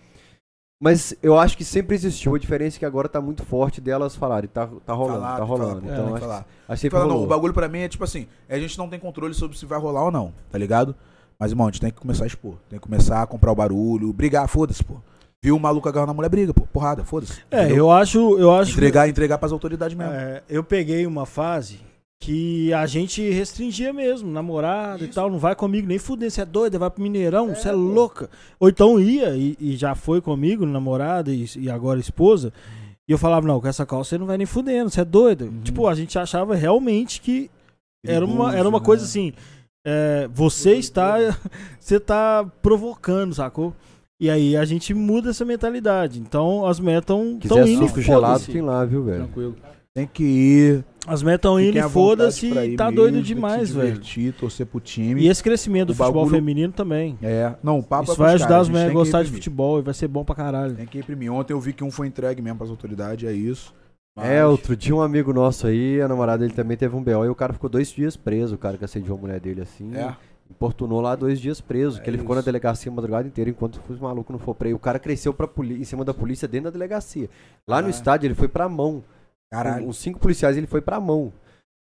[0.82, 4.16] Mas eu acho que sempre existiu, a diferença é que agora tá muito forte delas
[4.16, 5.82] falarem, tá, tá rolando, Falar, tá rolando.
[5.82, 6.38] falar, então, que acho, falar.
[6.38, 8.90] acho que sempre Fala, não, o bagulho pra mim é tipo assim, a gente não
[8.90, 10.94] tem controle sobre se vai rolar ou não, tá ligado?
[11.40, 12.56] Mas, irmão, a gente tem que começar a expor.
[12.70, 14.96] Tem que começar a comprar o barulho, brigar, foda-se, pô.
[15.46, 16.66] Viu o maluco agarrando a mulher, briga, pô.
[16.66, 17.40] Porrada, foda-se.
[17.52, 17.78] É, entendeu?
[17.78, 18.40] eu acho.
[18.40, 20.12] Eu acho Entregar, entregar pras autoridades mesmo.
[20.12, 21.80] É, eu peguei uma fase
[22.20, 25.14] que a gente restringia mesmo, namorada e Isso.
[25.14, 28.28] tal, não vai comigo nem fuder, você é doida, vai pro Mineirão, você é, louca.
[28.60, 32.52] Ou então ia e, e já foi comigo, namorada e, e agora esposa,
[33.08, 35.46] e eu falava, não, com essa calça você não vai nem fudendo, você é doida.
[35.46, 35.62] Uhum.
[35.62, 37.52] Tipo, a gente achava realmente que
[38.04, 39.10] era uma, era uma Perigoso, coisa né?
[39.10, 39.34] assim,
[39.86, 41.18] é, você está,
[41.80, 43.76] você tá provocando, sacou?
[44.20, 46.20] E aí a gente muda essa mentalidade.
[46.20, 49.24] Então as metas estão indo e suco gelado, tem lá, viu, velho?
[49.26, 49.56] Tranquilo.
[49.94, 50.86] Tem que ir.
[51.08, 53.94] As metas estão indo e foda-se e tá mesmo, doido demais, velho.
[53.94, 55.22] divertir, torcer pro time.
[55.22, 57.18] E esse crescimento do O futebol bagulho- feminino também.
[57.22, 57.54] É.
[57.64, 59.94] Não, o papo Isso é vai ajudar as mulheres a gostar de futebol e vai
[59.94, 60.76] ser bom pra caralho.
[60.76, 61.32] Tem que imprimir.
[61.32, 63.74] Ontem eu vi que um foi entregue mesmo pras autoridades, é isso.
[64.18, 67.24] É, Mas- outro dia um amigo nosso aí, a namorada dele também teve um BO
[67.26, 69.94] e o cara ficou dois dias preso, o cara que assediou a mulher dele assim.
[69.96, 70.14] É.
[70.50, 72.46] Importunou lá dois dias preso, É que ele ficou na isso.
[72.46, 74.76] delegacia a madrugada inteira enquanto os malucos não for preso.
[74.76, 77.30] O cara cresceu pra poli- em cima da polícia dentro da delegacia.
[77.68, 77.92] Lá no Ah.
[77.92, 79.04] estádio ele foi pra mão.
[79.52, 79.88] Caralho.
[79.90, 81.34] Os cinco policiais ele foi pra mão.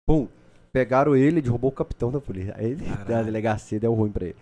[0.06, 0.28] Pum.
[0.72, 2.55] Pegaram ele, ele derrubou o capitão da polícia.
[2.56, 3.06] Aí ele, Caralho.
[3.09, 4.36] da delegacia deu ruim pra ele.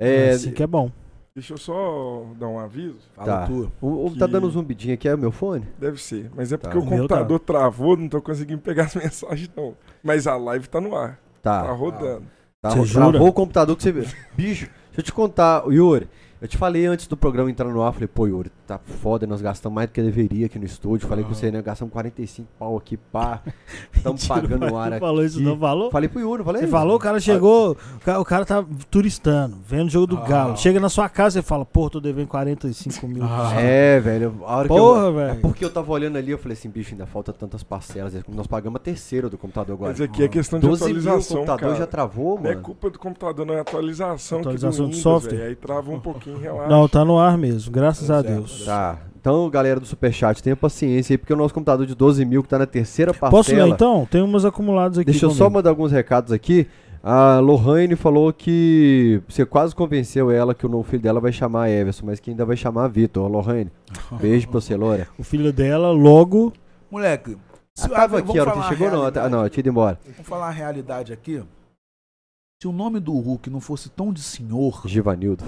[0.00, 0.90] É, É, assim que é bom.
[1.34, 2.98] Deixa eu só dar um aviso.
[3.14, 3.46] Fala Tá.
[3.46, 3.70] tu.
[3.80, 5.66] o, o- tá que- dando um zumbidinho aqui, é o meu fone?
[5.78, 6.30] Deve ser.
[6.34, 6.68] Mas é Tá.
[6.70, 6.96] porque o O tá.
[6.96, 9.74] computador travou, não tô conseguindo pegar as mensagens, não.
[10.02, 11.18] Mas a live tá no ar.
[11.42, 11.72] Tá Tá.
[11.72, 12.24] rodando.
[12.62, 13.08] Tá, Você jura?
[13.10, 13.92] Travou o computador que você.
[14.34, 16.08] Bicho, deixa eu te contar, Yuri.
[16.40, 19.40] Eu te falei antes do programa entrar no ar, falei, pô, Yuri, tá foda, nós
[19.42, 21.08] gastamos mais do que deveria aqui no estúdio.
[21.08, 21.60] Falei com você, né?
[21.62, 23.40] Gastamos 45 pau aqui, pá.
[23.94, 25.00] Estamos pagando o ar Não aqui.
[25.00, 25.90] falou isso, não falou?
[25.90, 26.62] Falei pro Yuri, falei?
[26.62, 27.76] Você falou, o cara chegou,
[28.18, 30.26] o cara, tá turistando, vendo o jogo do Ah.
[30.26, 30.56] Galo.
[30.56, 33.22] Chega na sua casa e fala, pô, tô devendo 45 mil.
[33.24, 33.52] Ah.
[33.60, 34.40] É, velho.
[34.46, 35.30] A hora que Porra, eu, velho.
[35.30, 38.14] É porque eu tava olhando ali, eu falei assim, bicho, ainda falta tantas parcelas.
[38.28, 39.90] Nós pagamos a terceira do computador agora.
[39.92, 41.78] Mas aqui é questão de 12 mil, o atualização, computador cara.
[41.80, 42.62] já travou, Não é mano.
[42.62, 45.36] culpa do computador, não é atualização, aqui Atualização do de Windows, software.
[45.38, 45.48] velho.
[45.50, 46.68] Aí trava um pouquinho, relaxa.
[46.68, 48.34] Não, tá no ar mesmo, graças Tá a certo.
[48.34, 48.59] Deus.
[48.64, 48.98] Tá.
[49.20, 52.48] Então, galera do Superchat, tenha paciência aí, porque o nosso computador de 12 mil, que
[52.48, 53.30] tá na terceira parcela...
[53.30, 54.06] Posso ler então?
[54.10, 55.10] Tem umas acumuladas aqui.
[55.10, 55.54] Deixa eu só comigo.
[55.56, 56.66] mandar alguns recados aqui.
[57.02, 61.70] A Lohane falou que você quase convenceu ela que o novo filho dela vai chamar
[61.70, 63.26] Everson, mas que ainda vai chamar Vitor.
[63.30, 63.70] Lohane,
[64.20, 65.08] beijo pra você, Loura.
[65.18, 66.52] O filho dela, logo.
[66.90, 67.36] Moleque,
[67.78, 69.04] Ah, tava vamos aqui, a hora que falar chegou, não.
[69.06, 69.98] Ah, não, eu tinha ido embora.
[70.04, 71.42] Vamos falar a realidade aqui.
[72.62, 75.44] Se o nome do Hulk não fosse tão de senhor, Givanildo.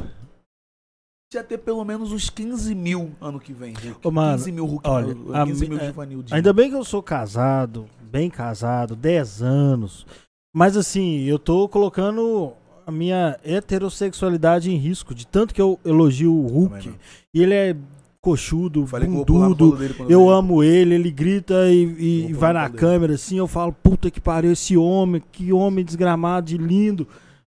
[1.36, 3.74] Ia ter pelo menos uns 15 mil ano que vem.
[4.02, 4.88] Ô, mano, 15 mil Hulk.
[4.88, 5.92] olha, uh, a 15 mi- mil é.
[6.36, 10.06] Ainda bem que eu sou casado, bem casado, 10 anos.
[10.54, 12.52] Mas assim, eu tô colocando
[12.86, 16.92] a minha heterossexualidade em risco, de tanto que eu elogio o Hulk.
[17.34, 17.76] E ele é
[18.20, 19.76] coxudo, Falei eu bundudo.
[20.08, 20.32] Eu vi.
[20.32, 22.80] amo ele, ele grita e, e- vai na colo dele.
[22.80, 27.06] câmera assim, eu falo, puta que pariu, esse homem, que homem desgramado de lindo.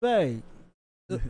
[0.02, 0.40] Véi,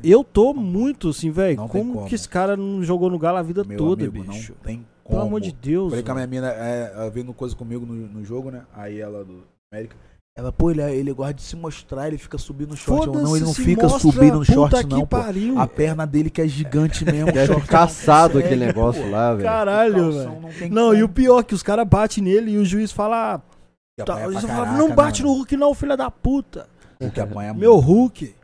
[0.04, 2.08] eu tô muito assim, Não tem como, como.
[2.08, 4.54] que esse cara não jogou no galo a vida Meu toda, amigo, bicho?
[4.54, 5.20] Não tem como.
[5.20, 5.90] Pelo amor de Deus.
[5.90, 6.30] Falei com a velho.
[6.30, 8.64] minha mina, é, vendo coisa comigo no, no jogo, né?
[8.74, 9.96] Aí ela do América.
[10.36, 13.08] Ela, pô, ele, ele gosta de se mostrar, ele fica subindo no short.
[13.08, 15.08] Não, ele não fica mostra, subindo no short, não, pô.
[15.08, 15.60] pariu.
[15.60, 17.32] A perna dele que é gigante mesmo.
[17.32, 19.10] Deve short caçado não aquele negócio pô.
[19.10, 19.44] lá, velho.
[19.44, 20.42] Caralho, velho.
[20.70, 23.42] Não, Não, e o pior é que os caras batem nele e o juiz fala.
[24.06, 25.40] Tá, fala, caraca, não né, bate no mano?
[25.40, 26.68] Hulk, não, filha da puta.
[27.00, 27.78] O que apanha Meu.
[27.78, 28.36] Hulk.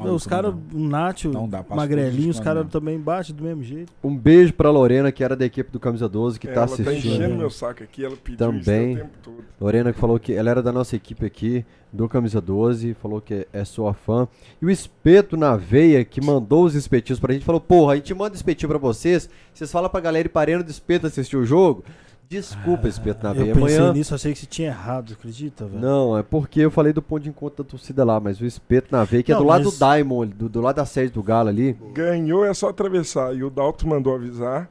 [0.00, 3.92] Maluco, os caras, não o Nacho, Não magrelinho, os caras também batem do mesmo jeito.
[4.02, 6.74] Um beijo pra Lorena, que era da equipe do Camisa 12, que tá ela tá
[6.74, 7.14] assistindo.
[7.14, 8.94] enchendo meu saco aqui, ela pediu isso Também.
[8.94, 9.44] o tempo todo.
[9.60, 13.46] Lorena que falou que ela era da nossa equipe aqui, do Camisa 12, falou que
[13.52, 14.28] é sua fã.
[14.60, 18.14] E o Espeto na Veia, que mandou os espetinhos pra gente, falou: Porra, a gente
[18.14, 21.84] manda espetinho pra vocês, vocês falam pra galera ir parando do Espeto assistir o jogo.
[22.30, 23.54] Desculpa, Espeto na eu Veia.
[23.54, 23.92] pensei Amanhã.
[23.92, 25.80] nisso, achei que você tinha errado, acredita, velho?
[25.80, 28.86] Não, é porque eu falei do ponto de encontro da torcida lá, mas o Espeto
[28.92, 31.12] na Veia, que é Não, do lado mas- do Diamond, do, do lado da sede
[31.12, 31.72] do Galo ali.
[31.92, 33.34] Ganhou é só atravessar.
[33.34, 34.70] E o Dalton mandou avisar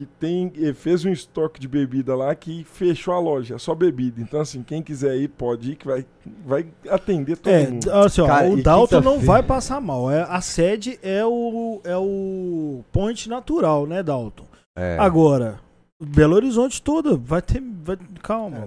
[0.00, 3.72] que tem, ele fez um estoque de bebida lá que fechou a loja, é só
[3.72, 4.20] bebida.
[4.20, 6.04] Então, assim, quem quiser ir, pode ir, que vai,
[6.44, 7.92] vai atender todo É, mundo.
[7.92, 10.10] assim, ó, Cara, o Dalton não vai passar mal.
[10.10, 14.46] É, a sede é o, é o point natural, né, Dalton?
[14.76, 14.96] É.
[14.98, 15.60] Agora,
[16.00, 17.62] Belo Horizonte toda, vai ter.
[17.82, 18.56] Vai, calma.
[18.58, 18.66] É,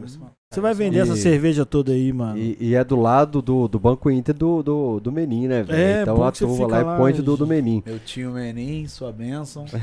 [0.51, 2.37] Você vai vender E- essa cerveja toda aí, mano.
[2.37, 5.79] E, e é do lado do, do Banco Inter do, do, do Menin, né, velho?
[5.79, 7.47] É, então a turma lá é point do, do.
[7.47, 7.81] Menin.
[7.85, 9.65] Meu tio Menin, sua bênção.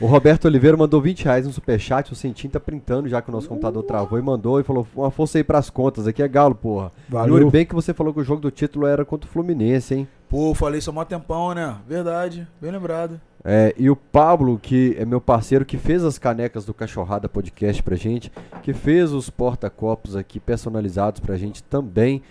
[0.00, 2.12] O Roberto Oliveira mandou 20 reais no superchat.
[2.12, 5.12] O Centinho tá printando já que o nosso computador travou e mandou e falou: uma
[5.12, 6.08] força aí pras contas.
[6.08, 6.90] Aqui é Galo, porra.
[7.28, 10.08] Yuri, bem que você falou que o jogo do título era contra o Fluminense, hein?
[10.28, 11.76] Pô, falei isso há mó tempão, né?
[11.86, 13.20] Verdade, bem lembrado.
[13.44, 17.82] É, e o Pablo, que é meu parceiro, que fez as canecas do Cachorrada Podcast
[17.82, 18.30] pra gente,
[18.62, 22.22] que fez os porta-copos aqui personalizados pra gente também.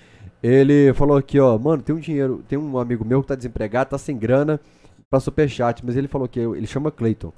[0.41, 3.91] Ele falou aqui, ó, mano, tem um dinheiro, tem um amigo meu que tá desempregado,
[3.91, 4.59] tá sem grana
[5.09, 7.33] pra superchat, mas ele falou que ele chama Cleiton.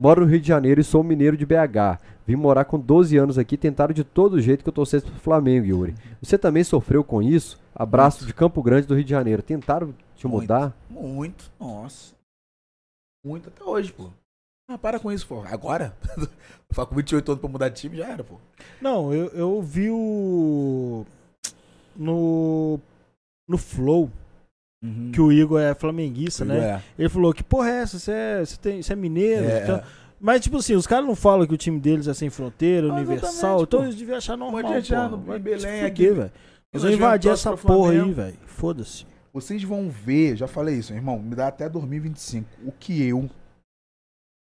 [0.00, 2.00] Moro no Rio de Janeiro e sou mineiro de BH.
[2.26, 5.66] Vim morar com 12 anos aqui, tentaram de todo jeito que eu torcesse pro Flamengo,
[5.66, 5.94] Yuri.
[6.20, 7.60] Você também sofreu com isso?
[7.74, 9.42] Abraço de Campo Grande do Rio de Janeiro.
[9.42, 10.42] Tentaram te Muito.
[10.42, 10.76] mudar?
[10.88, 12.14] Muito, nossa.
[13.24, 14.08] Muito até hoje, pô.
[14.68, 15.42] Ah, para com isso, pô.
[15.46, 15.94] Agora?
[16.72, 18.36] Falar com 28 anos pra mudar de time já era, pô.
[18.80, 21.04] Não, eu, eu vi o.
[21.96, 22.78] No.
[23.48, 24.08] No Flow,
[25.12, 26.58] que o Igor é flamenguista, né?
[26.58, 26.82] É.
[26.98, 27.98] Ele falou que porra é essa?
[27.98, 29.44] Você é, você tem, você é mineiro?
[29.44, 29.82] É, Então-.
[30.18, 32.94] Mas, tipo assim, os caras não falam que o time deles é sem fronteira, Ah,
[32.94, 33.62] universal.
[33.64, 34.62] Então eles deviam achar normal.
[34.62, 35.16] Pode achar, pô.
[35.16, 36.10] no- Belém aqui.
[36.12, 36.30] velho.
[36.72, 38.38] Eles vão invadir essa porra aí, velho.
[38.46, 39.04] Foda-se.
[39.32, 42.46] Vocês vão ver, já falei isso, irmão, me dá até 2025.
[42.66, 43.30] O que eu.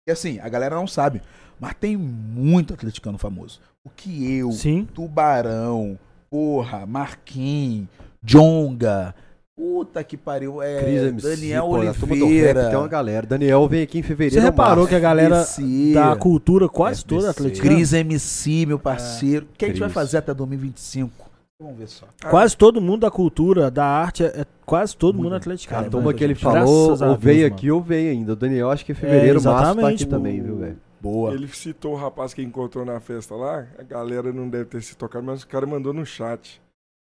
[0.06, 1.22] E assim, a galera não sabe,
[1.58, 3.60] mas tem muito atleticano famoso.
[3.82, 4.86] O que eu, Sim.
[4.92, 5.98] Tubarão,
[6.28, 7.88] porra, Marquinhos,
[8.22, 9.14] Jonga,
[9.56, 12.62] puta que pariu, é, Cris MC, Daniel pô, Oliveira.
[12.62, 13.26] rap tem uma galera.
[13.26, 14.34] Daniel vem aqui em fevereiro.
[14.34, 14.88] Você ou reparou março.
[14.88, 17.16] que a galera FBC, da cultura quase FBC.
[17.16, 17.74] toda atleticana?
[17.74, 19.46] Cris MC, meu parceiro.
[19.46, 21.25] O que a gente vai fazer até 2025?
[21.58, 22.06] Vamos ver só.
[22.28, 25.24] Quase todo mundo da cultura, da arte, é, é quase todo Muito.
[25.24, 25.78] mundo A atleticano.
[25.80, 26.18] Cara, turma mano.
[26.18, 27.54] que ele falou, a ou Deus, veio mano.
[27.54, 28.32] aqui ou veio ainda.
[28.34, 30.76] O Daniel, acho que em fevereiro, É, março, tá aqui também, viu, velho?
[31.00, 31.32] Boa.
[31.32, 33.66] Ele citou o rapaz que encontrou na festa lá.
[33.78, 36.60] A galera não deve ter se tocado, mas o cara mandou no chat.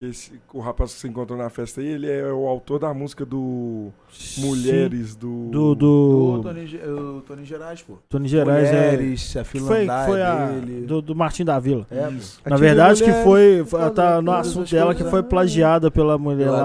[0.00, 3.26] Esse, o rapaz que você encontrou na festa aí, ele é o autor da música
[3.26, 3.90] do
[4.36, 5.48] Mulheres do.
[5.50, 7.98] Do, O do Tony, o Tony Gerais, pô.
[8.08, 8.92] Tony Gerais é.
[8.92, 10.46] Mulheres, a Que fila foi, foi é a.
[10.46, 10.86] dele.
[10.86, 11.84] Do, do Martim da Vila.
[11.90, 12.02] É.
[12.02, 13.66] Na Ative verdade, que foi.
[13.68, 16.62] causa Tá no assunto dela que foi plagiada pela mulher Pela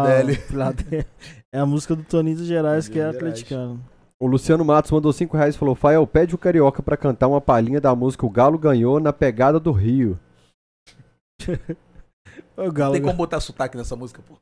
[0.66, 0.74] lá.
[1.52, 3.16] É a música do Toninho dos Gerais, que é Gerais.
[3.16, 3.84] atleticano.
[4.20, 7.42] O Luciano Matos mandou 5 reais e falou: Fael, pede o Carioca pra cantar uma
[7.42, 10.20] palhinha da música O Galo Ganhou na Pegada do Rio.
[12.56, 12.94] O Galo.
[12.94, 14.38] Tem como botar sotaque nessa música, pô?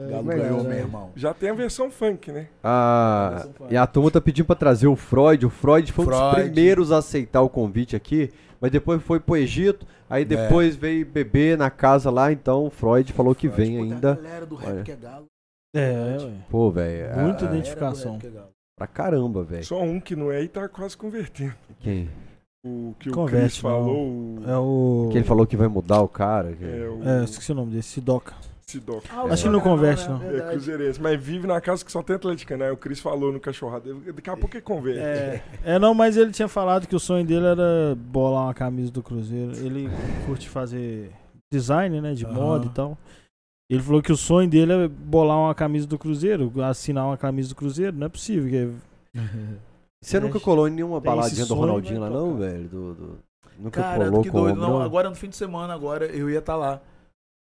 [0.00, 0.62] Galo É, ganhou, é.
[0.64, 1.10] meu irmão.
[1.14, 2.48] Já tem a versão funk, né?
[2.64, 5.46] Ah, e a turma tá pedindo pra trazer o Freud.
[5.46, 6.34] O Freud foi um dos Freud.
[6.50, 11.56] primeiros a aceitar o convite aqui, mas depois foi pro Egito, aí depois veio beber
[11.58, 14.14] na casa lá, então o Freud falou que vem Pô, tem a ainda.
[14.16, 14.82] galera do rap Olha.
[14.82, 15.26] que é galo.
[15.74, 16.32] É, ué.
[16.50, 17.16] Pô, velho.
[17.18, 17.56] Muito ah, dentro.
[17.56, 18.18] identificação.
[18.24, 18.30] É.
[18.76, 19.64] Pra caramba, velho.
[19.64, 21.54] Só um que não é e tá quase convertendo.
[21.80, 22.10] Quem?
[22.64, 25.08] O que o Converte, Chris falou, o, É o.
[25.10, 26.52] Que ele falou que vai mudar o cara.
[26.52, 28.34] que- é, o É, esqueci o nome desse, Sidoca.
[28.64, 29.08] Sidoca.
[29.30, 30.22] Acho que não converte, não.
[30.22, 32.62] É cruzeirense, mas vive na casa que só tem atleticano.
[32.62, 33.92] Aí o Chris falou no cachorrado.
[34.14, 35.00] Daqui a pouco ele converte.
[35.00, 38.90] É, é, não, mas ele tinha falado que o sonho dele era bolar uma camisa
[38.92, 39.52] do Cruzeiro.
[39.56, 39.90] Ele
[40.24, 41.10] curte fazer
[41.52, 42.96] design, né, de moda e tal.
[43.68, 47.48] Ele falou que o sonho dele é bolar uma camisa do Cruzeiro, assinar uma camisa
[47.48, 47.96] do Cruzeiro.
[47.96, 48.48] Não é possível.
[48.48, 49.18] que
[50.02, 52.68] Você nunca colou em nenhuma baladinha do Ronaldinho lá, vai não, velho?
[52.68, 53.18] Do, do-
[53.58, 54.58] Nunca Cara, colou que doido.
[54.60, 54.82] Não, não?
[54.82, 56.80] agora no fim de semana, agora eu ia estar lá.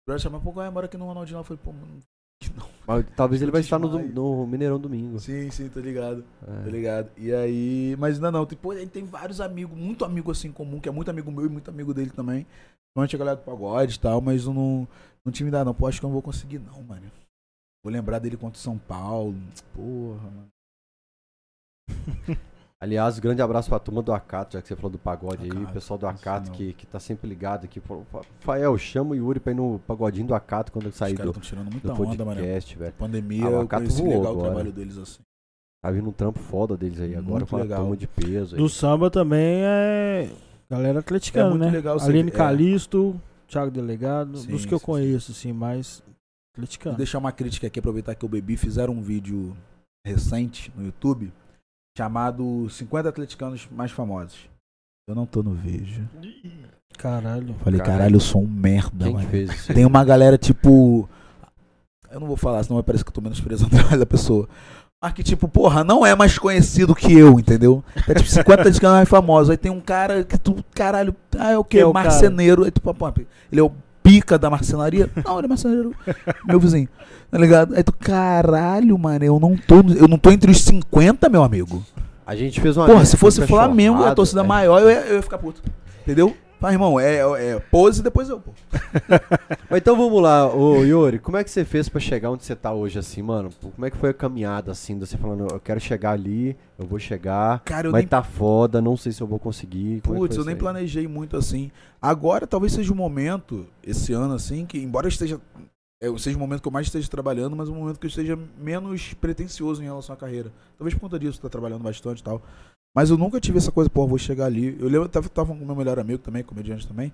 [0.07, 1.41] Eu ia chamar, pô, vai embora aqui no Ronaldinho lá.
[1.41, 1.99] Eu falei, pô, mano.
[2.57, 2.67] Não.
[2.87, 5.19] Mas talvez ele vai estar no, no Mineirão domingo.
[5.19, 6.23] Sim, sim, tô ligado.
[6.41, 6.63] É.
[6.63, 7.09] Tá ligado?
[7.17, 7.95] E aí.
[7.99, 8.45] Mas ainda não.
[8.45, 11.49] Tipo, ele tem vários amigos, muito amigo assim comum, que é muito amigo meu e
[11.49, 12.47] muito amigo dele também.
[12.87, 14.87] Principalmente a galera do pagode e tal, mas eu não,
[15.23, 15.73] não tive nada, não.
[15.75, 17.11] Pô, acho que eu não vou conseguir, não, mano.
[17.83, 19.35] Vou lembrar dele contra o São Paulo.
[19.75, 20.47] Porra, mano.
[22.81, 25.49] Aliás, grande abraço pra turma do Acato, já que você falou do pagode aí.
[25.51, 27.81] O Acato, pessoal do Acato que, que tá sempre ligado aqui.
[27.81, 30.95] Falou, "Fa- Fael, chama o Yuri pra ir no pagodinho do Acato quando eu Os
[30.95, 32.93] sair caras do, estão tirando do muita onda, podcast, velho.
[32.93, 34.45] Pandemia, Ah, o Acato voou legal o agora.
[34.47, 35.19] trabalho deles assim.
[35.83, 37.79] Tá vindo um trampo foda deles aí agora Muito com a legal.
[37.81, 38.61] turma de peso aí.
[38.61, 40.29] Do samba também é.
[40.69, 41.71] Galera atleticana, É muito né?
[41.71, 42.31] legal Aline é.
[42.31, 44.37] Calisto, Thiago Delegado.
[44.37, 46.13] Sim, dos que eu sim, conheço, assim, mais Vou
[46.53, 46.95] atleticano.
[46.95, 48.55] deixar uma crítica aqui, aproveitar que eu bebi.
[48.55, 49.53] Fizeram um vídeo
[50.05, 51.31] recente no YouTube
[51.97, 54.37] chamado 50 atleticanos mais famosos.
[55.07, 56.07] Eu não tô no vídeo.
[56.97, 57.55] Caralho.
[57.63, 57.97] Falei, Caralho.
[57.97, 59.29] caralho, eu sou um merda, Quem que mano.
[59.29, 59.73] fez isso?
[59.73, 61.09] Tem uma galera tipo.
[62.11, 64.47] Eu não vou falar, senão vai parecer que eu tô menosprezando da pessoa.
[65.01, 67.81] Mas que, tipo, porra, não é mais conhecido que eu, entendeu?
[68.05, 69.49] É tipo 50 atleticano mais famosos.
[69.49, 71.79] Aí tem um cara que tu, caralho, ah, é o quê?
[71.79, 72.65] É o marceneiro.
[72.65, 73.07] Aí tu, pô, pô,
[73.49, 73.71] ele é o
[74.09, 75.09] pica da marcenaria?
[75.23, 75.95] Não, ele é marceneiro,
[76.45, 76.89] meu vizinho.
[77.29, 77.75] Tá ligado?
[77.75, 81.85] Aí tu, caralho, mano, eu não tô, eu não tô entre os 50, meu amigo.
[82.25, 82.87] A gente fez uma.
[82.87, 84.43] Porra, se fosse Flamengo, a torcida é.
[84.43, 85.61] maior, eu ia, eu ia ficar puto.
[86.01, 86.35] Entendeu?
[86.59, 88.51] Mas, irmão, é, é pose e depois eu, pô.
[89.69, 92.55] Mas então vamos lá, ô Yuri, como é que você fez pra chegar onde você
[92.55, 93.49] tá hoje, assim, mano?
[93.61, 96.85] Como é que foi a caminhada, assim, de você falando, eu quero chegar ali, eu
[96.85, 100.01] vou chegar, Cara, eu vai nem tá foda, não sei se eu vou conseguir.
[100.01, 100.59] Como é Putz, foi eu nem aí?
[100.59, 101.71] planejei muito assim.
[102.01, 105.39] Agora talvez seja o momento, esse ano assim, que embora eu esteja.
[106.01, 108.37] é, seja o momento que eu mais esteja trabalhando, mas um momento que eu esteja
[108.57, 110.51] menos pretencioso em relação à carreira.
[110.77, 112.41] Talvez por conta disso, tá trabalhando bastante e tal.
[112.95, 114.79] Mas eu nunca tive essa coisa, pô, vou chegar ali.
[114.79, 117.13] Eu lembro, eu tava, tava com meu melhor amigo também, comediante também.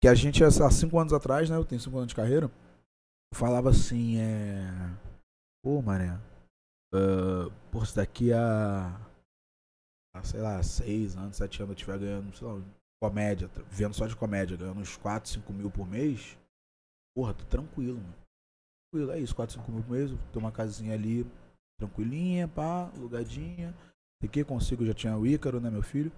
[0.00, 1.56] Que a gente, há cinco anos atrás, né?
[1.56, 2.50] Eu tenho cinco anos de carreira.
[3.34, 4.66] Falava assim, é.
[5.62, 6.18] Pô, mané.
[6.94, 9.00] Uh, pô, se daqui a
[10.14, 12.62] há, sei lá, seis anos, sete anos eu estiver ganhando, sei lá,
[13.02, 16.38] comédia, vivendo só de comédia, ganhando uns 4, 5 mil por mês,
[17.14, 18.14] porra, tô tranquilo, mano.
[18.92, 21.26] Tranquilo, é isso, 4, 5 mil por mês, tenho uma casinha ali,
[21.78, 23.74] tranquilinha, pá, alugadinha.
[24.22, 26.10] E que consigo, já tinha o Ícaro, né, meu filho?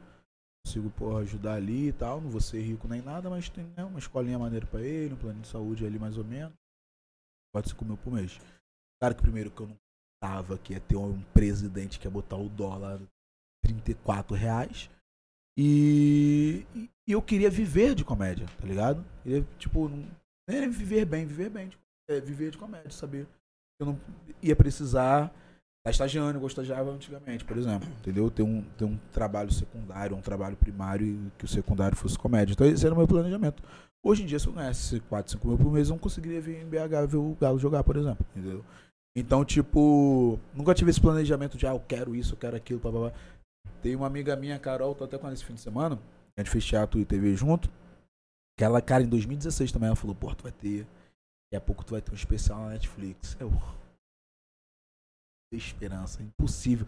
[0.64, 2.20] Consigo, porra, ajudar ali e tal.
[2.20, 5.18] Não vou ser rico nem nada, mas tem né, uma escolinha maneira pra ele, um
[5.18, 6.55] plano de saúde ali mais ou menos.
[7.55, 8.39] 4, 5 mil por mês.
[9.01, 9.77] Claro que primeiro que eu não
[10.23, 13.01] tava que ia ter um presidente que ia botar o dólar
[13.64, 14.90] 34 reais.
[15.59, 19.05] E, e eu queria viver de comédia, tá ligado?
[19.23, 20.06] Queria, tipo, não,
[20.48, 21.70] era viver bem, viver bem,
[22.09, 23.27] é, viver de comédia, saber?
[23.81, 24.01] Eu não
[24.43, 25.32] ia precisar
[25.90, 28.30] estar estagiando, eu estagiava antigamente, por exemplo, entendeu?
[28.30, 32.52] Ter um, ter um trabalho secundário, um trabalho primário e que o secundário fosse comédia.
[32.52, 33.62] Então esse era o meu planejamento.
[34.04, 36.62] Hoje em dia, se eu ganhasse 4, 5 mil por mês, eu não conseguiria vir
[36.62, 38.64] em BH ver o Galo jogar, por exemplo, entendeu?
[39.16, 42.90] Então, tipo, nunca tive esse planejamento de, ah, eu quero isso, eu quero aquilo, blá,
[42.90, 43.12] blá, blá.
[43.82, 45.98] Tem uma amiga minha, Carol, tô até com ela esse fim de semana,
[46.36, 47.70] a gente fez teatro e TV junto,
[48.58, 50.82] que ela, cara, em 2016 também, ela falou, pô, tu vai ter,
[51.46, 53.36] daqui a pouco tu vai ter um especial na Netflix.
[53.40, 53.50] Eu...
[55.52, 56.86] Esperança, impossível.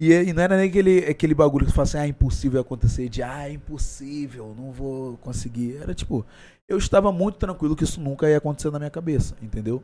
[0.00, 3.08] E, e não era nem aquele, aquele bagulho que você fala assim, ah, impossível acontecer,
[3.08, 5.76] de ah, impossível, não vou conseguir.
[5.76, 6.24] Era tipo,
[6.68, 9.82] eu estava muito tranquilo que isso nunca ia acontecer na minha cabeça, entendeu?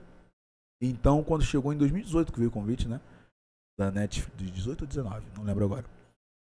[0.80, 3.00] Então, quando chegou em 2018 que veio o convite, né?
[3.76, 5.84] Da Netflix, de 18 ou 19, não lembro agora.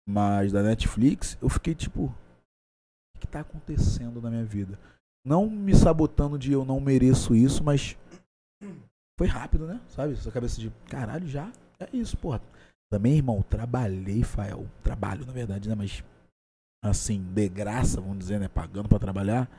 [0.09, 2.05] Mas da Netflix, eu fiquei tipo,
[3.15, 4.78] o que tá acontecendo na minha vida?
[5.27, 7.99] Não me sabotando de eu não mereço isso, mas
[9.19, 9.81] foi rápido, né?
[9.89, 10.12] Sabe?
[10.12, 12.40] Essa cabeça de caralho, já é isso, porra.
[12.90, 14.65] Também, irmão, trabalhei, Fael.
[14.82, 15.74] Trabalho, na verdade, né?
[15.74, 16.03] Mas,
[16.82, 18.49] assim, de graça, vamos dizer, né?
[18.49, 19.51] Pagando para trabalhar.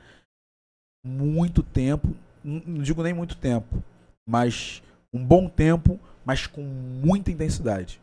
[1.06, 2.16] Muito tempo.
[2.44, 3.84] Não digo nem muito tempo.
[4.28, 4.82] Mas
[5.14, 8.02] um bom tempo, mas com muita intensidade.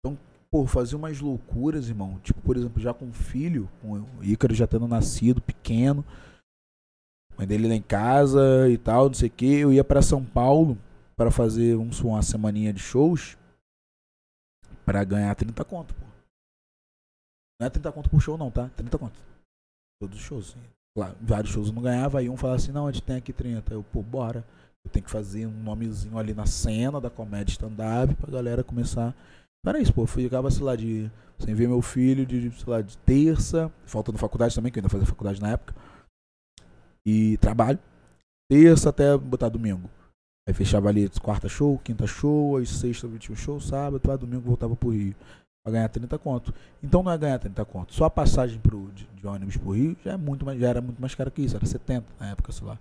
[0.00, 0.18] Então,
[0.50, 2.18] pô, fazia umas loucuras, irmão.
[2.22, 6.04] Tipo, por exemplo, já com filho, com o Ícaro já tendo nascido, pequeno.
[7.36, 9.54] Mãe dele lá em casa e tal, não sei o que.
[9.54, 10.78] Eu ia para São Paulo
[11.16, 13.36] para fazer um, uma semaninha de shows
[14.84, 16.04] para ganhar 30 conto, pô.
[17.60, 18.70] Não é 30 conto por show, não, tá?
[18.76, 19.18] 30 conto.
[20.00, 20.56] Todos os shows.
[20.96, 23.32] Claro, vários shows eu não ganhava, aí um falava assim, não, a gente tem aqui
[23.32, 23.72] 30.
[23.72, 24.44] Eu, pô, bora.
[24.84, 29.14] Eu tenho que fazer um nomezinho ali na cena da comédia stand-up pra galera começar.
[29.64, 30.02] Não era isso, pô.
[30.02, 31.10] Eu ficava, sei lá, de.
[31.38, 34.88] Sem ver meu filho, de, sei lá, de terça, faltando faculdade também, que eu ainda
[34.88, 35.74] fazia faculdade na época.
[37.06, 37.78] E trabalho.
[38.50, 39.88] Terça até botar domingo.
[40.46, 44.76] Aí fechava ali quarta show, quinta show, aí sexta tinha show, sábado, aí domingo voltava
[44.76, 45.14] pro Rio.
[45.64, 46.52] Pra ganhar 30 conto.
[46.82, 47.94] Então não é ganhar 30 conto.
[47.94, 50.82] Só a passagem pro, de, de ônibus pro Rio já, é muito mais, já era
[50.82, 51.56] muito mais cara que isso.
[51.56, 52.78] Era 70 na época, sei lá.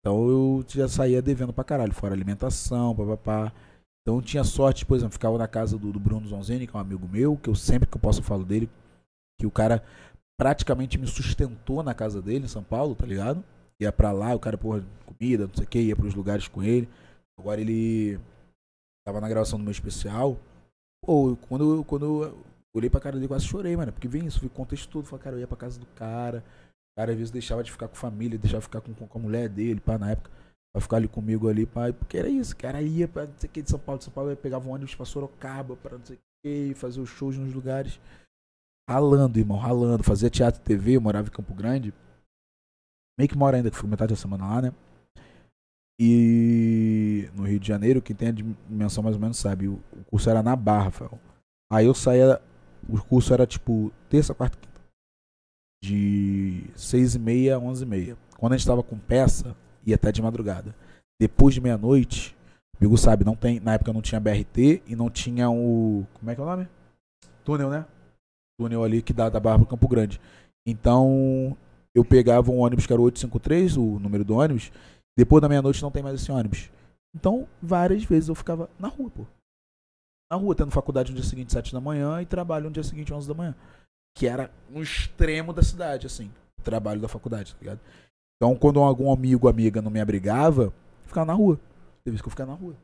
[0.00, 1.94] Então eu já saía devendo pra caralho.
[1.94, 3.50] Fora alimentação, papapá.
[4.02, 6.82] Então tinha sorte, por exemplo, ficava na casa do, do Bruno Zonzeni, que é um
[6.82, 8.68] amigo meu, que eu sempre que eu posso falo dele,
[9.38, 9.82] que o cara
[10.40, 13.44] praticamente me sustentou na casa dele em São Paulo, tá ligado?
[13.78, 16.62] Ia pra lá, o cara, porra, comida, não sei o que, ia pros lugares com
[16.62, 16.88] ele.
[17.38, 18.18] Agora ele
[19.06, 20.38] tava na gravação do meu especial.
[21.04, 22.38] Pô, quando, eu, quando eu
[22.74, 23.92] olhei pra cara dele, quase chorei, mano.
[23.92, 25.04] Porque vem isso, vi o contexto todo.
[25.04, 26.38] Falei, cara, eu ia pra casa do cara.
[26.38, 29.18] O cara às vezes deixava de ficar com a família, deixava de ficar com, com
[29.18, 30.30] a mulher dele, pá, na época.
[30.72, 31.92] Pra ficar ali comigo ali, pá.
[31.92, 33.98] Porque era isso, cara ia pra não sei o que de São Paulo.
[33.98, 37.10] De São Paulo, pegava um ônibus pra Sorocaba, pra não sei o que, fazer os
[37.10, 38.00] shows nos lugares.
[38.90, 40.02] Ralando, irmão, ralando.
[40.02, 41.94] Fazia teatro e TV, eu morava em Campo Grande
[43.20, 44.72] meio que mora ainda, que fui metade da semana lá, né?
[46.00, 50.30] E no Rio de Janeiro, quem tem a dimensão mais ou menos sabe, o, curso
[50.30, 51.20] era na Barra, Rafael.
[51.70, 52.40] Aí eu saía,
[52.88, 54.80] o curso era tipo terça, quarta, quinta.
[55.84, 58.16] De seis e meia a onze e meia.
[58.38, 59.54] Quando a gente tava com peça,
[59.84, 60.74] ia até de madrugada.
[61.20, 62.34] Depois de meia-noite,
[62.78, 66.06] Bigo sabe, não tem, na época não tinha BRT e não tinha o.
[66.14, 66.66] Como é que é o nome?
[67.44, 67.84] Túnel, né?
[68.60, 70.20] Túnel ali que dá da Barra Campo Grande.
[70.66, 71.56] Então,
[71.94, 74.70] eu pegava um ônibus que era o 853, o número do ônibus,
[75.16, 76.70] depois da meia-noite não tem mais esse ônibus.
[77.14, 79.24] Então, várias vezes eu ficava na rua, pô.
[80.30, 83.12] Na rua, tendo faculdade no dia seguinte, 7 da manhã, e trabalho no dia seguinte,
[83.12, 83.54] 11 da manhã.
[84.14, 86.30] Que era no extremo da cidade, assim.
[86.62, 87.80] Trabalho da faculdade, tá ligado?
[88.36, 90.72] Então, quando algum amigo amiga não me abrigava, eu
[91.06, 91.56] ficava na rua.
[92.04, 92.76] Teve vez que eu ficava na rua.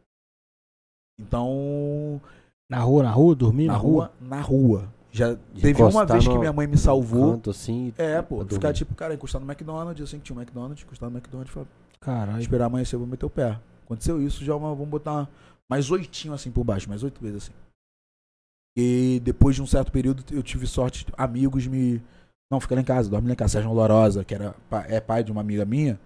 [1.21, 2.21] Então.
[2.69, 3.35] Na rua, na rua?
[3.37, 3.67] Dormir?
[3.67, 4.96] Na, na rua, rua, na rua.
[5.17, 7.33] Já teve uma vez que minha mãe me salvou.
[7.33, 10.85] Canto, assim, é, pô, ficar tipo, cara, encostar no McDonald's, assim que tinha um McDonald's,
[10.85, 11.67] encostar no McDonald's, falar,
[11.99, 12.39] caralho.
[12.39, 13.59] Esperar amanhecer, eu vou meter o pé.
[13.87, 15.29] Aconteceu isso, já uma, vamos botar uma,
[15.71, 17.53] mais oitinho assim por baixo, mais oito vezes assim.
[18.77, 22.03] E depois de um certo período eu tive sorte, amigos me.
[22.51, 23.53] Não, fica lá em casa, dorme lá em casa.
[23.53, 24.55] Sérgio Lorosa, que era,
[24.87, 25.99] é pai de uma amiga minha,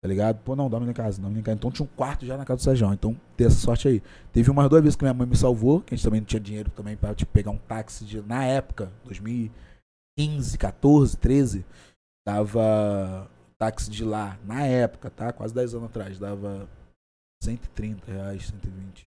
[0.00, 0.38] Tá ligado?
[0.44, 1.56] Pô, não, dorme na casa, dorme na casa.
[1.56, 2.92] Então tinha um quarto já na casa do Sérgio.
[2.92, 4.02] Então, ter essa sorte aí.
[4.32, 6.40] Teve umas duas vezes que minha mãe me salvou, que a gente também não tinha
[6.40, 11.66] dinheiro também pra tipo, pegar um táxi de, na época, 2015, 14, 13,
[12.26, 15.32] dava táxi de lá, na época, tá?
[15.32, 16.68] Quase 10 anos atrás, dava
[17.42, 19.02] 130 reais, 120.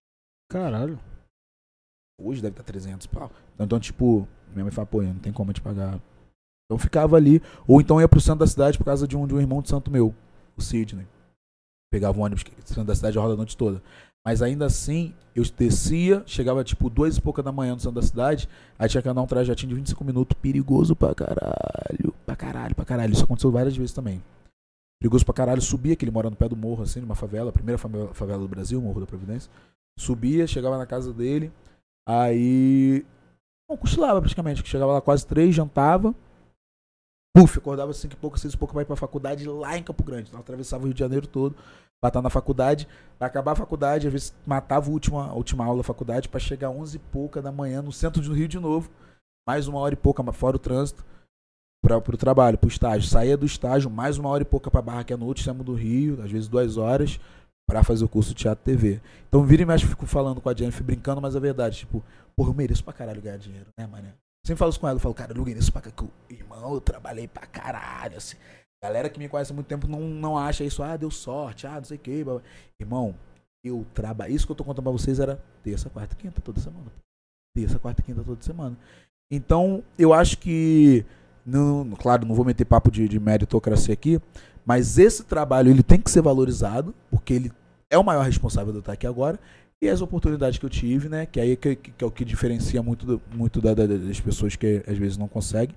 [0.50, 0.98] Caralho.
[2.20, 3.30] Hoje deve estar 300 pau.
[3.54, 5.98] Então, então, tipo, minha mãe fala, pô, não tem como eu te pagar.
[6.66, 7.40] Então ficava ali.
[7.66, 9.70] Ou então ia pro centro da cidade por causa de um, de um irmão de
[9.70, 10.14] santo meu
[10.56, 11.06] o Sidney.
[11.92, 12.44] Pegava um ônibus
[12.84, 13.82] da cidade roda a noite toda.
[14.24, 18.06] Mas ainda assim, eu descia, chegava tipo duas e pouca da manhã no centro da
[18.06, 18.48] cidade,
[18.78, 22.84] aí tinha que andar um trajetinho de 25 minutos, perigoso pra caralho, pra caralho, pra
[22.84, 23.12] caralho.
[23.12, 24.22] Isso aconteceu várias vezes também.
[25.00, 27.52] Perigoso pra caralho, subia, que ele mora no pé do morro, assim, numa favela, a
[27.52, 29.50] primeira favela do Brasil, Morro da Providência.
[29.98, 31.52] Subia, chegava na casa dele,
[32.08, 33.04] aí.
[33.68, 36.14] Não, cochilava praticamente, chegava lá quase três, jantava,
[37.34, 40.28] Puf, acordava cinco e pouco, seis e pouco, vai pra faculdade lá em Campo Grande.
[40.28, 41.56] Então, atravessava o Rio de Janeiro todo
[42.00, 42.86] pra estar na faculdade.
[43.18, 46.38] Pra acabar a faculdade, às vezes matava a última, a última aula da faculdade pra
[46.38, 48.90] chegar onze e pouca da manhã no centro do Rio de novo.
[49.48, 51.04] Mais uma hora e pouca, fora o trânsito,
[51.82, 53.08] pra, pro trabalho, pro estágio.
[53.08, 55.74] Saía do estágio, mais uma hora e pouca pra barra que é no extremo do
[55.74, 57.18] Rio, às vezes duas horas,
[57.66, 59.00] para fazer o curso de teatro TV.
[59.28, 61.78] Então, vira e mexe, fico falando com a Jennifer, brincando, mas é verdade.
[61.78, 62.04] Tipo,
[62.36, 64.12] porra, eu mereço pra caralho ganhar dinheiro, né, mané?
[64.44, 66.10] Sempre falo isso com ela, eu falo, cara, eu mereço pra caralho.
[66.28, 68.36] Irmão, eu trabalhei pra caralho, assim.
[68.82, 71.76] Galera que me conhece há muito tempo não, não acha isso, ah, deu sorte, ah,
[71.76, 72.24] não sei o que.
[72.80, 73.14] Irmão,
[73.64, 74.34] eu trabalho.
[74.34, 76.90] Isso que eu tô contando pra vocês era terça, quarta, quinta, toda semana.
[77.54, 78.76] Terça, quarta, quinta, toda semana.
[79.30, 81.06] Então, eu acho que.
[81.46, 84.20] Não, claro, não vou meter papo de, de meritocracia aqui,
[84.64, 87.52] mas esse trabalho ele tem que ser valorizado, porque ele
[87.90, 89.38] é o maior responsável de eu estar aqui agora.
[89.82, 91.26] E as oportunidades que eu tive, né?
[91.26, 94.20] Que aí é que, que é o que diferencia muito, do, muito da, da, das
[94.20, 95.74] pessoas que às vezes não conseguem.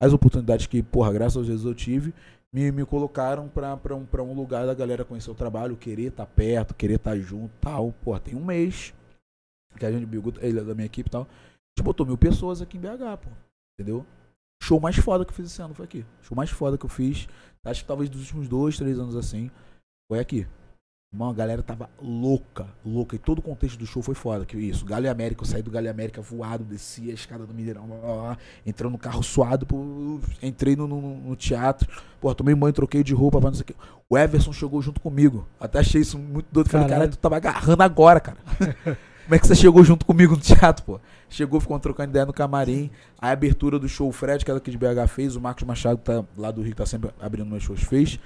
[0.00, 2.14] As oportunidades que, porra, graças a Deus eu tive,
[2.52, 6.24] me, me colocaram para um, pra um lugar da galera conhecer o trabalho, querer estar
[6.24, 7.92] tá perto, querer estar tá junto tal.
[8.04, 8.94] Porra, tem um mês
[9.76, 10.08] que a gente,
[10.40, 11.26] ele é da minha equipe e tal, a
[11.76, 13.30] gente botou mil pessoas aqui em BH, pô.
[13.74, 14.06] Entendeu?
[14.62, 16.06] Show mais foda que eu fiz esse ano foi aqui.
[16.22, 17.28] Show mais foda que eu fiz,
[17.64, 19.50] acho que talvez dos últimos dois, três anos assim,
[20.08, 20.46] foi aqui.
[21.10, 23.16] Mano, a galera tava louca, louca.
[23.16, 24.44] E todo o contexto do show foi foda.
[24.44, 27.86] Que isso, Galho América, eu saí do Galho América voado, desci a escada do Mineirão,
[27.86, 31.88] blá, blá, blá, entrando no carro suado, pô, entrei no, no, no, teatro,
[32.20, 33.74] pô, tomei banho, troquei de roupa, não sei o que.
[34.10, 35.48] O Everson chegou junto comigo.
[35.58, 36.68] Até achei isso muito doido.
[36.68, 38.38] Falei, caralho, tu tava agarrando agora, cara.
[39.24, 41.00] Como é que você chegou junto comigo no teatro, pô?
[41.28, 42.90] Chegou, ficou trocando ideia no camarim.
[43.20, 45.36] A abertura do show, o Fred, que era aqui de BH, fez.
[45.36, 48.18] O Marcos Machado, tá lá do Rio, que tá sempre abrindo meus shows, fez.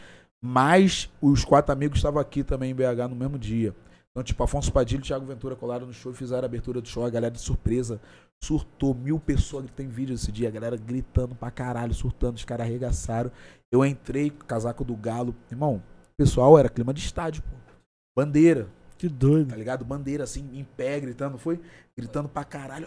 [0.44, 3.74] Mas os quatro amigos estavam aqui também em BH no mesmo dia.
[4.10, 6.88] Então, tipo, Afonso Padilha e Thiago Ventura colaram no show e fizeram a abertura do
[6.88, 7.04] show.
[7.04, 8.00] A galera de surpresa
[8.42, 8.92] surtou.
[8.92, 10.48] Mil pessoas que tem vídeo esse dia.
[10.48, 12.36] A galera gritando pra caralho, surtando.
[12.36, 13.30] Os caras arregaçaram.
[13.70, 15.34] Eu entrei com o casaco do Galo.
[15.50, 15.82] Irmão,
[16.18, 17.56] pessoal era clima de estádio, pô.
[18.14, 18.68] Bandeira.
[18.98, 19.48] Que doido.
[19.48, 19.84] Tá ligado?
[19.84, 21.38] Bandeira assim, em pé, gritando.
[21.38, 21.60] Foi
[21.96, 22.86] gritando pra caralho.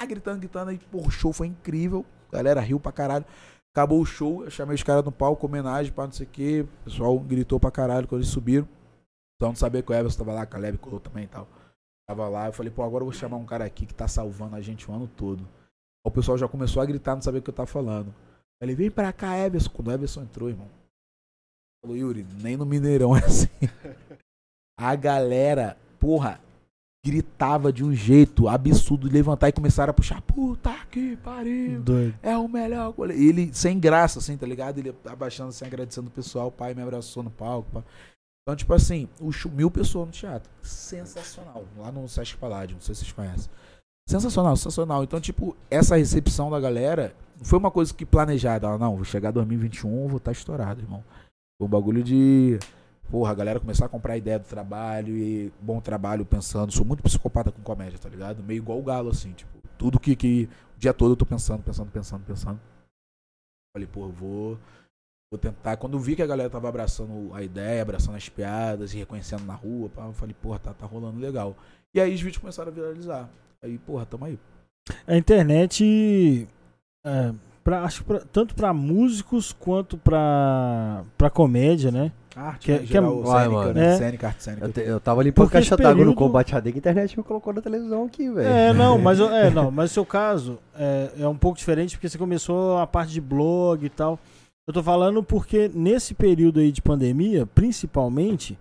[0.00, 0.70] Ah, gritando, gritando.
[0.70, 2.06] Aí, pô, o show foi incrível.
[2.32, 3.26] A galera riu pra caralho.
[3.74, 6.60] Acabou o show, eu chamei os caras no palco, homenagem para não sei o que.
[6.60, 8.68] O pessoal gritou pra caralho quando eles subiram.
[9.36, 11.48] Então não sabia que o Everson tava lá, Caleb colou também e tal.
[12.06, 14.56] Tava lá, eu falei, pô, agora eu vou chamar um cara aqui que tá salvando
[14.56, 15.48] a gente o ano todo.
[16.04, 18.14] O pessoal já começou a gritar, não sabia o que eu tava falando.
[18.60, 19.70] Falei, vem pra cá, Everson.
[19.70, 20.68] Quando o Everson entrou, irmão.
[21.82, 23.48] Falou, Yuri, nem no Mineirão é assim.
[24.78, 26.40] A galera, porra,
[27.04, 32.14] gritava de um jeito absurdo, levantar e começar a puxar, puta que pariu, Doido.
[32.22, 32.94] é o melhor.
[33.10, 34.78] Ele sem graça, assim, tá ligado?
[34.78, 37.68] Ele abaixando assim, agradecendo o pessoal, o pai me abraçou no palco.
[37.72, 37.82] Pá.
[38.42, 40.50] Então, tipo assim, o mil pessoas no teatro.
[40.62, 41.64] Sensacional.
[41.76, 43.50] Lá no Sesc Paládio, não sei se vocês conhecem.
[44.08, 45.04] Sensacional, sensacional.
[45.04, 48.66] Então, tipo, essa recepção da galera foi uma coisa que planejada.
[48.66, 51.04] Ela, não, vou chegar 2021, vou estar tá estourado, irmão.
[51.58, 52.58] Foi um bagulho de
[53.12, 56.72] porra, a galera começar a comprar a ideia do trabalho e bom trabalho pensando.
[56.72, 58.42] Sou muito psicopata com comédia, tá ligado?
[58.42, 61.62] Meio igual o Galo, assim, tipo, tudo que, que o dia todo eu tô pensando,
[61.62, 62.58] pensando, pensando, pensando.
[63.76, 64.58] Falei, pô, eu vou,
[65.30, 65.76] vou tentar.
[65.76, 69.44] Quando eu vi que a galera tava abraçando a ideia, abraçando as piadas e reconhecendo
[69.44, 71.54] na rua, eu falei, porra, tá, tá rolando legal.
[71.94, 73.28] E aí os vídeos começaram a viralizar.
[73.62, 74.38] Aí, porra, tamo aí.
[75.06, 76.48] A internet.
[77.04, 82.10] É, pra, acho pra, tanto para músicos quanto para comédia, né?
[82.34, 83.96] Arte, que, né, que é, cênica, né?
[83.98, 84.66] Cênica, arte cênica.
[84.66, 86.80] Eu, te, eu tava limpando Porque caixa esse d'água no período- combate AD que a
[86.80, 88.48] internet me colocou na televisão aqui, velho.
[88.48, 92.08] É, não, mas é, não, mas o seu caso é, é um pouco diferente porque
[92.08, 94.18] você começou a parte de blog e tal.
[94.66, 98.56] Eu tô falando porque nesse período aí de pandemia, principalmente,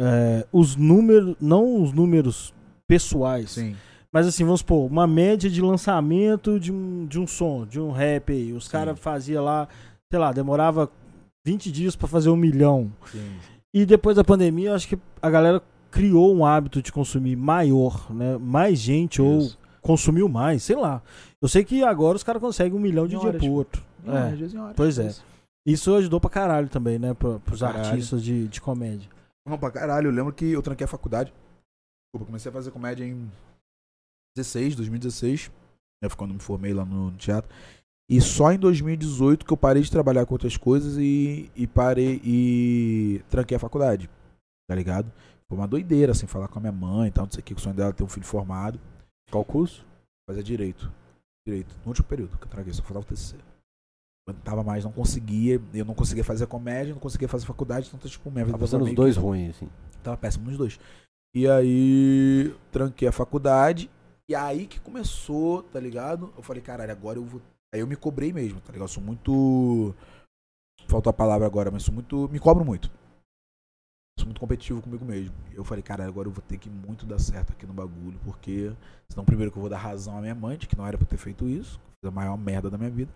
[0.00, 2.52] é, os números, não os números
[2.88, 3.76] pessoais, Sim.
[4.12, 7.92] mas assim, vamos supor, uma média de lançamento de um, de um som, de um
[7.92, 8.52] rap aí.
[8.52, 9.68] Os caras faziam lá,
[10.10, 10.90] sei lá, demorava
[11.46, 12.92] 20 dias pra fazer um milhão.
[13.12, 13.36] Sim.
[13.72, 15.62] E depois da pandemia, eu acho que a galera
[15.92, 18.36] criou um hábito de consumir maior, né?
[18.36, 19.58] Mais gente ou Isso.
[19.80, 21.00] consumiu mais, sei lá.
[21.40, 23.80] Eu sei que agora os caras conseguem um milhão de dia pro outro.
[24.04, 24.12] Em É.
[24.12, 24.74] horas, às vezes em horas.
[24.76, 25.14] Pois é.
[25.64, 27.14] Isso ajudou pra caralho também, né?
[27.14, 27.86] Pra, pros caralho.
[27.86, 29.08] artistas de, de comédia.
[29.48, 30.08] Não, pra caralho.
[30.08, 31.32] Eu lembro que eu tranquei a faculdade.
[32.12, 33.30] Eu comecei a fazer comédia em
[34.36, 35.50] 16, 2016.
[36.02, 37.48] Né, foi quando me formei lá no teatro.
[38.08, 42.20] E só em 2018 que eu parei de trabalhar com outras coisas e, e parei
[42.24, 44.08] e tranquei a faculdade.
[44.68, 45.10] Tá ligado?
[45.48, 47.54] Foi uma doideira, assim, falar com a minha mãe e tal, não sei o que,
[47.54, 48.80] o sonho dela é ter um filho formado.
[49.30, 49.84] Qual curso?
[50.28, 50.90] Fazer direito.
[51.46, 51.74] Direito.
[51.82, 53.36] No último período que eu tranquei, só faltava o TCC.
[54.28, 55.60] Eu não tava mais, não conseguia.
[55.72, 58.84] Eu não conseguia fazer comédia, não conseguia fazer faculdade, então, tipo, minha vida Tava fazendo
[58.84, 59.68] os dois que- ruins, assim.
[60.02, 60.80] Tava péssimo nos dois.
[61.34, 63.88] E aí, tranquei a faculdade.
[64.28, 66.32] E aí que começou, tá ligado?
[66.36, 67.40] Eu falei, caralho, agora eu vou.
[67.76, 68.88] Aí eu me cobrei mesmo, tá ligado?
[68.88, 69.94] Eu sou muito.
[70.88, 72.26] Faltou a palavra agora, mas sou muito.
[72.30, 72.90] Me cobro muito.
[74.18, 75.34] Sou muito competitivo comigo mesmo.
[75.52, 78.72] Eu falei, caralho, agora eu vou ter que muito dar certo aqui no bagulho, porque.
[79.10, 81.06] Senão, primeiro, que eu vou dar razão à minha mãe, de que não era pra
[81.06, 81.78] ter feito isso.
[82.02, 83.12] A maior merda da minha vida.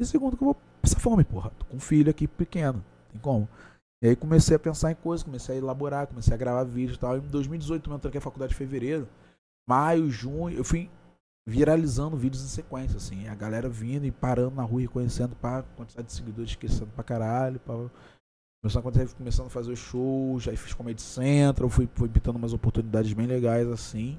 [0.00, 1.50] E segundo, que eu vou passar fome, porra.
[1.58, 2.84] Tô com um filho aqui pequeno.
[3.10, 3.48] Tem como?
[4.00, 7.00] E aí comecei a pensar em coisas, comecei a elaborar, comecei a gravar vídeos e
[7.00, 7.16] tal.
[7.16, 9.08] Em 2018 mesmo, eu tranquei a faculdade em fevereiro.
[9.68, 10.88] Maio, junho, eu fui.
[11.46, 13.28] Viralizando vídeos em sequência, assim.
[13.28, 17.04] A galera vindo e parando na rua e reconhecendo pra quantidade de seguidores esquecendo pra
[17.04, 17.60] caralho.
[17.60, 17.74] Pra...
[18.62, 22.52] Começando a começando a fazer os shows, aí fiz Comedy Central, fui, fui pitando umas
[22.52, 24.18] oportunidades bem legais, assim.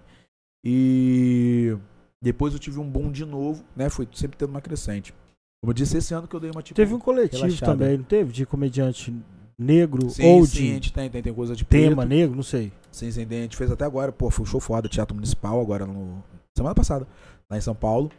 [0.64, 1.78] E
[2.22, 3.90] depois eu tive um boom de novo, né?
[3.90, 5.14] Foi sempre tendo uma crescente.
[5.62, 6.76] Como eu disse, esse ano que eu dei uma tipo.
[6.76, 7.72] Teve um coletivo relaxada.
[7.74, 8.32] também, não teve?
[8.32, 9.14] De comediante
[9.58, 12.10] negro Sim, ou sim, a de gente tem, tem, tem coisa de tema preto.
[12.10, 12.72] negro, não sei.
[12.91, 15.86] Sim, sim, a gente fez até agora, pô, foi um show foda, Teatro Municipal, agora
[15.86, 16.24] no.
[16.57, 17.07] Semana passada,
[17.49, 18.11] lá em São Paulo.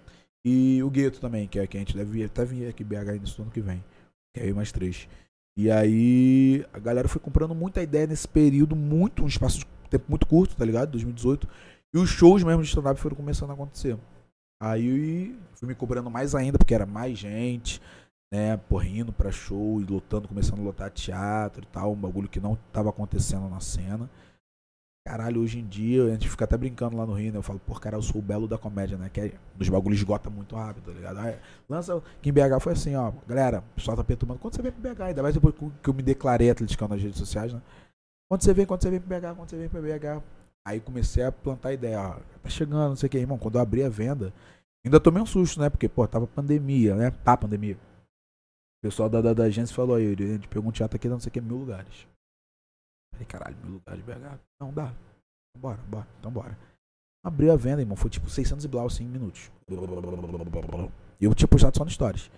[0.44, 3.36] E o Gueto também, que é que a gente deve até vir aqui em BH
[3.36, 3.84] no ano que vem.
[4.32, 5.08] Que é eu e mais três.
[5.56, 10.04] E aí a galera foi comprando muita ideia nesse período, muito, um espaço de tempo
[10.08, 10.92] muito curto, tá ligado?
[10.92, 11.48] 2018.
[11.92, 13.98] E os shows mesmo de stand-up foram começando a acontecer.
[14.62, 17.82] Aí fui me cobrando mais ainda, porque era mais gente,
[18.32, 18.56] né?
[18.56, 22.38] Porra, indo pra show e lotando, começando a lotar teatro e tal, um bagulho que
[22.38, 24.08] não tava acontecendo na cena.
[25.08, 27.38] Caralho, hoje em dia, a gente fica até brincando lá no Rio, né?
[27.38, 29.08] Eu falo, pô, cara, eu sou o belo da comédia, né?
[29.08, 31.18] Que é, os bagulhos esgota muito rápido, tá ligado?
[31.20, 31.34] Aí,
[31.66, 31.96] lança.
[31.96, 33.10] Aqui em BH foi assim, ó.
[33.26, 34.38] Galera, o pessoal tá perturbando.
[34.38, 37.18] Quando você vem pro BH, ainda mais depois que eu me declarei atleticano nas redes
[37.18, 37.62] sociais, né?
[38.30, 40.22] Quando você vem, quando você vem pro BH, quando você vem pro BH.
[40.66, 42.16] Aí comecei a plantar ideia, ó.
[42.42, 43.38] Tá chegando, não sei o que, irmão.
[43.38, 44.30] Quando eu abri a venda,
[44.84, 45.70] ainda tomei um susto, né?
[45.70, 47.10] Porque, pô, tava pandemia, né?
[47.24, 47.76] Tá pandemia.
[47.76, 51.18] O pessoal da, da, da agência falou aí, a gente pegou um teatro aqui, não
[51.18, 52.06] sei o que, mil lugares.
[53.18, 54.38] Falei, caralho, mil lugares de BH?
[54.60, 54.92] Não, dá.
[55.58, 56.56] Bora, bora, então bora.
[57.24, 57.96] Abriu a venda, irmão.
[57.96, 59.50] Foi tipo 600 e blau, assim, em minutos.
[61.20, 62.30] E eu tinha postado só no Stories.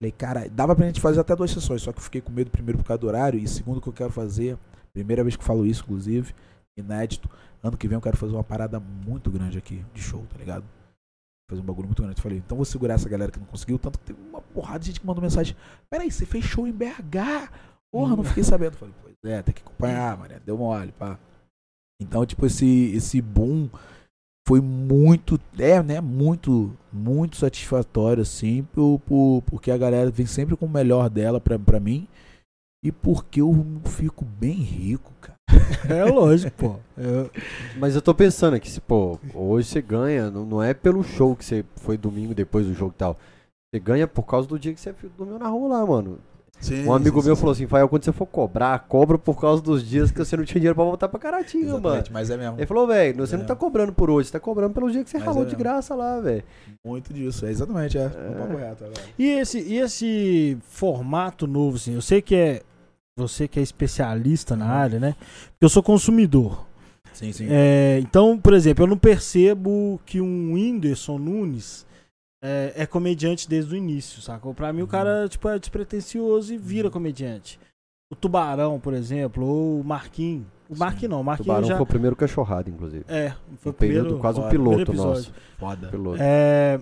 [0.00, 2.50] Falei, cara, dava pra gente fazer até duas sessões, só que eu fiquei com medo,
[2.50, 4.58] primeiro, por causa do horário, e segundo, que eu quero fazer,
[4.92, 6.34] primeira vez que eu falo isso, inclusive,
[6.76, 7.28] inédito,
[7.62, 10.64] ano que vem eu quero fazer uma parada muito grande aqui, de show, tá ligado?
[11.48, 12.18] Fazer um bagulho muito grande.
[12.18, 14.80] Eu falei, então vou segurar essa galera que não conseguiu, tanto que teve uma porrada
[14.80, 15.56] de gente que mandou mensagem,
[15.88, 17.50] peraí, você fez show em BH?
[17.92, 18.76] Porra, não fiquei sabendo.
[18.76, 21.18] Falei, pois é, tem que acompanhar, mané, deu mole, pá.
[22.00, 23.68] Então, tipo, esse, esse boom
[24.48, 30.56] foi muito, é, né, muito, muito satisfatório, assim, por, por, porque a galera vem sempre
[30.56, 32.08] com o melhor dela pra, pra mim
[32.84, 33.54] e porque eu
[33.84, 35.36] fico bem rico, cara.
[35.88, 36.76] É lógico, pô.
[36.96, 37.30] Eu-
[37.78, 41.36] Mas eu tô pensando aqui, se, pô, hoje você ganha, não, não é pelo show
[41.36, 43.16] que você foi domingo depois do jogo e tal.
[43.72, 46.18] Você ganha por causa do dia que você dormiu na rua lá, mano.
[46.62, 47.40] Sim, Um amigo sim, meu sim.
[47.40, 50.44] falou assim, Fael, quando você for cobrar, cobra por causa dos dias que você não
[50.44, 51.78] tinha dinheiro pra voltar pra Caratinga, mano.
[51.88, 52.56] Exatamente, mas é mesmo.
[52.56, 53.38] Ele falou, velho, você É.
[53.38, 55.46] não tá cobrando por hoje, você tá cobrando pelo dia que você Mas ralou é
[55.46, 56.44] de graça lá, velho.
[56.84, 58.02] Muito disso, é exatamente, é.
[58.02, 58.06] é.
[58.06, 59.00] reto agora.
[59.18, 62.62] E esse, e esse formato novo, assim, eu sei que é
[63.18, 65.16] você que é especialista na área, né?
[65.50, 66.64] Porque eu sou consumidor.
[67.12, 67.46] Sim, sim.
[67.50, 71.84] É, então, por exemplo, eu não percebo que um Whindersson Nunes
[72.42, 74.52] é, é comediante desde o início, sacou?
[74.52, 77.58] Pra mim, o cara tipo, é despretensioso e vira comediante.
[78.10, 80.46] O Tubarão, por exemplo, ou o Marquinhos.
[80.68, 80.76] O.
[80.76, 81.76] Marquinhos não, o O Marquinhos Tubarão já...
[81.76, 83.04] foi o primeiro cachorrado, inclusive.
[83.08, 84.04] É, foi Um o primeiro...
[84.04, 84.50] período, quase um Bora.
[84.50, 85.32] piloto primeiro nosso.
[85.58, 85.88] Foda.
[85.88, 86.18] Piloto.
[86.20, 86.78] É,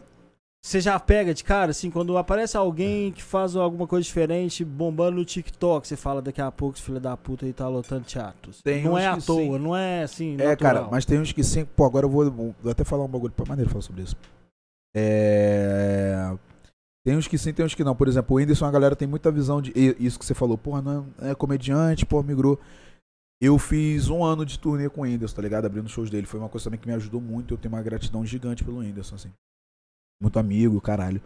[0.63, 5.17] você já pega de cara, assim, quando aparece alguém que faz alguma coisa diferente, bombando
[5.17, 8.61] no TikTok, você fala daqui a pouco, esse filho da puta aí tá lotando teatros.
[8.63, 9.59] Tem não é à toa, sim.
[9.59, 10.35] não é assim.
[10.35, 10.57] É, natural.
[10.57, 11.65] cara, mas tem uns que sim.
[11.65, 14.17] Pô, agora eu vou, vou até falar um bagulho pra maneiro falar sobre isso.
[14.95, 16.37] É.
[17.05, 17.97] Tem uns que sim, tem uns que não.
[17.97, 19.73] Por exemplo, o Whindersson, a galera tem muita visão de.
[19.99, 22.59] Isso que você falou, porra, não é, é comediante, pô, migrou.
[23.43, 25.65] Eu fiz um ano de turnê com o Whindersson, tá ligado?
[25.65, 26.27] Abrindo shows dele.
[26.27, 27.55] Foi uma coisa também que me ajudou muito.
[27.55, 29.33] Eu tenho uma gratidão gigante pelo Whindersson, assim.
[30.21, 31.23] Muito amigo, caralho.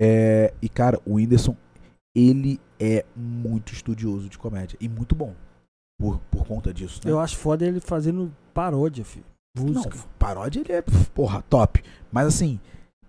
[0.00, 1.54] É, e, cara, o Whindersson,
[2.16, 4.78] ele é muito estudioso de comédia.
[4.80, 5.34] E muito bom.
[6.00, 7.10] Por, por conta disso, né?
[7.10, 9.26] Eu acho foda ele fazendo paródia, filho.
[9.58, 9.96] Música.
[9.96, 11.82] Não, paródia ele é, porra, top.
[12.10, 12.58] Mas assim,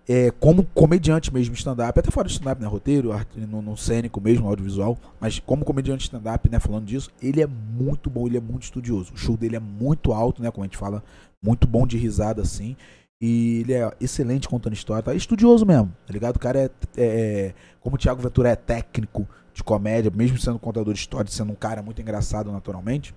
[0.08, 2.66] é, como comediante mesmo, stand-up, até fora de stand-up, né?
[2.66, 3.10] Roteiro,
[3.48, 6.58] no, no cênico mesmo, audiovisual, mas como comediante stand-up, né?
[6.58, 9.12] Falando disso, ele é muito bom, ele é muito estudioso.
[9.12, 10.50] O show dele é muito alto, né?
[10.50, 11.02] Como a gente fala,
[11.42, 12.76] muito bom de risada, assim.
[13.20, 15.12] E ele é excelente contando história, tá?
[15.12, 16.36] É estudioso mesmo, tá ligado?
[16.36, 20.94] O cara é, é- Como o Thiago Ventura é técnico de comédia, mesmo sendo contador
[20.94, 23.14] de história, sendo um cara muito engraçado naturalmente.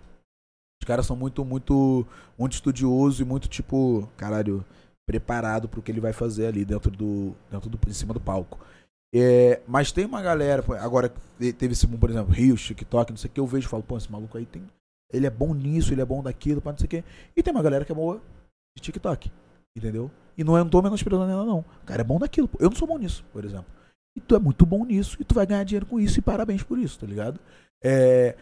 [0.81, 2.05] Os caras são muito, muito,
[2.37, 4.65] muito estudioso e muito, tipo, caralho,
[5.05, 7.35] preparado pro que ele vai fazer ali dentro do.
[7.51, 7.79] dentro do.
[7.87, 8.59] em cima do palco.
[9.15, 11.07] É, mas tem uma galera, agora
[11.39, 13.83] te- teve esse por exemplo, Rios, TikTok, não sei o que, eu vejo e falo,
[13.83, 14.63] pô, esse maluco aí tem.
[15.11, 17.03] Ele é bom nisso, ele é bom daquilo, pá, não sei o que.
[17.35, 18.19] E tem uma galera que é boa
[18.75, 19.31] de TikTok.
[19.77, 20.09] Entendeu?
[20.35, 21.59] E não, é, não tô menosprezando ela, não.
[21.59, 22.47] O cara é bom daquilo.
[22.47, 22.57] pô.
[22.59, 23.67] Eu não sou bom nisso, por exemplo.
[24.17, 26.63] E tu é muito bom nisso e tu vai ganhar dinheiro com isso e parabéns
[26.63, 27.39] por isso, tá ligado?
[27.83, 28.35] É,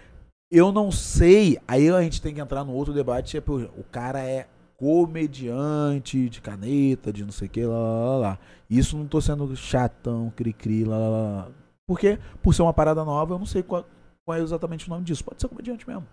[0.49, 4.21] eu não sei, aí a gente tem que entrar no outro debate, é, o cara
[4.21, 4.47] é
[4.81, 8.39] comediante de caneta, de não sei o que, lá, lá, lá.
[8.67, 11.51] Isso não tô sendo chatão, cri-cri, lá, lá, lá.
[11.87, 13.85] Porque, por ser uma parada nova, eu não sei qual,
[14.25, 15.23] qual é exatamente o nome disso.
[15.23, 16.07] Pode ser comediante mesmo.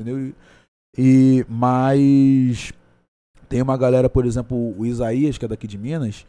[0.00, 0.34] Entendeu?
[0.96, 2.72] E, mas
[3.48, 6.26] Tem uma galera, por exemplo, o Isaías, que é daqui de Minas,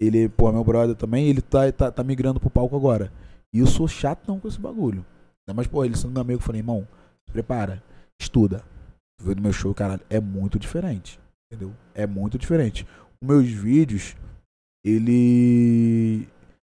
[0.00, 3.12] ele, pô, meu brother também, ele tá, tá, tá migrando pro palco agora.
[3.52, 5.04] E eu sou chato não com esse bagulho.
[5.54, 6.86] Mas, pô, ele sendo meu amigo, eu falei, irmão,
[7.32, 7.82] prepara,
[8.20, 8.64] estuda.
[9.20, 11.18] Vê no meu show, caralho, é muito diferente.
[11.50, 11.74] Entendeu?
[11.94, 12.86] É muito diferente.
[13.20, 14.14] Os meus vídeos,
[14.84, 16.28] ele.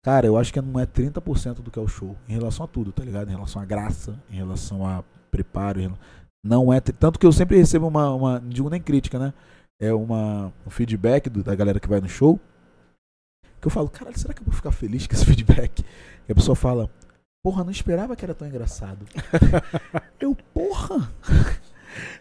[0.04, 2.16] Cara, eu acho que não é 30% do que é o show.
[2.28, 3.28] Em relação a tudo, tá ligado?
[3.28, 5.96] Em relação à graça, em relação a preparo.
[6.44, 6.80] Não é.
[6.80, 8.12] Tanto que eu sempre recebo uma.
[8.14, 9.32] uma não digo nem crítica, né?
[9.80, 12.38] É uma, um feedback do- da galera que vai no show.
[13.60, 15.82] Que eu falo, caralho, será que eu vou ficar feliz com esse feedback?
[16.28, 16.90] E a pessoa fala,
[17.42, 19.06] porra, não esperava que era tão engraçado.
[20.20, 21.10] eu, porra.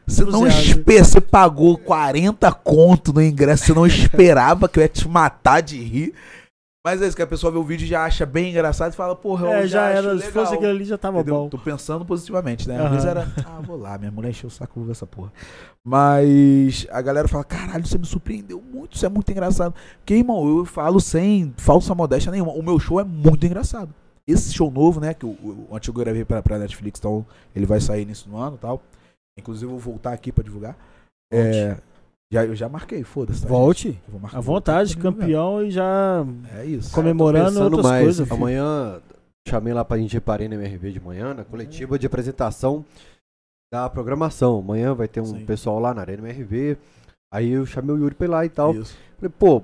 [0.06, 4.90] Você não espera, você pagou 40 conto no ingresso, você não esperava que eu ia
[4.90, 6.14] te matar de rir.
[6.86, 8.96] Mas é isso, que a pessoa vê o vídeo e já acha bem engraçado e
[8.98, 10.10] fala, porra, eu É, já acho era.
[10.20, 10.32] Se legal.
[10.34, 11.36] fosse aquele ali, já tava Entendeu?
[11.44, 11.48] bom.
[11.50, 12.78] Tô pensando positivamente, né?
[12.84, 15.32] Às vezes era, ah, vou lá, minha mulher encheu o saco, vou ver essa porra.
[15.86, 19.74] Mas a galera fala, caralho, você me surpreendeu muito, isso é muito engraçado.
[20.00, 23.94] Porque, irmão, eu falo sem falsa modéstia nenhuma, o meu show é muito engraçado.
[24.28, 27.66] Esse show novo, né, que o, o, antigo eu gravei pra, pra Netflix, então ele
[27.66, 28.82] vai sair nisso no ano e tal.
[29.38, 30.78] Inclusive eu vou voltar aqui pra divulgar.
[31.32, 31.78] É,
[32.32, 33.42] já, eu já marquei, foda-se.
[33.42, 33.90] tá, Volte.
[33.92, 34.02] gente?
[34.08, 36.94] Eu vou marcar- À vontade, campeão e já É isso.
[36.94, 38.28] comemorando Pensando outras mais, coisas.
[38.28, 38.38] filho.
[38.38, 39.02] amanhã
[39.48, 42.86] chamei lá pra gente ir pra Arena MRV de manhã, na coletiva de apresentação
[43.74, 44.60] da programação.
[44.60, 45.46] Amanhã vai ter um Sim.
[45.46, 46.78] pessoal lá na Arena MRV.
[47.34, 48.76] Aí eu chamei o Yuri pra ir lá e tal.
[48.76, 48.96] Isso.
[49.18, 49.64] Falei, pô,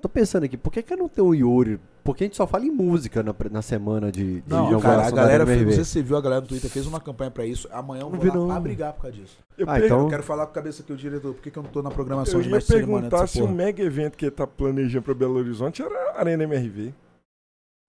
[0.00, 1.78] tô pensando aqui, por que, que eu não tenho o Yuri?
[2.02, 5.10] Porque a gente só fala em música na, na semana de, de Não, cara, a
[5.10, 5.74] galera, fez, não MRV.
[5.74, 7.68] sei se você viu, a galera no Twitter fez uma campanha pra isso.
[7.72, 8.46] Amanhã eu Não vou vi, lá não.
[8.48, 9.36] pra brigar por causa disso.
[9.58, 11.50] Eu, Ah, per- então- Eu quero falar com a cabeça aqui, o diretor, por que,
[11.50, 13.48] que eu não tô na programação eu de ia mestre cerimônia perguntar dessa se o
[13.48, 16.94] mega evento que ele tá planejando pra Belo Horizonte era a Arena MRV.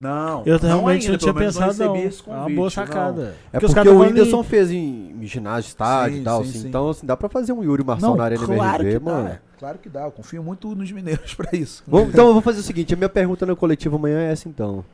[0.02, 1.96] Não, Eu realmente não, ainda, tinha pelo menos pensado, não.
[1.96, 2.70] esse É uma convite, boa não.
[2.70, 3.22] sacada.
[3.22, 6.24] É Porque os porque o vão ali- Whindersson fez em, em ginásio, estádio Sim, e
[6.24, 6.68] tal, sim, assim, sim.
[6.68, 9.28] então assim, dá pra fazer um Yuri Marçal Não, na Arena claro MRV, mano.
[9.28, 10.02] dá, claro que dá.
[10.06, 11.84] Eu confio muito nos mineiros pra isso.
[11.86, 14.48] Vamos- então eu vou fazer o seguinte, a minha pergunta no coletivo amanhã é essa
[14.48, 14.84] então.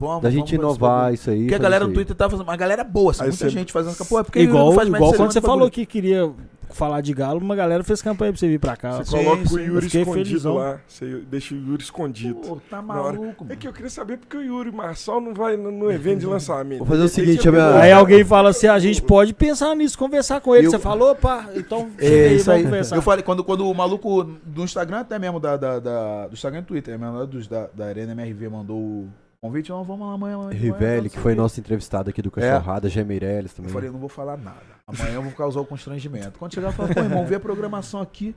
[0.00, 1.42] Vamos, Da vamos gente esse inovar isso aí.
[1.42, 1.94] Porque a galera no.
[1.94, 4.48] Twitter tá fazendo uma galera boa, assim, muita você- gente fazendo pô, é porque ele
[4.48, 6.30] Igual, não faz mais igual quando você falou que queria
[6.70, 8.92] falar de galo, uma galera fez campanha pra você vir pra cá.
[8.98, 9.54] Você sim, coloca sim.
[9.54, 10.54] o Eu Yuri escondido felizão.
[10.54, 10.80] lá.
[10.86, 12.34] Você deixa o Yuri escondido.
[12.40, 15.70] Pô, tá maluco, É que eu queria saber porque o Yuri Marçal não vai no,
[15.70, 16.78] no evento de lançamento.
[16.78, 20.40] Vou fazer o seguinte, minha- Aí alguém fala assim, a gente pode pensar nisso, conversar
[20.40, 20.66] com ele.
[20.66, 22.64] Eu- Você falou, pá, então chega É aí, isso vamos aí.
[22.64, 22.96] conversar.
[22.96, 26.58] Eu falei, quando, quando o maluco do Instagram, até mesmo da, da, da- do Instagram
[26.58, 29.08] e do Twitter, mesmo, lá dos, da, da Arena MRV mandou o
[29.40, 30.34] convite, não, vamos lá amanhã.
[30.36, 33.04] amanhã, Rivelli, que foi nosso entrevistado aqui do Cachorrada, G.
[33.04, 33.70] Meirelles também.
[33.70, 34.75] Eu falei, não vou falar nada.
[34.86, 36.38] Amanhã eu vou causar o constrangimento.
[36.38, 38.34] Quando chegar, eu falo, pô, irmão, vê a programação aqui.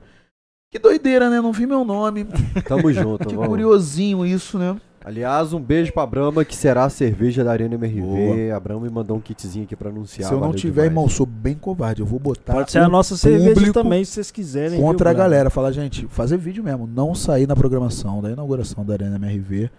[0.72, 1.40] Que doideira, né?
[1.40, 2.26] Não vi meu nome.
[2.66, 3.48] Tamo junto, Que vamos.
[3.48, 4.76] curiosinho isso, né?
[5.04, 8.00] Aliás, um beijo pra Brahma, que será a cerveja da Arena MRV.
[8.02, 8.56] Boa.
[8.56, 10.26] A Brahma me mandou um kitzinho aqui pra anunciar.
[10.28, 10.90] Se eu não valeu tiver, demais.
[10.90, 12.02] irmão, eu sou bem covarde.
[12.02, 14.72] Eu vou botar Pode ser a o nossa cerveja público também, se vocês quiserem.
[14.78, 15.48] viu, contra a galera.
[15.50, 16.86] Falar, gente, fazer vídeo mesmo.
[16.86, 19.70] Não sair na programação da inauguração da Arena MRV.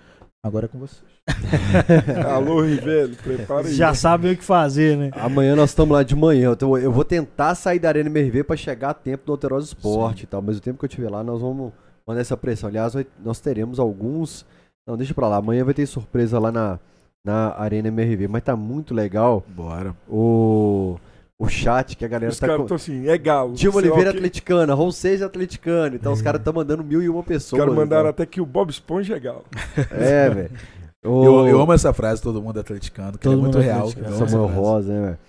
[0.44, 1.11] Agora é com vocês.
[2.34, 3.74] Alô, Rivelli, prepara aí.
[3.74, 5.12] Já sabem o que fazer, né?
[5.14, 6.52] Amanhã nós estamos lá de manhã.
[6.52, 10.24] Então eu vou tentar sair da Arena MRV pra chegar a tempo do Alterosa Esporte
[10.24, 10.42] e tal.
[10.42, 11.72] Mas o tempo que eu estiver lá, nós vamos
[12.08, 12.70] mandar essa pressão.
[12.70, 12.94] Aliás,
[13.24, 14.46] nós teremos alguns.
[14.86, 15.38] Não, deixa pra lá.
[15.38, 16.80] Amanhã vai ter surpresa lá na,
[17.24, 18.28] na Arena MRV.
[18.28, 19.96] Mas tá muito legal Bora.
[20.10, 20.98] o,
[21.38, 22.64] o chat que a galera Os tá caras com.
[22.64, 23.54] estão assim, é galo.
[23.54, 24.18] Dilma Oliveira o quê.
[24.18, 25.96] atleticana, Ron Seja atleticana.
[25.96, 27.60] Então os caras estão mandando mil e uma Os pessoas.
[27.60, 28.10] caras mandaram então.
[28.10, 29.46] até que o Bob Esponja é galo.
[29.92, 30.52] É, velho.
[31.04, 33.62] O- Eu, eu amo essa frase, todo mundo é atleticano, que Todo é muito é
[33.64, 33.88] real.
[33.90, 34.48] Samuel.
[34.48, 35.20] Rosa, né, velho?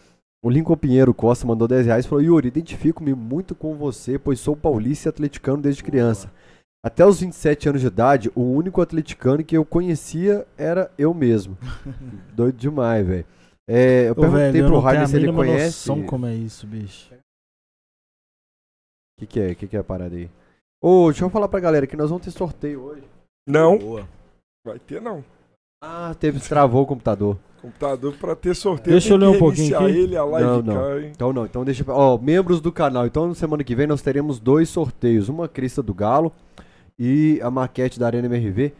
[0.44, 4.40] O Lincoln Pinheiro Costa mandou 10 reais e falou: Yuri, identifico-me muito com você, pois
[4.40, 6.30] sou paulista e atleticano desde criança.
[6.84, 11.56] Até os 27 anos de idade, o único atleticano que eu conhecia era eu mesmo.
[12.34, 13.24] Doido demais, velho.
[13.68, 15.88] É, eu Ô, perguntei velho, pro Rainer se ele conhece.
[15.88, 17.08] noção O como é isso, bicho.
[19.18, 19.52] que, que é?
[19.52, 20.28] O que, que é a parada aí?
[20.82, 23.04] Ô, deixa eu falar pra galera que nós vamos ter sorteio hoje.
[23.46, 24.08] Não, Boa.
[24.66, 25.24] vai ter não.
[25.84, 27.36] Ah, teve, travou o computador.
[27.60, 28.92] Computador pra ter sorteio.
[28.92, 29.90] Deixa eu ler um pouquinho aqui.
[29.90, 30.74] ele, a live Não, não.
[30.74, 31.04] cai.
[31.06, 31.84] Então não, então deixa.
[31.88, 33.04] Ó, membros do canal.
[33.04, 36.32] Então na semana que vem nós teremos dois sorteios: uma crista do Galo
[36.96, 38.72] e a maquete da Arena MRV.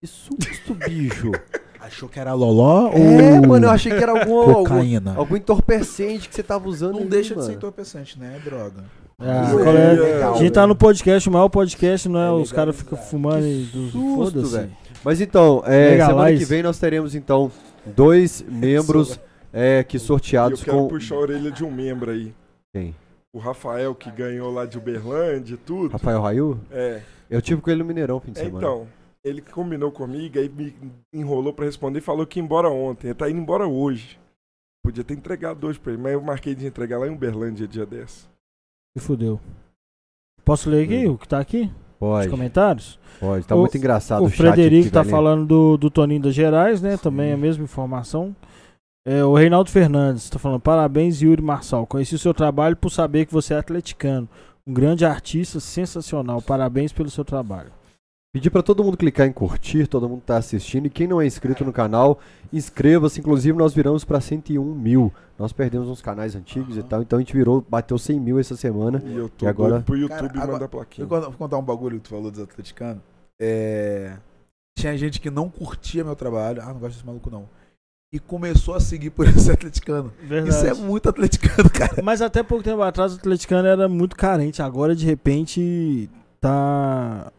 [0.00, 1.30] Que susto, bicho!
[1.80, 5.14] Achou que era loló é, ou mano, eu achei que era algum, algum, cocaína?
[5.16, 6.92] algum entorpecente que você tava usando.
[6.92, 7.46] Não aí, deixa de mano.
[7.48, 8.36] ser entorpecente, né?
[8.36, 8.84] É droga.
[9.18, 10.20] Ah, Isso aí qual é?
[10.20, 12.28] é a gente tá no podcast, o maior podcast, não é?
[12.28, 14.68] É os caras ficam fumando e foda-se.
[15.04, 16.06] Mas então, é, Legalize.
[16.12, 17.50] semana que vem nós teremos então
[17.84, 19.18] dois membros
[19.52, 20.88] é, que E eu sorteados quero com.
[20.88, 22.34] puxar a orelha de um membro aí.
[22.72, 22.94] Quem?
[23.34, 25.92] O Rafael, que ganhou lá de Uberlândia e tudo.
[25.92, 26.60] Rafael Raio?
[26.70, 27.00] É.
[27.30, 28.58] Eu tive com ele no Mineirão fim de É, semana.
[28.58, 28.86] então,
[29.24, 30.74] ele combinou comigo, aí me
[31.12, 33.08] enrolou pra responder e falou que ia embora ontem.
[33.08, 34.18] Ele tá indo embora hoje.
[34.84, 37.86] Podia ter entregado hoje pra ele, mas eu marquei de entregar lá em Uberlândia dia
[37.86, 38.28] 10.
[38.98, 39.40] Se fudeu.
[40.44, 41.70] Posso ler aqui o que tá aqui?
[42.02, 42.98] Os Pode, comentários?
[43.20, 43.46] pode.
[43.46, 45.10] Tá O- muito engraçado o chat aqui, Frederico tá velho.
[45.14, 46.96] falando do, do Toninho das Gerais, né?
[46.96, 48.34] Também é a mesma informação.
[49.06, 51.86] É, o Reinaldo Fernandes tá falando: parabéns, Yuri Marçal.
[51.86, 54.28] Conheci o seu trabalho por saber que você é atleticano.
[54.66, 56.40] Um grande artista, sensacional.
[56.42, 57.70] Parabéns pelo seu trabalho.
[58.34, 60.86] Pedir pra todo mundo clicar em curtir, todo mundo tá assistindo.
[60.86, 62.18] E quem não é inscrito no canal,
[62.50, 63.20] inscreva-se.
[63.20, 65.12] Inclusive, nós viramos pra 101 mil.
[65.38, 66.88] Nós perdemos uns canais antigos e Aham.
[66.88, 67.02] tal.
[67.02, 69.02] Então a gente virou, bateu 100 mil essa semana.
[69.04, 71.06] E eu tô E agora- pro YouTube Cara, agora- mandar plaquinha.
[71.06, 73.02] vou vou contar um bagulho que tu falou dos atleticanos.
[73.38, 74.16] É...
[74.78, 76.62] Tinha gente que não curtia meu trabalho.
[76.62, 77.46] Ah, não gosto desse maluco não.
[78.14, 80.10] E começou a seguir por esse atleticano.
[80.22, 80.56] Verdade.
[80.56, 82.02] Isso é muito atleticano, cara.
[82.02, 84.62] Mas até pouco tempo atrás o atleticano era muito carente.
[84.62, 86.08] Agora, de repente,
[86.40, 87.30] tá.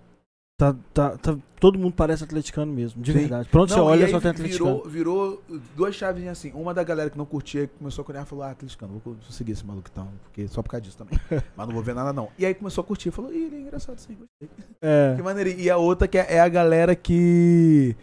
[0.71, 3.19] Tá, tá, tá- todo mundo parece atleticano mesmo, de Sim.
[3.19, 3.49] verdade.
[3.49, 4.83] Pronto, você Não, olha e aí só tem atleticano.
[4.87, 6.51] virou, virou duas chaves assim.
[6.53, 9.53] Uma da galera que não curtia começou a olhar e falou: Ah, atleticano, vou, seguir
[9.53, 10.07] esse maluco então.
[10.23, 11.19] Porque só por causa disso também.
[11.57, 12.29] Mas não vou ver nada não.
[12.37, 13.11] E aí começou a curtir.
[13.11, 14.49] Falou: Ih, ele é engraçado sim, gostei.
[14.81, 15.13] É.
[15.17, 15.49] Que maneiro.
[15.49, 17.95] E a outra que é, é a galera que.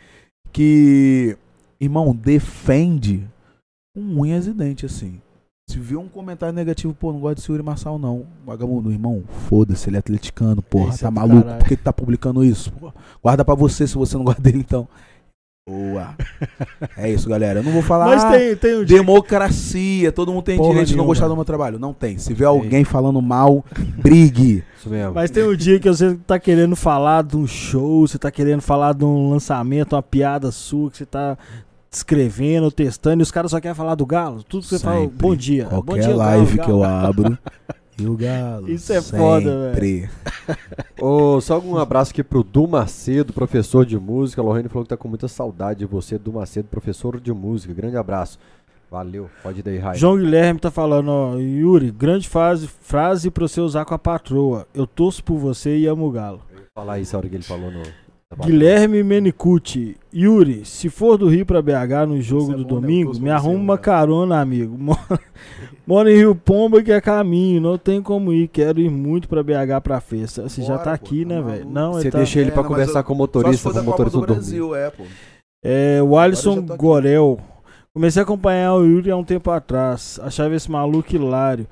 [0.53, 1.37] Que.
[1.81, 3.27] Irmão, defende
[3.95, 5.21] com unhas e dentes, assim.
[5.71, 8.27] Se vê um comentário negativo, pô, não gosto de Yuri Marçal, não.
[8.45, 10.89] Vagabundo, irmão, foda-se, ele é atleticano, porra.
[10.89, 11.43] Esse é tá do maluco?
[11.43, 11.59] caralho.
[11.61, 12.73] Por que, que tá publicando isso?
[12.73, 12.93] Pô,
[13.23, 14.89] guarda pra você se você não gosta dele, então.
[15.69, 16.17] Boa.
[16.97, 17.61] É isso, galera.
[17.61, 18.07] Eu não vou falar.
[18.07, 18.97] Mas "Ah, tem, tem um dia.
[18.97, 21.79] Democracia, todo mundo tem Porra direito de não gostar do meu trabalho.
[21.79, 22.19] Não tem.
[22.19, 23.65] Se vê alguém falando mal,
[23.99, 24.65] brigue.
[24.77, 25.15] Isso mesmo.
[25.15, 28.61] Mas tem um dia que você tá querendo falar de um show, você tá querendo
[28.63, 31.39] falar de um lançamento, uma piada sua, que você tá
[31.91, 34.43] escrevendo, testando, e os caras só querem falar do Galo.
[34.45, 35.17] Tudo que você fala, Sempre.
[35.17, 35.65] bom dia.
[35.65, 37.39] bom Qualquer dia, live Galo, que eu abro.
[37.99, 38.71] E o Galo.
[38.71, 40.09] Isso é foda, sempre.
[40.99, 44.41] Ô, só um abraço aqui pro Du Macedo, professor de música.
[44.41, 47.75] A Lorraine falou que tá com muita saudade de você, Du Macedo, professor de música.
[47.75, 48.39] Grande abraço.
[48.91, 49.29] Valeu.
[49.43, 49.99] Pode ir daí, Raio.
[49.99, 54.67] João Guilherme tá falando, ó, Yuri, grande frase, frase pra você usar com a patroa.
[54.75, 56.41] Eu torço por você e amo o Galo.
[56.51, 57.83] Eu ia falar isso a hora que ele falou no.
[58.39, 62.81] Guilherme Menicucci, Yuri, se for do Rio pra BH no jogo é do bom, né?
[62.81, 64.03] Domingo, me arruma uma cara.
[64.07, 64.79] carona, amigo.
[65.85, 68.47] Moro- em Rio Pomba que é caminho, não tem como ir.
[68.47, 70.49] Quero ir muito pra BH pra festa.
[70.49, 71.51] Você já Bora, tá pô, aqui, tá né, maluco.
[71.57, 71.71] velho?
[71.71, 72.19] Não, Você ele tá...
[72.19, 74.27] deixa ele É, pra não, mas conversar eu- com o motorista, da Copa motorista do
[74.27, 74.41] dormir.
[74.41, 75.03] Brasil, é, pô.
[75.65, 76.77] É, o Alisson já.
[76.77, 77.41] Gorel.
[77.93, 80.21] Comecei a acompanhar o Yuri há um tempo atrás.
[80.23, 81.67] Achava esse maluco hilário.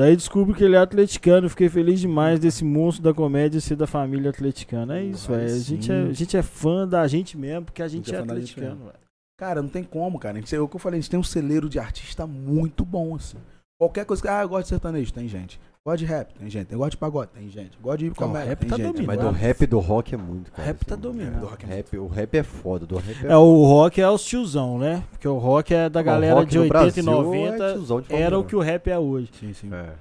[0.00, 1.50] Daí descubro que ele é atleticano.
[1.50, 4.98] Fiquei feliz demais desse monstro da comédia ser da família atleticana.
[4.98, 5.42] É isso, velho.
[5.42, 8.14] A aí gente é, a gente é fã da gente mesmo, porque a gente, Gente
[8.14, 8.98] é é atleticano, velho.
[9.36, 10.38] Cara, não tem como, cara.
[10.38, 12.82] A gente, é o que eu falei, a gente tem um celeiro de artista muito
[12.82, 13.36] bom, assim.
[13.78, 14.28] Qualquer coisa que.
[14.28, 15.60] Ah, eu gosto de sertanejo, tem gente.
[15.86, 16.72] Gosto de rap, tem gente.
[16.72, 17.78] Eu gosto de pagode, tem gente.
[17.78, 18.86] Gosto de comédia, rap tem tá gente.
[18.86, 19.06] dominando.
[19.06, 20.68] Mas do rap e do rock é muito, cara.
[20.68, 21.40] Rap tá assim, dominando.
[21.40, 24.10] do rock é rap, o rap é foda, do rap é, É, o rock é
[24.10, 25.02] os tiozão, né?
[25.10, 27.72] Porque o rock é da galera de no 80 e Brasil é 90.
[27.72, 29.30] tiozão de Era o que o rap é hoje.
[29.40, 29.70] Sim, sim.
[29.70, 29.74] 1.
[29.74, 29.94] É.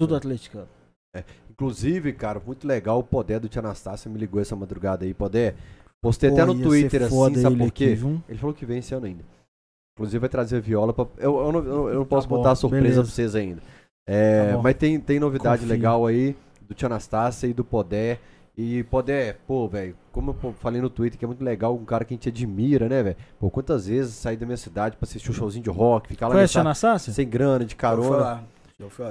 [0.00, 0.68] Tudo atleticano.
[1.50, 5.54] Inclusive, cara, muito legal o Podé do Tia Anastácia me ligou essa madrugada aí, Podé.
[6.02, 7.96] Postei até Pô, no ia Twitter assim, sabe por quê?
[7.96, 8.22] aqui?
[8.28, 9.24] Ele falou que vem esse ano ainda.
[9.96, 11.06] Inclusive vai trazer viola pra...
[11.18, 13.02] eu, eu, não, eu, eu não posso bom, botar a surpresa beleza.
[13.02, 13.62] pra vocês ainda.
[14.06, 15.68] É, Tá mas tem, tem novidade Confio.
[15.74, 16.36] legal aí
[16.68, 18.18] do Tia Anastácia e do Podé.
[18.56, 22.04] E Podé, pô, velho, como eu falei no Twitter que é muito legal, um cara
[22.04, 23.16] que a gente admira, né, velho?
[23.40, 26.34] Pô, quantas vezes saí da minha cidade pra assistir um showzinho de rock, ficar lá
[26.34, 27.12] Conhece nessa, Anastácia?
[27.12, 28.08] sem grana, de carona.
[28.08, 28.44] falar.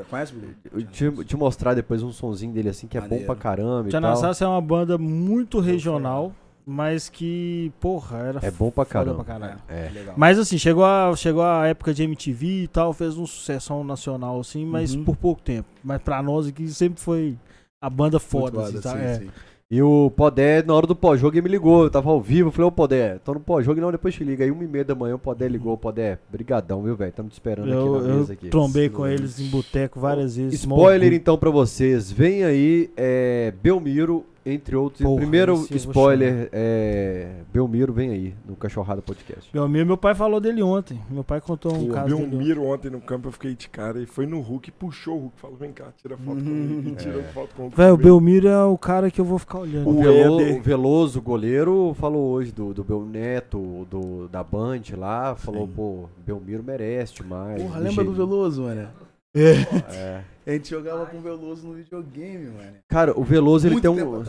[0.09, 0.33] Conhece?
[0.71, 3.25] Eu te, te mostrar depois um sonzinho dele assim que é Maneiro.
[3.25, 3.97] bom pra caramba Tia.
[3.97, 6.31] Anastácia é uma banda muito regional,
[6.65, 9.23] mas que, porra, era É bom pra caramba.
[9.23, 9.59] pra caralho.
[9.67, 9.89] É.
[9.93, 10.13] Legal.
[10.17, 14.39] Mas assim, chegou a, chegou a época de MTV e tal, fez um sucessão nacional
[14.39, 15.03] assim, mas Uhum.
[15.03, 15.67] por pouco tempo.
[15.83, 17.35] Mas pra nós aqui sempre foi
[17.81, 18.91] a banda foda, Muito assim, tá?
[18.97, 19.15] sim, É.
[19.19, 19.29] sim.
[19.71, 21.83] E o Podé, na hora do pós-jogo, ele me ligou.
[21.85, 24.43] Eu tava ao vivo, eu falei, ô Podé, tô no pós-jogo, não, depois te liga.
[24.43, 27.11] Aí, uma e meia da manhã, o Podé ligou, Podé, brigadão, viu, velho?
[27.11, 28.49] Tamo te esperando aqui Eu, na eu mesa aqui.
[28.49, 30.59] trombei com eles em boteco várias vezes.
[30.59, 35.01] Spoiler então pra vocês, vem aí é, Belmiro, entre outros.
[35.01, 39.49] O Porra, primeiro spoiler é Belmiro, vem aí, no Cachorrada Podcast.
[39.53, 40.99] Meu amigo, meu pai falou dele ontem.
[41.09, 42.89] Meu pai contou um Eu caso vi um dele ontem.
[42.89, 45.71] no campo, eu fiquei de cara e foi no Hulk, puxou o Hulk, falou, vem
[45.71, 46.89] cá, tira foto comigo.
[46.93, 47.23] E tirou É.
[47.25, 47.77] foto com o Hulk.
[47.77, 49.87] Velho, o Belmiro é o cara que eu vou ficar olhando.
[49.89, 55.35] O, O Velo- o Veloso, goleiro, falou hoje do, do Belneto, do, da Band lá,
[55.35, 55.73] falou, Sim.
[55.75, 57.61] pô, Belmiro merece demais.
[57.61, 58.13] Porra, lembra do.
[58.13, 58.87] Veloso, mano?
[59.35, 60.21] É.
[60.45, 62.73] A gente jogava com o Veloso no videogame, mano.
[62.87, 64.19] Cara, o Veloso, ele Muito tem um...
[64.19, 64.23] O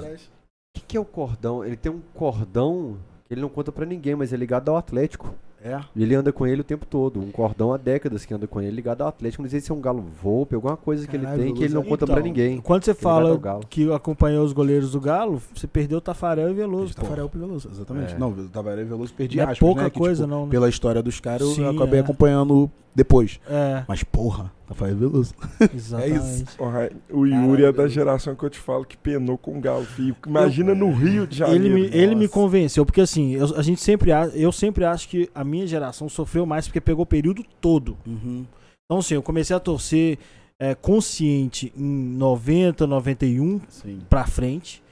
[0.74, 1.64] que, que é o cordão?
[1.64, 5.34] Ele tem um cordão que ele não conta pra ninguém, mas é ligado ao Atlético.
[5.64, 5.80] É.
[5.96, 7.18] E ele anda com ele o tempo todo.
[7.18, 9.42] Um cordão há décadas que anda com ele ligado ao Atlético.
[9.42, 11.72] Não sei se é um galo Volpe, alguma coisa que Caralho, ele tem que ele
[11.72, 12.60] não Veloso é- conta Então, pra ninguém.
[12.60, 16.94] Quando você fala que acompanhou os goleiros do Galo, você perdeu o Tafarel e Veloso.
[16.94, 17.00] pô.
[17.00, 18.14] Tafarel e Veloso, exatamente.
[18.14, 18.18] É.
[18.18, 19.90] Não, o Tafarel e Veloso perdi Não é aspas, pouca né?
[19.90, 20.50] Que, coisa, tipo, não, né?
[20.50, 22.02] Pela história dos caras, eu acabei é.
[22.02, 23.40] acompanhando depois.
[23.48, 23.84] É.
[23.88, 25.34] Mas, porra, Rafael Veloso.
[25.74, 26.44] Exatamente.
[26.58, 26.70] Ó,
[27.10, 30.16] O Yuri é da geração que eu te falo que penou com o Galo, filho.
[30.26, 31.64] Imagina no Rio de Janeiro.
[31.66, 35.08] Ele me, ele me convenceu, porque assim, eu, a gente sempre, a- eu sempre acho
[35.08, 37.96] que a minha geração sofreu mais porque pegou o período todo.
[38.06, 38.46] Uhum.
[38.86, 40.18] Então, assim, eu comecei a torcer
[40.58, 43.98] é, consciente em 90, 91 Sim.
[44.08, 44.82] pra frente.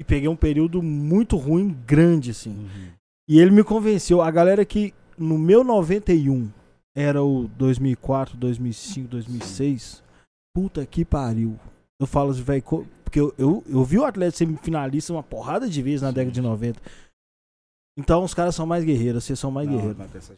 [0.00, 2.50] E peguei um período muito ruim, grande, assim.
[2.50, 2.88] Uhum.
[3.28, 4.22] E ele me convenceu.
[4.22, 6.48] A galera que no meu 91
[6.96, 10.02] era o 2004, 2005, 2006.
[10.54, 11.58] Puta que pariu.
[12.00, 12.62] Eu falo assim, velho,
[13.04, 16.40] porque eu, eu, eu vi o Atlético semifinalista uma porrada de vezes na década de
[16.40, 16.80] 90.
[17.98, 20.32] Então os caras são mais guerreiros, vocês são mais Não, guerreiros.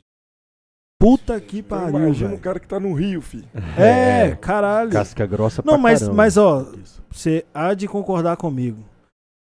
[0.98, 2.38] Puta que pariu, Imagina velho.
[2.38, 3.48] o cara que tá no Rio, filho.
[3.78, 4.90] É, caralho.
[4.90, 6.16] Casca grossa Não, pra mas, caramba.
[6.16, 6.66] mas ó,
[7.10, 8.84] você há de concordar comigo.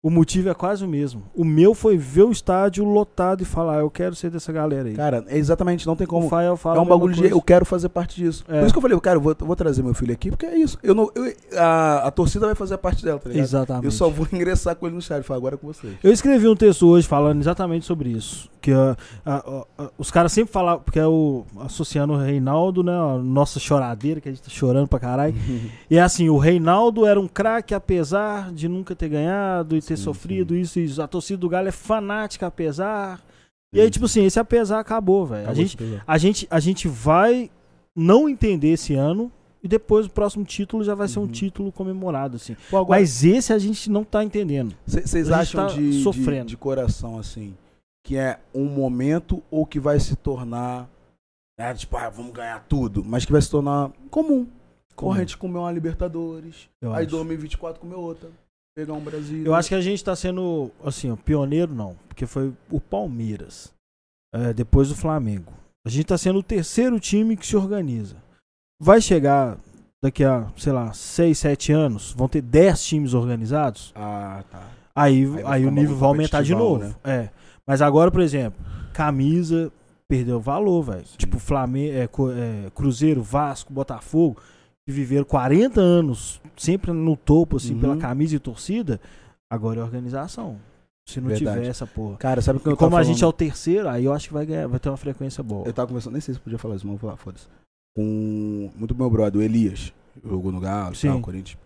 [0.04, 1.22] O motivo é quase o mesmo.
[1.36, 4.96] O meu foi ver o estádio lotado e falar, eu quero ser dessa galera aí.
[4.96, 6.28] Cara, é exatamente, não tem como.
[6.28, 7.20] Fael fala É a um bagulho de.
[7.20, 7.36] coisa.
[7.36, 8.44] Eu quero fazer parte disso.
[8.50, 8.58] É.
[8.58, 10.58] Por isso que eu falei, cara, eu vou, vou trazer meu filho aqui, porque é
[10.58, 10.76] isso.
[10.82, 13.44] Eu não, eu- a, a torcida vai fazer parte dela, tá ligado?
[13.46, 13.86] Exatamente.
[13.86, 15.24] Eu só vou ingressar com ele no estádio.
[15.24, 15.94] Falar agora é com vocês.
[16.04, 18.50] Eu escrevi um texto hoje falando exatamente sobre isso.
[18.60, 22.82] Que ah, ah, ah, ah, os caras sempre falavam, porque é o associando o Reinaldo,
[22.84, 22.92] né?
[22.92, 25.36] A nossa choradeira, que a gente tá chorando pra caralho.
[25.92, 29.91] E é assim, o Reinaldo era um craque, apesar de nunca ter ganhado e ter
[29.98, 31.02] Sim, sofrido isso e isso.
[31.02, 33.22] A torcida do Galo é fanática, apesar.
[33.74, 35.50] E aí, tipo assim, esse apesar acabou, velho.
[35.50, 37.50] A gente, de a, gente, a gente vai
[37.96, 39.32] não entender esse ano.
[39.64, 41.28] E depois o próximo título já vai ser um Uhum.
[41.28, 42.56] título comemorado, assim.
[42.70, 44.76] Pô, agora, Mas esse a gente não tá entendendo.
[44.88, 46.48] Vocês acham tá de, de- sofrendo.
[46.48, 47.56] De, coração, assim,
[48.04, 50.90] que é um momento ou que vai se tornar.
[51.60, 54.48] É, tipo, ah, vamos ganhar tudo, mas que vai se tornar comum.
[54.96, 57.12] Como a gente comer uma Libertadores, Eu aí acho.
[57.12, 58.30] 2024 comer outra.
[58.76, 59.46] Pegar um Brasil.
[59.46, 63.74] Eu acho que a gente tá sendo, assim, ó, pioneiro não, porque foi o Palmeiras,
[64.34, 65.52] é, depois do Flamengo.
[65.86, 68.16] A gente tá sendo o terceiro time que se organiza.
[68.80, 69.58] Vai chegar
[70.02, 74.64] daqui a, sei lá, 6, 7 anos, vão ter 10 times organizados, Ah, tá.
[74.96, 76.96] aí, Aí aí, o nível vai aumentar de novo.
[77.04, 77.30] É.
[77.68, 78.60] Mas agora, por exemplo,
[78.94, 79.72] camisa
[80.08, 81.06] perdeu valor, velho.
[81.18, 84.42] Tipo, Flamengo, é, é, Cruzeiro, Vasco, Botafogo,
[84.92, 87.80] que viveram 40 anos sempre no topo, assim, Uhum.
[87.82, 89.00] pela camisa e torcida,
[89.50, 90.60] agora é organização.
[91.08, 91.58] Se não Verdade.
[91.60, 92.18] tiver essa porra.
[92.18, 94.28] Cara, sabe o que E eu como a gente é o terceiro, aí eu acho
[94.28, 95.66] que vai ganhar, vai ter uma frequência boa.
[95.68, 97.48] Eu tava conversando, nem sei se podia falar isso, mas vou falar, foda-se.
[97.96, 99.92] Com muito meu brother, o Elias,
[100.24, 101.08] jogou no Galo, Sim.
[101.10, 101.58] tal, Corinthians.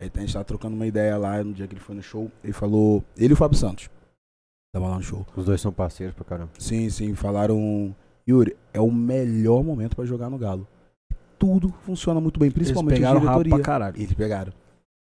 [0.00, 2.30] Aí a gente tava trocando uma ideia lá no dia que ele foi no show.
[2.42, 3.90] Ele falou, ele e o Fábio Santos.
[4.72, 5.26] Tava lá no show.
[5.36, 6.50] Os dois são parceiros pra caramba.
[6.58, 7.94] Sim, sim, falaram.
[8.28, 10.66] Yuri, é o melhor momento pra jogar no Galo.
[11.38, 13.64] Tudo funciona muito bem, principalmente Eles pegaram a o rabo diretoria.
[13.64, 13.96] pra caralho.
[13.96, 14.52] Eles pegaram.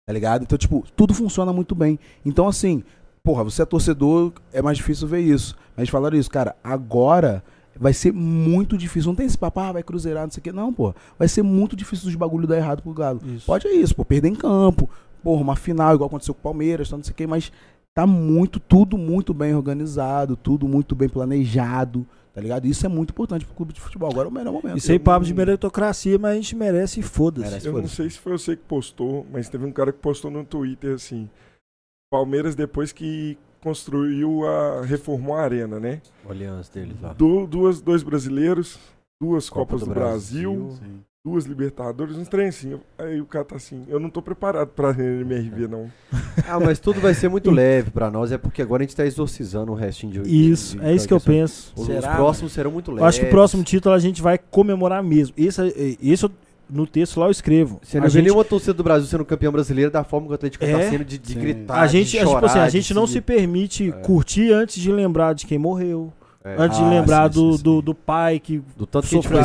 [0.06, 0.44] Tá ligado?
[0.44, 1.98] Então, tipo, tudo funciona muito bem.
[2.26, 2.84] Então, assim,
[3.24, 5.56] porra, você é torcedor, é mais difícil ver isso.
[5.78, 7.44] Mas falaram isso, cara, agora
[7.80, 9.10] vai ser muito difícil.
[9.10, 10.52] Não tem esse papo, ah, vai cruzeirar, não sei o quê.
[10.52, 10.94] Não, pô.
[11.18, 13.22] Vai ser muito difícil os bagulho dar errado pro Galo.
[13.26, 13.46] Isso.
[13.46, 14.90] Pode é isso, pô, perder em campo.
[15.24, 17.52] Porra, uma final, igual aconteceu com o Palmeiras, tá, não sei o quê, mas
[17.94, 22.66] tá muito, tudo muito bem organizado, tudo muito bem planejado, tá ligado?
[22.66, 24.10] Isso é muito importante pro clube de futebol.
[24.12, 24.78] Agora é o melhor momento.
[24.78, 27.48] Isso aí Eu papo de não- meritocracia, mas a gente merece e foda-se.
[27.48, 27.68] Merece.
[27.68, 27.96] Eu não foda-se.
[27.96, 31.30] sei se foi você que postou, mas teve um cara que postou no Twitter assim:
[32.12, 34.82] Palmeiras, depois que construiu a.
[34.84, 36.02] reformou a arena, né?
[36.26, 37.14] O aliança deles lá.
[37.14, 38.78] Du- duas, dois brasileiros,
[39.22, 41.04] duas Copa Copas do do, Brasil, Sim.
[41.26, 42.78] Duas Libertadores, uns trem assim.
[42.98, 45.90] Aí o cara tá assim: eu não tô preparado pra MRV, não.
[46.48, 49.06] Ah, mas tudo vai ser muito leve pra nós, é porque agora a gente tá
[49.06, 50.52] exorcizando o restinho de.
[50.52, 51.72] Isso, de- é isso que eu penso.
[51.78, 53.02] Os, Será, os próximos serão muito leves.
[53.02, 55.34] Eu acho que o próximo título a gente vai comemorar mesmo.
[55.38, 56.32] Esse, esse eu-
[56.70, 57.80] no texto lá eu escrevo.
[57.84, 60.32] Você a não vê gente, nenhuma torcida do Brasil sendo campeão brasileiro da forma que
[60.32, 60.90] o Atlético tá É.
[60.90, 63.06] sendo de, de gritar, a gente, de a, tipo chorar, assim, a de gente não
[63.08, 66.12] se permite curtir antes de lembrar de quem morreu.
[66.44, 66.56] É.
[66.58, 67.82] Antes de Ah, lembrar sim, do, sim, do, sim.
[67.86, 68.62] do pai que.
[68.76, 69.42] Do tanto que a gente Sofreu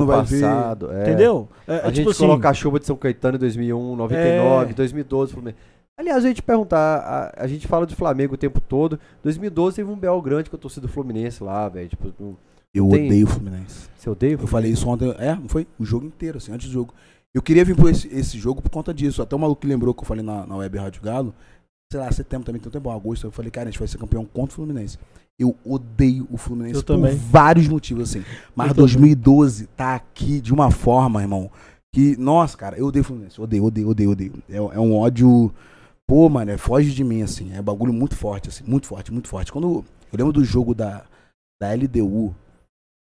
[0.00, 0.92] no passado.
[0.92, 1.02] é.
[1.02, 1.48] Entendeu?
[1.66, 4.74] É, A é gente tipo assim, a chuva de São Caetano em 2001, 99, É.
[4.74, 5.32] 2012.
[5.32, 5.58] Fluminense.
[5.98, 8.98] Aliás, a gente perguntar, a, a gente fala de Flamengo o tempo todo.
[9.22, 11.88] 2012 teve um BL grande com a torcida do Fluminense lá, velho.
[11.88, 12.36] Tipo, não-
[12.74, 13.88] Eu Tem- odeio o Fluminense.
[13.96, 14.36] você odeia?
[14.36, 15.66] o Eu falei isso ontem, é, não foi?
[15.78, 16.92] O jogo inteiro, assim, antes do jogo.
[17.32, 19.22] Eu queria vir por esse, esse jogo por conta disso.
[19.22, 21.32] Até o maluco que lembrou que eu falei na, na Web Rádio Galo.
[21.92, 23.26] Sei lá, setembro também tem um tempo, agosto.
[23.26, 24.98] Eu falei, cara, a gente vai ser campeão contra o Fluminense.
[25.38, 27.16] Eu odeio o Fluminense Eu por também.
[27.16, 28.24] vários motivos, assim.
[28.54, 28.86] Mas Eu também.
[28.86, 31.50] 2012 tá aqui de uma forma, irmão,
[31.92, 33.40] que, nossa, cara, eu odeio o Fluminense.
[33.40, 34.32] Odeio, odeio, odeio, odeio.
[34.48, 35.52] É, é um ódio.
[36.06, 37.52] Pô, mano, é, foge de mim, assim.
[37.52, 38.62] É bagulho muito forte, assim.
[38.64, 39.52] Muito forte, muito forte.
[39.52, 41.04] Quando eu lembro do jogo da,
[41.60, 42.34] da LDU,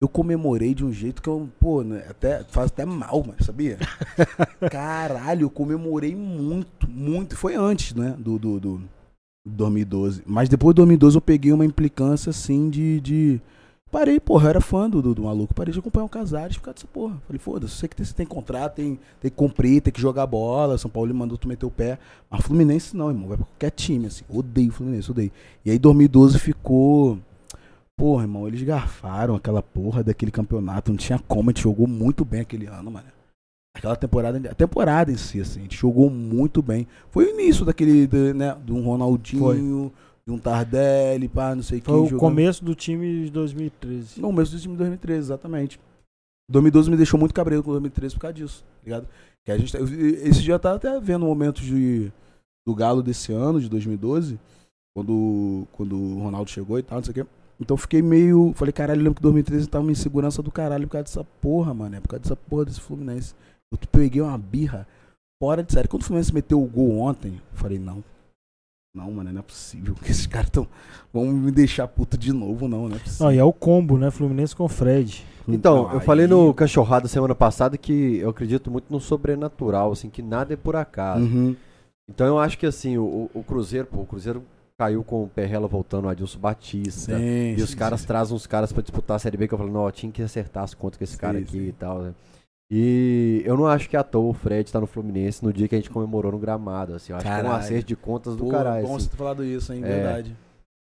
[0.02, 3.78] eu comemorei de um jeito que eu, pô, né, até, faz até mal, mano, sabia?
[4.70, 7.36] Caralho, eu comemorei muito, muito.
[7.36, 8.82] Foi antes, né, do, do, do
[9.56, 10.22] 2012.
[10.26, 13.40] Mas depois de 2012 eu peguei uma implicância, assim, de, de,
[13.90, 15.52] Parei, porra, era fã do, do, do maluco.
[15.52, 17.20] Parei de acompanhar o Casares por causa dessa porra.
[17.26, 20.26] Falei, foda-se, você que tem, você tem contrato, tem, tem que cumprir, tem que jogar
[20.26, 20.78] bola.
[20.78, 21.98] São Paulo mandou tu meter o pé.
[22.30, 23.28] Mas Fluminense não, irmão.
[23.28, 24.24] Vai pra qualquer time, assim.
[24.28, 25.32] Odeio Fluminense, odeio.
[25.64, 27.18] E aí 2012 ficou.
[27.96, 30.92] Porra, irmão, eles garfaram aquela porra daquele campeonato.
[30.92, 33.06] Não tinha como, a gente jogou muito bem aquele ano, mano.
[33.74, 36.86] Aquela temporada, a temporada em si, assim, a gente jogou muito bem.
[37.10, 39.92] Foi o início daquele, de, né, de um Ronaldinho,
[40.26, 42.18] de um Tardelli, pá, não sei Foi quem o jogando.
[42.20, 44.20] começo do time de 2013.
[44.20, 45.80] No começo do time de 2013, exatamente.
[46.50, 49.06] 2012 me deixou muito cabreiro com 2013 por causa disso, tá ligado?
[49.44, 52.10] Que a gente, tá- esse dia eu tava até vendo momentos de,
[52.66, 54.36] do Galo desse ano, de 2012,
[54.96, 57.26] quando, quando o Ronaldo chegou e tal, não sei o quê.
[57.60, 58.52] Então eu fiquei meio.
[58.56, 61.72] Falei, caralho, eu lembro que 2013 tava uma insegurança do caralho por causa dessa porra,
[61.72, 61.94] mano.
[61.94, 63.34] É por causa dessa porra desse Fluminense.
[63.72, 64.86] Eu peguei uma birra
[65.40, 65.86] fora de série.
[65.88, 68.02] Quando o Fluminense meteu o gol ontem, eu falei, não.
[68.92, 70.66] Não, mano, não é possível que esses caras tão.
[71.12, 73.26] Vão me deixar puto de novo, não, não é possível.
[73.26, 74.10] Não, e é o combo, né?
[74.10, 75.24] Fluminense com Fred.
[75.46, 79.92] Então, Não, eu aí- falei no Cachorrada semana passada que eu acredito muito no sobrenatural,
[79.92, 81.22] assim, que nada é por acaso.
[81.24, 81.54] Uhum.
[82.08, 84.42] Então eu acho que assim, o, o Cruzeiro, pô, o Cruzeiro
[84.76, 87.16] caiu com o Perrela voltando, o Adilson Batista.
[87.16, 89.54] Sim, E os sim, caras sim, trazem uns caras pra disputar a Série B que
[89.54, 91.66] eu falo, não, tinha que acertar as contas com esse cara Sim, aqui sim.
[91.68, 92.14] e tal, né?
[92.70, 95.74] E eu não acho que à toa o Fred tá no Fluminense no dia que
[95.74, 97.12] a gente comemorou no gramado, assim.
[97.12, 97.56] Eu acho que é um Caralho.
[97.56, 98.86] acerto de contas do Pô, caralho.
[98.86, 99.04] bom assim.
[99.06, 99.80] você ter falado isso, hein?
[99.84, 99.88] É.
[99.88, 100.36] Verdade.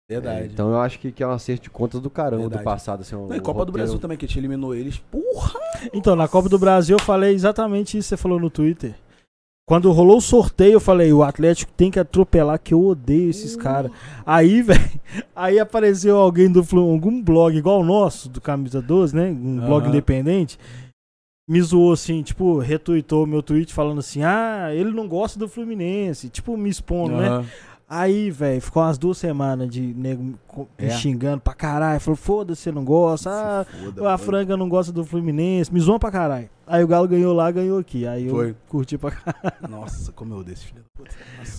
[0.09, 0.43] Verdade.
[0.43, 2.63] É, então eu acho que, que é um acerto de contas do caramba Verdade.
[2.63, 3.15] do passado, assim.
[3.15, 4.99] Não, e Copa do roteiro- Brasil também, que a gente eliminou eles.
[4.99, 5.59] Porra!
[5.95, 8.95] Então, na Copa do Brasil eu falei exatamente isso que você falou no Twitter.
[9.67, 13.55] Quando rolou o sorteio, eu falei, o Atlético tem que atropelar, que eu odeio esses
[13.55, 13.93] caras.
[14.27, 15.01] Aí, velho,
[15.35, 19.31] aí apareceu alguém do algum blog igual o nosso, do Camisa 12, né?
[19.31, 19.89] Um blog Aham.
[19.91, 20.59] independente.
[21.51, 26.29] Me zoou assim, tipo, retuitou meu tweet falando assim: ah, ele não gosta do Fluminense.
[26.29, 27.29] Tipo, me expondo, né?
[27.29, 27.45] Aham.
[27.93, 30.91] Aí, velho, ficou umas duas semanas de nego me co- me É.
[30.91, 31.99] xingando pra caralho.
[31.99, 33.29] Falou, foda-se, você não gosta.
[33.29, 36.49] Ah, foda, a franga não gosta do Fluminense, me zoam pra caralho.
[36.69, 38.07] Aí o Galo ganhou lá, ganhou aqui.
[38.07, 38.55] Aí eu Foi.
[38.69, 39.69] curti pra caralho.
[39.69, 41.17] Nossa, como eu odeio esse filho da puta.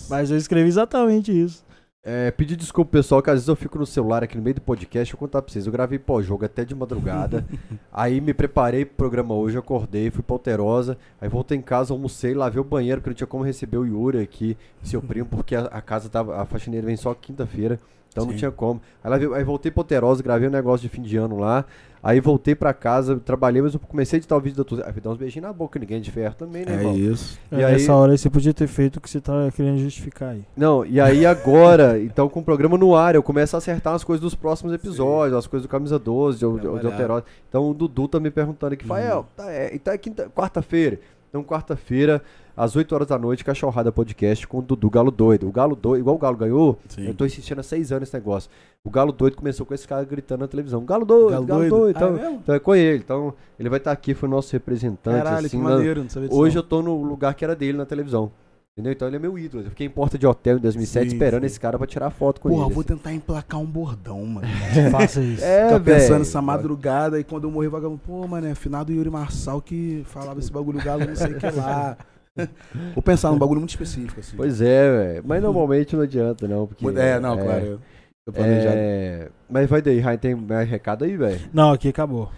[0.10, 1.66] Mas eu escrevi exatamente isso.
[2.04, 4.62] É, pedir desculpa, pessoal, que às vezes eu fico no celular aqui no meio do
[4.62, 5.14] podcast.
[5.14, 5.68] Eu vou contar pra vocês.
[5.68, 7.46] Eu gravei pós-jogo até de madrugada.
[7.94, 10.98] aí me preparei pro programa hoje, acordei, fui pra Alterosa.
[11.20, 14.20] Aí voltei em casa, almocei, lavei o banheiro, porque não tinha como receber o Yuri
[14.20, 16.42] aqui, seu primo, porque a, a casa tava.
[16.42, 17.80] A faxineira vem só quinta-feira.
[18.12, 18.40] Então não Sim.
[18.40, 18.82] tinha como.
[19.04, 19.84] Aí, lavei- aí voltei pra
[20.22, 21.64] gravei um negócio de fim de ano lá.
[22.04, 24.84] Aí voltei pra casa, trabalhei, mas eu comecei a editar o vídeo da tua.
[24.88, 26.98] Aí fui dar uns beijinhos na boca, ninguém é de ferro também, né, É irmão?
[26.98, 27.40] isso.
[27.52, 29.78] E É, aí- Nessa hora aí você podia ter feito o que você tá querendo
[29.78, 30.44] justificar aí.
[30.58, 34.04] Não, e aí agora, então com o programa no ar, eu começo a acertar as
[34.04, 36.88] coisas dos próximos episódios, as coisas do Camisa 12, de, de, de.
[36.88, 37.24] Alterosa.
[37.48, 41.00] Então o Dudu tá me perguntando aqui, Fael, tá, é, então é quinta, quarta-feira.
[41.30, 42.22] Então quarta-feira,
[42.56, 45.48] às 8 horas da noite, Cachorrada Podcast com o Dudu Galo Doido.
[45.48, 47.08] O Galo Doido, igual o Galo ganhou, Sim.
[47.08, 48.50] eu tô insistindo há seis anos nesse negócio.
[48.84, 51.76] O Galo Doido começou com esse cara gritando na televisão, Galo Doido, Galo, Galo Doido.
[51.78, 51.98] doido?
[51.98, 52.98] Então, Ah, é então é com ele.
[53.04, 55.18] Então ele vai estar aqui, foi nosso representante.
[55.24, 56.40] Caralho, assim, que maneiro, não sabia disso.
[56.42, 56.62] Hoje não.
[56.64, 58.32] eu tô no lugar que era dele na televisão.
[58.74, 58.94] Entendeu?
[58.94, 59.66] Então ele é meu ídolo.
[59.66, 61.46] Eu fiquei em porta de hotel em 2007 Sim, esperando sim.
[61.48, 62.72] esse cara pra tirar foto com Porra, ele.
[62.72, 62.94] eu vou assim.
[62.96, 64.48] tentar emplacar um bordão, mano.
[64.90, 65.44] Faça isso.
[65.44, 69.10] É, Ficar pensando nessa madrugada e quando eu morrer, vagabundo, pô, mano, é finado Yuri
[69.10, 71.98] Marçal que falava esse bagulho galo, não sei o que lá.
[72.93, 74.35] Vou pensar num bagulho muito específico, assim.
[74.38, 75.24] Pois é, velho.
[75.26, 76.68] Mas normalmente não adianta, não.
[76.68, 77.66] Porque, é, não, claro.
[77.66, 77.80] eu-
[78.26, 78.76] Tô planejado.
[78.77, 79.30] É...
[79.50, 81.40] Mas vai daí, Rain, tem mais recado aí, velho?
[81.51, 82.32] Não, aqui acabou.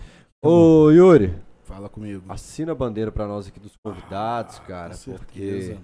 [0.44, 2.24] Ô, Yuri, Fala comigo.
[2.30, 4.96] assina a bandeira pra nós aqui dos convidados, cara.
[4.96, 5.78] Com porque certeza.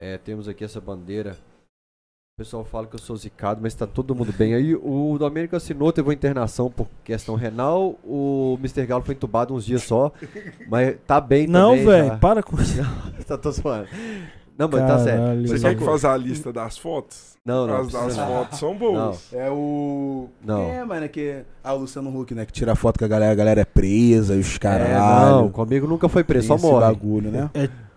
[0.00, 1.36] é, temos aqui essa bandeira.
[2.34, 4.54] O pessoal fala que eu sou zicado, mas tá todo mundo bem.
[4.54, 7.96] Aí o Domênico assinou, teve uma internação por questão renal.
[8.02, 8.86] O Mr.
[8.86, 10.10] Galo foi entubado uns dias só.
[10.66, 11.84] Mas tá bem Não, também.
[11.84, 12.16] velho, já.
[12.16, 12.78] para com isso.
[13.28, 13.86] tá, tô zoando.
[14.56, 15.20] Não, mas tá sério.
[15.20, 15.42] Caralho.
[15.46, 17.36] Você Mas quer que faça a lista das fotos?
[17.44, 17.76] Não, não.
[17.76, 18.26] As não.
[18.26, 19.30] fotos são boas.
[19.30, 20.30] É o.
[20.42, 20.62] Não.
[20.70, 21.42] É, mano, é que.
[21.62, 22.46] Ah, o Luciano Huck, né?
[22.46, 25.36] Que tira foto com a galera, a galera é presa e os É, caralho.
[25.36, 26.80] não, comigo nunca foi preso, só Esse morre.
[26.80, 27.50] bagulho, né?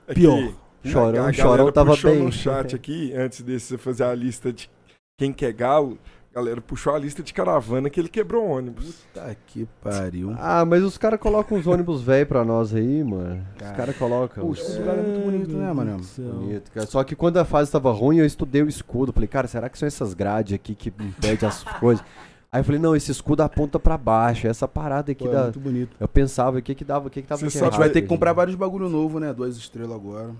[0.05, 0.51] Aqui, Pior.
[0.91, 2.23] Chorão, a galera chorão tava puxou bem.
[2.23, 4.69] no chat aqui, antes de você fazer a lista de
[5.17, 5.97] quem quer galo,
[6.31, 9.05] a galera puxou a lista de caravana que ele quebrou o ônibus.
[9.14, 10.35] Puta que pariu.
[10.38, 13.45] Ah, mas os caras colocam uns ônibus velho pra nós aí, mano.
[13.53, 13.75] Os Cara.
[13.77, 14.45] caras colocam.
[14.45, 16.01] O escudo Galo é muito bonito, né, mano?
[16.17, 16.85] Bonito, cara.
[16.88, 19.14] Só que quando a fase tava ruim, eu estudei o escudo.
[19.14, 22.03] Falei, cara, será que são essas grades aqui que impedem as coisas?
[22.51, 24.45] Aí eu falei, não, esse escudo aponta pra baixo.
[24.47, 25.43] Essa parada aqui Pô, é da.
[25.43, 25.95] muito bonito.
[25.99, 27.89] Eu pensava, o que que dava, o que que tava Você de A gente vai
[27.89, 29.33] ter que comprar vários bagulho novo, né?
[29.33, 30.31] Duas estrelas agora.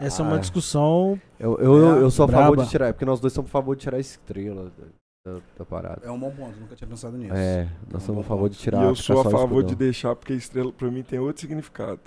[0.00, 0.28] Essa é Ah.
[0.28, 1.20] uma discussão.
[1.38, 3.76] Eu, eu, É, eu sou a favor de tirar, porque nós dois somos a favor
[3.76, 6.00] de tirar a estrela da, da- da parada.
[6.06, 7.34] É um bom ponto, nunca tinha pensado nisso.
[7.34, 10.16] É, nós somos a favor de tirar e eu sou a o favor de deixar,
[10.16, 12.00] porque a estrela pra mim tem outro significado.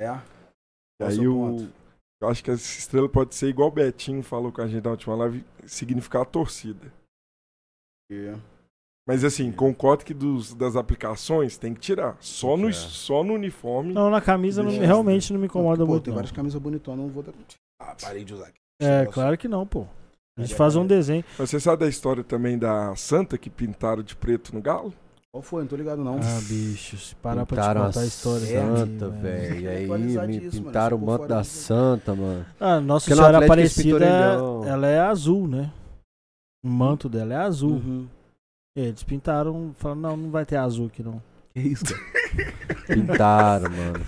[0.00, 0.06] É?
[0.06, 1.72] E é o aí seu eu, ponto?
[2.22, 4.90] eu acho que essa estrela pode ser igual o Betinho falou com a gente na
[4.92, 6.92] última live, significar a torcida.
[8.12, 8.34] É.
[9.10, 12.16] Mas assim, concordo que dos, das aplicações tem que tirar.
[12.20, 13.92] Só no, só no uniforme.
[13.92, 16.04] Não, na camisa não, realmente não me incomoda Pô, muito.
[16.04, 16.14] tem não.
[16.14, 17.32] várias camisas bonitonas, não vou dar.
[17.82, 18.60] Ah, parei de usar aqui.
[18.80, 19.84] É, claro que não, pô.
[20.38, 21.24] A gente faz um desenho.
[21.36, 24.94] Mas você sabe da história também da Santa que pintaram de preto no galo?
[25.32, 25.62] Qual foi?
[25.62, 26.20] Não tô ligado, não.
[26.20, 28.46] Ah, bicho, se parar pra te Pintaram contar a história.
[28.46, 29.60] Santa, velho.
[29.60, 31.42] E aí me disso, mano, pintaram o manto da.
[31.42, 32.46] Santa, mano.
[32.60, 34.06] Ah, Nossa Porque Senhora Aparecida,
[34.68, 35.72] ela é azul, né?
[36.64, 37.72] O manto dela é azul.
[37.72, 38.06] Uhum.
[38.80, 41.22] Eles pintaram, falaram, não, não vai ter azul aqui não.
[41.54, 42.52] Que isso, cara?
[42.86, 44.04] Pintaram, mano.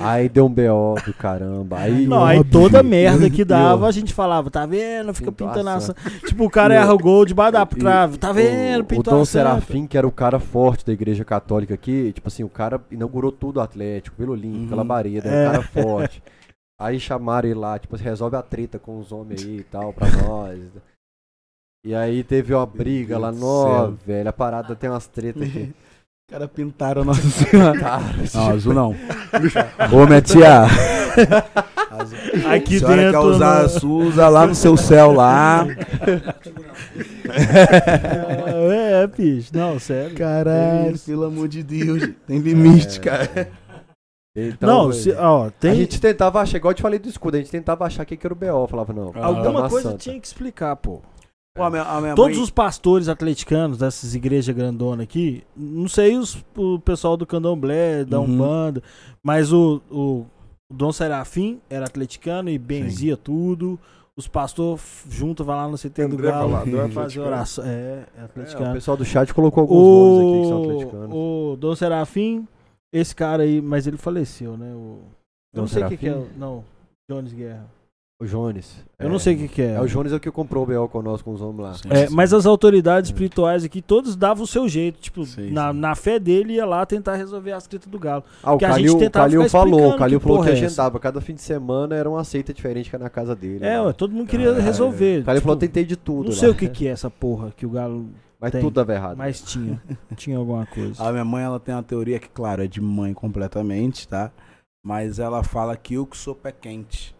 [0.00, 1.78] Aí deu um BO do caramba.
[1.80, 5.12] Aí, Não, aí toda merda que dava, a gente falava, tá vendo?
[5.12, 5.80] Fica Pintou pintando a.
[5.80, 6.00] Santa.
[6.24, 8.16] Tipo, o cara erra o gol debaixo da trave.
[8.16, 8.80] Tá vendo?
[8.80, 9.26] O, o Pintou a Santa.
[9.26, 13.32] Serafim, que era o cara forte da igreja católica aqui, tipo assim, o cara inaugurou
[13.32, 14.76] tudo o Atlético, Vila Olímpica, Uhum.
[14.76, 15.32] Labareda, É.
[15.32, 16.22] era um cara forte.
[16.80, 20.06] Aí chamaram ele lá, tipo, resolve a treta com os homens aí e tal, pra
[20.28, 20.60] nós.
[21.84, 25.72] E aí teve uma briga lá, nó, velho, a parada tem umas tretas aqui.
[26.30, 27.78] Os caras pintaram Nossa Senhora.
[27.78, 28.02] Cara,
[28.34, 28.90] Não, azul não.
[29.92, 30.62] Ô, minha tia.
[32.50, 33.12] Aqui a senhora dentro.
[33.12, 35.66] quer usar no- azul, usa lá no seu céu lá.
[38.70, 39.50] É, é, bicho.
[39.52, 40.16] Não, sério.
[40.16, 42.08] Caralho, pelo amor de Deus.
[42.26, 43.50] Tem limite, cara.
[44.34, 45.72] então, não, se, ó, tem.
[45.72, 48.16] A gente tentava achar, igual eu te falei do escudo, a gente tentava achar que
[48.16, 49.12] que era o BO, falava, não.
[49.16, 49.98] Ah, Alguma uma coisa santa.
[49.98, 51.02] tinha que explicar, pô.
[51.54, 55.86] Pô, a minha, a minha Todos mãe- os pastores atleticanos dessas igrejas grandonas aqui, não
[55.86, 58.24] sei os, o pessoal do candomblé, da Uhum.
[58.26, 58.82] Umbanda,
[59.22, 60.24] mas o, o,
[60.72, 63.78] Dom Serafim era atleticano e benzia tudo.
[64.16, 67.26] Os pastores juntos vai lá no CT do Galo é fazer atleticano.
[67.26, 67.64] oração.
[67.64, 68.72] É, é É, o atleticano.
[68.74, 71.10] pessoal do chat colocou alguns nomes aqui que são atleticanos.
[71.16, 72.48] o, Dom Serafim,
[72.92, 74.70] esse cara aí, mas ele faleceu, né?
[74.74, 75.00] O,
[75.54, 76.26] eu Dom não sei o que, que é.
[76.36, 76.64] Não,
[77.10, 77.66] Jones Guerra.
[78.22, 78.76] O Jones.
[79.00, 79.72] Eu não sei o que, que é.
[79.72, 81.74] É o Jones é o que comprou o BO conosco com os homens lá.
[81.74, 81.88] Sim.
[81.90, 85.00] É, mas as autoridades espirituais aqui, todos davam o seu jeito.
[85.00, 85.78] Tipo, Sim, na, sim.
[85.80, 88.22] na fé dele, ia lá tentar resolver as tretas do galo.
[88.40, 90.56] Ah, o Que a gente Calil, tentava Calil falou, o Calil que falou que porra
[90.56, 91.00] é agendava.
[91.00, 93.56] Cada fim de semana era uma seita diferente que era na casa dele.
[93.56, 93.82] É, né?
[93.82, 94.64] ué, todo mundo queria Caralho.
[94.64, 95.22] resolver.
[95.22, 96.26] O Calil tipo, falou, tentei de tudo.
[96.26, 96.36] não lá.
[96.36, 98.06] sei o que, que é essa porra que o galo
[98.40, 98.60] Mas tem.
[98.60, 99.16] tudo dava errado.
[99.18, 99.82] mais tinha.
[100.14, 101.02] tinha alguma coisa.
[101.02, 104.30] A minha mãe, ela tem uma teoria que, claro, é de mãe completamente, tá?
[104.80, 107.12] Mas ela fala que eu que sou pé quente.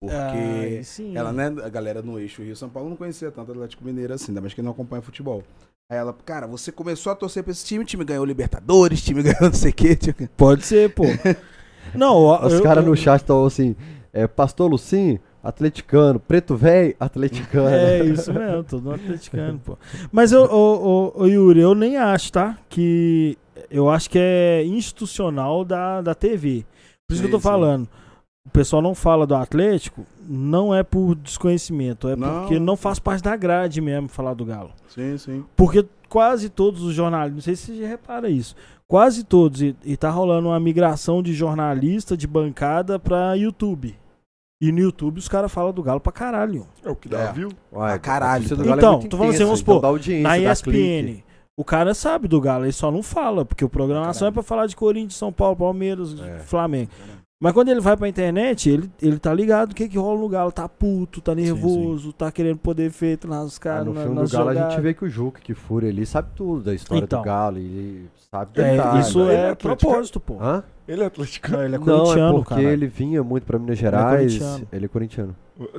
[0.00, 1.16] Porque Ai, sim.
[1.16, 4.40] ela, né, a galera no eixo Rio-São Paulo não conhecia tanto Atlético Mineiro assim, ainda
[4.40, 5.42] mais que não acompanha futebol.
[5.90, 9.22] Aí ela, cara, você começou a torcer pra esse time, o time ganhou Libertadores, time
[9.24, 9.96] ganhou não sei o quê.
[9.96, 11.04] tipo, Pode ser, pô.
[11.94, 13.74] Não, Os caras no chat estão assim,
[14.12, 17.68] é, Pastor Lucim, atleticano, Preto Velho, atleticano.
[17.70, 19.78] É isso mesmo, todo atleticano, pô.
[20.12, 22.58] Mas eu, ô, ô, ô, Yuri, eu nem acho, tá?
[22.68, 23.38] Que
[23.70, 26.66] eu acho que é institucional da, da TV.
[27.06, 27.44] Por isso que eu tô sim.
[27.44, 27.88] falando.
[28.48, 32.40] O pessoal não fala do Atlético, não é por desconhecimento, é Não.
[32.40, 34.70] porque não faz parte da grade mesmo falar do Galo.
[34.88, 35.44] Sim, sim.
[35.54, 39.98] Porque quase todos os jornalistas, não sei se você repara isso, quase todos, e, e
[39.98, 43.94] tá rolando uma migração de jornalista, de bancada pra YouTube.
[44.62, 46.66] E no YouTube os caras falam do Galo pra caralho.
[46.82, 47.32] É o que dá, É.
[47.32, 47.50] viu?
[47.76, 48.56] Ah, caralho, então.
[48.56, 51.22] Galo é Então, muito tô falando assim, vamos então supor, audiência, Na ESPN,
[51.54, 54.66] o cara sabe do Galo, ele só não fala, porque o programação é pra falar
[54.66, 56.38] de Corinthians, São Paulo, Palmeiras, É.
[56.38, 56.90] Flamengo.
[57.40, 60.28] Mas quando ele vai pra internet, ele, ele tá ligado o que que rola no
[60.28, 64.16] Galo, tá puto, tá nervoso, tá querendo poder feito nas Ah, caras, no na, filme
[64.16, 64.72] do Galo a jogadas.
[64.74, 67.20] gente vê que o Juca, que fura ali, sabe tudo da história Então.
[67.20, 67.58] do Galo.
[67.58, 70.36] Ele sabe É, isso Ele é é propósito, pô.
[70.40, 70.64] Hã?
[70.88, 71.58] Ele é atleticano.
[71.58, 72.62] Não, ele é Não, corintiano, é porque cara.
[72.72, 74.32] ele vinha muito pra Minas Gerais.
[74.36, 74.68] corintiano.
[74.72, 75.36] Ele é corintiano.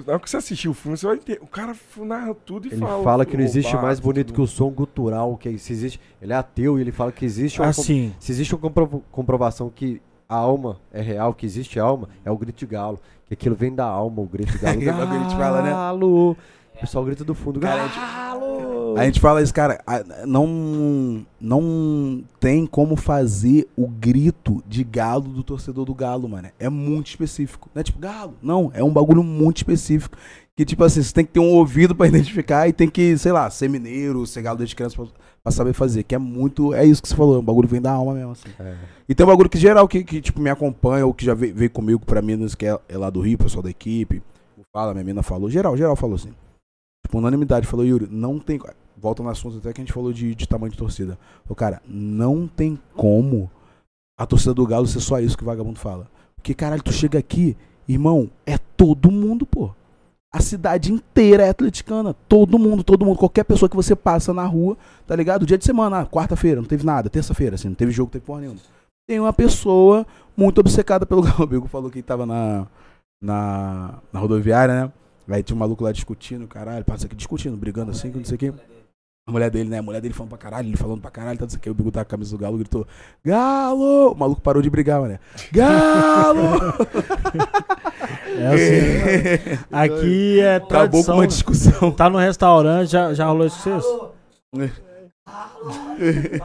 [0.07, 1.39] Na hora que você assistir o filme, você vai entender.
[1.41, 3.03] O cara narra tudo e Ele fala.
[3.03, 4.35] fala que não existe roubar, mais bonito tudo.
[4.35, 5.99] que o som gutural, que se existe.
[6.21, 9.03] Ele é ateu e ele fala que existe uma, com- Assim, se existe uma compro-
[9.11, 12.99] comprovação que a alma é real, que existe alma, é o grito de galo.
[13.27, 14.77] Que aquilo vem da alma, o grito de galo.
[14.85, 15.72] Bagulho que a gente fala, né?
[15.72, 16.32] Galo!
[16.32, 17.59] O pessoal grita do fundo.
[17.59, 18.95] Cara, Galo!
[18.98, 19.83] A gente fala isso, cara,
[20.25, 26.49] não, não tem como fazer o grito de galo do torcedor do galo, mano.
[26.59, 27.69] É muito específico.
[27.74, 28.72] Não é tipo galo, não.
[28.74, 30.17] É um bagulho muito específico.
[30.59, 33.31] Que, tipo assim, você tem que ter um ouvido pra identificar e tem que, sei
[33.31, 35.05] lá, ser mineiro, ser galo desde criança pra,
[35.41, 36.03] pra saber fazer.
[36.03, 36.73] Que é muito.
[36.73, 38.49] É isso que você falou, é um bagulho vem da alma mesmo, assim.
[38.59, 38.75] É.
[39.07, 41.55] E tem um bagulho que geral que, que tipo, me acompanha, ou que já veio,
[41.55, 44.21] veio comigo pra Minas, que é, é lá do Rio, pessoal da equipe.
[44.73, 45.49] Fala, minha mina falou.
[45.49, 46.33] Geral, geral falou assim.
[47.05, 47.65] Tipo, unanimidade.
[47.65, 48.59] Falou, Yuri, não tem.
[48.97, 51.17] Volta no assunto até que a gente falou de, de tamanho de torcida.
[51.47, 53.49] O cara, não tem como
[54.19, 56.05] a torcida do Galo ser só isso que o vagabundo fala.
[56.35, 57.55] Porque, caralho, tu chega aqui,
[57.88, 59.71] irmão, é todo mundo, pô.
[60.32, 62.14] A cidade inteira é atleticana.
[62.27, 63.17] Todo mundo, todo mundo.
[63.17, 64.77] Qualquer pessoa que você passa na rua,
[65.08, 65.45] tá ligado?
[65.45, 67.09] Dia de semana, ah, quarta-feira, não teve nada.
[67.09, 68.59] Terça-feira, assim, não teve jogo, não teve porra nenhuma.
[69.08, 70.06] Tem uma pessoa
[70.38, 71.43] muito obcecada pelo Galo.
[71.43, 72.67] O Bigo falou que tava na,
[73.22, 74.91] na, na rodoviária, né?
[75.27, 78.40] Aí tinha um maluco lá discutindo, caralho, passa aqui discutindo, brigando assim, não sei o
[78.40, 78.53] quê.
[79.30, 79.77] A mulher dele, né?
[79.77, 81.91] A mulher dele falando pra caralho, ele falando pra caralho, tá não sei o Bigo
[81.91, 82.88] tá com a camisa do Galo, gritou:
[83.24, 84.11] Galo!
[84.11, 85.19] O maluco parou de brigar, mané.
[85.51, 86.40] Galo!
[88.32, 89.51] É assim.
[89.51, 89.59] né?
[89.72, 91.16] Aqui é Acabou com tradição.
[91.16, 91.91] uma discussão.
[91.91, 93.80] Tá no restaurante, já, já rolou isso com
[94.58, 94.72] vocês?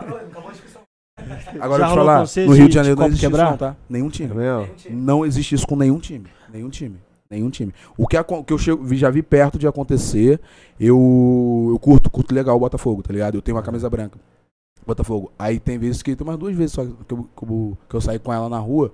[1.60, 3.50] Agora Já eu te falar, no Rio de de Janeiro não existe isso quebrar?
[3.50, 3.76] não, tá?
[3.88, 4.30] Nenhum time.
[4.30, 4.68] É mesmo?
[4.90, 6.26] Não existe isso com nenhum time.
[6.52, 6.98] Nenhum time.
[7.34, 7.72] Nenhum time.
[7.96, 10.40] O que, que eu chego- já vi perto de acontecer,
[10.78, 13.34] eu, eu curto, curto legal o Botafogo, tá ligado?
[13.36, 14.18] Eu tenho uma camisa branca.
[14.86, 15.32] Botafogo.
[15.38, 18.00] Aí tem vezes que tem umas duas vezes só que eu, que eu, que eu
[18.00, 18.92] saí com ela na rua.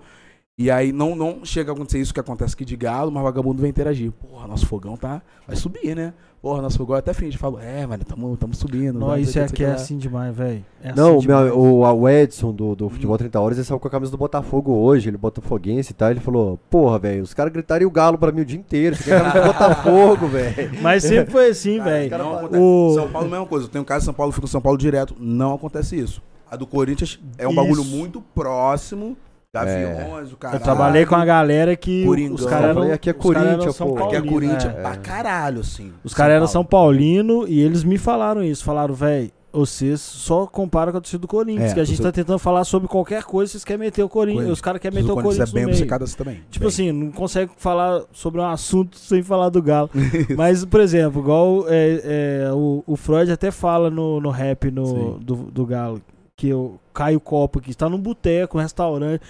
[0.62, 3.62] E aí não, não chega a acontecer isso que acontece aqui de galo, mas vagabundo
[3.62, 4.12] vem interagir.
[4.12, 5.22] Porra, nosso fogão tá.
[5.46, 6.12] Vai subir, né?
[6.42, 7.38] Porra, nosso fogão até finge.
[7.38, 8.98] Falo, é, mano, tamo, tamo subindo.
[8.98, 10.62] Não, vai, isso o aqui que é lá." assim demais, velho.
[10.82, 11.52] É Não, assim o, meu- demais.
[11.52, 14.72] o, o Edson do, do Futebol 30 Horas, ele saiu com a camisa do Botafogo
[14.72, 18.18] hoje, ele é botafoguense e tal, ele falou, porra, velho, os caras gritariam o galo
[18.18, 20.70] pra mim o dia inteiro, você quer a camisa do Botafogo, velho.
[20.82, 22.14] Mas sempre foi assim, Cara, velho.
[22.36, 22.62] acontece.
[22.62, 23.64] O- São Paulo, mesma coisa.
[23.66, 25.16] Eu tenho um caso em São Paulo, eu fico em São Paulo direto.
[25.18, 26.22] Não acontece isso.
[26.50, 27.56] A do Corinthians é um Isso.
[27.62, 29.16] bagulho muito próximo.
[29.52, 30.56] Gaviões, o cara.
[30.56, 32.34] Eu trabalhei com a galera que Coringão.
[32.36, 32.92] os caras eram.
[32.92, 34.04] aqui é Corinthians, São pô.
[34.04, 34.80] Aqui é Paulino, Corinthians é.
[34.80, 35.92] pra caralho, assim.
[36.04, 36.52] Os caras eram Paulo.
[36.52, 38.62] São Paulino e eles me falaram isso.
[38.62, 41.72] Falaram, velho, vocês só comparam com a torcida do Corinthians.
[41.72, 44.08] É, que a gente você- tá tentando falar sobre qualquer coisa, vocês querem meter o
[44.08, 44.50] Corinthians.
[44.50, 46.42] Os caras querem meter o Corinthians Corinthians é bem obcecado assim também.
[46.48, 46.68] Tipo Bem.
[46.68, 49.90] assim, não consegue falar sobre um assunto sem falar do Galo.
[50.36, 55.18] Mas, por exemplo, igual é, é, o, o Freud até fala no, no rap no,
[55.18, 56.00] do, do Galo.
[56.40, 59.20] Que eu caio o copo aqui, tá num boteco, num restaurante,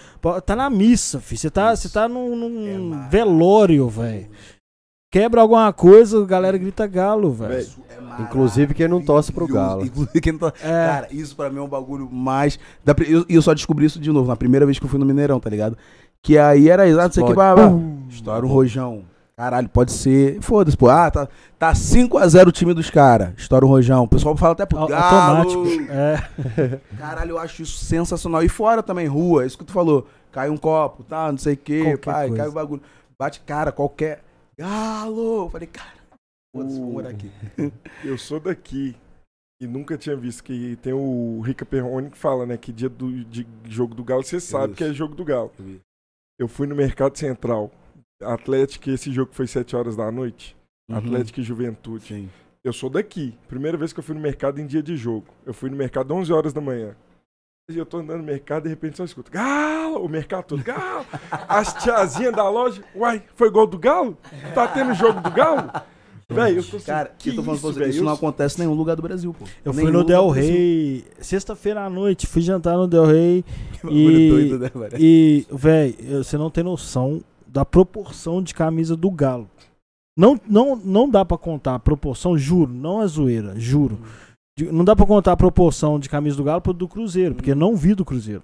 [0.47, 1.41] tá na missa, filho.
[1.41, 1.83] Você tá, Isso.
[1.83, 4.29] você tá num, num É velório, velho.
[5.13, 7.59] Quebra alguma coisa, a galera grita galo, velho.
[7.59, 9.49] Isso é Inclusive quem não torce pro.
[9.49, 9.85] Galo.
[9.85, 10.65] Inclusive quem não torce.
[10.65, 12.61] É, Cara, isso pra mim é um bagulho mais.
[12.85, 15.05] da Eu, eu só descobri isso de novo, na primeira vez que eu fui no
[15.05, 15.77] Mineirão, tá ligado?
[16.23, 17.35] Que aí era exato, o Explode.
[17.35, 17.73] blá, blá.
[18.09, 19.03] Estoura um rojão.
[19.41, 20.39] Caralho, pode ser.
[20.43, 20.91] Foda-se, pô.
[20.91, 21.27] Ah, tá,
[21.59, 23.33] tá 5x0 o time dos caras.
[23.39, 24.05] Estoura um rojão.
[24.05, 25.47] O pessoal fala até pro Galo.
[25.47, 25.91] automático.
[25.91, 26.79] É.
[26.99, 28.43] Caralho, eu acho isso sensacional.
[28.43, 30.07] E fora também, rua, isso que tu falou.
[30.31, 32.43] Cai um copo, tá, não sei o que, Qualquer pai, coisa.
[32.43, 32.83] cai o bagulho.
[33.19, 34.23] Bate cara, qualquer.
[34.59, 35.45] Galo!
[35.47, 35.89] Eu falei, cara,
[36.55, 37.31] foda-se, vou morar aqui.
[38.05, 38.95] Eu sou daqui
[39.59, 43.25] e nunca tinha visto que tem o Rica Perrone que fala, né, que dia do
[43.25, 44.75] de jogo do Galo, você sabe Isso.
[44.75, 45.51] que é jogo do Galo.
[46.39, 47.71] Eu fui no Mercado Central,
[48.23, 50.57] Atlético, esse jogo foi 7 horas da noite,
[50.93, 52.05] Atlético e Juventude.
[52.07, 52.29] Sim.
[52.63, 53.35] Eu sou daqui.
[53.49, 55.27] Primeira vez que eu fui no mercado em dia de jogo.
[55.47, 56.95] Eu fui no mercado 11 horas da manhã.
[57.71, 60.05] E eu tô andando no mercado e de repente só escuto Galo!
[60.05, 61.07] O mercado todo, Galo!
[61.49, 64.19] As tiazinhas da loja, uai, foi gol do Galo?
[64.55, 65.71] Tá tendo jogo do Galo?
[66.29, 68.57] Véi, eu tô assim, Cara, que eu tô falando isso, pra você, isso não acontece
[68.57, 69.45] em nenhum lugar do Brasil, pô.
[69.65, 70.29] Eu fui Nenhum no lugar Del.
[70.31, 73.45] Rey, sexta-feira à noite, fui jantar no Del Rey
[73.81, 74.97] Que E- doido, né, velho?
[74.99, 77.21] e, véi, você não tem noção
[77.53, 79.49] da proporção de camisa do Galo.
[80.17, 83.99] Não, não, não dá pra contar a proporção, juro, não é zoeira, juro.
[84.59, 87.53] De- Não dá pra contar a proporção de camisa do Galo pro do Cruzeiro, porque
[87.53, 88.43] eu não vi do Cruzeiro.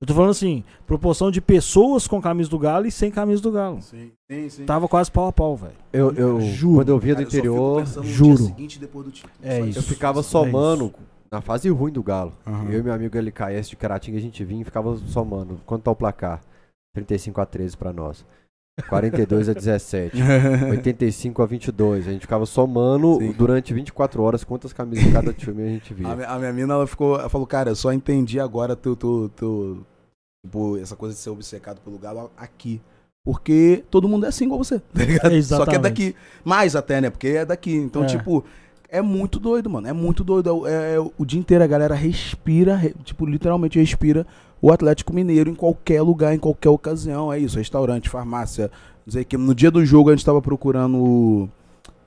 [0.00, 3.50] Eu tô falando assim, proporção de pessoas com camisa do Galo e sem camisa do
[3.50, 3.80] Galo.
[3.80, 4.64] Sim, sim, sim.
[4.66, 5.72] Tava quase pau a pau, velho.
[5.92, 6.74] Eu, eu, Juro.
[6.80, 8.36] quando eu via do Cara, eu interior, no juro.
[8.36, 9.12] seguinte depois do.
[9.42, 9.78] É Só isso.
[9.78, 10.92] eu ficava É somando
[11.32, 12.34] na fase ruim do Galo.
[12.46, 12.68] Aham.
[12.70, 15.58] Eu e meu amigo LKS de Caratinga, a gente vinha e ficava somando.
[15.64, 16.42] Quanto tá o placar?
[16.96, 18.24] 35 a 13 pra nós.
[18.88, 20.16] 42 a 17.
[20.70, 22.08] 85 a 22.
[22.08, 23.32] A gente ficava somando Sim.
[23.32, 26.08] durante 24 horas quantas camisas de cada time a gente via.
[26.08, 28.94] A minha, a minha mina, ela ficou, ela falou, cara, eu só entendi agora tu,
[28.96, 29.78] tu, tu,
[30.44, 32.80] tipo, essa coisa de ser obcecado pelo galo aqui.
[33.24, 35.22] Porque todo mundo é assim igual você, tá ligado?
[35.22, 35.80] Só que é Exatamente.
[35.82, 36.16] daqui.
[36.44, 37.10] Mais até, né?
[37.10, 37.74] Porque é daqui.
[37.74, 38.06] Então, É.
[38.06, 38.44] tipo,
[38.88, 39.86] é muito doido, mano.
[39.88, 40.66] É muito doido.
[40.66, 44.26] É, é- o dia inteiro a galera respira, re- tipo, literalmente respira
[44.60, 47.32] o Atlético Mineiro em qualquer lugar, em qualquer ocasião.
[47.32, 48.70] É isso, restaurante, farmácia,
[49.06, 49.36] o que.
[49.36, 51.48] No dia do jogo a gente tava procurando o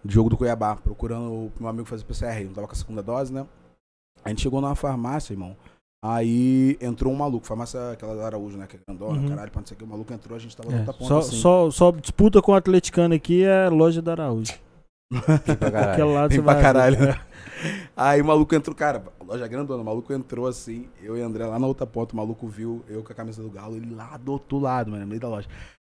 [0.05, 3.31] jogo do Cuiabá, procurando o meu amigo fazer PCR, não tava com a segunda dose,
[3.33, 3.45] né?
[4.23, 5.55] A gente chegou numa farmácia, irmão.
[6.03, 8.65] Aí entrou um maluco, farmácia aquela da Araújo, né?
[8.67, 9.27] Que é grandona, Uhum.
[9.29, 9.83] caralho, pra não sei o que.
[9.83, 11.35] O maluco entrou, a gente tava É, na outra ponta só, assim.
[11.37, 14.53] só, só disputa com o atleticano aqui é loja da Araújo.
[15.09, 15.91] Pra caralho.
[15.91, 16.97] Aquele lado Tem pra vai caralho.
[16.97, 17.21] ver.
[17.97, 21.59] Aí o maluco entrou, cara, loja grandona, o maluco entrou assim, eu e André lá
[21.59, 24.31] na outra ponta, o maluco viu eu com a camisa do Galo, ele lá do
[24.31, 25.47] outro lado, mano, no meio da loja.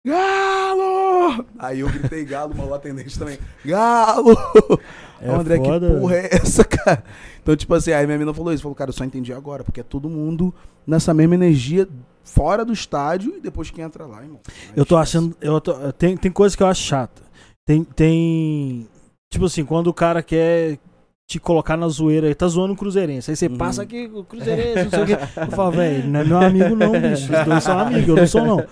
[0.06, 1.44] Galo!
[1.58, 3.38] Aí eu gritei galo, o maluco atendente também.
[3.64, 4.36] Galo!
[5.18, 7.02] É André, foda, que porra é essa, cara?
[7.42, 9.80] Então, tipo assim, aí minha menina falou isso, falou, cara, eu só entendi agora, porque
[9.80, 10.54] é todo mundo
[10.86, 11.88] nessa mesma energia
[12.22, 14.40] fora do estádio e depois que entra lá, irmão.
[14.76, 15.34] Eu tô achando.
[15.40, 17.22] Eu tô, tem, tem coisa que eu acho chata.
[17.64, 17.82] Tem.
[17.82, 18.86] tem
[19.30, 20.78] tipo assim, quando o cara quer
[21.26, 23.30] te colocar na zoeira, ele tá zoando o Cruzeirense.
[23.30, 23.56] Aí você Uhum.
[23.56, 25.16] passa aqui, o Cruzeirense, não sei o quê.
[25.40, 27.32] Eu falo, velho, não é meu amigo, não, bicho.
[27.32, 28.64] Os dois são amigos, eu não sou, não.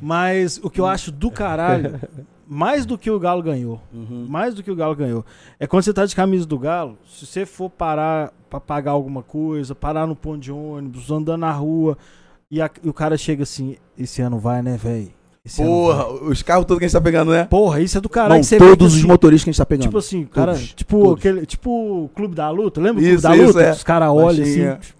[0.00, 1.98] Mas o que eu acho do caralho,
[2.46, 3.80] mais do que o Galo ganhou.
[3.92, 4.26] Uhum.
[4.28, 5.24] Mais do que o Galo ganhou.
[5.58, 9.22] É quando você tá de camisa do Galo, se você for parar pra pagar alguma
[9.22, 11.98] coisa, parar no ponto de ônibus, andando na rua,
[12.50, 15.10] e, a- e o cara chega assim, esse ano vai, né, velho?
[15.48, 16.28] Esse Porra, vai.
[16.30, 17.44] os carros todos que a gente tá pegando, né?
[17.46, 18.34] Porra, isso é do caralho.
[18.34, 19.84] Não, que você todos os assim, motoristas que a gente tá pegando.
[19.86, 21.18] Tipo assim, cara, Todos, tipo todos.
[21.18, 21.70] aquele, tipo
[22.04, 23.62] o Clube da Luta, lembra o Clube Isso, da Luta?
[23.62, 23.72] é.
[23.72, 24.78] Os caras olham assim, Baixinha.
[24.80, 24.98] tipo,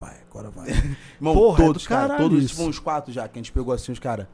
[0.00, 0.68] vai, agora vai.
[1.18, 2.54] Irmão, Porra, é todos, do cara, todos, isso.
[2.54, 4.26] tipo, uns quatro já, que a gente pegou assim, os caras.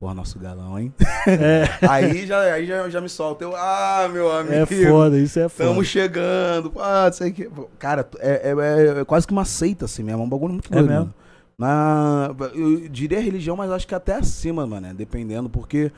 [0.00, 0.92] Porra, nosso galão, hein?
[1.28, 3.44] É, aí já, aí já, já me solta.
[3.44, 4.54] Eu, ah, meu amigo.
[4.54, 5.68] é foda, isso é foda.
[5.68, 6.72] Estamos chegando.
[6.80, 7.48] Ah, sei que.
[7.78, 10.22] Cara, é, é- é- é quase que uma seita, assim mesmo.
[10.22, 11.00] É um bagulho muito É doido, mesmo?
[11.02, 11.14] mano.
[11.62, 14.94] Na, eu diria religião, mas acho que até acima, mano, né?
[14.94, 15.92] Dependendo, porque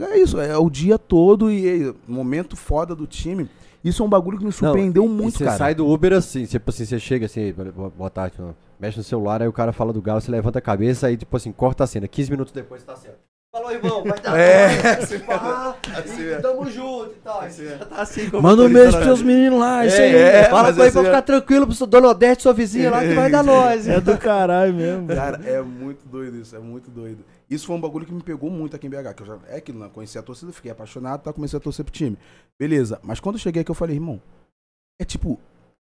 [0.00, 3.46] é isso, é o dia todo e é, momento foda do time.
[3.84, 5.58] Isso é um bagulho que me surpreendeu Não, muito, você cara.
[5.58, 7.52] sai do Uber assim, tipo assim, você chega assim,
[7.96, 8.36] boa tarde,
[8.78, 11.36] mexe no celular, aí o cara fala do Galo, você levanta a cabeça, aí tipo
[11.36, 12.08] assim, corta a cena.
[12.08, 13.18] 15 minutos depois tá certo.
[13.52, 16.38] Falou, irmão, vai dar É, bom, assim pá, assim e é.
[16.40, 17.40] tamo junto e tal.
[17.40, 17.78] Assim é.
[17.78, 20.14] Já tá assim, como Manda um beijo na- pros seus meninos lá, isso aí.
[20.14, 22.90] É, Fala com ele assim pra é- ficar tranquilo pro seu Dona Odete, sua vizinha
[22.92, 23.88] lá, que vai dar nós.
[23.88, 25.08] É do caralho mesmo.
[25.08, 27.24] Cara, é muito doido isso, é muito doido.
[27.50, 29.56] Isso foi um bagulho que me pegou muito aqui em BH, que eu já é
[29.56, 29.90] aquilo, né?
[29.92, 31.32] Conheci a torcida, fiquei apaixonado, tá?
[31.32, 32.16] Comecei a torcer pro time.
[32.56, 34.22] Beleza, mas quando eu cheguei aqui eu falei, irmão,
[35.00, 35.40] é tipo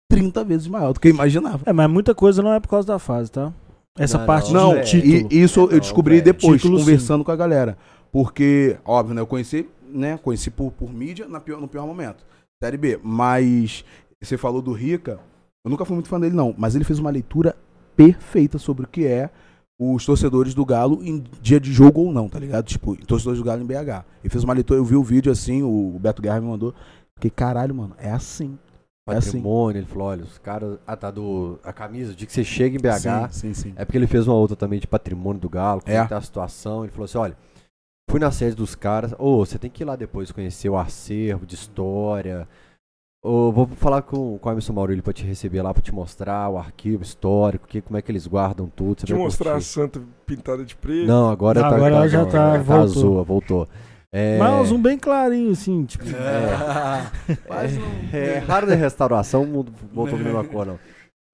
[0.09, 1.63] 30 vezes maior do que eu imaginava.
[1.67, 3.53] É, mas muita coisa não é por causa da fase, tá?
[3.99, 4.83] Essa Não, parte Não, de é.
[4.83, 5.29] título.
[5.33, 6.25] e isso Não, eu descobri velho.
[6.25, 7.77] depois, Título, conversando com a galera.
[8.13, 9.21] Porque, óbvio, né?
[9.21, 10.19] Eu conheci, né?
[10.23, 12.25] Conheci por, por mídia na pior- no pior momento.
[12.63, 12.99] Série B.
[13.03, 13.85] Mas
[14.23, 15.19] você falou do Rica.
[15.65, 16.55] Eu nunca fui muito fã dele, não.
[16.57, 17.57] Mas ele fez uma leitura
[17.97, 19.31] perfeita sobre o que é
[19.79, 22.65] os torcedores do Galo em dia de jogo ou não, tá ligado?
[22.65, 24.05] Tipo, torcedores do Galo em BH.
[24.23, 26.75] Ele fez uma leitura, eu vi o vídeo assim, o Beto Guerra me mandou.
[27.17, 28.59] Fiquei, caralho, mano, é assim.
[29.09, 29.27] É assim.
[29.33, 30.79] Patrimônio, ele falou, olha, os caras.
[30.87, 31.59] Ah, tá do.
[31.63, 33.31] A camisa, o dia que você chega em BH.
[33.33, 33.73] Sim, sim, sim.
[33.77, 35.99] É porque ele fez uma outra também de patrimônio do Galo, como É.
[35.99, 36.03] é.
[36.03, 36.83] que tá a situação.
[36.85, 37.37] Ele falou assim: olha,
[38.11, 39.15] fui na sede dos caras.
[39.19, 42.49] Ô, você tem que ir lá depois conhecer o acervo de história.
[43.25, 46.49] Ô, vou falar com, com o Emerson Maurílio pra te receber lá, pra te mostrar
[46.49, 49.01] o arquivo histórico, que, como é que eles guardam tudo.
[49.01, 49.67] Você Te vai mostrar a curtir.
[49.69, 51.07] santa pintada de preto.
[51.09, 51.75] Não, agora Não, tá.
[51.77, 52.83] agora ela já tá, tá, tá voltou.
[52.85, 53.69] azul, voltou.
[54.13, 56.05] É, Mas um bem clarinho, assim, tipo.
[57.47, 57.87] Quase não.
[58.13, 60.79] é raro da restauração, o mundo voltou a mesma cor, não.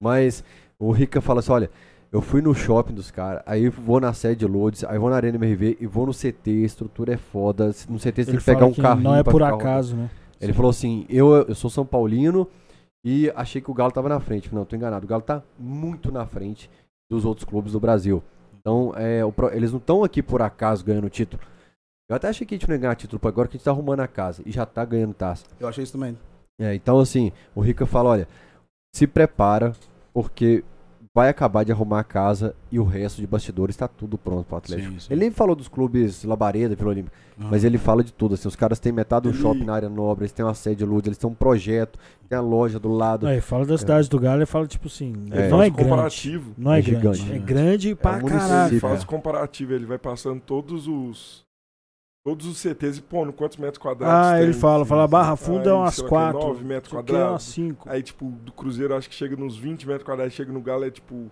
[0.01, 0.43] Mas
[0.79, 1.71] o Rica fala assim: olha,
[2.11, 5.17] eu fui no shopping dos caras, aí vou na sede de Lourdes, aí vou na
[5.17, 7.67] Arena MRV e vou no CT, a estrutura é foda.
[7.89, 9.05] No CT você tem que pegar um que carrinho.
[9.05, 9.55] não é por rodando.
[9.55, 10.11] acaso, né?
[10.41, 12.49] Ele falou assim: eu, eu sou São Paulino
[13.05, 14.53] e achei que o Galo tava na frente.
[14.53, 15.05] Não, tô enganado.
[15.05, 16.69] O Galo tá muito na frente
[17.11, 18.23] dos outros clubes do Brasil.
[18.59, 21.43] Então, é, o eles não estão aqui por acaso ganhando título.
[22.13, 23.65] Eu até achei que a gente não ia ganhar título por agora, que a gente
[23.65, 25.45] tá arrumando a casa e já tá ganhando taça.
[25.59, 26.17] Eu achei isso também.
[26.61, 28.29] É, então, assim, o Rica fala: olha,
[28.95, 29.73] se prepara,
[30.13, 30.63] porque
[31.15, 34.57] vai acabar de arrumar a casa e o resto de bastidores tá tudo pronto pro
[34.57, 34.93] Atlético.
[34.93, 35.07] Sim, sim.
[35.11, 38.35] Ele nem falou dos clubes Labareda, Vila Olímpica, mas ele fala de tudo.
[38.35, 40.85] Assim, os caras têm metade do Ele- shopping na área nobre, eles têm uma sede
[40.87, 43.27] Luz, eles têm um projeto, tem a loja do lado.
[43.27, 45.49] Aí, fala da cidade do Galo e fala, tipo assim, É.
[45.49, 45.91] não é grande.
[45.91, 46.53] comparativo.
[46.57, 47.19] Não é, É grande.
[47.19, 47.33] gigante.
[47.33, 48.73] É grande pra É um caralho.
[48.75, 49.07] Ele faz é.
[49.07, 51.45] comparativo, ele vai passando todos os.
[52.25, 54.15] Todos os CTs e pondo quantos metros quadrados.
[54.15, 55.35] Ah, tem, ele fala, assim, fala Barra.
[55.35, 56.41] Funda é umas sei lá, que é 4.
[56.49, 57.43] 9 metros aqui é umas quadrados.
[57.45, 57.89] 5.
[57.91, 60.91] Aí, tipo, do Cruzeiro acho que chega nos 20 metros quadrados, chega no Galo é
[60.91, 61.31] tipo.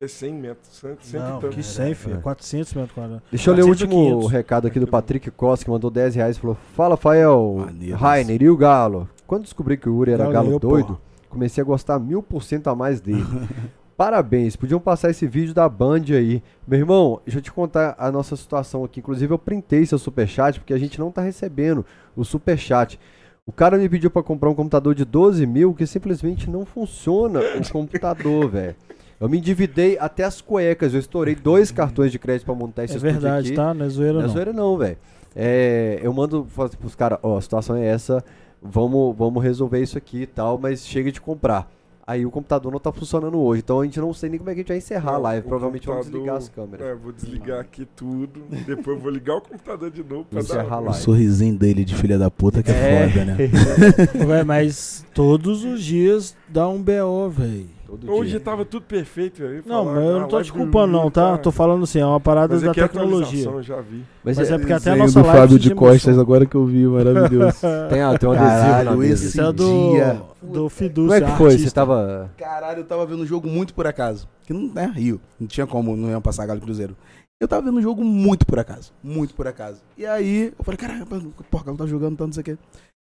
[0.00, 1.54] É 100 metros, 100, 100 Não, e tanto.
[1.54, 2.16] que 100, filho.
[2.16, 2.20] É.
[2.20, 3.22] 400 metros quadrados.
[3.30, 4.32] Deixa eu ler o 400 ou último 500.
[4.32, 8.48] recado aqui do Patrick Costa, que mandou 10 reais e falou: Fala, Fael, Rainer e
[8.50, 9.08] o Galo.
[9.26, 11.00] Quando descobri que o Uri era Galo galo doido, porra.
[11.28, 13.22] comecei a gostar mil por cento a mais dele.
[14.02, 16.42] Parabéns, podiam passar esse vídeo da Band aí.
[16.66, 18.98] Meu irmão, deixa eu te contar a nossa situação aqui.
[18.98, 22.98] Inclusive, eu printei seu superchat, porque a gente não tá recebendo o superchat.
[23.46, 27.38] O cara me pediu pra comprar um computador de 12 mil que simplesmente não funciona
[27.38, 28.74] o computador, velho.
[29.20, 30.94] Eu me endividei até as cuecas.
[30.94, 33.56] Eu estourei dois cartões de crédito pra montar esse É estúdio verdade, aqui.
[33.56, 33.72] tá?
[33.72, 34.32] Não é zoeira Não é não.
[34.32, 34.98] zoeira não, velho.
[35.36, 36.44] É, eu mando
[36.80, 38.24] pros caras, ó, a situação é essa,
[38.60, 41.70] vamos, vamos resolver isso aqui e tal, mas chega de comprar.
[42.04, 44.54] Aí o computador não tá funcionando hoje, então a gente não sei nem como é
[44.54, 45.46] que a gente vai encerrar a Não, live.
[45.46, 46.86] o Provavelmente vamos desligar as câmeras.
[46.86, 48.42] É, vou desligar aqui tudo.
[48.66, 50.74] Depois eu vou ligar o computador de novo pra Encerrar dar.
[50.74, 50.98] a O live.
[51.00, 53.36] sorrisinho dele de filha da puta que é, foda, né?
[54.26, 57.66] Véi, mas todos os dias dá um BO, velho.
[57.92, 58.40] Todo Hoje dia.
[58.40, 59.62] tava tudo perfeito, velho.
[59.66, 61.36] Não, mas eu não tô live te do culpando não, tá?
[61.36, 63.44] Tô falando assim, é uma parada Mas da aqui é tecnologia.
[63.44, 64.02] eu já vi.
[64.24, 65.74] Mas, Mas é é, porque até a nossa do live Fábio de.
[65.74, 67.58] Costas agora que eu vi, maravilhoso.
[67.90, 69.26] tem, ah, tem um adesivo na Caralho, mesa.
[69.26, 70.22] esse é do, dia.
[70.40, 71.10] do Fidúcio.
[71.10, 71.58] Como é que foi?
[71.58, 72.30] Você tava...
[72.38, 74.26] Caralho, eu tava vendo um jogo muito por acaso.
[74.46, 75.20] Que não é Rio.
[75.38, 76.96] Não tinha como, não ia passar Galo Cruzeiro.
[77.38, 78.90] Eu tava vendo um jogo muito por acaso.
[79.02, 79.82] Muito por acaso.
[79.98, 82.58] E aí, eu falei, caralho, porra, o Galo tá jogando tanto, não sei o quê.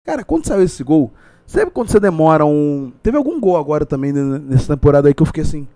[0.07, 1.12] Cara, quando saiu esse gol,
[1.49, 2.93] sempre quando você demora um.
[3.02, 5.67] Teve algum gol agora também nessa temporada aí que eu fiquei assim.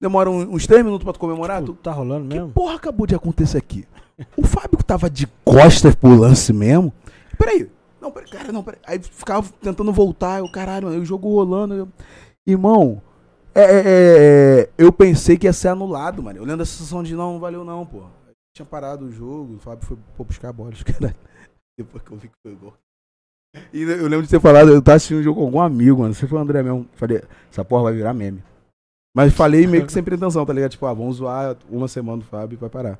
[0.00, 1.60] Demora uns 3 minutos pra tu comemorar?
[1.62, 2.50] Tipo, Tu, tá rolando que mesmo?
[2.52, 3.86] porra acabou de acontecer aqui?
[4.36, 6.92] O Fábio tava de costas pro lance mesmo.
[7.38, 7.70] Peraí.
[8.00, 8.80] Não, peraí, cara, não, peraí.
[8.86, 11.74] Aí ficava tentando voltar, eu, caralho, aí o jogo rolando.
[11.74, 11.88] eu-
[12.46, 13.00] Irmão,
[13.54, 16.38] é, é, é, é, eu pensei que ia ser anulado, mano.
[16.38, 18.02] Eu lembro da sensação de não, não valeu não, pô.
[18.54, 21.16] Tinha parado o jogo, o Fábio foi pô, buscar a bola, caralho.
[21.78, 22.74] Depois que eu vi que foi gol.
[23.72, 26.14] E eu lembro de ter falado, eu tava assistindo um jogo com algum amigo, mano.
[26.14, 26.86] Você foi o André mesmo.
[26.94, 28.42] Falei, essa porra vai virar meme.
[29.16, 30.72] Mas falei meio que sem pretensão, tá ligado?
[30.72, 32.98] Tipo, ah, vamos zoar uma semana do Fábio e vai parar.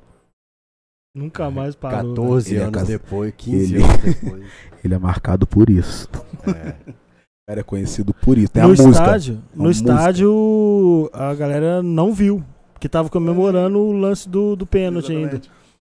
[1.15, 2.13] Nunca mais parou.
[2.15, 4.45] 14 Ele é anos depois, 15 Ele- anos depois.
[4.83, 6.09] Ele é marcado por isso.
[6.47, 6.69] É.
[6.91, 8.49] O cara é conhecido por isso.
[8.51, 8.89] Tem no a música.
[8.91, 9.91] estádio, Uma no música.
[9.91, 12.43] estádio a galera não viu,
[12.73, 15.41] porque tava comemorando o lance do, do pênalti ainda.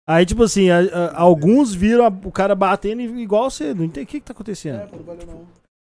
[0.07, 4.05] Aí, tipo assim, a- a- alguns viram a- o cara batendo igual você, não entende
[4.05, 4.81] o que, que tá acontecendo.
[4.81, 5.42] É, não valeu não.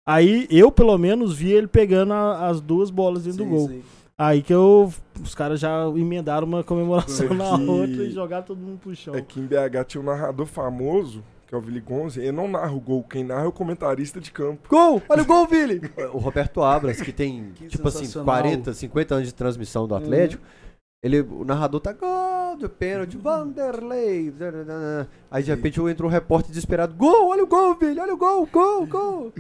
[0.09, 3.69] Aí eu, pelo menos, vi ele pegando a- as duas bolas dentro do Sim, gol.
[3.69, 3.83] sim.
[4.19, 4.93] Aí que eu.
[5.23, 9.15] Os caras já emendaram uma comemoração Porque- na outra e jogaram todo mundo pro chão.
[9.15, 12.21] Aqui em BH tinha um narrador famoso, que é o Vili Gonze.
[12.21, 14.69] Ele não narra o gol, quem narra é o comentarista de campo.
[14.69, 15.01] Gol!
[15.09, 15.81] Olha o gol, Vili!
[16.13, 18.27] O Roberto Abras, que tem, Que tipo assim, sensacional.
[18.27, 20.43] 40, 50 anos de transmissão do Atlético,
[21.03, 22.09] ele, o narrador tá gol
[22.57, 24.31] do pênalti, Vanderlei.
[24.31, 25.09] dananana.
[25.31, 27.29] Aí de repente entrou um repórter desesperado: Gol!
[27.29, 28.01] Olha o gol, Vili!
[28.01, 28.47] Olha o gol!
[28.47, 28.87] Gol!
[28.91, 29.33] Gol!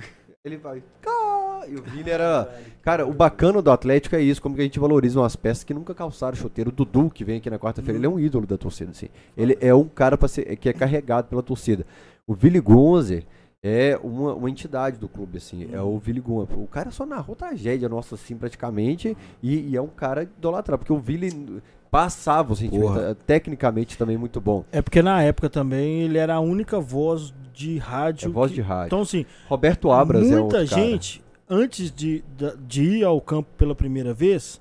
[0.43, 1.69] Ele vai, gol!
[1.69, 2.49] E o Vili era.
[2.83, 5.75] Cara, o bacana do Atlético é isso, como que a gente valoriza umas peças que
[5.75, 6.71] nunca calçaram chuteiro.
[6.71, 9.09] O Dudu, que vem aqui na quarta-feira, ele é um ídolo da torcida, assim.
[9.37, 11.85] Ele é um cara ser, que é carregado pela torcida.
[12.27, 13.27] O Vili Gonzer
[13.63, 15.69] é uma, uma entidade do clube, assim.
[15.71, 16.59] É o Vili Gonzer.
[16.59, 19.15] O cara só narrou tragédia nossa, assim, praticamente.
[19.43, 21.61] E, e é um cara idolatrado, porque o Vili
[21.91, 22.87] passava o sentimento.
[22.87, 23.01] Porra.
[23.11, 24.65] é, Tecnicamente também muito bom.
[24.71, 28.33] É porque na época também ele era a única voz de É rádio.
[28.33, 28.87] voz que- de rádio.
[28.87, 30.83] Então, assim, Roberto Abras é muita outro cara.
[30.83, 32.23] gente, antes de,
[32.67, 34.61] de ir ao campo pela primeira vez,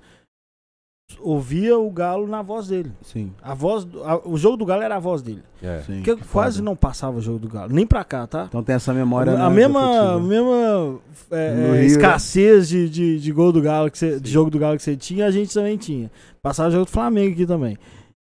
[1.22, 2.92] ouvia o Galo na voz dele.
[3.02, 5.42] Sim, A voz, do- a- o jogo do Galo era a voz dele.
[5.62, 5.82] É.
[5.86, 5.96] sim.
[6.04, 6.66] Porque que quase foda.
[6.66, 8.46] não passava o jogo do Galo, nem pra cá, tá?
[8.48, 9.34] Então tem essa memória.
[9.34, 11.00] a né, mesma, mesma
[11.32, 11.86] é, é, né?
[11.86, 14.96] escassez de, de, de gol do Galo, que você, de jogo do Galo que você
[14.96, 16.12] tinha, a gente também tinha.
[16.42, 17.78] Passava o jogo do Flamengo aqui também.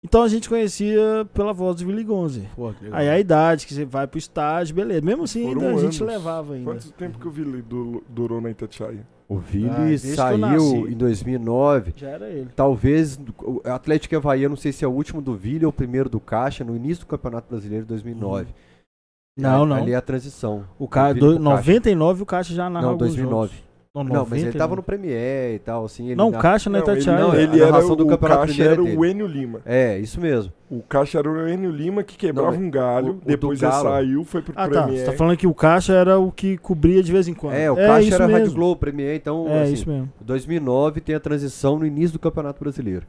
[0.03, 2.47] Então a gente conhecia pela voz do Willi Gonze.
[2.55, 2.73] Pô.
[2.91, 5.01] Aí a idade que você vai pro estádio, beleza.
[5.01, 6.13] Mesmo assim, ainda a gente anos.
[6.13, 6.65] levava ainda.
[6.71, 9.05] Quanto tempo que o Vili du- durou na Itatiaia?
[9.29, 11.93] O Vili Ah, saiu em 2009.
[11.95, 12.49] Já era ele.
[12.55, 15.73] Talvez o Atlético Havaí, eu não sei se é o último do Vili ou o
[15.73, 18.47] primeiro do Caixa, no início do Campeonato Brasileiro de 2009.
[19.37, 19.75] Não, não.
[19.77, 20.65] Ali é a transição.
[20.77, 21.57] O cara, Vili do, pro Caixa.
[21.57, 23.53] 99 o Caixa já narrou Não, alguns 2009.
[23.53, 23.70] jogos.
[23.93, 24.75] Não, Não, mas ele 90, tava não.
[24.77, 26.05] no Premier e tal, assim.
[26.05, 27.19] ele Não, o na- Caixa Não, ele, Itatiaia.
[27.19, 29.05] não, ele a era do o Campeonato Caixa Brasileiro era é o.
[29.05, 29.59] Enio Lima.
[29.65, 30.53] É, isso mesmo.
[30.69, 33.69] O Caixa era o Enio Lima que quebrava Não, um galho, o- o depois ele
[33.69, 34.83] Galo- saiu, foi pro Ah, tá.
[34.83, 34.99] Premier.
[35.05, 37.53] Você tá falando que o Caixa era o que cobria de vez em quando.
[37.55, 38.55] É, o Caixa isso era Rádio mesmo.
[38.55, 40.09] Globo, Premier, então, É, assim, isso mesmo.
[40.21, 43.05] 2009 tem a transição no início do Campeonato Brasileiro.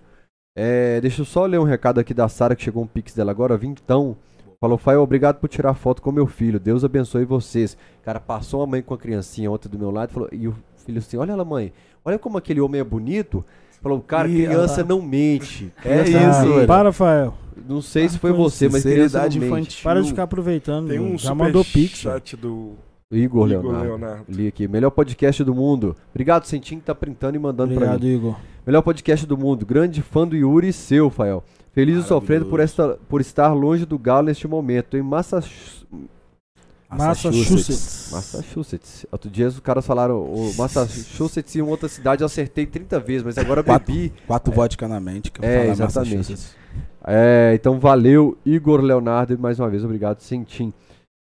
[0.58, 3.30] É, deixa eu só ler um recado aqui da Sara, que chegou um pix dela
[3.30, 4.16] agora, vintão.
[4.60, 6.60] Falou, Fael, obrigado por tirar foto com meu filho.
[6.60, 7.76] Deus abençoe vocês.
[8.04, 10.54] Cara, passou uma mãe com a criancinha ontem do meu lado e falou, e o
[10.82, 11.72] filho assim, olha lá, mãe,
[12.04, 13.44] olha como aquele homem é bonito.
[13.82, 15.72] Falou, cara, Ih, criança ela- não mente.
[15.84, 16.66] É Criança isso, velho.
[16.66, 17.34] Para, Rafael.
[17.68, 19.82] Não sei se foi Para com você, mas criança não mente.
[19.82, 20.88] Para de ficar aproveitando.
[20.88, 21.98] Tem um Já mandou pix.
[21.98, 22.74] chat do
[23.10, 23.82] Igor, Igor Leonardo.
[23.84, 24.24] Leonardo.
[24.28, 24.66] Li aqui.
[24.68, 25.94] Melhor podcast do mundo.
[26.10, 27.94] Obrigado, Sentinho, que tá printando e mandando pra mim.
[27.94, 28.36] Obrigado, Igor.
[28.66, 29.66] Melhor podcast do mundo.
[29.66, 31.42] Grande fã do Yuri e seu, Fael.
[31.72, 34.96] Feliz e sofrendo por, esta, por estar longe do Galo neste momento.
[34.96, 35.84] Em Massach-
[36.96, 38.08] Massachusetts.
[38.12, 39.06] Massachusetts.
[39.10, 43.38] Outro dia os caras falaram o Massachusetts em outra cidade eu acertei 30 vezes, mas
[43.38, 43.92] agora eu Quatro.
[43.92, 44.12] bebi.
[44.26, 45.30] Quatro vodka na mente.
[45.30, 46.16] Que eu É, falar exatamente.
[46.16, 46.54] Massachusetts.
[47.04, 50.72] É, então valeu, Igor Leonardo, e mais uma vez, obrigado, Sentim.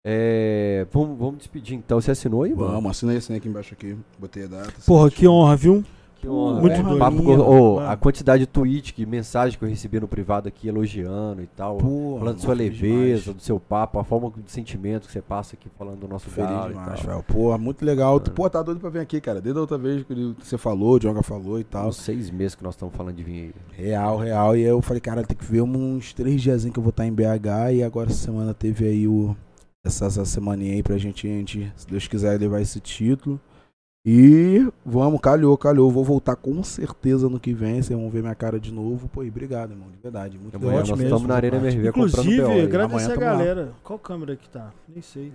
[0.04, 2.00] É, vamos, vamos despedir então.
[2.00, 2.72] Você assinou aí, mano?
[2.72, 3.96] Vamos, assinei assim aqui embaixo aqui.
[4.18, 4.72] Botei a data.
[4.86, 5.84] Porra, que honra, viu?
[6.20, 6.84] Que honra, Muito velho.
[6.84, 6.98] doido.
[6.98, 7.78] Papo mano.
[7.80, 11.78] a quantidade de tweet, que mensagem que eu recebi no privado aqui elogiando e tal.
[11.78, 13.36] Porra, falando da sua leveza, demais.
[13.36, 16.50] do seu papo, a forma de sentimento que você passa aqui falando do nosso Feliz
[16.50, 17.00] galo demais.
[17.00, 17.24] Fel.
[17.26, 18.20] Pô, muito legal.
[18.20, 19.40] Pô, tá doido pra vir aqui, cara.
[19.40, 21.88] Desde a outra vez que você falou, o Djonga falou e tal.
[21.88, 23.86] Uns seis meses que nós estamos falando de vir aí.
[23.86, 24.54] Real, real.
[24.54, 27.12] E eu falei, cara, tem que ver uns três dias que eu vou estar em
[27.12, 27.72] BH.
[27.72, 29.34] E agora essa semana teve aí o.
[29.82, 33.40] Essa, essa semaninha aí pra gente, gente, se Deus quiser, levar esse título.
[34.04, 35.90] E vamos, calhou, calhou.
[35.90, 37.82] Vou voltar com certeza no que vem.
[37.82, 39.08] Vocês vão ver minha cara de novo.
[39.08, 39.88] Pô, e obrigado, irmão.
[39.90, 40.38] De verdade.
[40.38, 43.32] Muito ótimo nós mesmo, estamos na Arena MRV Inclusive, agradecer a tamo lá.
[43.32, 43.72] galera.
[43.84, 44.72] Qual câmera que tá?
[44.88, 45.30] Nem sei.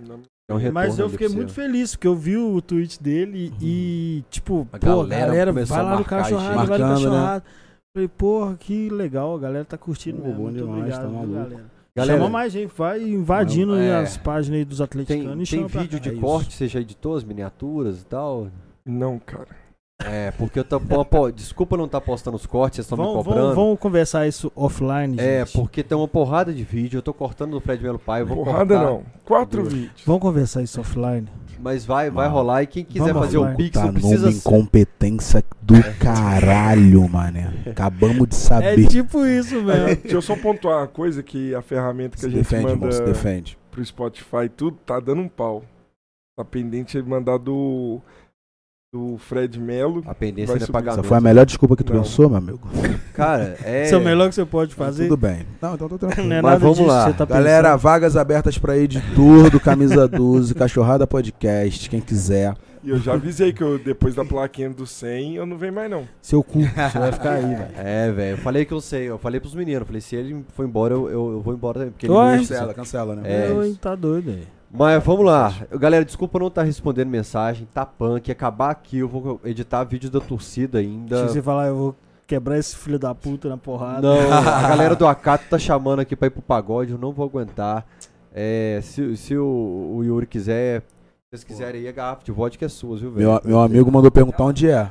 [0.48, 1.60] É um Mas eu fiquei muito você.
[1.62, 5.98] feliz, porque eu vi o tweet dele e, tipo, A pô, galera galera, vai lá
[5.98, 6.94] no cachorrado, vai no né?
[6.94, 7.44] cachorrado.
[7.96, 10.36] Falei, porra, que legal, a galera tá curtindo Pô, mesmo.
[10.36, 11.32] bom Muito demais, obrigado, tá maluco.
[11.34, 11.75] galera.
[11.96, 13.96] Galera, Chama mais gente, vai invadindo aí é.
[13.96, 16.20] as páginas aí dos Tem, atleticanos e tem pra vídeo de É isso.
[16.20, 18.48] corte, você já editou as miniaturas e tal?
[18.84, 19.48] Não, cara.
[20.04, 20.78] É, porque eu tô.
[20.78, 23.54] pô, pô, desculpa não estar postando os cortes, vocês estão me Vamos, cobrando.
[23.54, 25.54] vamos, conversar isso offline, É, gente.
[25.56, 26.98] porque tem uma porrada de vídeo.
[26.98, 28.20] Eu tô cortando do Fred Melo Pai.
[28.20, 29.02] Eu vou Porrada cortar, não.
[29.24, 30.02] Quatro vídeos.
[30.04, 31.26] Vamos conversar isso offline.
[31.60, 32.36] Mas vai, vai Mano.
[32.38, 32.62] rolar.
[32.62, 33.56] E quem quiser Vamos fazer o offline.
[33.64, 34.26] Pix, Tá não precisa.
[34.26, 37.50] numa incompetência do caralho, mané.
[37.70, 38.86] Acabamos de É saber.
[38.88, 39.96] tipo isso, velho.
[39.96, 42.74] Deixa eu só pontuar uma coisa que a ferramenta que Se a gente defende, manda
[42.76, 43.58] irmão, se defende.
[43.70, 45.62] pro Spotify e tudo, tá dando um pau.
[46.36, 48.00] Tá pendente de mandar do,
[48.92, 50.02] do Fred Melo.
[50.06, 51.00] A pendência é pagamento.
[51.00, 52.02] Essa foi a melhor desculpa que tu Não.
[52.02, 52.60] pensou, meu amigo?
[53.14, 53.84] Cara, é.
[53.84, 55.04] Isso é o melhor que você pode fazer.
[55.08, 55.46] Tudo bem.
[55.60, 56.28] Não, então tô tranquilo.
[56.28, 57.12] Não é Mas nada vamos disso lá.
[57.12, 57.80] tá Galera, pensando.
[57.82, 62.54] vagas abertas pra editor do Camisa 12, Cachorrada Podcast, quem quiser.
[62.84, 65.90] E eu já avisei que eu, depois da plaquinha do 100 eu não venho mais
[65.90, 66.06] não.
[66.22, 67.66] Seu cu, você vai ficar aí, velho.
[67.76, 68.30] É, velho.
[68.34, 69.10] Eu falei que eu sei.
[69.10, 69.80] Eu falei pros meninos.
[69.80, 71.90] Eu falei, se ele for embora, eu, eu, eu vou embora também.
[71.90, 72.38] Porque ele Ué?
[72.38, 73.22] Cancela, cancela, né?
[73.24, 73.72] É.
[73.80, 74.44] Tá doido aí.
[74.70, 75.52] Mas vamos lá.
[75.78, 77.66] Galera, desculpa não estar respondendo mensagem.
[77.72, 78.30] Tá punk.
[78.30, 81.26] Acabar aqui, eu vou editar vídeo da torcida ainda.
[81.28, 81.96] Se você falar, eu vou
[82.26, 84.00] quebrar esse filho da puta na porrada.
[84.02, 87.24] Não, a galera do Acato tá chamando aqui pra ir pro pagode, eu não vou
[87.24, 87.86] aguentar.
[88.34, 90.86] É, se se o, o Yuri quiser, se
[91.30, 93.28] vocês quiserem aí, a garrafa de vodka é sua, viu, velho?
[93.30, 94.90] Meu, meu amigo mandou perguntar onde é.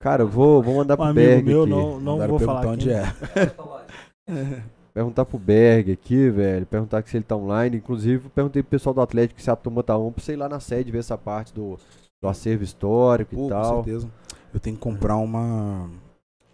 [0.00, 1.70] Cara, eu vou, vou mandar Um pro amigo Berg meu, aqui.
[1.70, 4.36] não, não Mandaram vou falar perguntar onde quem.
[4.36, 4.62] é.
[4.94, 6.66] Perguntar pro Berg aqui, velho.
[6.66, 7.78] Perguntar se ele tá online.
[7.78, 10.48] Inclusive, perguntei pro pessoal do Atlético se a turma tá on pra você ir lá
[10.48, 11.78] na sede ver essa parte do,
[12.20, 13.84] do acervo histórico Pô, e com tal.
[13.84, 14.08] certeza.
[14.52, 15.88] Eu tenho que comprar uma,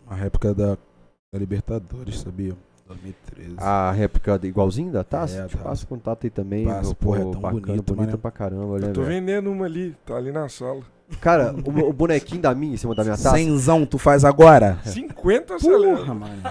[0.06, 0.76] uma réplica da,
[1.32, 2.54] da Libertadores, sabia?
[2.86, 3.56] 2013.
[3.58, 5.42] A réplica de- igualzinho da taça?
[5.42, 5.72] É, Te tá.
[5.72, 6.64] o contato aí também.
[6.64, 9.14] Passa, meu, porra, é tão bacana, bonito, bonita pra caramba, né, Eu tô velho?
[9.20, 10.82] vendendo uma ali, tá ali na sala.
[11.20, 13.36] Cara, o, o bonequinho da minha em cima da minha taça.
[13.36, 14.78] Cenzão, tu faz agora?
[14.84, 15.96] 50 acelera.
[15.96, 16.42] Porra, mano.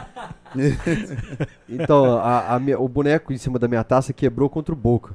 [1.69, 5.13] Então, a, a minha- o boneco em cima da minha taça quebrou contra o Boca.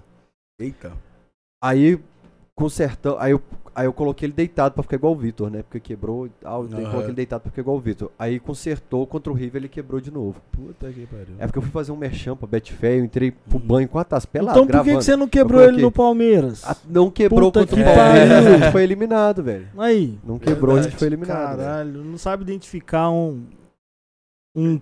[0.61, 0.93] Eita.
[1.63, 2.01] Aí,
[2.63, 3.17] consertando.
[3.19, 3.43] Aí eu,
[3.75, 5.63] aí eu coloquei ele deitado pra ficar igual o Vitor, né?
[5.63, 6.29] Porque quebrou.
[6.45, 6.69] Ah, eu Aham.
[6.85, 8.11] coloquei ele deitado pra ficar igual o Vitor.
[8.19, 10.41] Aí consertou contra o River ele quebrou de novo.
[10.53, 11.35] Puta que pariu.
[11.39, 14.05] É porque eu fui fazer um merchan pra Betfair, eu entrei pro banho com a
[14.05, 14.99] taça pelada, Então por que, gravando.
[14.99, 16.63] que você não quebrou Eu ele no Palmeiras?
[16.65, 18.55] Ah, não quebrou Puta contra o que Palmeiras, pariu.
[18.55, 19.69] a gente foi eliminado, velho.
[19.79, 20.19] Aí.
[20.25, 20.99] Não quebrou, a gente Verdade.
[20.99, 21.57] foi eliminado.
[21.57, 21.69] velho.
[21.69, 23.43] Caralho, não sabe identificar um.
[24.55, 24.81] um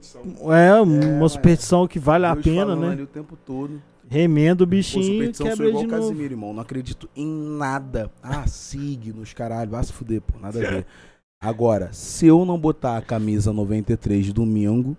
[0.52, 2.92] é, uma mas superstição que vale a pena, falando né?
[2.92, 3.80] ali o tempo todo.
[4.10, 6.08] Remendo o Pô, bichinho e superstição sou quebra igual de o novo.
[6.08, 6.52] Casimiro, irmão.
[6.52, 8.10] Não acredito em nada.
[8.20, 9.70] Ah, signos, caralho.
[9.70, 10.36] Vai se fuder, pô.
[10.40, 10.86] Nada a ver.
[11.42, 14.94] Agora, se eu não botar a camisa 93 de domingo,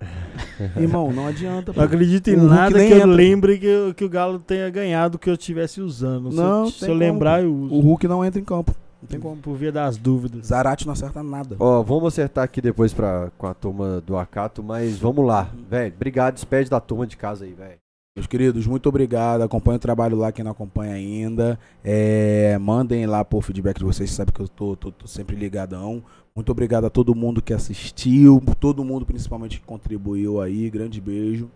[0.76, 1.72] irmão, não adianta.
[1.76, 3.06] Não acredito em nada que eu entra.
[3.06, 6.32] lembre que, eu- que o Galo tenha ganhado que eu estivesse usando.
[6.32, 7.46] Se eu- Não, se, tem eu lembrar, pô.
[7.48, 7.76] eu uso.
[7.76, 8.74] O Hulk não entra em campo.
[9.02, 9.36] Não tem como.
[9.40, 10.48] Por via das dúvidas.
[10.48, 11.56] Zarate não acerta nada.
[11.60, 15.52] Ó, vamos acertar aqui depois pra, com a turma do Acato, mas vamos lá.
[15.70, 17.78] Velho, obrigado, despede da turma de casa aí, velho.
[18.16, 19.42] Meus queridos, muito obrigado.
[19.42, 21.58] Acompanhe o trabalho lá, quem não acompanha ainda.
[21.84, 26.04] É, mandem lá por feedback de vocês, sabe que eu tô, tô- tô sempre ligadão.
[26.36, 30.70] Muito obrigado a todo mundo que assistiu, todo mundo principalmente que contribuiu aí.
[30.70, 31.50] Grande beijo.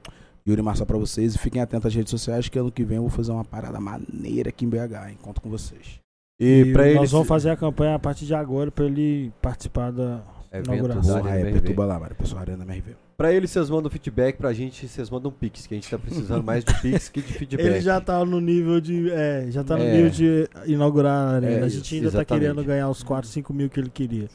[0.47, 1.35] Yuri Massa pra vocês.
[1.35, 3.79] E fiquem atentos às redes sociais que ano que vem eu vou fazer uma parada
[3.79, 5.09] maneira aqui em BH.
[5.09, 5.17] hein?
[5.21, 5.99] Conto com vocês.
[6.39, 7.11] E, E pra nós eles.
[7.11, 10.21] vamos fazer a campanha a partir de agora pra ele participar da.
[10.51, 11.17] Evento inauguração.
[11.21, 12.15] Porra, é, perturba lá, mano.
[12.15, 12.95] Pessoal, Arena MRV.
[13.17, 16.43] Pra eles vocês mandam feedback, pra gente vocês mandam pix, que a gente tá precisando
[16.43, 17.65] mais de pix que de feedback.
[17.65, 19.09] Ele já tá no nível de.
[19.11, 19.93] É, já tá no É.
[19.95, 21.61] nível de inaugurar a arena.
[21.61, 22.27] É, a gente ainda exatamente.
[22.27, 24.27] tá querendo ganhar os 4, 5 mil que ele queria.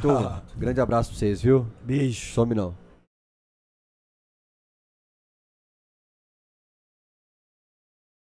[0.00, 1.66] Turma, grande abraço pra vocês, viu?
[1.84, 2.32] Beijo.
[2.32, 2.74] Some não.